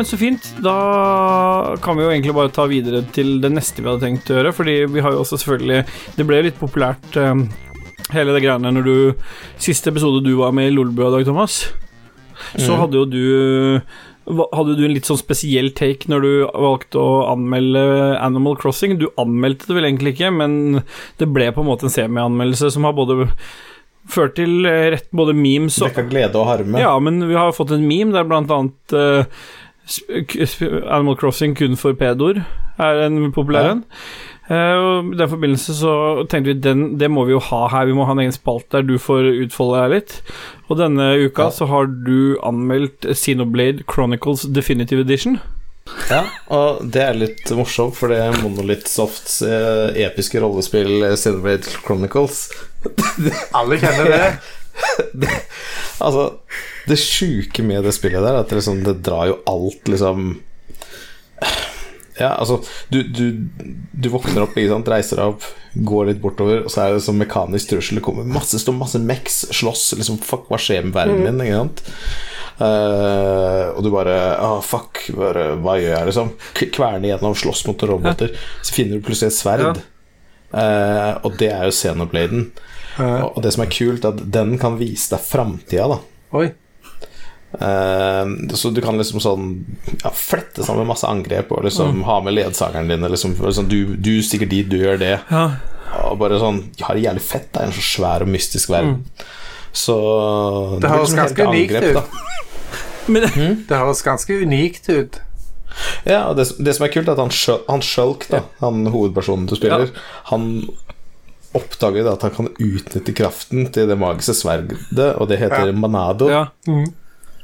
Så 0.08 0.18
fint. 0.20 0.50
Da 0.64 1.76
kan 1.84 1.98
vi 1.98 2.06
jo 2.06 2.10
egentlig 2.12 2.36
bare 2.36 2.52
ta 2.54 2.66
videre 2.70 3.04
til 3.14 3.38
det 3.42 3.52
neste 3.54 3.82
vi 3.82 3.90
hadde 3.90 4.04
tenkt 4.06 4.32
å 4.32 4.38
gjøre, 4.38 4.54
fordi 4.56 4.76
vi 4.90 5.04
har 5.04 5.14
jo 5.14 5.22
også 5.22 5.40
selvfølgelig 5.42 5.84
Det 6.18 6.26
ble 6.28 6.42
litt 6.48 6.60
populært, 6.60 7.08
um, 7.20 7.46
hele 8.14 8.34
det 8.36 8.44
greiene 8.44 8.72
når 8.74 8.88
du 8.88 8.96
Siste 9.60 9.92
episode 9.92 10.24
du 10.24 10.34
var 10.40 10.54
med 10.56 10.70
i 10.70 10.74
Lolbua, 10.74 11.12
Dag 11.14 11.26
Thomas, 11.28 11.66
så 12.56 12.74
mm. 12.74 12.78
hadde 12.82 13.02
jo 13.02 13.08
du 13.08 13.24
hadde 14.28 14.74
du 14.76 14.82
en 14.84 14.92
litt 14.92 15.08
sånn 15.08 15.16
spesiell 15.16 15.70
take 15.76 16.08
når 16.12 16.24
du 16.24 16.32
valgte 16.52 17.00
å 17.00 17.22
anmelde 17.30 17.80
Animal 18.20 18.58
Crossing? 18.60 18.98
Du 19.00 19.06
anmeldte 19.20 19.70
det 19.70 19.78
vel 19.78 19.88
egentlig 19.88 20.12
ikke, 20.16 20.28
men 20.36 20.82
det 21.16 21.30
ble 21.32 21.48
på 21.54 21.64
en 21.64 21.70
måte 21.70 21.88
en 21.88 21.94
semianmeldelse 21.94 22.68
som 22.74 22.84
har 22.84 22.92
både 22.98 23.30
ført 24.08 24.36
til 24.36 24.68
eh, 24.68 24.90
rett 24.94 25.08
både 25.16 25.34
memes 25.36 25.78
og 25.80 25.90
Dekka 25.90 26.06
glede 26.08 26.36
og 26.40 26.48
harme. 26.48 26.80
ja, 26.80 26.92
men 27.00 27.22
vi 27.28 27.36
har 27.36 27.56
fått 27.56 27.72
en 27.76 27.88
meme 27.88 28.14
der 28.14 28.28
blant 28.28 28.52
annet 28.52 28.92
sp- 28.92 29.24
Animal 30.90 31.16
Crossing 31.20 31.54
kun 31.58 31.76
for 31.80 31.96
pedoer 31.98 32.42
er 32.78 33.00
en 33.06 33.30
populær 33.34 33.72
en. 33.72 33.84
Ja. 34.48 34.56
og 34.78 35.10
I 35.12 35.18
den 35.18 35.28
forbindelse 35.28 35.74
så 35.76 35.92
tenkte 36.30 36.52
vi 36.54 36.60
den, 36.64 36.84
det 37.00 37.10
må 37.12 37.24
vi 37.28 37.34
jo 37.34 37.40
ha 37.50 37.66
her. 37.72 37.84
Vi 37.88 37.92
må 37.96 38.06
ha 38.08 38.14
en 38.14 38.22
egen 38.22 38.32
spalt 38.32 38.68
der 38.72 38.86
du 38.86 38.94
får 39.02 39.26
utfolde 39.44 39.80
deg 39.82 39.94
litt. 39.96 40.14
Og 40.70 40.78
denne 40.80 41.10
uka 41.26 41.48
Ja. 41.48 41.50
så 41.52 41.66
har 41.68 41.86
du 41.90 42.38
anmeldt 42.46 43.04
Xenoblade 43.12 43.84
Chronicles 43.90 44.46
Definitive 44.52 45.00
Edition. 45.04 45.40
Ja, 46.10 46.22
og 46.52 46.82
det 46.92 47.00
er 47.02 47.16
litt 47.16 47.48
morsomt, 47.56 47.96
for 47.96 48.12
det 48.12 48.18
er 48.20 48.34
Monolith 48.42 48.84
Softs 48.92 49.38
eh, 49.40 49.96
episke 50.04 50.36
rollespill 50.44 51.00
Xenoblade 51.16 51.64
Chronicles 51.80 52.50
Alle 53.56 53.78
kjenner 53.80 54.12
det. 54.12 54.26
Altså, 56.04 56.28
det 56.88 56.98
sjuke 57.00 57.64
med 57.66 57.84
det 57.86 57.94
spillet 57.96 58.22
der 58.24 58.34
er 58.34 58.42
at 58.42 58.50
det, 58.50 58.60
liksom, 58.60 58.82
det 58.86 59.00
drar 59.06 59.30
jo 59.30 59.40
alt 59.50 59.90
liksom 59.90 60.30
Ja, 62.18 62.32
altså 62.34 62.58
du, 62.90 63.02
du, 63.02 63.24
du 63.92 64.08
våkner 64.10 64.42
opp, 64.42 64.56
reiser 64.58 65.20
deg 65.20 65.36
opp, 65.36 65.44
går 65.86 66.08
litt 66.10 66.22
bortover, 66.22 66.64
og 66.64 66.72
så 66.72 66.82
er 66.82 66.96
det 66.96 67.04
sånn 67.04 67.20
mekanisk 67.20 67.70
trussel. 67.70 68.00
Det 68.00 68.02
kommer 68.08 68.26
masse, 68.26 68.58
står 68.58 68.74
masse 68.74 68.98
meks, 68.98 69.44
slåss, 69.54 69.92
liksom 70.00 70.18
Fuck, 70.26 70.48
hva 70.50 70.58
skjer 70.58 70.88
med 70.88 70.96
verden 70.96 71.38
min? 71.38 71.62
Eh, 72.58 73.66
og 73.70 73.84
du 73.86 73.92
bare 73.94 74.16
oh, 74.42 74.58
fuck, 74.66 75.04
bare, 75.14 75.52
hva 75.62 75.76
gjør 75.78 75.94
jeg, 75.94 76.08
liksom? 76.10 76.32
Kverne 76.58 77.12
gjennom, 77.12 77.38
slåss 77.38 77.62
mot 77.70 77.86
roboter. 77.86 78.34
Så 78.66 78.74
finner 78.74 78.98
du 78.98 79.06
plutselig 79.06 79.30
et 79.30 79.38
sverd. 79.38 79.82
Eh, 80.50 81.12
og 81.22 81.38
det 81.38 81.52
er 81.54 81.68
jo 81.68 81.76
Xenobladen. 81.76 82.48
Ja. 82.98 83.28
Og 83.28 83.44
det 83.44 83.54
som 83.54 83.62
er 83.62 83.70
kult, 83.70 84.02
er 84.02 84.16
at 84.16 84.24
den 84.34 84.56
kan 84.58 84.78
vise 84.80 85.12
deg 85.14 85.22
framtida, 85.22 85.86
da. 85.94 86.00
Oi. 86.38 86.48
Eh, 87.52 88.54
så 88.54 88.70
du 88.70 88.80
kan 88.84 88.98
liksom 89.00 89.22
sånn 89.24 89.48
ja, 90.02 90.10
flette 90.12 90.64
sammen 90.66 90.88
masse 90.88 91.08
angrep 91.08 91.52
og 91.56 91.64
liksom 91.64 92.02
ha 92.04 92.18
med 92.24 92.36
ledsageren 92.36 92.90
din. 92.92 93.06
Liksom, 93.08 93.36
sånn, 93.40 93.70
du, 93.70 93.96
du 93.96 94.18
stikker 94.22 94.50
dit, 94.50 94.68
du 94.68 94.76
gjør 94.82 95.00
det. 95.00 95.14
Ja. 95.30 95.44
Og 96.04 96.18
bare 96.20 96.36
sånn 96.36 96.58
De 96.76 96.84
har 96.84 96.98
det 96.98 97.06
jævlig 97.06 97.22
fett, 97.24 97.46
Det 97.54 97.62
er 97.62 97.70
en 97.70 97.72
så 97.72 97.84
svær 97.84 98.24
og 98.26 98.28
mystisk 98.28 98.68
verden. 98.74 98.98
Så 99.72 99.94
Det 100.76 100.82
blir 100.82 100.92
høres 100.92 101.14
liksom 101.14 101.22
ganske 101.22 101.46
unikt 101.48 101.78
angrep, 101.78 101.96
ut. 101.96 103.08
Men, 103.14 103.24
mm? 103.32 103.56
Det 103.70 103.80
høres 103.80 104.04
ganske 104.04 104.36
unikt 104.42 104.90
ut. 104.92 105.18
Ja, 106.04 106.26
og 106.28 106.36
det, 106.36 106.48
det 106.64 106.74
som 106.76 106.84
er 106.84 106.92
kult, 106.92 107.08
er 107.08 107.14
at 107.16 107.22
han, 107.22 107.32
han 107.68 107.84
Shulk, 107.84 108.26
da, 108.32 108.42
han 108.60 108.88
hovedpersonen 108.92 109.48
du 109.48 109.54
spiller, 109.56 109.92
han 110.28 110.48
oppdager 111.56 112.04
da 112.04 112.14
at 112.18 112.24
han 112.26 112.34
kan 112.34 112.50
utnytte 112.60 113.14
kraften 113.16 113.68
til 113.72 113.88
det 113.88 113.96
magiske 114.00 114.34
sverdet, 114.36 114.80
og 115.16 115.28
det 115.30 115.38
heter 115.40 115.70
Ja. 115.70 115.76
Manado. 115.76 116.28
ja. 116.32 116.46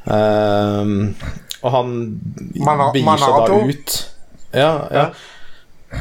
Ehm, 0.06 1.14
og 1.64 1.70
han 1.72 1.94
Mana- 2.60 2.90
begir 2.92 3.22
seg 3.22 3.38
da 3.48 3.60
ut 3.64 3.94
Ja, 4.54 4.72
ja. 4.92 5.06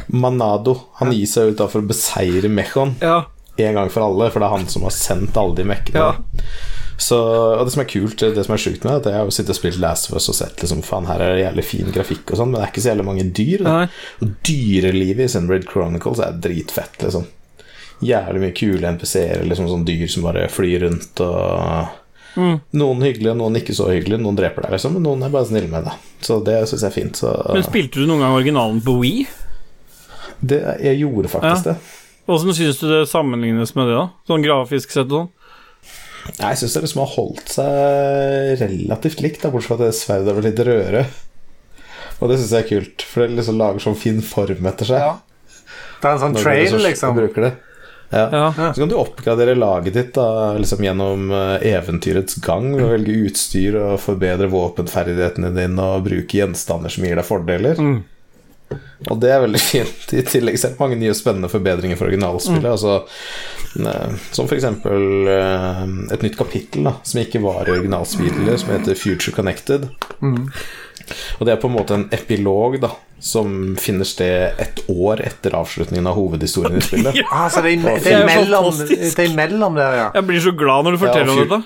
Manado. 0.08 0.74
Han 1.00 1.12
gir 1.14 1.26
seg 1.30 1.52
ut 1.54 1.58
da 1.60 1.68
for 1.70 1.80
å 1.80 1.88
beseire 1.88 2.50
Mechon 2.50 2.96
ja. 3.00 3.22
en 3.62 3.74
gang 3.78 3.90
for 3.94 4.02
alle, 4.08 4.30
for 4.34 4.42
det 4.42 4.48
er 4.48 4.56
han 4.58 4.66
som 4.70 4.82
har 4.86 4.94
sendt 4.94 5.36
alle 5.38 5.54
de 5.58 5.64
mekkene. 5.70 6.00
Ja. 6.02 6.48
Så, 6.96 7.16
og 7.58 7.64
det 7.66 7.72
som 7.74 7.82
er 7.82 7.88
kult, 7.90 8.20
det 8.22 8.44
som 8.46 8.54
er 8.54 8.62
sjukt 8.62 8.84
med 8.86 8.92
det, 8.92 8.94
er 8.94 8.98
at 9.00 9.08
jeg 9.10 9.20
har 9.24 9.30
sittet 9.34 9.54
og 9.54 9.58
spilt 9.58 9.80
Last 9.82 10.10
of 10.10 10.16
Us 10.18 10.28
og 10.30 10.36
sett 10.38 10.60
liksom, 10.62 10.82
faen, 10.86 11.08
her 11.10 11.22
er 11.22 11.32
det 11.34 11.40
jævlig 11.44 11.64
fin 11.66 11.90
grafikk 11.94 12.30
og 12.30 12.38
sånn, 12.38 12.52
men 12.52 12.60
det 12.60 12.66
er 12.66 12.70
ikke 12.72 12.84
så 12.84 12.92
jævlig 12.92 13.06
mange 13.08 13.24
dyr. 13.34 13.64
Da. 13.66 13.74
Og 14.22 14.36
dyrelivet 14.46 15.24
i 15.26 15.32
Sunbred 15.32 15.66
Chronicles 15.70 16.22
er 16.22 16.38
dritfett, 16.44 17.00
liksom. 17.02 17.26
Jævlig 18.04 18.42
mye 18.44 18.54
kule 18.58 18.92
NPC-er, 18.94 19.42
liksom 19.48 19.70
sånn 19.70 19.86
dyr 19.88 20.06
som 20.10 20.26
bare 20.26 20.46
flyr 20.52 20.84
rundt 20.86 21.22
og 21.24 22.00
Mm. 22.34 22.56
Noen 22.80 23.02
hyggelige, 23.06 23.34
noen 23.38 23.56
ikke 23.60 23.74
så 23.76 23.86
hyggelige. 23.92 24.18
Noen 24.24 24.36
dreper 24.38 24.62
deg, 24.66 24.72
liksom, 24.76 24.96
men 24.96 25.04
noen 25.06 25.22
er 25.22 25.30
bare 25.34 25.46
snille 25.46 25.68
med 25.70 25.84
deg. 25.86 26.06
Så 26.24 26.40
det 26.44 26.56
syns 26.68 26.82
jeg 26.82 26.90
er 26.90 26.94
fint. 26.96 27.20
Så 27.20 27.30
Men 27.52 27.62
spilte 27.66 28.00
du 28.02 28.06
noen 28.10 28.24
gang 28.24 28.34
originalen 28.38 28.80
på 28.84 28.96
Wii? 29.00 29.26
det, 30.44 30.58
jeg 30.82 30.98
gjorde 31.00 31.30
faktisk 31.32 31.66
Ja. 31.66 31.72
det. 31.72 31.76
Åssen 32.28 32.54
syns 32.56 32.78
du 32.80 32.88
det 32.88 33.08
sammenlignes 33.08 33.74
med 33.76 33.86
det, 33.88 33.94
da? 33.96 34.08
Sånn 34.28 34.42
grafisk 34.44 34.90
sett 34.90 35.12
og 35.12 35.28
sånn? 35.28 35.30
Jeg 36.40 36.56
syns 36.56 36.72
det 36.74 36.82
liksom 36.82 37.02
har 37.04 37.12
holdt 37.14 37.48
seg 37.52 38.60
relativt 38.64 39.20
likt, 39.20 39.42
da, 39.42 39.50
bortsett 39.52 39.68
fra 39.68 39.76
at 39.76 39.84
det 39.84 39.94
sverdet 39.98 40.32
er 40.32 40.46
litt 40.46 40.62
rødere. 40.64 41.04
Og 42.22 42.30
det 42.30 42.38
syns 42.40 42.50
jeg 42.54 42.64
er 42.64 42.68
kult, 42.70 43.02
for 43.02 43.26
det 43.26 43.36
liksom 43.38 43.58
lager 43.60 43.84
sånn 43.84 43.96
fin 43.98 44.20
form 44.24 44.66
etter 44.70 44.88
seg. 44.88 45.00
Ja. 45.04 45.18
Det 46.00 46.08
er 46.08 46.16
en 46.16 46.22
sånn 46.22 46.36
trail, 46.36 46.78
liksom. 46.80 47.14
bruker 47.16 47.46
det. 47.48 47.52
Ja. 48.14 48.52
Ja. 48.56 48.72
Så 48.74 48.82
kan 48.82 48.92
du 48.92 48.96
oppgradere 49.00 49.56
laget 49.58 49.96
ditt 49.96 50.14
da, 50.14 50.54
liksom 50.60 50.84
gjennom 50.84 51.30
eh, 51.34 51.68
eventyrets 51.74 52.38
gang 52.44 52.70
ved 52.76 52.86
å 52.86 52.92
velge 52.94 53.18
utstyr 53.26 53.78
og 53.80 54.00
forbedre 54.02 54.50
våpenferdighetene 54.52 55.52
dine 55.56 55.92
og 55.96 56.06
bruke 56.06 56.38
gjenstander 56.40 56.92
som 56.92 57.06
gir 57.06 57.18
deg 57.18 57.28
fordeler. 57.28 57.80
Mm. 57.80 58.02
Og 59.10 59.20
det 59.20 59.34
er 59.34 59.42
veldig 59.42 59.60
fint. 59.60 60.06
I 60.16 60.22
tillegg 60.26 60.56
så 60.60 60.70
er 60.70 60.78
mange 60.80 60.96
nye 61.00 61.14
spennende 61.16 61.50
forbedringer 61.52 61.98
for 62.00 62.08
originalspillet. 62.08 62.64
Mm. 62.64 62.72
Altså, 62.72 63.02
som 64.32 64.48
for 64.48 64.56
eksempel 64.56 65.28
eh, 65.30 65.82
et 66.14 66.24
nytt 66.24 66.38
kapittel 66.38 66.88
da, 66.88 66.96
som 67.04 67.20
ikke 67.20 67.42
var 67.44 67.68
i 67.68 67.74
originalspillet, 67.76 68.56
som 68.62 68.72
heter 68.72 68.98
Future 68.98 69.34
Connected. 69.36 69.90
Mm. 70.24 70.48
Og 71.38 71.46
det 71.46 71.54
er 71.54 71.60
på 71.62 71.70
en 71.70 71.76
måte 71.76 71.98
en 71.98 72.06
epilog 72.14 72.78
da 72.82 72.92
som 73.24 73.76
finner 73.80 74.04
sted 74.04 74.58
et 74.60 74.82
år 74.92 75.22
etter 75.24 75.54
avslutningen 75.56 76.06
av 76.10 76.18
hovedhistorien 76.18 76.76
i 76.76 76.84
spillet. 76.84 77.16
ja, 77.22 77.28
altså, 77.46 77.62
det 77.64 77.78
er, 77.78 77.86
det 77.86 78.02
Det 78.04 78.12
er, 78.12 78.26
mellom, 78.28 78.68
det 78.90 79.24
er 79.24 79.36
mellom 79.38 79.78
der, 79.78 79.96
ja. 80.00 80.10
Jeg 80.18 80.28
blir 80.28 80.44
så 80.44 80.52
glad 80.52 80.84
når 80.84 80.96
du 80.96 80.98
Ja, 80.98 81.04
forteller 81.06 81.32
om 81.32 81.40
dette. 81.44 81.60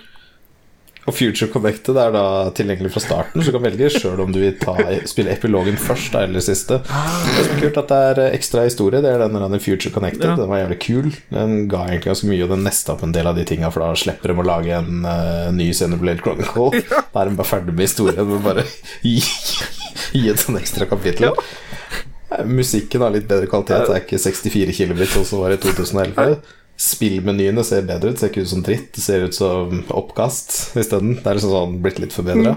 Og 1.08 1.14
Future 1.16 1.48
Connected 1.48 1.96
er 1.96 2.12
da 2.12 2.22
tilgjengelig 2.56 2.90
fra 2.92 3.00
starten, 3.00 3.40
så 3.40 3.48
du 3.48 3.56
kan 3.56 3.64
velge 3.64 3.88
sjøl 3.94 4.20
om 4.20 4.32
du 4.34 4.42
vil 4.42 4.56
ta, 4.60 4.74
spille 5.08 5.32
epilogen 5.32 5.78
først 5.80 6.12
da, 6.12 6.26
eller 6.26 6.44
siste. 6.44 6.82
Det 6.84 7.44
er 7.44 7.62
kult, 7.62 7.78
at 7.80 7.92
det 7.92 8.00
er 8.10 8.20
eh, 8.26 8.34
ekstra 8.36 8.66
historie. 8.66 9.00
Det 9.04 9.14
er 9.14 9.24
den 9.24 9.38
der 9.38 9.62
Future 9.64 9.92
Connected. 9.94 10.26
Ja. 10.28 10.36
Den 10.36 10.50
var 10.50 10.60
jævlig 10.60 10.78
kul. 10.84 11.08
Den 11.32 11.54
ga 11.72 11.86
egentlig 11.86 12.12
ganske 12.12 12.28
mye, 12.28 12.42
og 12.44 12.52
den 12.52 12.66
nesta 12.68 12.92
opp 12.92 13.06
en 13.06 13.16
del 13.16 13.30
av 13.30 13.40
de 13.40 13.46
tinga, 13.48 13.72
for 13.72 13.86
da 13.86 13.94
slipper 13.96 14.34
de 14.34 14.36
å 14.36 14.46
lage 14.50 14.76
en 14.76 15.08
uh, 15.08 15.48
ny 15.54 15.70
Xenoblade 15.72 16.24
Chronicle. 16.24 16.84
Da 17.08 17.22
er 17.22 17.30
de 17.30 17.38
bare 17.38 17.48
ferdig 17.48 17.72
med 17.72 17.88
historien, 17.88 18.28
men 18.28 18.44
bare 18.44 18.66
gi, 19.00 19.16
gi 20.12 20.28
et 20.28 20.40
sånn 20.42 20.60
ekstra 20.60 20.86
kapittel. 20.90 21.30
Ja. 21.30 22.44
Musikken 22.44 23.00
har 23.00 23.14
litt 23.14 23.24
bedre 23.30 23.48
kvalitet, 23.48 23.86
det 23.88 23.96
er 23.96 24.04
ikke 24.04 24.20
64 24.20 24.76
kilobit, 24.76 25.12
sånn 25.14 25.24
som 25.24 25.40
var 25.40 25.54
i 25.54 25.60
2011. 25.62 26.36
Spillmenyene 26.78 27.64
ser 27.66 27.86
bedre 27.88 28.12
ut, 28.12 28.20
ser 28.20 28.30
ikke 28.30 28.44
ut 28.46 28.52
som 28.52 28.62
dritt, 28.62 28.92
det 28.94 29.02
ser 29.02 29.24
ut 29.26 29.34
som 29.34 29.80
oppkast 29.90 30.76
isteden. 30.78 31.16
Det 31.18 31.26
er 31.26 31.38
liksom 31.40 31.54
sånn 31.54 31.78
blitt 31.82 31.98
litt 31.98 32.14
forbedra. 32.14 32.54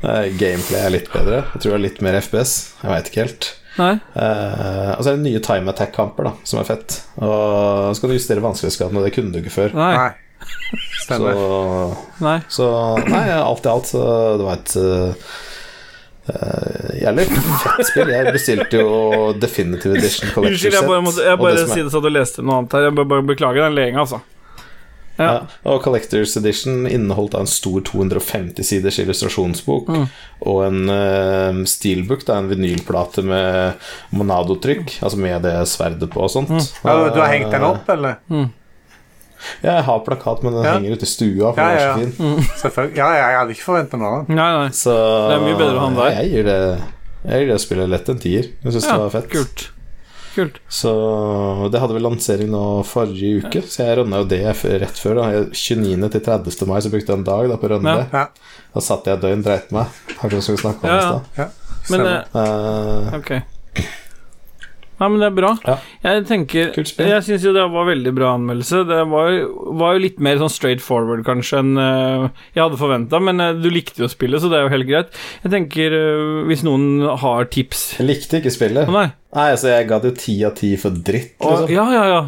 gameplay 0.00 0.80
er 0.80 0.94
litt 0.94 1.10
bedre. 1.12 1.42
Jeg 1.52 1.60
tror 1.60 1.74
det 1.74 1.78
er 1.78 1.84
litt 1.84 2.00
mer 2.04 2.16
FPS. 2.22 2.54
Jeg 2.80 2.94
veit 2.94 3.10
ikke 3.10 3.26
helt. 3.26 3.50
Nei? 3.78 3.92
Eh, 4.16 4.90
og 4.96 5.04
så 5.04 5.12
er 5.12 5.18
det 5.18 5.26
nye 5.26 5.42
time 5.44 5.70
attack-kamper, 5.72 6.30
da, 6.30 6.32
som 6.48 6.62
er 6.62 6.68
fett. 6.68 6.96
Og 7.20 7.92
så 7.92 8.00
kan 8.02 8.10
du 8.10 8.16
justere 8.16 8.44
vanskelighetsgraden, 8.44 8.98
og 8.98 9.06
det 9.06 9.14
kunne 9.14 9.34
du 9.34 9.40
ikke 9.42 9.54
før. 9.54 9.76
Nei. 9.76 9.92
Nei. 9.98 10.10
Stemmer. 11.04 11.36
Så, 11.36 12.24
Nei. 12.24 12.38
så 12.48 12.66
Nei, 13.10 13.24
alt 13.36 13.66
i 13.66 13.70
alt 13.70 13.88
så 13.90 14.02
det 14.40 14.46
var 14.46 14.60
et 14.60 14.74
uh, 14.80 15.32
uh, 16.30 16.90
jævlig 17.02 17.26
fett 17.62 17.86
spill. 17.90 18.10
Jeg 18.14 18.32
bestilte 18.34 18.80
jo 18.82 18.90
Definitive 19.42 19.98
Edition 19.98 20.30
Collector 20.34 20.50
Unnskyld, 20.54 20.76
jeg 20.80 20.88
bare, 20.88 21.02
måtte, 21.06 21.24
jeg 21.26 21.32
og 21.34 21.38
det 21.38 21.46
bare 21.46 21.62
er- 21.66 21.72
si 21.74 21.82
det 21.86 21.92
så 21.94 22.02
du 22.04 22.08
leste 22.10 22.42
noe 22.42 22.58
annet 22.62 22.72
her. 22.78 22.88
Jeg 22.88 22.94
bare, 23.00 23.10
bare 23.14 23.26
beklager 23.34 23.66
den 23.68 23.74
leenga, 23.78 24.04
altså. 24.06 24.20
Ja. 25.20 25.26
Ja, 25.26 25.40
og 25.68 25.82
Collectors 25.84 26.32
Edition 26.38 26.86
inneholdt 26.88 27.34
en 27.36 27.48
stor 27.50 27.82
250 27.84 28.64
siders 28.64 28.96
illustrasjonsbok 29.02 29.88
Mm. 29.92 30.06
og 30.48 30.60
en 30.64 30.78
uh, 30.88 31.58
steelbook, 31.68 32.24
da, 32.24 32.38
en 32.40 32.48
vinylplate 32.48 33.20
med 33.28 33.74
Monado-trykk, 34.16 34.94
altså 35.04 35.18
med 35.20 35.42
det 35.44 35.52
sverdet 35.68 36.08
på 36.14 36.22
og 36.24 36.30
sånt. 36.32 36.48
Mm. 36.48 36.62
Ja, 36.86 36.94
du, 36.96 37.10
du 37.14 37.20
har 37.20 37.34
hengt 37.34 37.52
den 37.52 37.66
opp, 37.68 37.88
eller? 37.92 38.16
Ja, 38.32 38.46
jeg 39.62 39.82
har 39.84 40.00
plakat, 40.06 40.42
men 40.42 40.52
den 40.54 40.64
Ja. 40.64 40.72
henger 40.78 40.92
ute 40.96 41.02
i 41.02 41.10
stua, 41.10 41.52
for 41.54 41.60
Ja, 41.60 41.68
den 41.68 41.76
er 41.76 41.80
så 41.80 41.88
ja. 41.88 41.96
fin. 41.96 42.44
Selvfølgelig. 42.62 42.96
Ja, 42.96 43.08
ja, 43.14 43.26
jeg 43.30 43.38
hadde 43.40 43.54
ikke 43.56 43.68
forventa 43.72 43.98
noe 43.98 44.24
nei. 44.28 44.68
Så 44.70 44.94
Det 44.94 45.36
er 45.36 45.44
mye 45.46 45.58
bedre 45.58 45.76
å 45.76 45.80
ha 45.80 45.86
den 45.88 45.96
der. 45.96 46.10
Jeg 46.22 46.30
gir 46.32 46.44
det 46.44 46.60
Jeg 47.20 47.40
gir 47.44 47.52
det 47.52 47.60
spillet 47.60 47.88
lett 47.92 48.08
en 48.08 48.18
tier. 48.18 48.42
Jeg 48.64 48.72
syns 48.72 48.86
Ja, 48.88 48.96
det 48.96 49.04
var 49.12 49.20
fett. 49.20 49.30
kult. 49.30 49.70
Kult. 50.34 50.58
Så 50.70 51.68
det 51.72 51.80
hadde 51.82 51.92
vel 51.92 52.02
lansering 52.06 52.48
nå 52.52 52.84
forrige 52.86 53.42
uke, 53.42 53.62
så 53.66 53.82
jeg 53.84 53.98
rønna 53.98 54.20
jo 54.22 54.24
det 54.30 54.38
rett 54.80 54.96
før. 55.02 55.14
da 55.18 55.44
29. 55.50 56.08
til 56.08 56.20
30. 56.20 56.66
mai, 56.70 56.78
så 56.80 56.88
brukte 56.88 57.08
jeg 57.10 57.18
en 57.18 57.24
dag 57.24 57.48
da 57.50 57.56
på 57.56 57.66
å 57.66 57.70
rønne 57.74 57.96
det. 57.98 58.06
Ja. 58.12 58.26
Da 58.72 58.80
satt 58.80 59.04
jeg 59.10 59.18
et 59.18 59.22
døgn, 59.24 59.42
dreit 59.42 59.72
meg. 59.72 59.86
Kanskje 60.20 60.54
vi 60.54 60.62
snakke 60.62 60.84
om 60.84 60.88
Ja, 60.88 60.94
i 60.94 61.02
ja. 61.02 61.08
stad. 61.10 61.22
Ja, 61.36 61.48
Men 61.90 62.00
uh, 62.00 62.24
eh, 62.34 63.12
Eh, 63.12 63.18
Ok. 63.18 63.42
Nei, 65.00 65.08
men 65.08 65.22
det 65.22 65.28
er 65.30 65.36
bra. 65.36 65.50
Ja. 65.64 65.74
Jeg 66.04 66.24
tenker 66.28 66.74
Jeg 66.76 67.22
syns 67.24 67.44
jo 67.46 67.54
det 67.56 67.62
var 67.72 67.86
veldig 67.88 68.12
bra 68.14 68.34
anmeldelse. 68.36 68.82
Det 68.90 68.98
var, 69.08 69.30
jo- 69.32 69.72
var 69.80 69.94
jo 69.96 70.02
litt 70.04 70.18
mer 70.20 70.36
sånn 70.42 70.52
straight 70.52 70.82
forward, 70.84 71.22
kanskje, 71.24 71.62
enn 71.62 71.72
uh, 71.80 72.28
jeg 72.52 72.60
hadde 72.66 72.76
forventa, 72.80 73.20
men 73.24 73.40
uh, 73.40 73.52
du 73.56 73.70
likte 73.72 74.04
jo 74.04 74.10
spillet, 74.12 74.42
så 74.44 74.50
det 74.52 74.58
er 74.60 74.66
jo 74.68 74.74
helt 74.74 74.88
greit. 74.90 75.16
Jeg 75.46 75.54
tenker, 75.56 75.96
uh, 75.96 76.44
hvis 76.50 76.62
noen 76.68 77.00
har 77.24 77.48
tips 77.48 77.86
jeg 77.98 78.06
likte 78.10 78.42
ikke 78.42 78.52
spillet. 78.52 78.92
Nei. 78.92 79.06
Nei, 79.34 79.48
altså 79.54 79.68
Jeg 79.72 79.88
ga 79.88 79.98
det 80.02 80.12
jo 80.12 80.16
ti 80.20 80.36
av 80.44 80.54
ti 80.58 80.74
for 80.76 80.90
dritt. 80.92 81.32
liksom. 81.40 81.64
Liksom. 81.64 81.74
ja, 81.74 81.88
ja, 81.96 82.04
ja. 82.12 82.20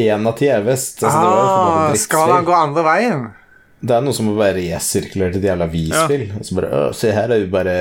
Én 0.00 0.26
av 0.28 0.36
ti 0.38 0.46
er 0.52 0.62
best. 0.64 1.00
Altså, 1.02 1.18
det 1.18 1.28
var 1.30 1.40
jo 1.40 1.90
Ah, 1.90 1.94
skal 1.98 2.30
han 2.36 2.44
gå 2.46 2.54
andre 2.54 2.84
veien? 2.86 3.24
Det 3.80 3.94
er 3.96 4.02
noe 4.04 4.12
som 4.12 4.26
å 4.28 4.34
bare 4.36 4.58
resirkulere 4.58 5.32
til 5.32 5.40
et 5.40 5.46
jævla 5.48 5.66
V-spill 5.72 6.24
Og 6.36 6.44
så 6.44 6.56
bare, 6.58 6.68
«Å, 6.68 6.80
Se 6.96 7.12
her, 7.16 7.30
er 7.32 7.40
vi 7.40 7.46
bare 7.52 7.74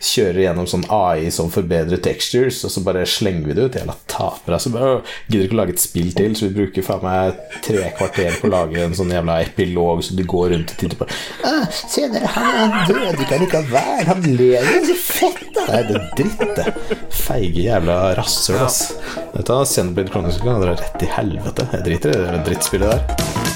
kjører 0.00 0.38
gjennom 0.46 0.68
sånn 0.70 0.86
AI 0.88 1.28
som 1.34 1.50
forbedrer 1.52 2.00
textures, 2.00 2.62
og 2.64 2.72
så 2.72 2.80
bare 2.86 3.02
slenger 3.08 3.50
vi 3.50 3.56
det 3.58 3.66
ut. 3.68 3.76
Jævla 3.76 3.96
tapere. 4.08 4.58
Så 4.62 4.72
bare, 4.72 4.94
«Å, 4.96 5.02
gidder 5.28 5.44
ikke 5.44 5.58
å 5.58 5.60
lage 5.60 5.74
et 5.76 5.82
spill 5.84 6.08
til, 6.16 6.32
så 6.38 6.48
vi 6.48 6.56
bruker 6.56 6.86
faen 6.86 7.04
meg 7.04 7.42
tre 7.66 7.84
kvarter 7.98 8.38
på 8.40 8.48
å 8.48 8.52
lage 8.54 8.80
en 8.86 8.96
sånn 8.96 9.12
jævla 9.12 9.38
epilog 9.44 10.00
så 10.06 10.16
du 10.16 10.24
går 10.32 10.54
rundt 10.54 10.72
og 10.72 10.80
titter 10.80 11.02
på. 11.02 11.08
«Å, 11.44 11.54
Se 11.82 12.08
der, 12.12 12.24
han 12.32 12.76
er 12.80 12.88
død 12.88 13.22
ikke 13.26 13.40
likevel. 13.44 14.04
Han 14.08 14.26
lever. 14.40 14.82
Så 14.88 14.96
fett, 15.04 15.42
da. 15.52 15.66
Nei, 15.68 15.82
det 15.90 15.98
er 16.00 16.10
dritt, 16.16 16.46
det. 16.56 17.00
Feige 17.22 17.66
jævla 17.68 17.98
rasshøl, 18.18 18.62
ass. 18.64 18.80
Vet 19.36 19.48
du 19.48 19.58
Xenoblade 19.68 20.12
Chronicles 20.14 20.40
kan 20.42 20.64
dra 20.64 20.76
rett 20.80 21.04
i 21.04 21.12
helvete. 21.18 21.68
Jeg 21.76 21.86
driter 21.90 22.16
i 22.16 22.22
det 22.24 22.46
drittspillet 22.48 22.96
der. 22.96 23.51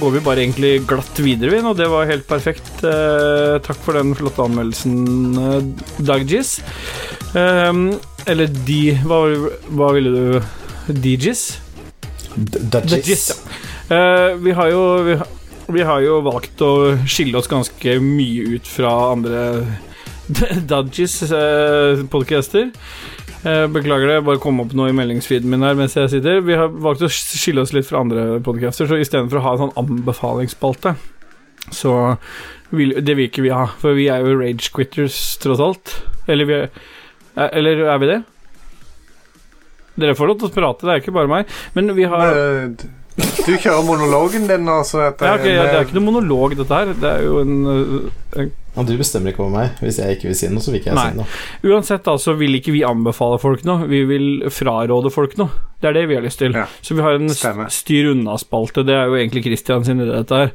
Går 0.00 0.14
vi 0.16 0.22
bare 0.24 0.42
egentlig 0.44 0.72
glatt 0.88 1.18
videre, 1.22 1.52
vi, 1.54 1.60
og 1.66 1.76
det 1.78 1.86
var 1.92 2.08
helt 2.10 2.26
perfekt. 2.28 2.70
Eh, 2.84 3.58
takk 3.64 3.80
for 3.84 3.96
den 3.98 4.14
flotte 4.18 4.44
anmeldelsen, 4.46 4.96
eh, 5.38 5.58
Daggis. 6.08 6.56
Eh, 7.34 7.82
eller 8.30 8.46
de 8.66 8.80
hva, 9.04 9.20
hva 9.70 9.92
ville 9.96 10.14
du? 10.14 10.40
Dudgies. 10.90 11.44
Dudgies, 12.36 13.28
ja. 13.30 13.36
Eh, 13.90 14.34
vi 14.42 14.52
har 14.54 14.70
jo 14.70 14.82
vi, 15.06 15.14
har- 15.20 15.36
vi 15.70 15.82
har 15.86 16.00
jo 16.02 16.16
valgt 16.26 16.62
å 16.66 16.70
skille 17.06 17.38
oss 17.38 17.46
ganske 17.50 17.96
mye 18.02 18.56
ut 18.56 18.66
fra 18.66 18.90
andre 19.12 19.42
Dudgies 20.70 21.16
eh, 21.30 22.02
podcaster. 22.10 22.70
Eh, 23.40 23.66
beklager 23.72 24.06
det, 24.10 24.18
bare 24.26 24.40
kom 24.42 24.58
opp 24.60 24.74
noe 24.76 24.90
i 24.90 24.96
meldingsfeeden 24.96 25.48
min 25.48 25.62
her 25.64 25.76
mens 25.78 25.94
jeg 25.96 26.10
sitter. 26.12 26.42
Vi 26.44 26.58
har 26.60 26.68
valgt 26.68 27.04
å 27.06 27.08
skille 27.08 27.62
oss 27.64 27.72
litt 27.72 27.86
fra 27.88 28.02
andre 28.04 28.34
podcaster, 28.44 28.88
så 28.90 28.98
istedenfor 29.00 29.40
å 29.40 29.44
ha 29.46 29.54
en 29.56 29.62
sånn 29.62 29.78
anbefalingsspalte, 29.80 30.92
så 31.72 31.94
vil, 32.76 32.92
det 33.00 33.16
vil 33.16 33.30
ikke 33.30 33.46
vi 33.46 33.54
ha. 33.54 33.64
For 33.80 33.96
vi 33.96 34.10
er 34.12 34.20
jo 34.26 34.36
rage 34.42 34.68
quitters, 34.76 35.16
tross 35.40 35.62
alt. 35.64 35.94
Eller, 36.28 36.44
vi 36.50 36.58
er, 36.58 36.68
er- 37.40 37.54
eller 37.62 37.80
er 37.94 38.02
vi 38.04 38.10
det? 38.12 38.20
Dere 40.00 40.14
får 40.16 40.30
lov 40.30 40.38
til 40.40 40.48
å 40.50 40.54
prate, 40.54 40.86
det 40.86 40.92
er 40.94 41.00
ikke 41.02 41.16
bare 41.16 41.28
meg. 41.32 41.48
Men 41.76 41.94
vi 41.96 42.04
har 42.08 42.36
Eh, 42.36 42.68
Du 43.20 43.52
kjører 43.56 43.84
monologen 43.86 44.46
din 44.48 44.64
nå, 44.66 44.80
så 44.86 45.02
ja, 45.04 45.12
okay, 45.12 45.54
ja, 45.54 45.66
Det 45.66 45.76
er 45.76 45.86
ikke 45.86 45.98
noe 45.98 46.08
monolog, 46.08 46.56
dette 46.58 46.80
her. 46.80 46.92
Det 46.96 47.10
er 47.10 47.24
jo 47.26 47.40
en, 47.42 47.54
en... 48.38 48.50
Ja, 48.76 48.84
du 48.86 48.92
bestemmer 48.98 49.32
ikke 49.32 49.42
over 49.42 49.54
meg. 49.54 49.80
Hvis 49.82 49.98
jeg 49.98 50.16
ikke 50.16 50.28
vil 50.28 50.36
si 50.38 50.50
noe, 50.52 50.62
så 50.62 50.70
vil 50.70 50.78
ikke 50.80 50.92
jeg 50.92 50.98
Nei. 50.98 51.06
si 51.10 51.18
noe. 51.18 51.72
Uansett, 51.72 52.04
da, 52.06 52.14
så 52.22 52.36
vil 52.38 52.54
ikke 52.60 52.74
vi 52.74 52.84
anbefale 52.86 53.40
folk 53.42 53.64
noe. 53.66 53.88
Vi 53.90 54.04
vil 54.06 54.28
fraråde 54.54 55.10
folk 55.14 55.34
noe. 55.40 55.50
Det 55.82 55.90
er 55.90 55.96
det 55.96 56.04
vi 56.10 56.18
har 56.18 56.24
lyst 56.24 56.42
til. 56.42 56.54
Ja. 56.54 56.68
Så 56.84 56.94
vi 56.94 57.02
har 57.04 57.18
en 57.18 57.32
styr 57.32 58.12
unna-spalte. 58.12 58.84
Det 58.86 58.94
er 58.94 59.10
jo 59.10 59.18
egentlig 59.18 59.42
Christian 59.48 59.86
sin 59.86 60.02
idé, 60.04 60.12
dette 60.20 60.44
her. 60.44 60.54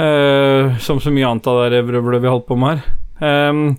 Uh, 0.00 0.78
som 0.80 1.02
så 1.02 1.12
mye 1.12 1.28
annet 1.28 1.50
av 1.50 1.66
det 1.74 1.84
vrøvlet 1.90 2.24
vi 2.24 2.32
holdt 2.32 2.48
på 2.48 2.58
med 2.60 2.80
her. 2.80 2.96
Um, 3.20 3.76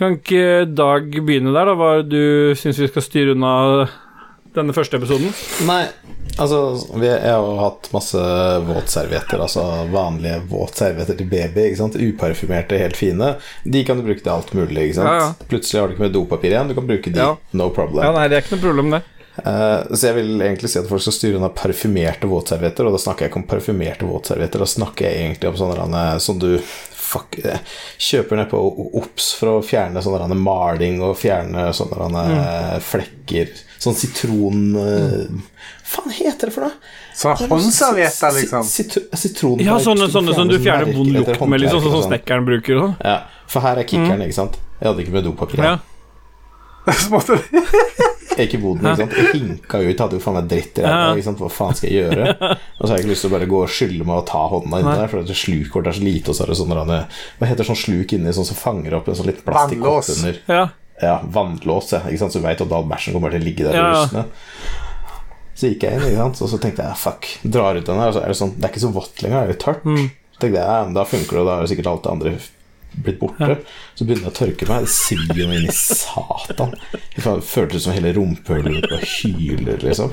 kan 0.00 0.16
ikke 0.16 0.64
Dag 0.72 1.12
begynne 1.12 1.52
der, 1.52 1.68
da? 1.68 1.76
Hva 1.76 1.90
du 2.06 2.56
syns 2.56 2.80
vi 2.80 2.88
skal 2.88 3.04
styre 3.04 3.36
unna 3.36 3.52
denne 4.56 4.74
første 4.76 4.98
episoden? 5.00 5.32
Nei, 5.68 5.86
altså 6.36 6.60
vi, 6.94 7.08
har 7.08 7.40
jo 7.40 7.54
hatt 7.60 7.88
masse 7.94 8.24
våtservietter, 8.66 9.40
altså 9.40 9.64
vanlige 9.92 10.42
våtservietter 10.50 11.18
til 11.18 11.30
baby. 11.30 11.68
ikke 11.68 11.80
sant? 11.80 11.96
Uparfymerte, 11.96 12.80
helt 12.80 12.98
fine. 12.98 13.34
De 13.64 13.84
kan 13.88 14.00
du 14.00 14.06
bruke 14.06 14.22
til 14.22 14.34
alt 14.34 14.52
mulig. 14.56 14.90
ikke 14.90 15.00
sant? 15.00 15.08
Ja, 15.08 15.30
ja. 15.30 15.48
Plutselig 15.48 15.80
har 15.80 15.88
du 15.88 15.96
ikke 15.96 16.06
mer 16.06 16.14
dopapir 16.14 16.52
igjen, 16.52 16.70
du 16.70 16.78
kan 16.78 16.88
bruke 16.90 17.14
de. 17.14 17.24
Ja. 17.24 17.32
No 17.56 17.72
problem. 17.74 18.04
Ja, 18.04 18.12
nei, 18.16 18.28
det 18.28 18.38
er 18.38 18.46
ikke 18.46 18.58
noe 18.58 18.66
problem, 18.66 18.94
det. 18.96 19.02
Uh, 19.32 19.88
så 19.96 20.10
jeg 20.10 20.18
vil 20.18 20.42
egentlig 20.44 20.68
si 20.68 20.76
at 20.76 20.88
folk 20.90 21.00
skal 21.00 21.14
styre 21.16 21.38
unna 21.38 21.48
parfymerte 21.56 22.28
våtservietter, 22.28 22.84
og 22.84 22.96
da 22.96 23.00
snakker 23.00 23.24
jeg 23.24 23.32
ikke 23.32 23.40
om 23.40 23.48
parfymerte 23.48 24.08
våtservietter, 24.08 24.60
da 24.60 24.68
snakker 24.68 25.08
jeg 25.08 25.22
egentlig 25.22 25.48
om 25.48 25.60
sånne 25.62 26.02
som 26.20 26.40
du 26.42 26.50
fuck, 27.12 27.38
eh, 27.44 27.60
kjøper 28.00 28.40
ned 28.40 28.50
på 28.52 28.60
Ops 29.00 29.32
for 29.38 29.56
å 29.56 29.64
fjerne 29.64 30.00
rane 30.00 30.38
maling 30.38 31.00
og 31.04 31.16
fjerne 31.20 31.70
sånne 31.76 32.24
mm. 32.32 32.84
flekker. 32.84 33.52
Sånn 33.82 33.96
sitron... 33.98 34.58
Mm. 34.78 35.38
Hva 35.82 35.96
faen 35.96 36.14
heter 36.14 36.48
det 36.48 36.54
for 36.54 36.68
noe? 36.68 36.90
Så 37.18 37.32
håndservietter, 37.40 38.36
liksom. 38.36 38.68
Sitron 39.18 39.62
Ja, 39.62 39.78
sånne, 39.82 40.06
sånne 40.12 40.36
som 40.36 40.50
du 40.50 40.58
fjerner 40.62 40.94
vond 40.94 41.10
lukt 41.12 41.42
med, 41.42 41.64
liksom, 41.64 41.82
sånn 41.82 41.96
som 41.98 42.04
snekkeren 42.06 42.46
bruker 42.46 42.78
sånn. 42.78 42.94
Ja, 43.02 43.16
for 43.50 43.66
her 43.66 43.82
er 43.82 43.88
kickeren, 43.88 44.22
ikke 44.24 44.38
sant? 44.38 44.60
Jeg 44.78 44.88
hadde 44.88 45.04
ikke 45.04 45.16
med 45.16 45.26
dopapir. 45.26 45.64
Ja. 45.66 45.78
Måtte 47.12 47.38
Ikke 48.42 48.58
boden, 48.62 48.86
ikke 48.86 49.02
sant? 49.02 49.16
Jeg 49.18 49.34
hinka 49.36 49.80
ut, 49.82 50.00
hadde 50.00 50.16
jo 50.16 50.22
faen 50.24 50.38
meg 50.38 50.46
dritt 50.50 50.78
i 50.80 50.84
ræva. 50.86 51.34
Hva 51.42 51.50
faen 51.52 51.76
skal 51.76 51.90
jeg 51.90 52.06
gjøre? 52.06 52.30
Og 52.78 52.86
så 52.86 52.88
har 52.88 52.94
jeg 52.96 53.04
ikke 53.04 53.12
lyst 53.12 53.26
til 53.26 53.30
å 53.30 53.34
bare 53.34 53.48
gå 53.50 53.58
og 53.60 53.74
skylle 53.74 54.06
meg 54.08 54.22
og 54.22 54.24
ta 54.30 54.40
hånda 54.54 54.80
inni 54.80 54.94
der, 55.02 55.10
for 55.12 55.28
det 55.28 55.36
sluket 55.38 55.76
vårt 55.76 55.90
er 55.90 55.98
så 55.98 56.06
lite, 56.06 56.32
og 56.32 56.38
så 56.38 56.46
er 56.46 56.52
det 56.52 56.58
sånn 56.62 56.72
Hva 56.72 57.50
heter 57.50 57.68
sånn 57.68 57.82
sluk 57.82 58.14
inni, 58.16 58.32
sånn 58.34 58.48
som 58.48 58.58
fanger 58.58 58.96
opp 58.98 59.10
en 59.10 59.18
sånn 59.18 59.28
liten 59.28 59.46
plastikkopp 59.46 60.08
under? 60.16 60.40
Ja. 60.48 60.64
Ja, 61.00 61.20
vannlåse. 61.24 62.02
Ikke 62.08 62.18
sant? 62.18 62.34
Så 62.36 62.42
veit 62.44 62.60
at 62.60 62.72
all 62.72 62.84
bæsjen 62.90 63.14
kommer 63.16 63.32
til 63.32 63.40
å 63.42 63.44
ligge 63.46 63.64
der 63.66 63.74
Ja, 63.78 63.90
og 64.04 64.12
ja. 64.20 64.24
Så 65.54 65.68
gikk 65.68 65.84
jeg 65.86 65.98
inn, 65.98 66.06
ikke 66.08 66.22
sant? 66.24 66.40
og 66.42 66.48
så 66.50 66.58
tenkte 66.62 66.82
jeg 66.86 66.98
fuck, 66.98 67.26
drar 67.44 67.76
ut 67.78 67.86
den 67.86 68.00
her, 68.00 68.12
så 68.14 68.22
er 68.24 68.32
det 68.32 68.38
sånn 68.38 68.54
Det 68.56 68.64
er 68.66 68.72
ikke 68.72 68.82
så 68.86 68.92
vått 68.94 69.20
lenger, 69.22 69.36
det 69.36 69.42
er 69.44 69.52
litt 69.52 69.62
tørt. 69.62 69.84
Mm. 69.86 70.10
Tenkte 70.40 70.56
jeg, 70.58 70.64
ja, 70.64 70.78
da 70.96 71.04
funker 71.06 71.36
det, 71.38 71.42
og 71.44 71.46
da 71.50 71.56
er 71.60 71.70
sikkert 71.70 71.90
alt 71.92 72.02
det 72.06 72.12
andre 72.16 72.32
blitt 72.92 73.18
borte. 73.20 73.54
Så 73.96 74.04
begynner 74.04 74.26
jeg 74.26 74.32
å 74.32 74.36
tørke 74.36 74.66
meg, 74.68 74.82
det 74.84 74.92
svir 74.92 75.38
jo 75.38 75.46
inn 75.48 75.64
i 75.64 75.72
satan. 75.72 76.74
Det 76.92 77.22
føltes 77.48 77.86
som 77.86 77.94
hele 77.96 78.10
rumpehullet 78.16 78.74
mitt 78.74 79.06
hyler, 79.14 79.78
liksom. 79.80 80.12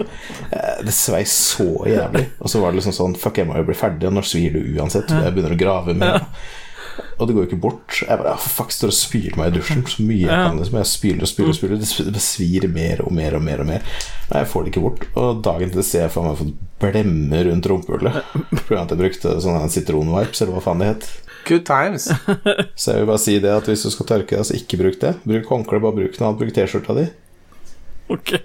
Eh, 0.51 0.77
Det 0.85 0.93
svei 0.95 1.23
så 1.27 1.67
jævlig. 1.89 2.25
Og 2.39 2.47
så 2.53 2.61
var 2.63 2.71
det 2.71 2.79
liksom 2.79 2.95
sånn 2.95 3.17
Fuck, 3.19 3.41
jeg 3.41 3.49
må 3.49 3.57
jo 3.59 3.65
bli 3.67 3.75
ferdig, 3.75 4.07
og 4.07 4.15
nå 4.15 4.23
svir 4.23 4.55
du 4.55 4.61
uansett. 4.79 5.11
Jeg 5.11 5.33
begynner 5.35 5.55
å 5.57 5.59
grave 5.59 5.95
mer. 5.97 6.23
Og 7.19 7.27
det 7.27 7.33
går 7.35 7.43
jo 7.43 7.47
ikke 7.49 7.59
bort. 7.61 7.97
Jeg 7.99 8.15
bare, 8.21 8.31
ja, 8.31 8.39
fuck, 8.39 8.71
står 8.71 8.93
og 8.93 8.95
spyler 8.95 9.35
meg 9.35 9.49
i 9.51 9.57
dusjen 9.59 9.81
så 9.91 10.03
mye 10.07 10.21
jeg 10.23 10.31
kan. 10.31 10.59
Liksom. 10.61 10.77
Jeg 10.79 10.87
spyler 10.87 11.25
og 11.25 11.31
spyler 11.31 11.49
og 11.51 11.57
spyler. 11.57 11.79
Det 11.81 11.89
sv- 11.89 12.19
svir 12.23 12.67
mer 12.71 13.01
og 13.03 13.11
mer 13.17 13.35
og 13.35 13.43
mer. 13.43 13.59
og 13.63 13.67
mer 13.67 13.83
Nei, 13.83 14.39
jeg 14.43 14.49
får 14.53 14.63
det 14.63 14.71
ikke 14.71 14.83
bort. 14.85 15.03
Og 15.19 15.41
dagen 15.43 15.73
til 15.73 15.83
ser 15.83 16.05
jeg 16.05 16.13
faen 16.15 16.29
meg 16.29 16.37
fått 16.39 16.53
blemmer 16.79 17.49
rundt 17.49 17.67
rumpehullet. 17.73 18.21
pga. 18.69 18.83
at 18.85 18.93
jeg 18.95 19.01
brukte 19.03 19.33
sånne 19.43 19.65
sitronvipes, 19.73 20.41
eller 20.45 20.55
hva 20.55 20.63
faen 20.63 20.79
det 20.85 20.91
het. 20.93 21.09
Good 21.49 21.65
times. 21.67 22.07
Så 22.79 22.93
jeg 22.95 23.01
vil 23.03 23.09
bare 23.11 23.23
si 23.25 23.35
det 23.43 23.51
at 23.51 23.67
hvis 23.67 23.83
du 23.83 23.91
skal 23.91 24.09
tørke 24.13 24.37
deg, 24.39 24.47
så 24.47 24.55
ikke 24.55 24.79
bruk 24.79 24.99
det. 25.03 25.15
Bruk 25.27 25.51
håndkle, 25.51 25.81
bare 25.83 25.97
bruk 25.99 26.15
noe 26.19 26.29
annet. 26.29 26.39
Bruk 26.43 26.55
T-skjorta 26.55 26.95
di. 26.99 27.07
Ok. 28.15 28.35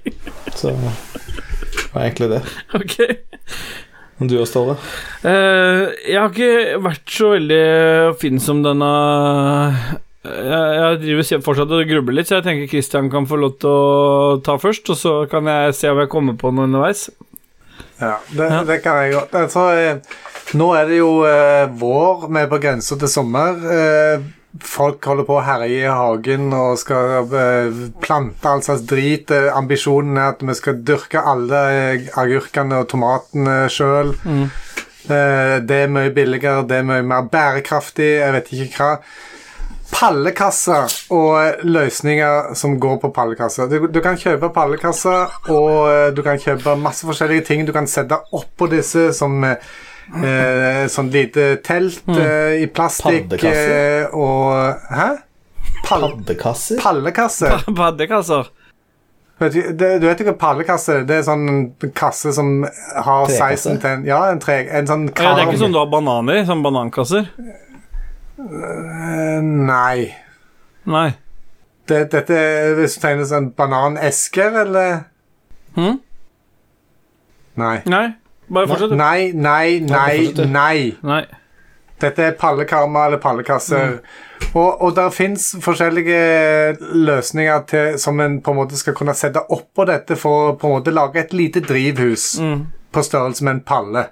Så 0.58 0.74
det 0.74 1.86
var 1.94 2.02
egentlig 2.08 2.30
det. 2.34 2.42
ok. 2.80 2.96
Du 4.22 4.36
og 4.38 4.46
Ståle? 4.46 4.76
Uh, 5.24 5.90
jeg 6.06 6.18
har 6.20 6.30
ikke 6.30 6.80
vært 6.84 7.10
så 7.10 7.32
veldig 7.34 7.62
oppfinnsom 8.12 8.62
denne 8.62 8.90
jeg, 10.24 10.68
jeg 10.78 11.00
driver 11.02 11.42
fortsatt 11.44 11.72
og 11.76 11.88
grubler 11.90 12.16
litt, 12.16 12.30
så 12.30 12.38
jeg 12.38 12.46
tenker 12.46 12.70
Christian 12.70 13.10
kan 13.12 13.26
få 13.28 13.36
lov 13.42 13.58
til 13.60 13.68
å 13.68 14.38
ta 14.44 14.56
først, 14.60 14.88
og 14.94 14.96
så 14.96 15.14
kan 15.30 15.50
jeg 15.50 15.74
se 15.76 15.90
om 15.92 16.00
jeg 16.00 16.12
kommer 16.12 16.38
på 16.40 16.52
noe 16.54 16.68
underveis. 16.70 17.08
Ja, 18.00 18.16
det, 18.30 18.46
Ja. 18.48 18.62
det 18.64 18.78
kan 18.82 19.02
jeg 19.02 19.12
godt. 19.14 19.34
Altså, 19.34 19.66
eh, 19.76 19.98
nå 20.56 20.70
er 20.78 20.88
det 20.88 20.98
jo 20.98 21.10
eh, 21.28 21.66
vår, 21.78 22.28
vi 22.30 22.40
er 22.40 22.48
på 22.50 22.60
grensa 22.62 22.96
til 22.98 23.08
sommer. 23.10 23.60
Eh, 23.68 24.24
folk 24.62 25.04
holder 25.08 25.26
på 25.26 25.36
å 25.38 25.44
herje 25.44 25.82
i 25.82 25.90
hagen 25.90 26.52
og 26.54 26.78
skal 26.78 27.26
eh, 27.34 27.82
plante 28.02 28.50
all 28.50 28.62
slags 28.62 28.84
drit. 28.86 29.30
Eh, 29.34 29.50
ambisjonen 29.54 30.18
er 30.18 30.34
at 30.34 30.42
vi 30.46 30.56
skal 30.58 30.80
dyrke 30.86 31.22
alle 31.26 31.62
eh, 31.74 32.08
agurkene 32.20 32.82
og 32.82 32.88
tomatene 32.92 33.64
sjøl. 33.72 34.14
Mm. 34.24 34.46
det 35.04 35.76
er 35.82 35.90
mye 35.92 36.08
billigere, 36.16 36.62
det 36.64 36.78
er 36.80 36.84
mye 36.88 37.02
mer 37.04 37.26
bærekraftig, 37.28 38.06
jeg 38.22 38.32
vet 38.32 38.52
ikke 38.56 38.78
hva. 38.78 38.92
Pallekasser 39.94 40.94
og 41.12 41.66
løsninger 41.68 42.54
som 42.56 42.78
går 42.80 42.96
på 43.02 43.10
pallekasser. 43.14 43.68
Du, 43.68 43.84
du 43.92 44.00
kan 44.02 44.16
kjøpe 44.16 44.48
pallekasser, 44.54 45.34
og 45.52 46.16
du 46.16 46.22
kan 46.24 46.40
kjøpe 46.40 46.78
masse 46.80 47.04
forskjellige 47.04 47.44
ting 47.50 47.66
du 47.68 47.74
kan 47.76 47.90
sette 47.90 48.16
oppå 48.32 48.70
disse, 48.72 49.10
som 49.18 49.44
eh, 50.12 50.84
sånn 50.92 51.08
lite 51.14 51.46
telt 51.64 52.02
eh, 52.12 52.60
i 52.62 52.66
plastikk 52.66 53.28
Paddekasser? 53.30 54.04
eh, 54.04 54.14
og 54.14 54.90
Hæ? 54.94 55.08
Pall, 55.84 56.04
Paddekasser? 56.10 56.78
pallekasser? 56.82 57.64
Paddekasser. 57.76 58.50
Vet 59.42 59.52
du, 59.56 59.60
det, 59.74 59.88
du 60.00 60.06
vet 60.06 60.20
ikke 60.22 60.30
hva 60.30 60.38
pallekasse 60.44 61.00
er? 61.00 61.06
Det 61.08 61.16
er 61.18 61.24
sånn 61.26 61.46
kasse 61.98 62.30
som 62.36 62.52
har 62.64 63.24
Trekasse? 63.26 63.74
16 63.74 63.80
til 63.82 63.90
en 63.90 64.04
Ja, 64.06 64.20
en 64.30 64.38
tre... 64.40 64.60
En 64.70 64.86
sånn 64.86 65.08
Ja, 65.10 65.32
det 65.34 65.42
er 65.42 65.48
ikke 65.50 65.62
sånn 65.64 65.74
du 65.74 65.80
har 65.80 65.90
bananer 65.90 66.38
i? 66.38 66.44
Sånn 66.46 66.62
banankasser? 66.64 67.26
Eh, 68.38 69.40
Nei. 69.42 70.14
Nei. 70.86 71.08
Det, 71.88 71.98
dette 72.14 72.36
er 72.38 72.74
hvis 72.78 72.94
du 72.96 73.02
tegner 73.02 73.26
sånn 73.28 73.50
bananesker, 73.58 74.54
eller? 74.62 74.94
Hm? 75.76 75.98
Nei. 77.60 77.76
Nei. 77.90 78.06
Bare 78.48 78.68
fortsett. 78.68 78.90
du. 78.90 78.96
Nei, 78.96 79.32
nei, 79.32 79.80
nei, 79.80 80.32
nei. 80.50 80.96
Nei. 81.02 81.24
Dette 82.00 82.22
er 82.26 82.32
pallekarma 82.36 83.06
eller 83.06 83.20
pallekasser. 83.22 84.00
Og, 84.54 84.82
og 84.82 84.94
der 84.96 85.10
fins 85.14 85.54
forskjellige 85.62 86.76
løsninger 87.06 87.62
til, 87.70 87.98
som 88.02 88.20
en 88.20 88.40
på 88.44 88.50
en 88.50 88.58
måte 88.58 88.76
skal 88.76 88.94
kunne 88.98 89.14
sette 89.16 89.40
oppå 89.54 89.86
dette 89.88 90.16
for 90.20 90.50
å 90.50 90.56
på 90.58 90.68
en 90.68 90.74
måte 90.80 90.92
lage 90.92 91.22
et 91.22 91.32
lite 91.32 91.62
drivhus 91.64 92.34
Mm. 92.42 92.66
på 92.92 93.02
størrelse 93.02 93.44
med 93.44 93.54
en 93.54 93.60
palle. 93.66 94.04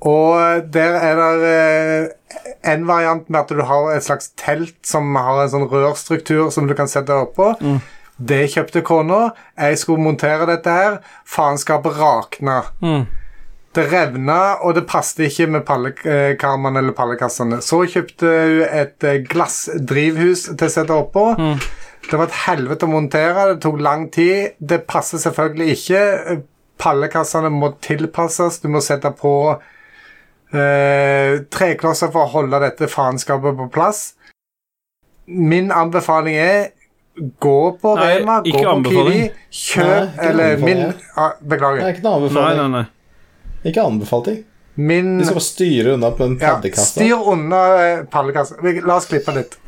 Og 0.00 0.62
der 0.72 0.94
er 0.96 1.18
det 1.40 1.56
eh, 1.56 2.72
en 2.72 2.86
variant 2.88 3.26
med 3.28 3.40
at 3.40 3.48
du 3.52 3.60
har 3.68 3.90
et 3.92 4.04
slags 4.06 4.30
telt 4.40 4.76
som 4.86 5.10
har 5.16 5.42
en 5.42 5.50
sånn 5.52 5.66
rørstruktur 5.68 6.48
som 6.54 6.68
du 6.70 6.74
kan 6.78 6.88
sette 6.88 7.12
oppå. 7.12 7.50
Det 8.20 8.42
kjøpte 8.52 8.82
kona. 8.84 9.30
Jeg 9.56 9.78
skulle 9.80 10.04
montere 10.04 10.48
dette 10.50 10.74
her. 10.74 11.00
Faenskapet 11.28 11.96
rakna. 11.96 12.60
Mm. 12.84 13.06
Det 13.74 13.84
revna, 13.92 14.58
og 14.66 14.74
det 14.74 14.82
passet 14.90 15.28
ikke 15.28 15.46
med 15.54 15.62
pallekarmene 15.66 16.82
eller 16.82 16.96
pallekassene. 16.96 17.60
Så 17.62 17.84
kjøpte 17.86 18.26
hun 18.26 18.64
et 18.66 19.06
eh, 19.06 19.20
glassdrivhus 19.30 20.48
til 20.50 20.66
å 20.66 20.72
sette 20.74 20.96
oppå. 20.96 21.28
Det 22.10 22.18
var 22.18 22.26
et 22.26 22.40
helvete 22.48 22.88
å 22.88 22.90
montere, 22.90 23.52
det 23.52 23.60
tok 23.62 23.78
lang 23.80 24.08
tid. 24.12 24.56
Det 24.58 24.82
passer 24.90 25.22
selvfølgelig 25.22 25.76
ikke. 25.76 26.02
Pallekassene 26.82 27.52
må 27.54 27.70
tilpasses. 27.84 28.58
Du 28.58 28.68
må 28.74 28.82
sette 28.82 29.12
på 29.14 29.34
eh, 29.54 31.38
treklosser 31.54 32.10
for 32.10 32.26
å 32.26 32.34
holde 32.34 32.62
dette 32.64 32.90
faenskapet 32.90 33.56
på 33.60 33.70
plass. 33.70 34.02
Min 35.30 35.70
anbefaling 35.70 36.34
er 36.42 36.72
gå 37.40 37.72
på 37.82 37.94
Nei, 37.96 38.18
Rema, 38.18 38.40
gå 38.46 38.52
på 38.62 38.70
anbefaling. 38.70 39.22
Kiwi, 39.22 39.30
kjøp 39.50 40.16
Nei, 40.16 40.28
Eller 40.28 40.56
min 40.62 40.82
ah, 41.16 41.32
Det 41.40 41.48
Beklager. 41.52 41.82
er 41.84 41.92
ikke 41.94 42.04
noe 42.06 42.14
anbefaling. 42.20 42.58
nei, 42.62 42.68
nei. 42.80 42.84
Ikke 43.70 43.82
anbefalt 43.84 44.24
ting. 44.30 44.38
Min 44.80 45.18
De 45.18 45.24
skal 45.26 45.34
bare 45.36 45.44
styre 45.44 45.94
unna 45.98 46.10
på 46.16 46.24
en 46.24 46.36
ja, 46.40 46.54
paddekasse. 46.54 46.94
Styr 46.94 47.26
unna 47.32 47.60
eh, 47.84 48.04
pallekassa. 48.08 48.54
La 48.86 48.96
oss 48.96 49.06
klippe 49.10 49.34
litt. 49.36 49.58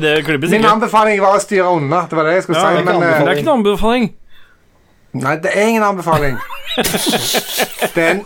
Det 0.00 0.24
klippes 0.26 0.50
Min 0.52 0.66
anbefaling 0.68 1.20
var 1.22 1.38
å 1.38 1.40
styre 1.42 1.70
unna. 1.78 2.02
Det 2.10 2.18
var 2.18 2.24
det 2.28 2.34
jeg 2.34 2.42
skulle 2.48 2.58
Ja, 2.60 2.66
si. 2.74 2.82
er 2.82 2.84
Men, 2.84 3.02
eh, 3.02 3.18
Det 3.24 3.28
er 3.28 3.36
ikke 3.40 3.46
noen 3.48 3.62
anbefaling. 3.62 4.10
nei, 5.12 5.36
det 5.42 5.50
er 5.56 5.66
ingen 5.72 5.82
anbefaling. 5.82 6.36
Det 7.94 8.02
er 8.04 8.10
en 8.10 8.20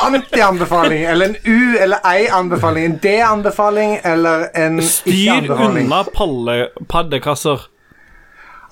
anti-anbefaling. 0.00 1.02
Eller 1.04 1.26
en 1.26 1.36
U- 1.44 1.76
eller 1.80 1.98
ei-anbefaling. 2.04 2.84
En 2.84 2.98
D-anbefaling 3.02 3.98
eller 4.04 4.48
en 4.54 4.82
Styr 4.82 5.12
ikke-anbefaling. 5.12 5.86
unna 5.86 6.04
palle, 6.14 6.68
paddekasser. 6.88 7.60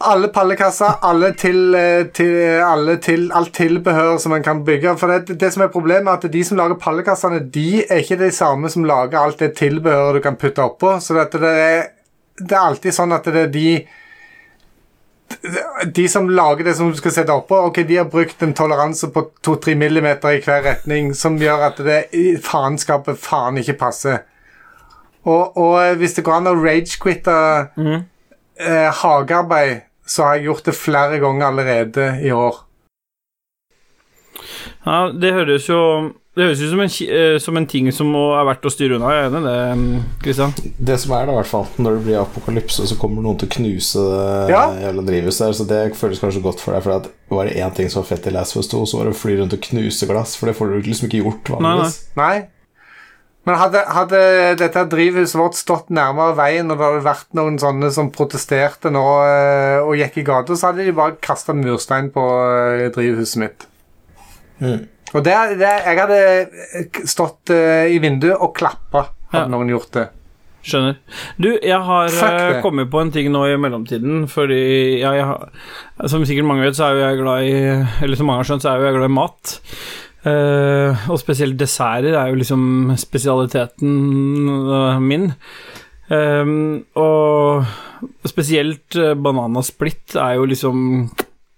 Alle 0.02 0.28
pallekasser, 0.32 0.94
alle 1.02 1.32
til, 1.36 1.74
eh, 1.74 2.04
til, 2.16 2.30
alle 2.64 2.96
til 2.96 3.26
alt 3.36 3.52
tilbehør 3.52 4.18
som 4.18 4.32
en 4.32 4.42
kan 4.42 4.64
bygge. 4.64 4.94
For 4.98 5.06
det, 5.12 5.38
det 5.40 5.52
som 5.52 5.62
er 5.62 5.68
Problemet 5.68 6.08
er 6.08 6.12
at 6.26 6.32
de 6.32 6.44
som 6.44 6.56
lager 6.56 6.74
pallekassene, 6.80 7.40
de 7.52 7.82
er 7.84 8.00
ikke 8.00 8.16
de 8.18 8.30
samme 8.32 8.70
som 8.72 8.84
lager 8.88 9.18
alt 9.20 9.38
det 9.38 9.54
tilbehøret 9.58 10.14
du 10.14 10.20
kan 10.24 10.36
putte 10.40 10.62
oppå. 10.64 10.94
Så 11.04 11.14
det, 11.18 11.26
det, 11.40 11.50
er, 11.50 11.82
det 12.40 12.52
er 12.56 12.64
alltid 12.70 12.96
sånn 12.96 13.12
at 13.12 13.24
det 13.28 13.36
er 13.36 13.52
de 13.52 13.86
de 15.94 16.08
som 16.08 16.28
lager 16.28 16.64
det 16.66 16.74
som 16.76 16.90
du 16.90 16.96
skal 16.98 17.14
sette 17.14 17.34
oppå, 17.34 17.56
ok, 17.68 17.82
de 17.88 18.00
har 18.00 18.08
brukt 18.10 18.42
en 18.42 18.54
toleranse 18.56 19.10
på 19.14 19.22
2-3 19.46 19.76
millimeter 19.78 20.36
i 20.36 20.40
hver 20.44 20.64
retning, 20.66 21.12
som 21.16 21.38
gjør 21.40 21.68
at 21.70 21.82
det 21.86 22.00
faenskapet 22.44 23.20
faen 23.20 23.60
ikke 23.62 23.78
passer. 23.80 24.24
Og, 25.28 25.56
og 25.60 26.00
hvis 26.00 26.16
det 26.16 26.24
går 26.24 26.38
an 26.38 26.50
å 26.50 26.56
ragequitte 26.58 27.36
eh, 27.76 28.88
hagearbeid, 29.02 29.86
så 30.10 30.26
har 30.26 30.38
jeg 30.38 30.48
gjort 30.48 30.66
det 30.66 30.74
flere 30.74 31.20
ganger 31.22 31.46
allerede 31.46 32.06
i 32.24 32.32
år. 32.34 32.64
Ja, 34.86 35.10
det 35.12 35.34
høres 35.36 35.68
jo 35.68 35.80
Det 36.30 36.44
høres 36.46 36.60
ut 36.62 36.70
som 36.70 36.80
en, 36.84 36.92
eh, 37.10 37.36
som 37.42 37.56
en 37.58 37.66
ting 37.66 37.88
som 37.90 38.06
må, 38.06 38.20
er 38.38 38.44
verdt 38.46 38.66
å 38.68 38.70
styre 38.70 38.94
unna. 39.00 39.08
Jeg 39.10 39.24
er 39.24 39.32
enig 39.32 39.40
det, 39.50 40.02
Kristian. 40.22 40.52
Det 40.78 40.98
som 41.02 41.14
er 41.16 41.26
da, 41.26 41.32
i 41.34 41.38
hvert 41.40 41.50
fall, 41.50 41.66
når 41.82 41.96
det 41.96 42.04
blir 42.06 42.20
apokalypse, 42.20 42.86
så 42.86 42.98
kommer 43.00 43.24
noen 43.24 43.40
til 43.40 43.48
å 43.48 43.54
knuse 43.56 44.04
det 44.04 44.54
Ja. 44.54 44.62
jævla 44.84 45.02
drivhuset 45.08 45.42
der, 45.42 45.56
så 45.58 45.66
det 45.66 45.96
føles 45.98 46.20
kanskje 46.22 46.42
godt 46.44 46.60
for 46.62 46.72
deg. 46.72 46.84
For 46.84 46.92
at 47.00 47.08
var 47.34 47.46
det 47.50 47.56
én 47.58 47.74
ting 47.74 47.90
som 47.90 48.02
var 48.04 48.08
fett 48.12 48.28
i 48.30 48.30
Last 48.30 48.54
Fest 48.54 48.70
2, 48.70 48.86
så 48.86 48.98
var 48.98 49.10
det 49.10 49.14
å 49.16 49.18
fly 49.18 49.36
rundt 49.40 49.52
og 49.58 49.60
knuse 49.60 50.06
glass, 50.06 50.36
for 50.36 50.46
det 50.46 50.54
får 50.56 50.70
du 50.70 50.88
liksom 50.88 51.08
ikke 51.10 51.24
gjort 51.24 51.50
vanligvis. 51.58 51.98
Nei. 52.16 52.46
Men 53.44 53.56
hadde, 53.56 53.82
hadde 53.88 54.18
dette 54.60 54.86
drivhuset 54.92 55.34
vårt 55.34 55.56
stått 55.58 55.88
nærmere 55.90 56.36
veien, 56.36 56.70
og 56.70 56.78
det 56.78 56.86
hadde 56.86 57.04
vært 57.08 57.34
noen 57.34 57.58
sånne 57.58 57.90
som 57.90 58.12
protesterte 58.14 58.92
nå 58.92 59.02
eh, 59.26 59.80
og 59.82 59.96
gikk 59.98 60.18
i 60.20 60.26
gata, 60.28 60.54
så 60.54 60.70
hadde 60.70 60.84
de 60.86 60.92
bare 60.92 61.16
kasta 61.24 61.56
murstein 61.56 62.12
på 62.14 62.22
eh, 62.22 62.86
drivhuset 62.94 63.40
mitt. 63.42 63.66
Mm. 64.60 64.86
Og 65.10 65.24
det, 65.26 65.34
det, 65.58 65.70
jeg 65.86 65.98
hadde 65.98 66.18
eh, 66.22 67.02
stått 67.10 67.50
uh, 67.54 67.86
i 67.90 67.98
vinduet 68.02 68.38
og 68.38 68.54
klappa, 68.56 69.08
hadde 69.32 69.46
Ja. 69.46 69.50
noen 69.50 69.70
gjort 69.72 69.92
det. 69.96 70.06
Skjønner. 70.60 70.98
Du, 71.40 71.48
jeg 71.56 71.78
har 71.86 72.10
eh, 72.12 72.58
kommet 72.60 72.90
på 72.92 73.00
en 73.00 73.10
ting 73.14 73.30
nå 73.32 73.46
i 73.48 73.56
mellomtiden, 73.56 74.26
fordi 74.28 75.00
jeg, 75.00 75.22
jeg 75.22 76.10
Som 76.12 76.26
sikkert 76.28 76.48
mange 76.50 76.66
vet, 76.66 76.76
så 76.76 76.90
er 76.90 76.98
jo 76.98 77.04
jeg 77.06 77.20
glad 77.22 77.46
i 77.48 77.54
Eller 78.04 78.20
som 78.20 78.28
mange 78.28 78.42
har 78.42 78.50
skjønt, 78.50 78.66
så 78.66 78.74
er 78.74 78.82
jo 78.82 78.90
jeg 78.90 78.98
glad 78.98 79.08
i 79.08 79.14
mat. 79.16 79.54
Uh, 80.20 81.08
og 81.08 81.16
spesielt 81.16 81.56
desserter 81.56 82.12
er 82.12 82.28
jo 82.28 82.36
liksom 82.42 82.92
spesialiteten 83.00 83.94
min. 85.00 85.30
Ehm, 86.10 86.82
og 86.98 87.64
spesielt 88.28 88.98
uh, 88.98 89.14
bananasplitt 89.14 90.16
er 90.18 90.34
jo 90.40 90.48
liksom 90.50 91.08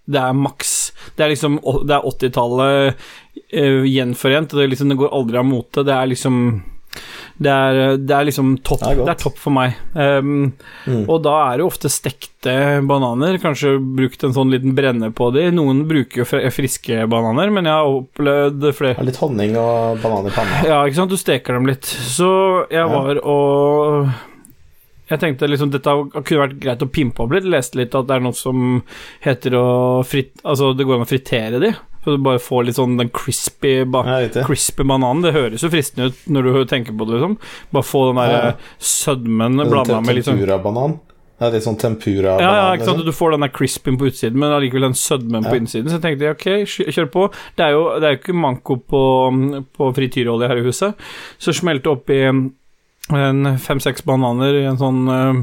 Det 0.05 0.19
er 0.19 0.35
maks. 0.37 0.82
Det 1.15 1.25
er 1.25 1.33
liksom 1.35 1.59
å- 1.61 1.81
Det 1.87 1.95
er 1.95 2.09
80-tallet 2.11 2.95
uh, 3.53 3.83
gjenforent, 3.87 4.53
og 4.53 4.59
det, 4.61 4.69
liksom, 4.73 4.89
det 4.89 4.97
går 4.97 5.13
aldri 5.13 5.37
av 5.37 5.45
mote. 5.45 5.83
Det 5.83 5.93
er 5.93 6.07
liksom 6.13 6.61
det 7.41 7.49
er, 7.49 7.97
det 7.97 8.13
er 8.13 8.25
liksom 8.27 8.51
topp. 8.61 8.83
Det 8.83 8.89
er. 8.91 8.99
Det 9.07 9.09
er 9.15 9.21
topp 9.23 9.37
for 9.41 9.49
meg. 9.55 9.73
Um, 9.97 10.53
Mm. 10.85 11.05
Og 11.09 11.23
da 11.23 11.31
er 11.47 11.57
det 11.57 11.63
jo 11.63 11.69
ofte 11.71 11.89
stekte 11.89 12.53
bananer. 12.85 13.37
Kanskje 13.41 13.77
brukt 13.79 14.21
en 14.27 14.33
sånn 14.35 14.51
liten 14.51 14.75
brenne 14.75 15.09
på 15.15 15.29
de. 15.33 15.45
Noen 15.55 15.85
bruker 15.87 16.21
jo 16.21 16.25
friske 16.51 17.07
bananer, 17.09 17.49
men 17.55 17.65
jeg 17.65 17.73
har 17.73 17.87
opplevd 17.87 18.67
flere 18.75 19.05
Litt 19.07 19.17
honning 19.23 19.55
og 19.57 20.01
banan 20.03 20.27
i 20.27 20.33
panna. 20.35 20.59
Ja, 20.67 20.81
ikke 20.85 20.99
sant, 20.99 21.09
du 21.09 21.17
steker 21.17 21.55
dem 21.57 21.65
litt. 21.71 21.87
Så 21.87 22.67
jeg 22.69 22.85
var 22.91 23.17
og 23.23 24.11
Jeg 25.11 25.19
tenkte 25.19 25.49
liksom 25.49 25.71
dette 25.73 25.93
kunne 26.13 26.43
vært 26.45 26.59
greit 26.63 26.83
å 26.85 26.89
pimpe 26.91 27.25
opp 27.25 27.33
litt. 27.35 27.47
Leste 27.49 27.79
litt 27.81 27.95
at 27.97 28.07
det 28.07 28.15
er 28.15 28.23
noe 28.23 28.37
som 28.37 28.77
heter 29.23 29.57
å 29.59 29.65
fritt... 30.07 30.37
Altså, 30.47 30.71
det 30.77 30.85
går 30.87 31.01
an 31.01 31.07
å 31.07 31.09
fritere 31.09 31.59
de. 31.63 31.73
Så 32.03 32.15
du 32.15 32.23
bare 32.23 32.39
får 32.43 32.65
litt 32.67 32.75
sånn 32.75 32.97
den 32.99 33.11
crispy 33.15 33.85
ba 33.87 34.03
Crispy 34.43 34.83
bananen, 34.83 35.23
det 35.23 35.31
høres 35.35 35.63
jo 35.63 35.69
fristende 35.71 36.09
ut 36.11 36.25
når 36.35 36.47
du 36.49 36.57
tenker 36.67 36.95
på 36.99 37.07
det, 37.07 37.15
liksom. 37.15 37.37
Bare 37.71 37.87
få 37.87 38.01
den 38.09 38.19
der 38.19 38.31
Ja, 38.33 38.39
ja. 38.49 38.53
sødmen 38.79 39.59
Sånn 39.59 39.71
blanda 39.71 39.99
med 40.03 40.17
litt 40.17 40.27
sånn 40.27 40.39
Tempura-banan. 40.39 40.97
Ja, 41.41 41.49
litt 41.51 41.65
sånn 41.65 41.79
tempura-banan. 41.79 42.43
ja, 42.43 42.51
ja, 42.59 42.65
ikke 42.75 42.87
sant? 42.87 42.99
liksom. 42.99 43.07
Du 43.07 43.17
får 43.19 43.31
den 43.35 43.45
der 43.45 43.53
crispyen 43.55 43.99
på 43.99 44.09
utsiden, 44.11 44.39
men 44.39 44.51
allikevel 44.55 44.87
den 44.89 44.97
sødmen 44.99 45.47
på 45.47 45.55
innsiden. 45.59 45.89
Så 45.91 45.97
jeg 45.99 46.03
tenkte 46.03 46.33
ok, 46.33 46.91
kjør 46.97 47.09
på. 47.15 47.23
Det 47.57 47.65
er 47.65 47.73
jo 47.75 47.85
det 47.99 48.09
er 48.09 48.15
jo 48.15 48.19
ikke 48.21 48.35
manko 48.35 48.77
på, 48.83 49.03
på 49.79 49.89
frityrolje 49.95 50.51
her 50.51 50.59
i 50.61 50.67
huset. 50.67 51.07
Så 51.41 51.55
smelte 51.55 51.91
oppi 51.91 52.19
fem-seks 53.11 54.05
bananer 54.07 54.61
i 54.61 54.65
en 54.69 54.79
sånn 54.79 55.01
øh, 55.11 55.41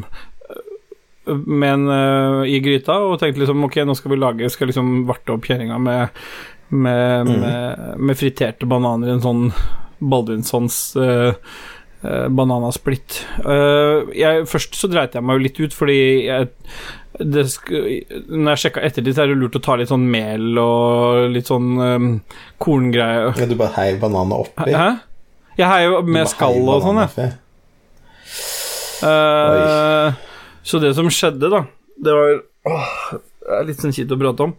med 1.28 1.72
en 1.72 1.88
øh, 1.92 2.46
i 2.48 2.60
gryta, 2.64 2.96
og 3.04 3.18
tenkte 3.20 3.42
liksom 3.42 3.66
ok, 3.66 3.82
nå 3.86 3.94
skal 3.98 4.14
vi 4.14 4.18
lage 4.20 4.48
Skal 4.50 4.70
liksom 4.70 5.04
varte 5.08 5.34
opp 5.34 5.44
kjerringa 5.46 5.76
med, 5.78 6.22
med, 6.70 7.28
mm. 7.28 7.34
med, 7.44 7.84
med 8.00 8.18
friterte 8.18 8.68
bananer 8.70 9.10
i 9.10 9.18
en 9.18 9.24
sånn 9.24 9.44
Baldvinssons 10.00 10.96
uh, 10.96 11.34
eh, 12.00 12.28
bananasplitt. 12.32 13.18
Uh, 13.44 14.08
jeg, 14.16 14.46
først 14.48 14.78
så 14.78 14.88
dreit 14.88 15.12
jeg 15.12 15.26
meg 15.26 15.36
jo 15.36 15.44
litt 15.44 15.60
ut, 15.60 15.76
fordi 15.76 15.98
jeg 16.24 16.48
det 17.20 17.42
Når 18.30 18.54
jeg 18.54 18.60
sjekka 18.62 18.82
ettertid, 18.86 19.12
så 19.12 19.24
er 19.26 19.32
det 19.32 19.36
lurt 19.42 19.58
å 19.58 19.60
ta 19.60 19.74
litt 19.76 19.90
sånn 19.90 20.06
mel 20.08 20.56
og 20.62 21.26
litt 21.34 21.50
sånn 21.50 21.68
um, 21.76 22.08
korngreier. 22.62 23.34
Ja, 23.36 23.48
du 23.50 23.58
bare 23.60 23.74
heiv 23.76 23.98
bananene 24.00 24.38
oppi. 24.46 24.72
Hæ? 24.72 24.88
Jeg 25.58 25.68
heier 25.68 25.90
jo 25.90 26.00
med 26.06 26.30
skall 26.30 26.62
og 26.62 26.86
sånn, 26.86 27.02
jeg. 27.02 27.32
Eh, 29.06 30.20
så 30.62 30.80
det 30.82 30.92
som 30.96 31.08
skjedde, 31.08 31.48
da 31.48 31.64
Det 31.96 32.12
var 32.12 32.42
åh, 32.68 32.90
Det 33.40 33.56
er 33.56 33.68
litt 33.68 33.80
sånn 33.80 33.94
kjipt 33.96 34.12
å 34.12 34.18
prate 34.20 34.44
om. 34.44 34.54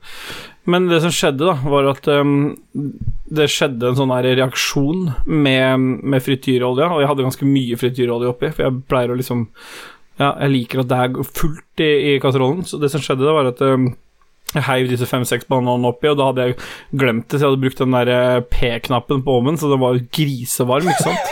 Men 0.69 0.87
det 0.89 0.99
som 1.03 1.13
skjedde, 1.13 1.45
da, 1.47 1.53
var 1.69 1.87
at 1.89 2.07
um, 2.11 2.51
det 3.31 3.47
skjedde 3.49 3.87
en 3.87 3.97
sånn 3.97 4.11
her 4.13 4.27
reaksjon 4.37 5.07
med, 5.25 5.85
med 6.03 6.21
frityrolje, 6.25 6.89
og 6.89 7.01
jeg 7.01 7.09
hadde 7.09 7.25
ganske 7.25 7.47
mye 7.47 7.79
frityrolje 7.79 8.29
oppi, 8.33 8.51
for 8.51 8.67
jeg 8.67 8.83
pleier 8.89 9.13
å 9.13 9.17
liksom 9.17 9.47
Ja, 10.19 10.35
jeg 10.43 10.51
liker 10.51 10.83
at 10.83 10.89
det 10.91 10.97
er 11.01 11.29
fullt 11.39 11.81
i, 11.81 11.91
i 12.11 12.17
kasserollen, 12.21 12.65
så 12.67 12.77
det 12.81 12.91
som 12.93 13.01
skjedde, 13.01 13.25
da, 13.25 13.33
var 13.37 13.49
at 13.53 13.63
um, 13.65 13.87
jeg 14.51 14.65
heiv 14.67 14.89
disse 14.91 15.07
fem-seks 15.07 15.47
bananene 15.49 15.87
oppi, 15.93 16.09
og 16.11 16.19
da 16.19 16.27
hadde 16.29 16.49
jeg 16.49 16.57
glemt 16.99 17.29
det, 17.29 17.39
så 17.39 17.45
jeg 17.45 17.53
hadde 17.53 17.63
brukt 17.63 17.81
den 17.81 17.95
der 17.95 18.11
eh, 18.11 18.43
P-knappen 18.51 19.23
på 19.23 19.37
ovnen, 19.39 19.57
så 19.57 19.71
den 19.71 19.81
var 19.81 20.01
grisevarm, 20.11 20.89
ikke 20.91 21.07
sant? 21.07 21.31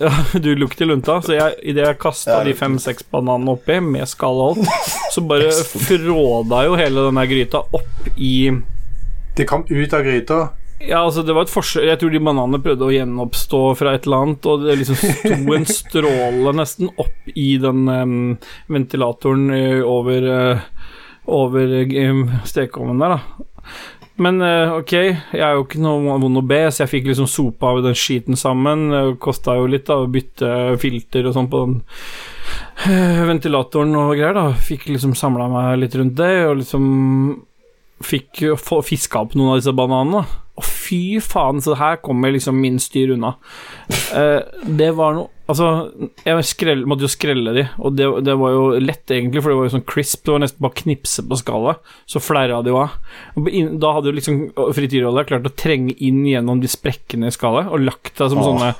Ja, 0.00 0.10
du 0.32 0.54
lukter 0.56 0.88
lunta, 0.88 1.20
så 1.22 1.36
jeg, 1.36 1.56
idet 1.62 1.84
jeg 1.84 1.98
kasta 2.00 2.40
de 2.46 2.54
fem-seks 2.56 3.06
bananene 3.12 3.54
oppi, 3.56 3.78
med 3.84 4.08
skall 4.08 4.40
og 4.40 4.60
alt, 4.64 4.92
så 5.14 5.22
bare 5.24 5.52
fråda 5.52 6.62
jo 6.66 6.78
hele 6.80 7.08
denne 7.08 7.26
gryta 7.28 7.62
opp 7.76 8.08
i 8.16 8.36
De 9.36 9.44
kom 9.48 9.66
ut 9.68 9.92
av 9.94 10.06
gryta. 10.06 10.40
Ja, 10.80 11.02
altså, 11.02 11.22
det 11.24 11.32
var 11.32 11.46
et 11.46 11.52
forskjell 11.52 11.86
Jeg 11.88 11.96
tror 12.02 12.10
de 12.12 12.20
bananene 12.20 12.60
prøvde 12.60 12.84
å 12.84 12.92
gjenoppstå 12.92 13.60
fra 13.78 13.94
et 13.96 14.04
eller 14.08 14.26
annet, 14.26 14.48
og 14.48 14.66
det 14.66 14.78
liksom 14.82 14.98
sto 15.00 15.56
en 15.56 15.68
stråle 15.70 16.52
nesten 16.56 16.90
opp 17.00 17.30
i 17.32 17.48
den 17.60 17.88
um, 17.88 18.18
ventilatoren 18.72 19.48
over 19.84 20.28
uh, 20.28 20.66
over 21.26 21.72
um, 21.82 22.26
stekeovnen 22.46 23.00
der, 23.02 23.16
da. 23.16 23.46
Men 24.22 24.40
eh, 24.40 24.72
ok, 24.72 24.92
jeg 24.96 25.42
er 25.44 25.58
jo 25.58 25.66
ikke 25.66 25.82
noe 25.84 26.16
vond 26.22 26.40
å 26.40 26.44
be, 26.46 26.62
så 26.72 26.84
jeg 26.84 26.92
fikk 26.94 27.10
liksom 27.10 27.28
sopa 27.28 27.74
av 27.74 27.82
den 27.84 27.96
skiten 27.98 28.38
sammen. 28.38 28.88
Kosta 29.20 29.58
jo 29.58 29.66
litt 29.68 29.88
da 29.90 29.98
å 30.00 30.08
bytte 30.08 30.48
filter 30.80 31.28
og 31.28 31.36
sånn 31.36 31.50
på 31.52 31.60
den 31.66 31.76
eh, 32.88 33.20
ventilatoren 33.28 33.92
og 34.00 34.14
greier, 34.14 34.36
da. 34.36 34.48
Fikk 34.56 34.88
liksom 34.94 35.12
samla 35.18 35.50
meg 35.52 35.82
litt 35.82 35.98
rundt 36.00 36.16
det, 36.20 36.32
og 36.48 36.58
liksom 36.62 36.88
fikk 38.04 38.42
fiska 38.84 39.22
opp 39.24 39.36
noen 39.36 39.54
av 39.54 39.60
disse 39.60 39.76
bananene. 39.76 40.24
Og 40.56 40.64
fy 40.64 41.20
faen, 41.20 41.60
så 41.60 41.76
her 41.76 42.00
kommer 42.00 42.32
liksom 42.32 42.56
min 42.60 42.80
styr 42.80 43.12
unna. 43.16 43.36
Eh, 44.16 44.40
det 44.64 44.94
var 44.96 45.16
noe 45.18 45.32
Altså, 45.46 45.66
jeg 46.26 46.46
skrell, 46.48 46.80
måtte 46.90 47.06
jo 47.06 47.10
skrelle 47.12 47.52
de, 47.54 47.62
og 47.78 47.94
det, 47.94 48.06
det 48.26 48.34
var 48.38 48.50
jo 48.50 48.64
lett, 48.82 49.04
egentlig, 49.14 49.42
for 49.44 49.52
det 49.52 49.58
var 49.60 49.68
jo 49.68 49.74
sånn 49.76 49.84
crisp. 49.86 50.24
Det 50.26 50.34
var 50.34 50.42
nesten 50.42 50.64
bare 50.66 50.78
knipse 50.80 51.22
på 51.22 51.38
skallet, 51.38 51.92
så 52.10 52.22
flerra 52.22 52.58
det 52.66 52.72
jo 52.72 52.80
av. 52.82 52.96
Da 53.78 53.92
hadde 53.94 54.10
jo 54.10 54.16
liksom 54.16 54.40
frityrolja 54.74 55.26
klart 55.28 55.46
å 55.46 55.54
trenge 55.54 55.94
inn 56.02 56.24
gjennom 56.26 56.62
de 56.62 56.70
sprekkene 56.70 57.30
i 57.30 57.34
skallet 57.36 57.70
og 57.70 57.84
lagt 57.86 58.16
deg 58.18 58.32
som, 58.34 58.42
Åh. 58.42 58.48
sånne, 58.50 58.72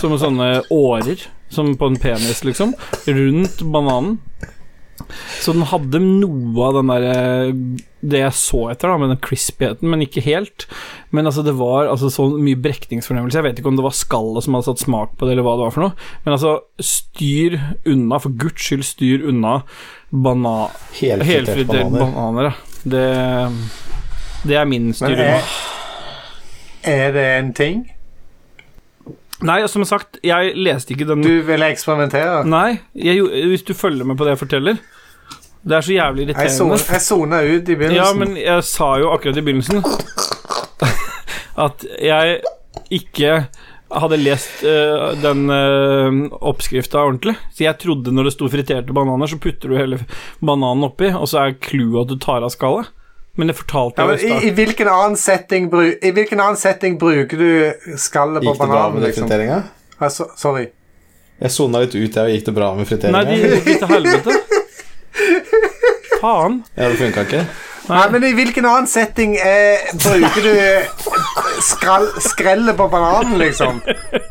som 0.00 0.16
sånne 0.18 0.50
årer, 0.74 1.22
som 1.54 1.70
på 1.78 1.92
en 1.92 2.00
penis, 2.02 2.42
liksom, 2.44 2.74
rundt 3.06 3.62
bananen. 3.70 4.18
Så 5.40 5.54
den 5.56 5.66
hadde 5.70 6.00
noe 6.02 6.66
av 6.66 6.78
den 6.78 6.90
der, 6.92 7.52
Det 7.98 8.20
jeg 8.20 8.34
så 8.38 8.60
etter, 8.72 8.90
da, 8.92 8.98
med 9.00 9.12
den 9.12 9.20
crispigheten, 9.24 9.88
men 9.90 10.04
ikke 10.04 10.22
helt. 10.22 10.66
Men 11.10 11.26
altså, 11.26 11.42
det 11.46 11.56
var 11.58 11.90
altså 11.90 12.10
så 12.14 12.28
mye 12.30 12.58
brekningsfornemmelse. 12.62 13.40
Jeg 13.40 13.46
vet 13.48 13.58
ikke 13.62 13.72
om 13.72 13.78
det 13.78 13.86
var 13.86 13.96
skallet 13.96 14.46
som 14.46 14.54
hadde 14.54 14.68
satt 14.70 14.84
smak 14.84 15.16
på 15.18 15.26
det, 15.26 15.34
eller 15.34 15.46
hva 15.46 15.56
det 15.58 15.66
var 15.66 15.74
for 15.74 15.86
noe. 15.86 16.08
Men 16.24 16.36
altså, 16.36 16.54
styr 16.78 17.58
unna, 17.88 18.20
for 18.22 18.38
guds 18.38 18.62
skyld, 18.68 18.86
styr 18.86 19.26
unna 19.28 19.60
bana 20.10 20.70
helfriterte 20.96 21.66
bananer. 21.68 22.00
bananer. 22.00 22.50
ja. 22.50 22.56
Det, 22.88 23.06
det 24.48 24.56
er 24.56 24.68
min 24.70 24.92
styr 24.96 25.18
unna. 25.18 25.38
er, 25.42 26.98
er 26.98 27.16
det 27.18 27.28
en 27.38 27.54
ting? 27.58 27.86
Nei, 29.46 29.60
som 29.70 29.84
sagt, 29.86 30.18
jeg 30.26 30.54
leste 30.58 30.94
ikke 30.94 31.06
den 31.06 31.22
Du 31.22 31.30
ville 31.46 31.68
eksperimentere? 31.70 32.42
Nei, 32.48 32.80
jeg, 32.98 33.22
hvis 33.52 33.62
du 33.66 33.74
følger 33.76 34.08
med 34.08 34.18
på 34.18 34.26
det 34.26 34.34
jeg 34.34 34.40
forteller 34.40 34.80
Det 35.62 35.76
er 35.78 35.86
så 35.86 35.94
jævlig 35.94 36.26
irriterende. 36.26 36.78
jeg 36.90 37.04
sona 37.04 37.40
ut 37.46 37.70
i 37.70 37.76
begynnelsen. 37.78 38.00
Ja, 38.00 38.12
men 38.18 38.36
jeg 38.40 38.66
sa 38.66 38.92
jo 38.98 39.12
akkurat 39.14 39.38
i 39.38 39.44
begynnelsen 39.46 39.82
at 41.68 41.84
jeg 42.02 42.38
ikke 42.94 43.32
hadde 43.88 44.18
lest 44.20 44.62
uh, 44.66 45.14
den 45.18 45.48
uh, 45.50 46.38
oppskrifta 46.50 47.00
ordentlig. 47.02 47.34
Så 47.54 47.64
jeg 47.64 47.78
trodde 47.82 48.12
når 48.14 48.28
det 48.28 48.34
sto 48.36 48.50
friterte 48.52 48.94
bananer, 48.94 49.30
så 49.30 49.40
putter 49.42 49.72
du 49.72 49.78
hele 49.78 49.98
bananen 50.38 50.86
oppi, 50.86 51.10
og 51.10 51.26
så 51.30 51.46
er 51.46 51.58
clouet 51.62 52.04
at 52.04 52.12
du 52.12 52.20
tar 52.22 52.46
av 52.46 52.52
skallet. 52.54 52.92
Men 53.38 53.50
det 53.52 53.54
fortalte 53.54 54.02
Ja, 54.02 54.08
jeg 54.10 54.18
men 54.18 54.24
jo 54.24 54.34
i 54.34 54.46
i, 54.46 54.48
I 54.50 54.54
hvilken 54.56 54.88
annen 54.90 55.16
setting 55.20 55.68
bru, 55.70 55.84
I 56.02 56.10
hvilken 56.16 56.40
annen 56.42 56.58
setting 56.58 56.96
bruker 56.98 57.38
du 57.38 57.94
skallet 58.02 58.42
på 58.42 58.50
Gikk 58.50 58.58
det 58.58 58.66
bra 58.66 58.74
bananen? 58.74 58.98
med 58.98 59.06
Liksom? 59.08 59.28
friteringa? 59.28 59.62
so, 60.10 60.26
sorry. 60.36 60.66
Jeg 61.38 61.54
sona 61.54 61.84
litt 61.84 61.94
ut, 61.94 62.02
jeg, 62.02 62.18
og 62.18 62.34
gikk 62.34 62.44
det 62.50 62.54
bra 62.56 62.72
med 62.74 62.90
Nei, 63.14 63.24
de 63.30 63.36
gikk 63.38 63.78
til 63.78 63.92
helvete. 63.94 64.34
Faen. 66.20 66.62
Ja, 66.74 66.88
det 66.90 66.98
funka 66.98 67.24
ikke? 67.28 67.44
Nei, 67.88 68.02
men 68.12 68.24
I 68.26 68.32
hvilken 68.36 68.66
annen 68.68 68.88
setting 68.90 69.36
eh, 69.40 69.86
bruker 70.02 70.44
du 70.44 71.62
skrall, 71.64 72.08
skrellet 72.20 72.76
på 72.76 72.88
bananen, 72.92 73.38
liksom? 73.40 73.78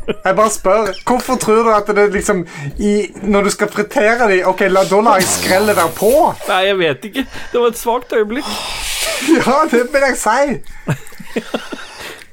Jeg 0.07 0.35
bare 0.37 0.51
spør. 0.53 0.91
Hvorfor 1.07 1.35
tror 1.41 1.63
du 1.67 1.71
at 1.75 1.89
det 1.97 2.05
liksom 2.13 2.45
i, 2.79 2.91
Når 3.27 3.47
du 3.47 3.49
skal 3.51 3.67
fritere 3.73 4.29
dem 4.31 4.45
Ok, 4.47 4.61
la, 4.71 4.85
da 4.87 4.99
lar 5.03 5.19
jeg 5.19 5.27
skrellet 5.27 5.75
være 5.75 5.91
på. 5.97 6.11
Nei, 6.47 6.61
jeg 6.69 6.77
vet 6.79 7.07
ikke. 7.09 7.23
Det 7.51 7.59
var 7.63 7.73
et 7.73 7.81
svakt 7.81 8.13
øyeblikk. 8.15 8.51
Ja, 9.33 9.63
det 9.71 9.79
vil 9.91 10.03
jeg 10.05 10.17
si. 10.21 11.41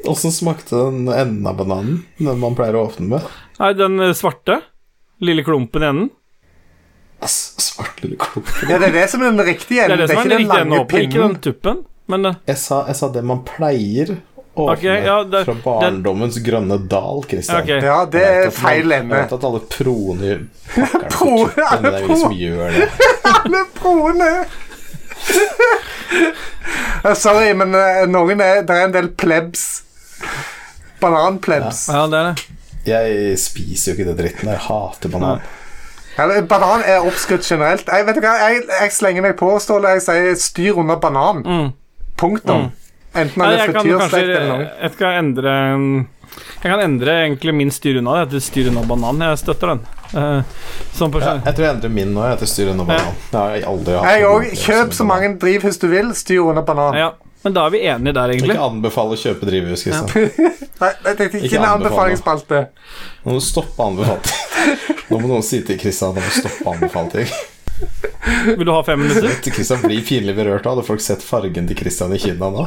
Åssen 0.05 0.33
smakte 0.37 0.77
den 0.77 1.07
enden 1.09 1.47
av 1.49 1.57
bananen? 1.57 2.03
Den 2.21 2.37
man 2.43 2.53
pleier 2.59 2.77
å 2.77 2.83
åpne 2.91 3.07
med? 3.15 3.29
Nei, 3.57 3.71
den 3.79 3.97
eh, 4.05 4.13
svarte. 4.17 4.59
Lille 5.25 5.45
klumpen 5.47 5.83
i 5.83 5.89
enden. 5.89 6.11
Ass, 7.25 7.55
svart 7.65 8.03
lille 8.05 8.19
klumpen. 8.21 8.69
Ja, 8.69 8.77
det 8.83 8.91
er 8.91 8.97
det 8.99 9.07
som 9.15 9.25
er 9.25 9.33
den 9.33 9.47
riktige 9.49 9.87
enden. 9.87 9.97
Det 9.97 10.05
er 10.05 10.13
det 10.13 10.13
som 10.13 10.21
er 10.21 10.35
ikke 10.37 10.43
den 10.43 10.53
lange 10.75 10.83
pinnen. 10.91 11.09
ikke 11.09 11.23
den 11.25 11.37
tuppen. 11.49 11.81
Men 12.13 12.29
eh, 12.29 12.37
Jeg 12.53 12.61
sa, 12.61 12.83
jeg 12.91 13.01
sa 13.01 13.09
det 13.17 13.25
man 13.33 13.41
pleier 13.49 14.13
åpne 14.55 14.73
okay, 14.77 15.05
ja, 15.05 15.17
det- 15.25 15.45
fra 15.49 15.55
barndommens 15.65 16.39
grønne 16.47 16.79
dal, 16.89 17.25
Christian. 17.29 17.63
Okay. 17.63 17.81
Ja, 17.83 18.05
det 18.07 18.23
er 18.23 18.51
feil 18.55 18.93
ende. 18.93 19.17
Jeg 19.17 19.25
vet 19.27 19.33
at 19.39 19.45
alle 19.51 19.61
proene 19.73 20.21
den 20.35 20.51
Pro- 21.11 21.49
det. 21.55 22.89
Alle 23.35 23.65
proene! 23.81 24.31
Eh, 27.05 27.15
Sorry, 27.15 27.51
men 27.55 27.75
eh, 27.77 28.05
noen 28.09 28.41
er, 28.41 28.63
det 28.65 28.73
er 28.77 28.87
en 28.89 28.93
del 28.95 29.09
plebs. 29.19 29.83
Bananplebs. 31.03 31.83
ja, 31.93 32.07
det 32.09 32.21
er 32.21 32.29
det. 32.31 32.45
Jeg 32.89 33.35
spiser 33.41 33.91
jo 33.93 33.95
ikke 33.99 34.07
det 34.11 34.17
dritten. 34.21 34.49
Jeg 34.53 34.61
hater 34.67 35.13
banan. 35.13 35.43
Eller, 36.21 36.45
banan 36.49 36.85
er 36.87 37.05
oppskrytt 37.05 37.45
generelt. 37.49 37.89
Jeg, 37.91 38.07
vet 38.07 38.17
du 38.17 38.25
hva, 38.25 38.35
jeg, 38.47 38.63
jeg 38.71 38.93
slenger 38.95 39.25
meg 39.27 39.37
på, 39.41 39.51
Ståle. 39.61 39.95
Jeg 39.97 40.05
sier 40.07 40.35
styr 40.41 40.81
under 40.81 40.97
banan. 41.03 41.43
Mm. 41.45 41.71
Punktum. 42.21 42.69
Enten 43.15 43.45
er 43.47 43.57
jeg 43.57 43.73
kan 43.75 43.85
frityrstekt 43.87 44.13
kanskje 44.13 44.23
eller 44.25 44.49
noe. 44.51 44.69
Jeg 44.83 44.95
skal 44.97 45.19
endre 45.21 45.53
Jeg 46.35 46.71
kan 46.73 46.81
endre 46.83 47.19
egentlig 47.25 47.55
min 47.55 47.71
styr 47.71 48.01
unna 48.01 48.17
det 48.17 48.25
heter 48.25 48.43
styr 48.49 48.71
unna 48.73 48.83
banan. 48.89 49.23
Jeg 49.23 49.43
støtter 49.45 49.75
den. 49.75 49.85
Uh, 50.15 50.65
sånn 50.95 51.13
på 51.15 51.23
Ja, 51.23 51.37
jeg 51.43 51.57
tror 51.57 51.67
jeg 51.67 51.75
endrer 51.77 51.93
min 51.95 52.11
nå, 52.15 52.25
jeg, 52.27 52.37
heter 52.37 52.51
styr 52.51 52.73
unna 52.73 52.87
banan. 52.89 53.21
Det 53.31 53.39
har 53.39 53.69
aldri 53.71 53.99
hatt. 53.99 54.09
Jeg 54.11 54.27
òg. 54.31 54.49
Kjøp 54.65 54.97
så 54.99 55.07
mange 55.07 55.31
drivhus 55.43 55.79
du 55.83 55.87
vil. 55.93 56.11
Styr 56.19 56.43
unna 56.43 56.67
banan. 56.67 56.99
Ja, 56.99 57.13
men 57.45 57.55
da 57.55 57.67
er 57.69 57.75
vi 57.75 57.85
enige 57.85 58.17
der, 58.17 58.35
egentlig. 58.35 58.55
ikke 58.55 58.67
anbefale 58.67 59.17
å 59.17 59.21
kjøpe 59.21 59.49
drivhus, 59.51 59.83
Kristian. 59.85 60.31
Nei, 60.81 60.91
jeg 60.91 61.19
tenkte 61.19 61.27
ikke, 61.29 61.49
Ikke 61.51 61.59
en 61.61 61.67
anbefalingsspalte. 61.69 62.61
Nå 63.23 63.35
må 63.35 63.41
du 63.41 63.45
stoppe 63.45 63.85
anbefaling. 63.85 64.71
Nå 65.11 65.19
må 65.21 65.29
noen 65.29 65.45
si 65.45 65.61
til 65.67 65.77
Kristian 65.79 66.15
at 66.15 66.23
han 66.23 66.31
må 66.31 66.39
stoppe 66.41 66.73
anbefaling. 66.73 67.35
Vil 68.47 68.65
du 68.65 68.73
ha 68.73 68.81
fem 68.87 69.03
minutter? 69.03 69.37
Kristian 69.45 69.83
blir 69.85 70.01
pinlig 70.07 70.33
berørt 70.39 70.65
av 70.65 70.79
Hadde 70.79 70.87
folk 70.87 71.03
sett 71.05 71.25
fargen 71.27 71.69
til 71.69 71.77
Kristian 71.77 72.15
i 72.17 72.21
kinna 72.23 72.49
nå? 72.55 72.65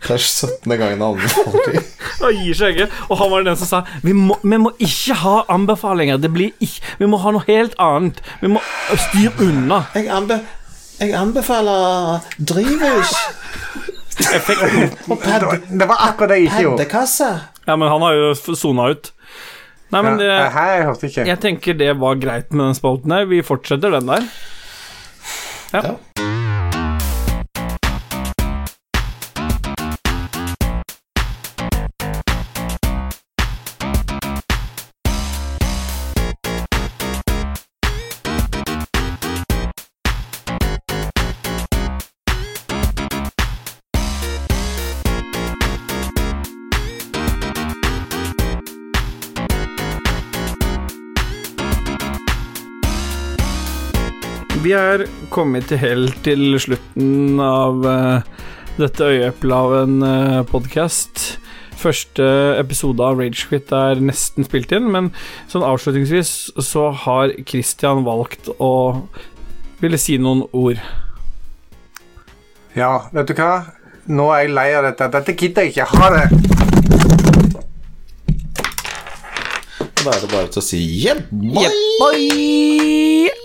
Det 0.00 0.14
er 0.16 0.22
17. 0.22 0.78
gangen 0.80 1.00
han 1.04 1.18
anbefaler 1.18 1.66
ting. 1.66 1.84
Og 2.20 2.32
gir 2.40 2.56
seg 2.56 2.76
ikke. 2.76 2.88
Og 3.08 3.18
han 3.20 3.30
var 3.32 3.44
den 3.48 3.58
som 3.60 3.68
sa 3.68 3.80
vi 4.04 4.14
må, 4.16 4.36
vi 4.42 4.60
må 4.60 4.72
ikke 4.80 5.16
ha 5.22 5.34
anbefalinger. 5.52 6.20
Det 6.20 6.32
blir 6.32 6.54
ikke 6.60 6.96
Vi 7.02 7.08
må 7.10 7.20
ha 7.20 7.34
noe 7.36 7.44
helt 7.48 7.76
annet. 7.80 8.20
Vi 8.40 8.48
må 8.52 8.62
styre 8.96 9.34
unna. 9.44 9.82
Jeg, 9.94 10.08
anbe 10.12 10.40
jeg 11.00 11.14
anbefaler 11.16 12.26
drivhus 12.36 13.14
og 15.08 15.22
Det 15.24 15.38
var, 15.40 15.60
det 15.80 15.86
var 15.88 16.02
akkurat 16.08 16.28
det 16.28 16.36
jeg 16.36 16.48
ikke 16.50 16.60
gjorde. 16.66 16.76
paddekasse. 16.76 17.28
ja, 17.66 17.76
men 17.76 17.88
han 17.88 18.02
har 18.04 18.18
jo 18.18 18.34
sona 18.58 18.90
ut. 18.92 19.12
Nei, 19.90 20.02
men 20.06 20.18
det, 20.20 20.28
Ja, 20.28 20.66
jeg 20.76 21.26
jeg 21.26 21.40
tenker 21.42 21.74
det 21.74 21.94
var 21.98 22.14
greit 22.20 22.52
med 22.52 22.66
den 22.68 22.76
spalten 22.78 23.10
her. 23.10 23.24
Vi 23.26 23.40
fortsetter 23.42 23.90
den 23.96 24.06
der. 24.06 24.28
Ja. 25.72 25.80
Ja. 25.82 25.94
Vi 54.60 54.74
er 54.76 55.06
kommet 55.32 55.70
til 55.70 55.78
helt 55.80 56.18
til 56.20 56.58
slutten 56.60 57.40
av 57.40 57.78
uh, 57.80 58.26
dette 58.76 59.06
øyeeplet 59.08 59.54
av 59.56 59.72
en 59.78 60.02
uh, 60.04 60.40
podkast. 60.50 61.38
Første 61.80 62.26
episode 62.60 63.00
av 63.00 63.16
Ragequit 63.16 63.72
er 63.72 64.02
nesten 64.04 64.44
spilt 64.44 64.74
inn, 64.76 64.90
men 64.92 65.08
sånn 65.48 65.64
avslutningsvis 65.64 66.52
så 66.60 66.90
har 67.06 67.32
Christian 67.48 68.04
valgt 68.04 68.52
å 68.60 69.00
ville 69.80 69.96
si 69.96 70.20
noen 70.20 70.44
ord. 70.52 70.76
Ja, 72.76 73.08
vet 73.16 73.32
du 73.32 73.36
hva? 73.40 73.64
Nå 74.12 74.28
er 74.34 74.44
jeg 74.44 74.56
lei 74.60 74.70
av 74.76 74.90
dette. 74.90 75.08
Dette 75.16 75.38
gidder 75.40 75.70
jeg 75.70 75.72
ikke. 75.72 75.88
Ha 75.96 76.12
det. 76.18 76.26
Da 80.04 80.08
er 80.12 80.20
det 80.20 80.34
bare 80.36 80.48
til 80.52 80.60
å 80.60 80.64
si 80.68 80.84
yeah, 81.00 81.24
boy! 81.32 81.64
Yeah, 81.64 81.80
boy! 82.04 83.39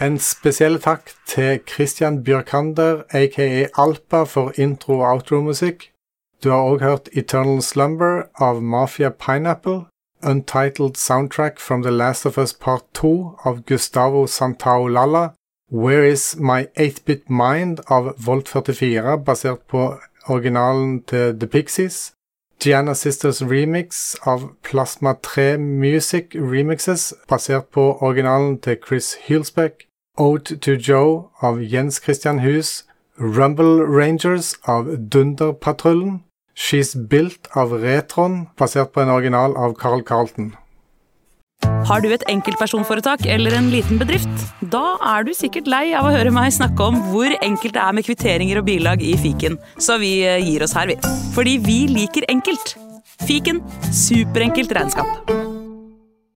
En 0.00 0.18
spesiell 0.18 0.78
takk 0.80 1.10
til 1.28 1.58
Christian 1.68 2.24
Bjørkander, 2.24 3.02
aka 3.10 3.66
Alpa, 3.76 4.22
for 4.22 4.52
intro- 4.56 5.00
og 5.00 5.12
outro-musikk. 5.12 5.92
Du 6.44 6.50
har 6.50 6.62
òg 6.70 6.80
hørt 6.80 7.08
Eternal 7.12 7.62
Slumber 7.62 8.22
av 8.34 8.62
Mafia 8.62 9.10
Pineapple, 9.10 9.84
Untitled 10.22 10.96
Soundtrack 10.96 11.60
from 11.60 11.82
The 11.82 11.90
Last 11.90 12.26
of 12.26 12.38
Us 12.38 12.54
Part 12.54 12.84
2 12.94 13.36
av 13.44 13.62
Gustavo 13.66 14.26
Santaolalla, 14.26 15.28
Where 15.70 16.08
Is 16.12 16.36
My 16.38 16.64
8-Bit 16.78 17.28
Mind 17.28 17.80
av 17.86 18.14
Volt 18.16 18.48
44, 18.48 19.18
basert 19.18 19.60
på 19.68 19.98
originalen 20.28 21.02
til 21.02 21.38
The 21.40 21.46
Pixies, 21.46 22.12
Gianna 22.64 22.94
Sisters 22.94 23.42
remix 23.42 24.16
av 24.22 24.48
Plasma 24.62 25.12
3 25.22 25.58
Music 25.58 26.24
Remixes, 26.34 27.14
basert 27.28 27.68
på 27.72 27.98
originalen 28.00 28.58
til 28.58 28.76
Chris 28.86 29.16
Hulsbeck, 29.28 29.89
Ode 30.20 30.58
to 30.60 30.76
Joe 30.76 31.30
av 31.40 31.62
Jens 31.64 31.96
Christian 32.04 32.38
Hus, 32.44 32.84
Rumble 33.16 33.86
Rangers 33.88 34.52
av 34.68 34.90
Dunderpatruljen, 35.08 36.20
She's 36.52 36.92
Built 36.94 37.48
av 37.56 37.72
Retron, 37.80 38.50
basert 38.60 38.92
på 38.92 39.00
en 39.00 39.12
original 39.14 39.56
av 39.56 39.72
Carl 39.80 40.04
Carlton. 40.04 40.52
Har 41.88 42.04
du 42.04 42.10
et 42.12 42.24
enkeltpersonforetak 42.28 43.24
eller 43.32 43.56
en 43.56 43.70
liten 43.72 44.00
bedrift? 44.00 44.44
Da 44.72 44.98
er 45.14 45.24
du 45.24 45.32
sikkert 45.36 45.68
lei 45.72 45.86
av 45.96 46.08
å 46.08 46.12
høre 46.12 46.32
meg 46.34 46.52
snakke 46.52 46.90
om 46.92 47.00
hvor 47.08 47.32
enkelt 47.40 47.76
det 47.76 47.84
er 47.84 47.96
med 47.96 48.08
kvitteringer 48.08 48.60
og 48.60 48.68
bilag 48.68 49.04
i 49.04 49.16
fiken, 49.20 49.56
så 49.80 49.96
vi 50.00 50.18
eh, 50.28 50.40
gir 50.44 50.64
oss 50.66 50.76
her, 50.76 50.92
vi. 50.92 51.00
Fordi 51.36 51.56
vi 51.64 51.80
liker 51.96 52.28
enkelt. 52.28 52.76
Fiken 53.24 53.64
superenkelt 53.88 54.76
regnskap. 54.76 55.59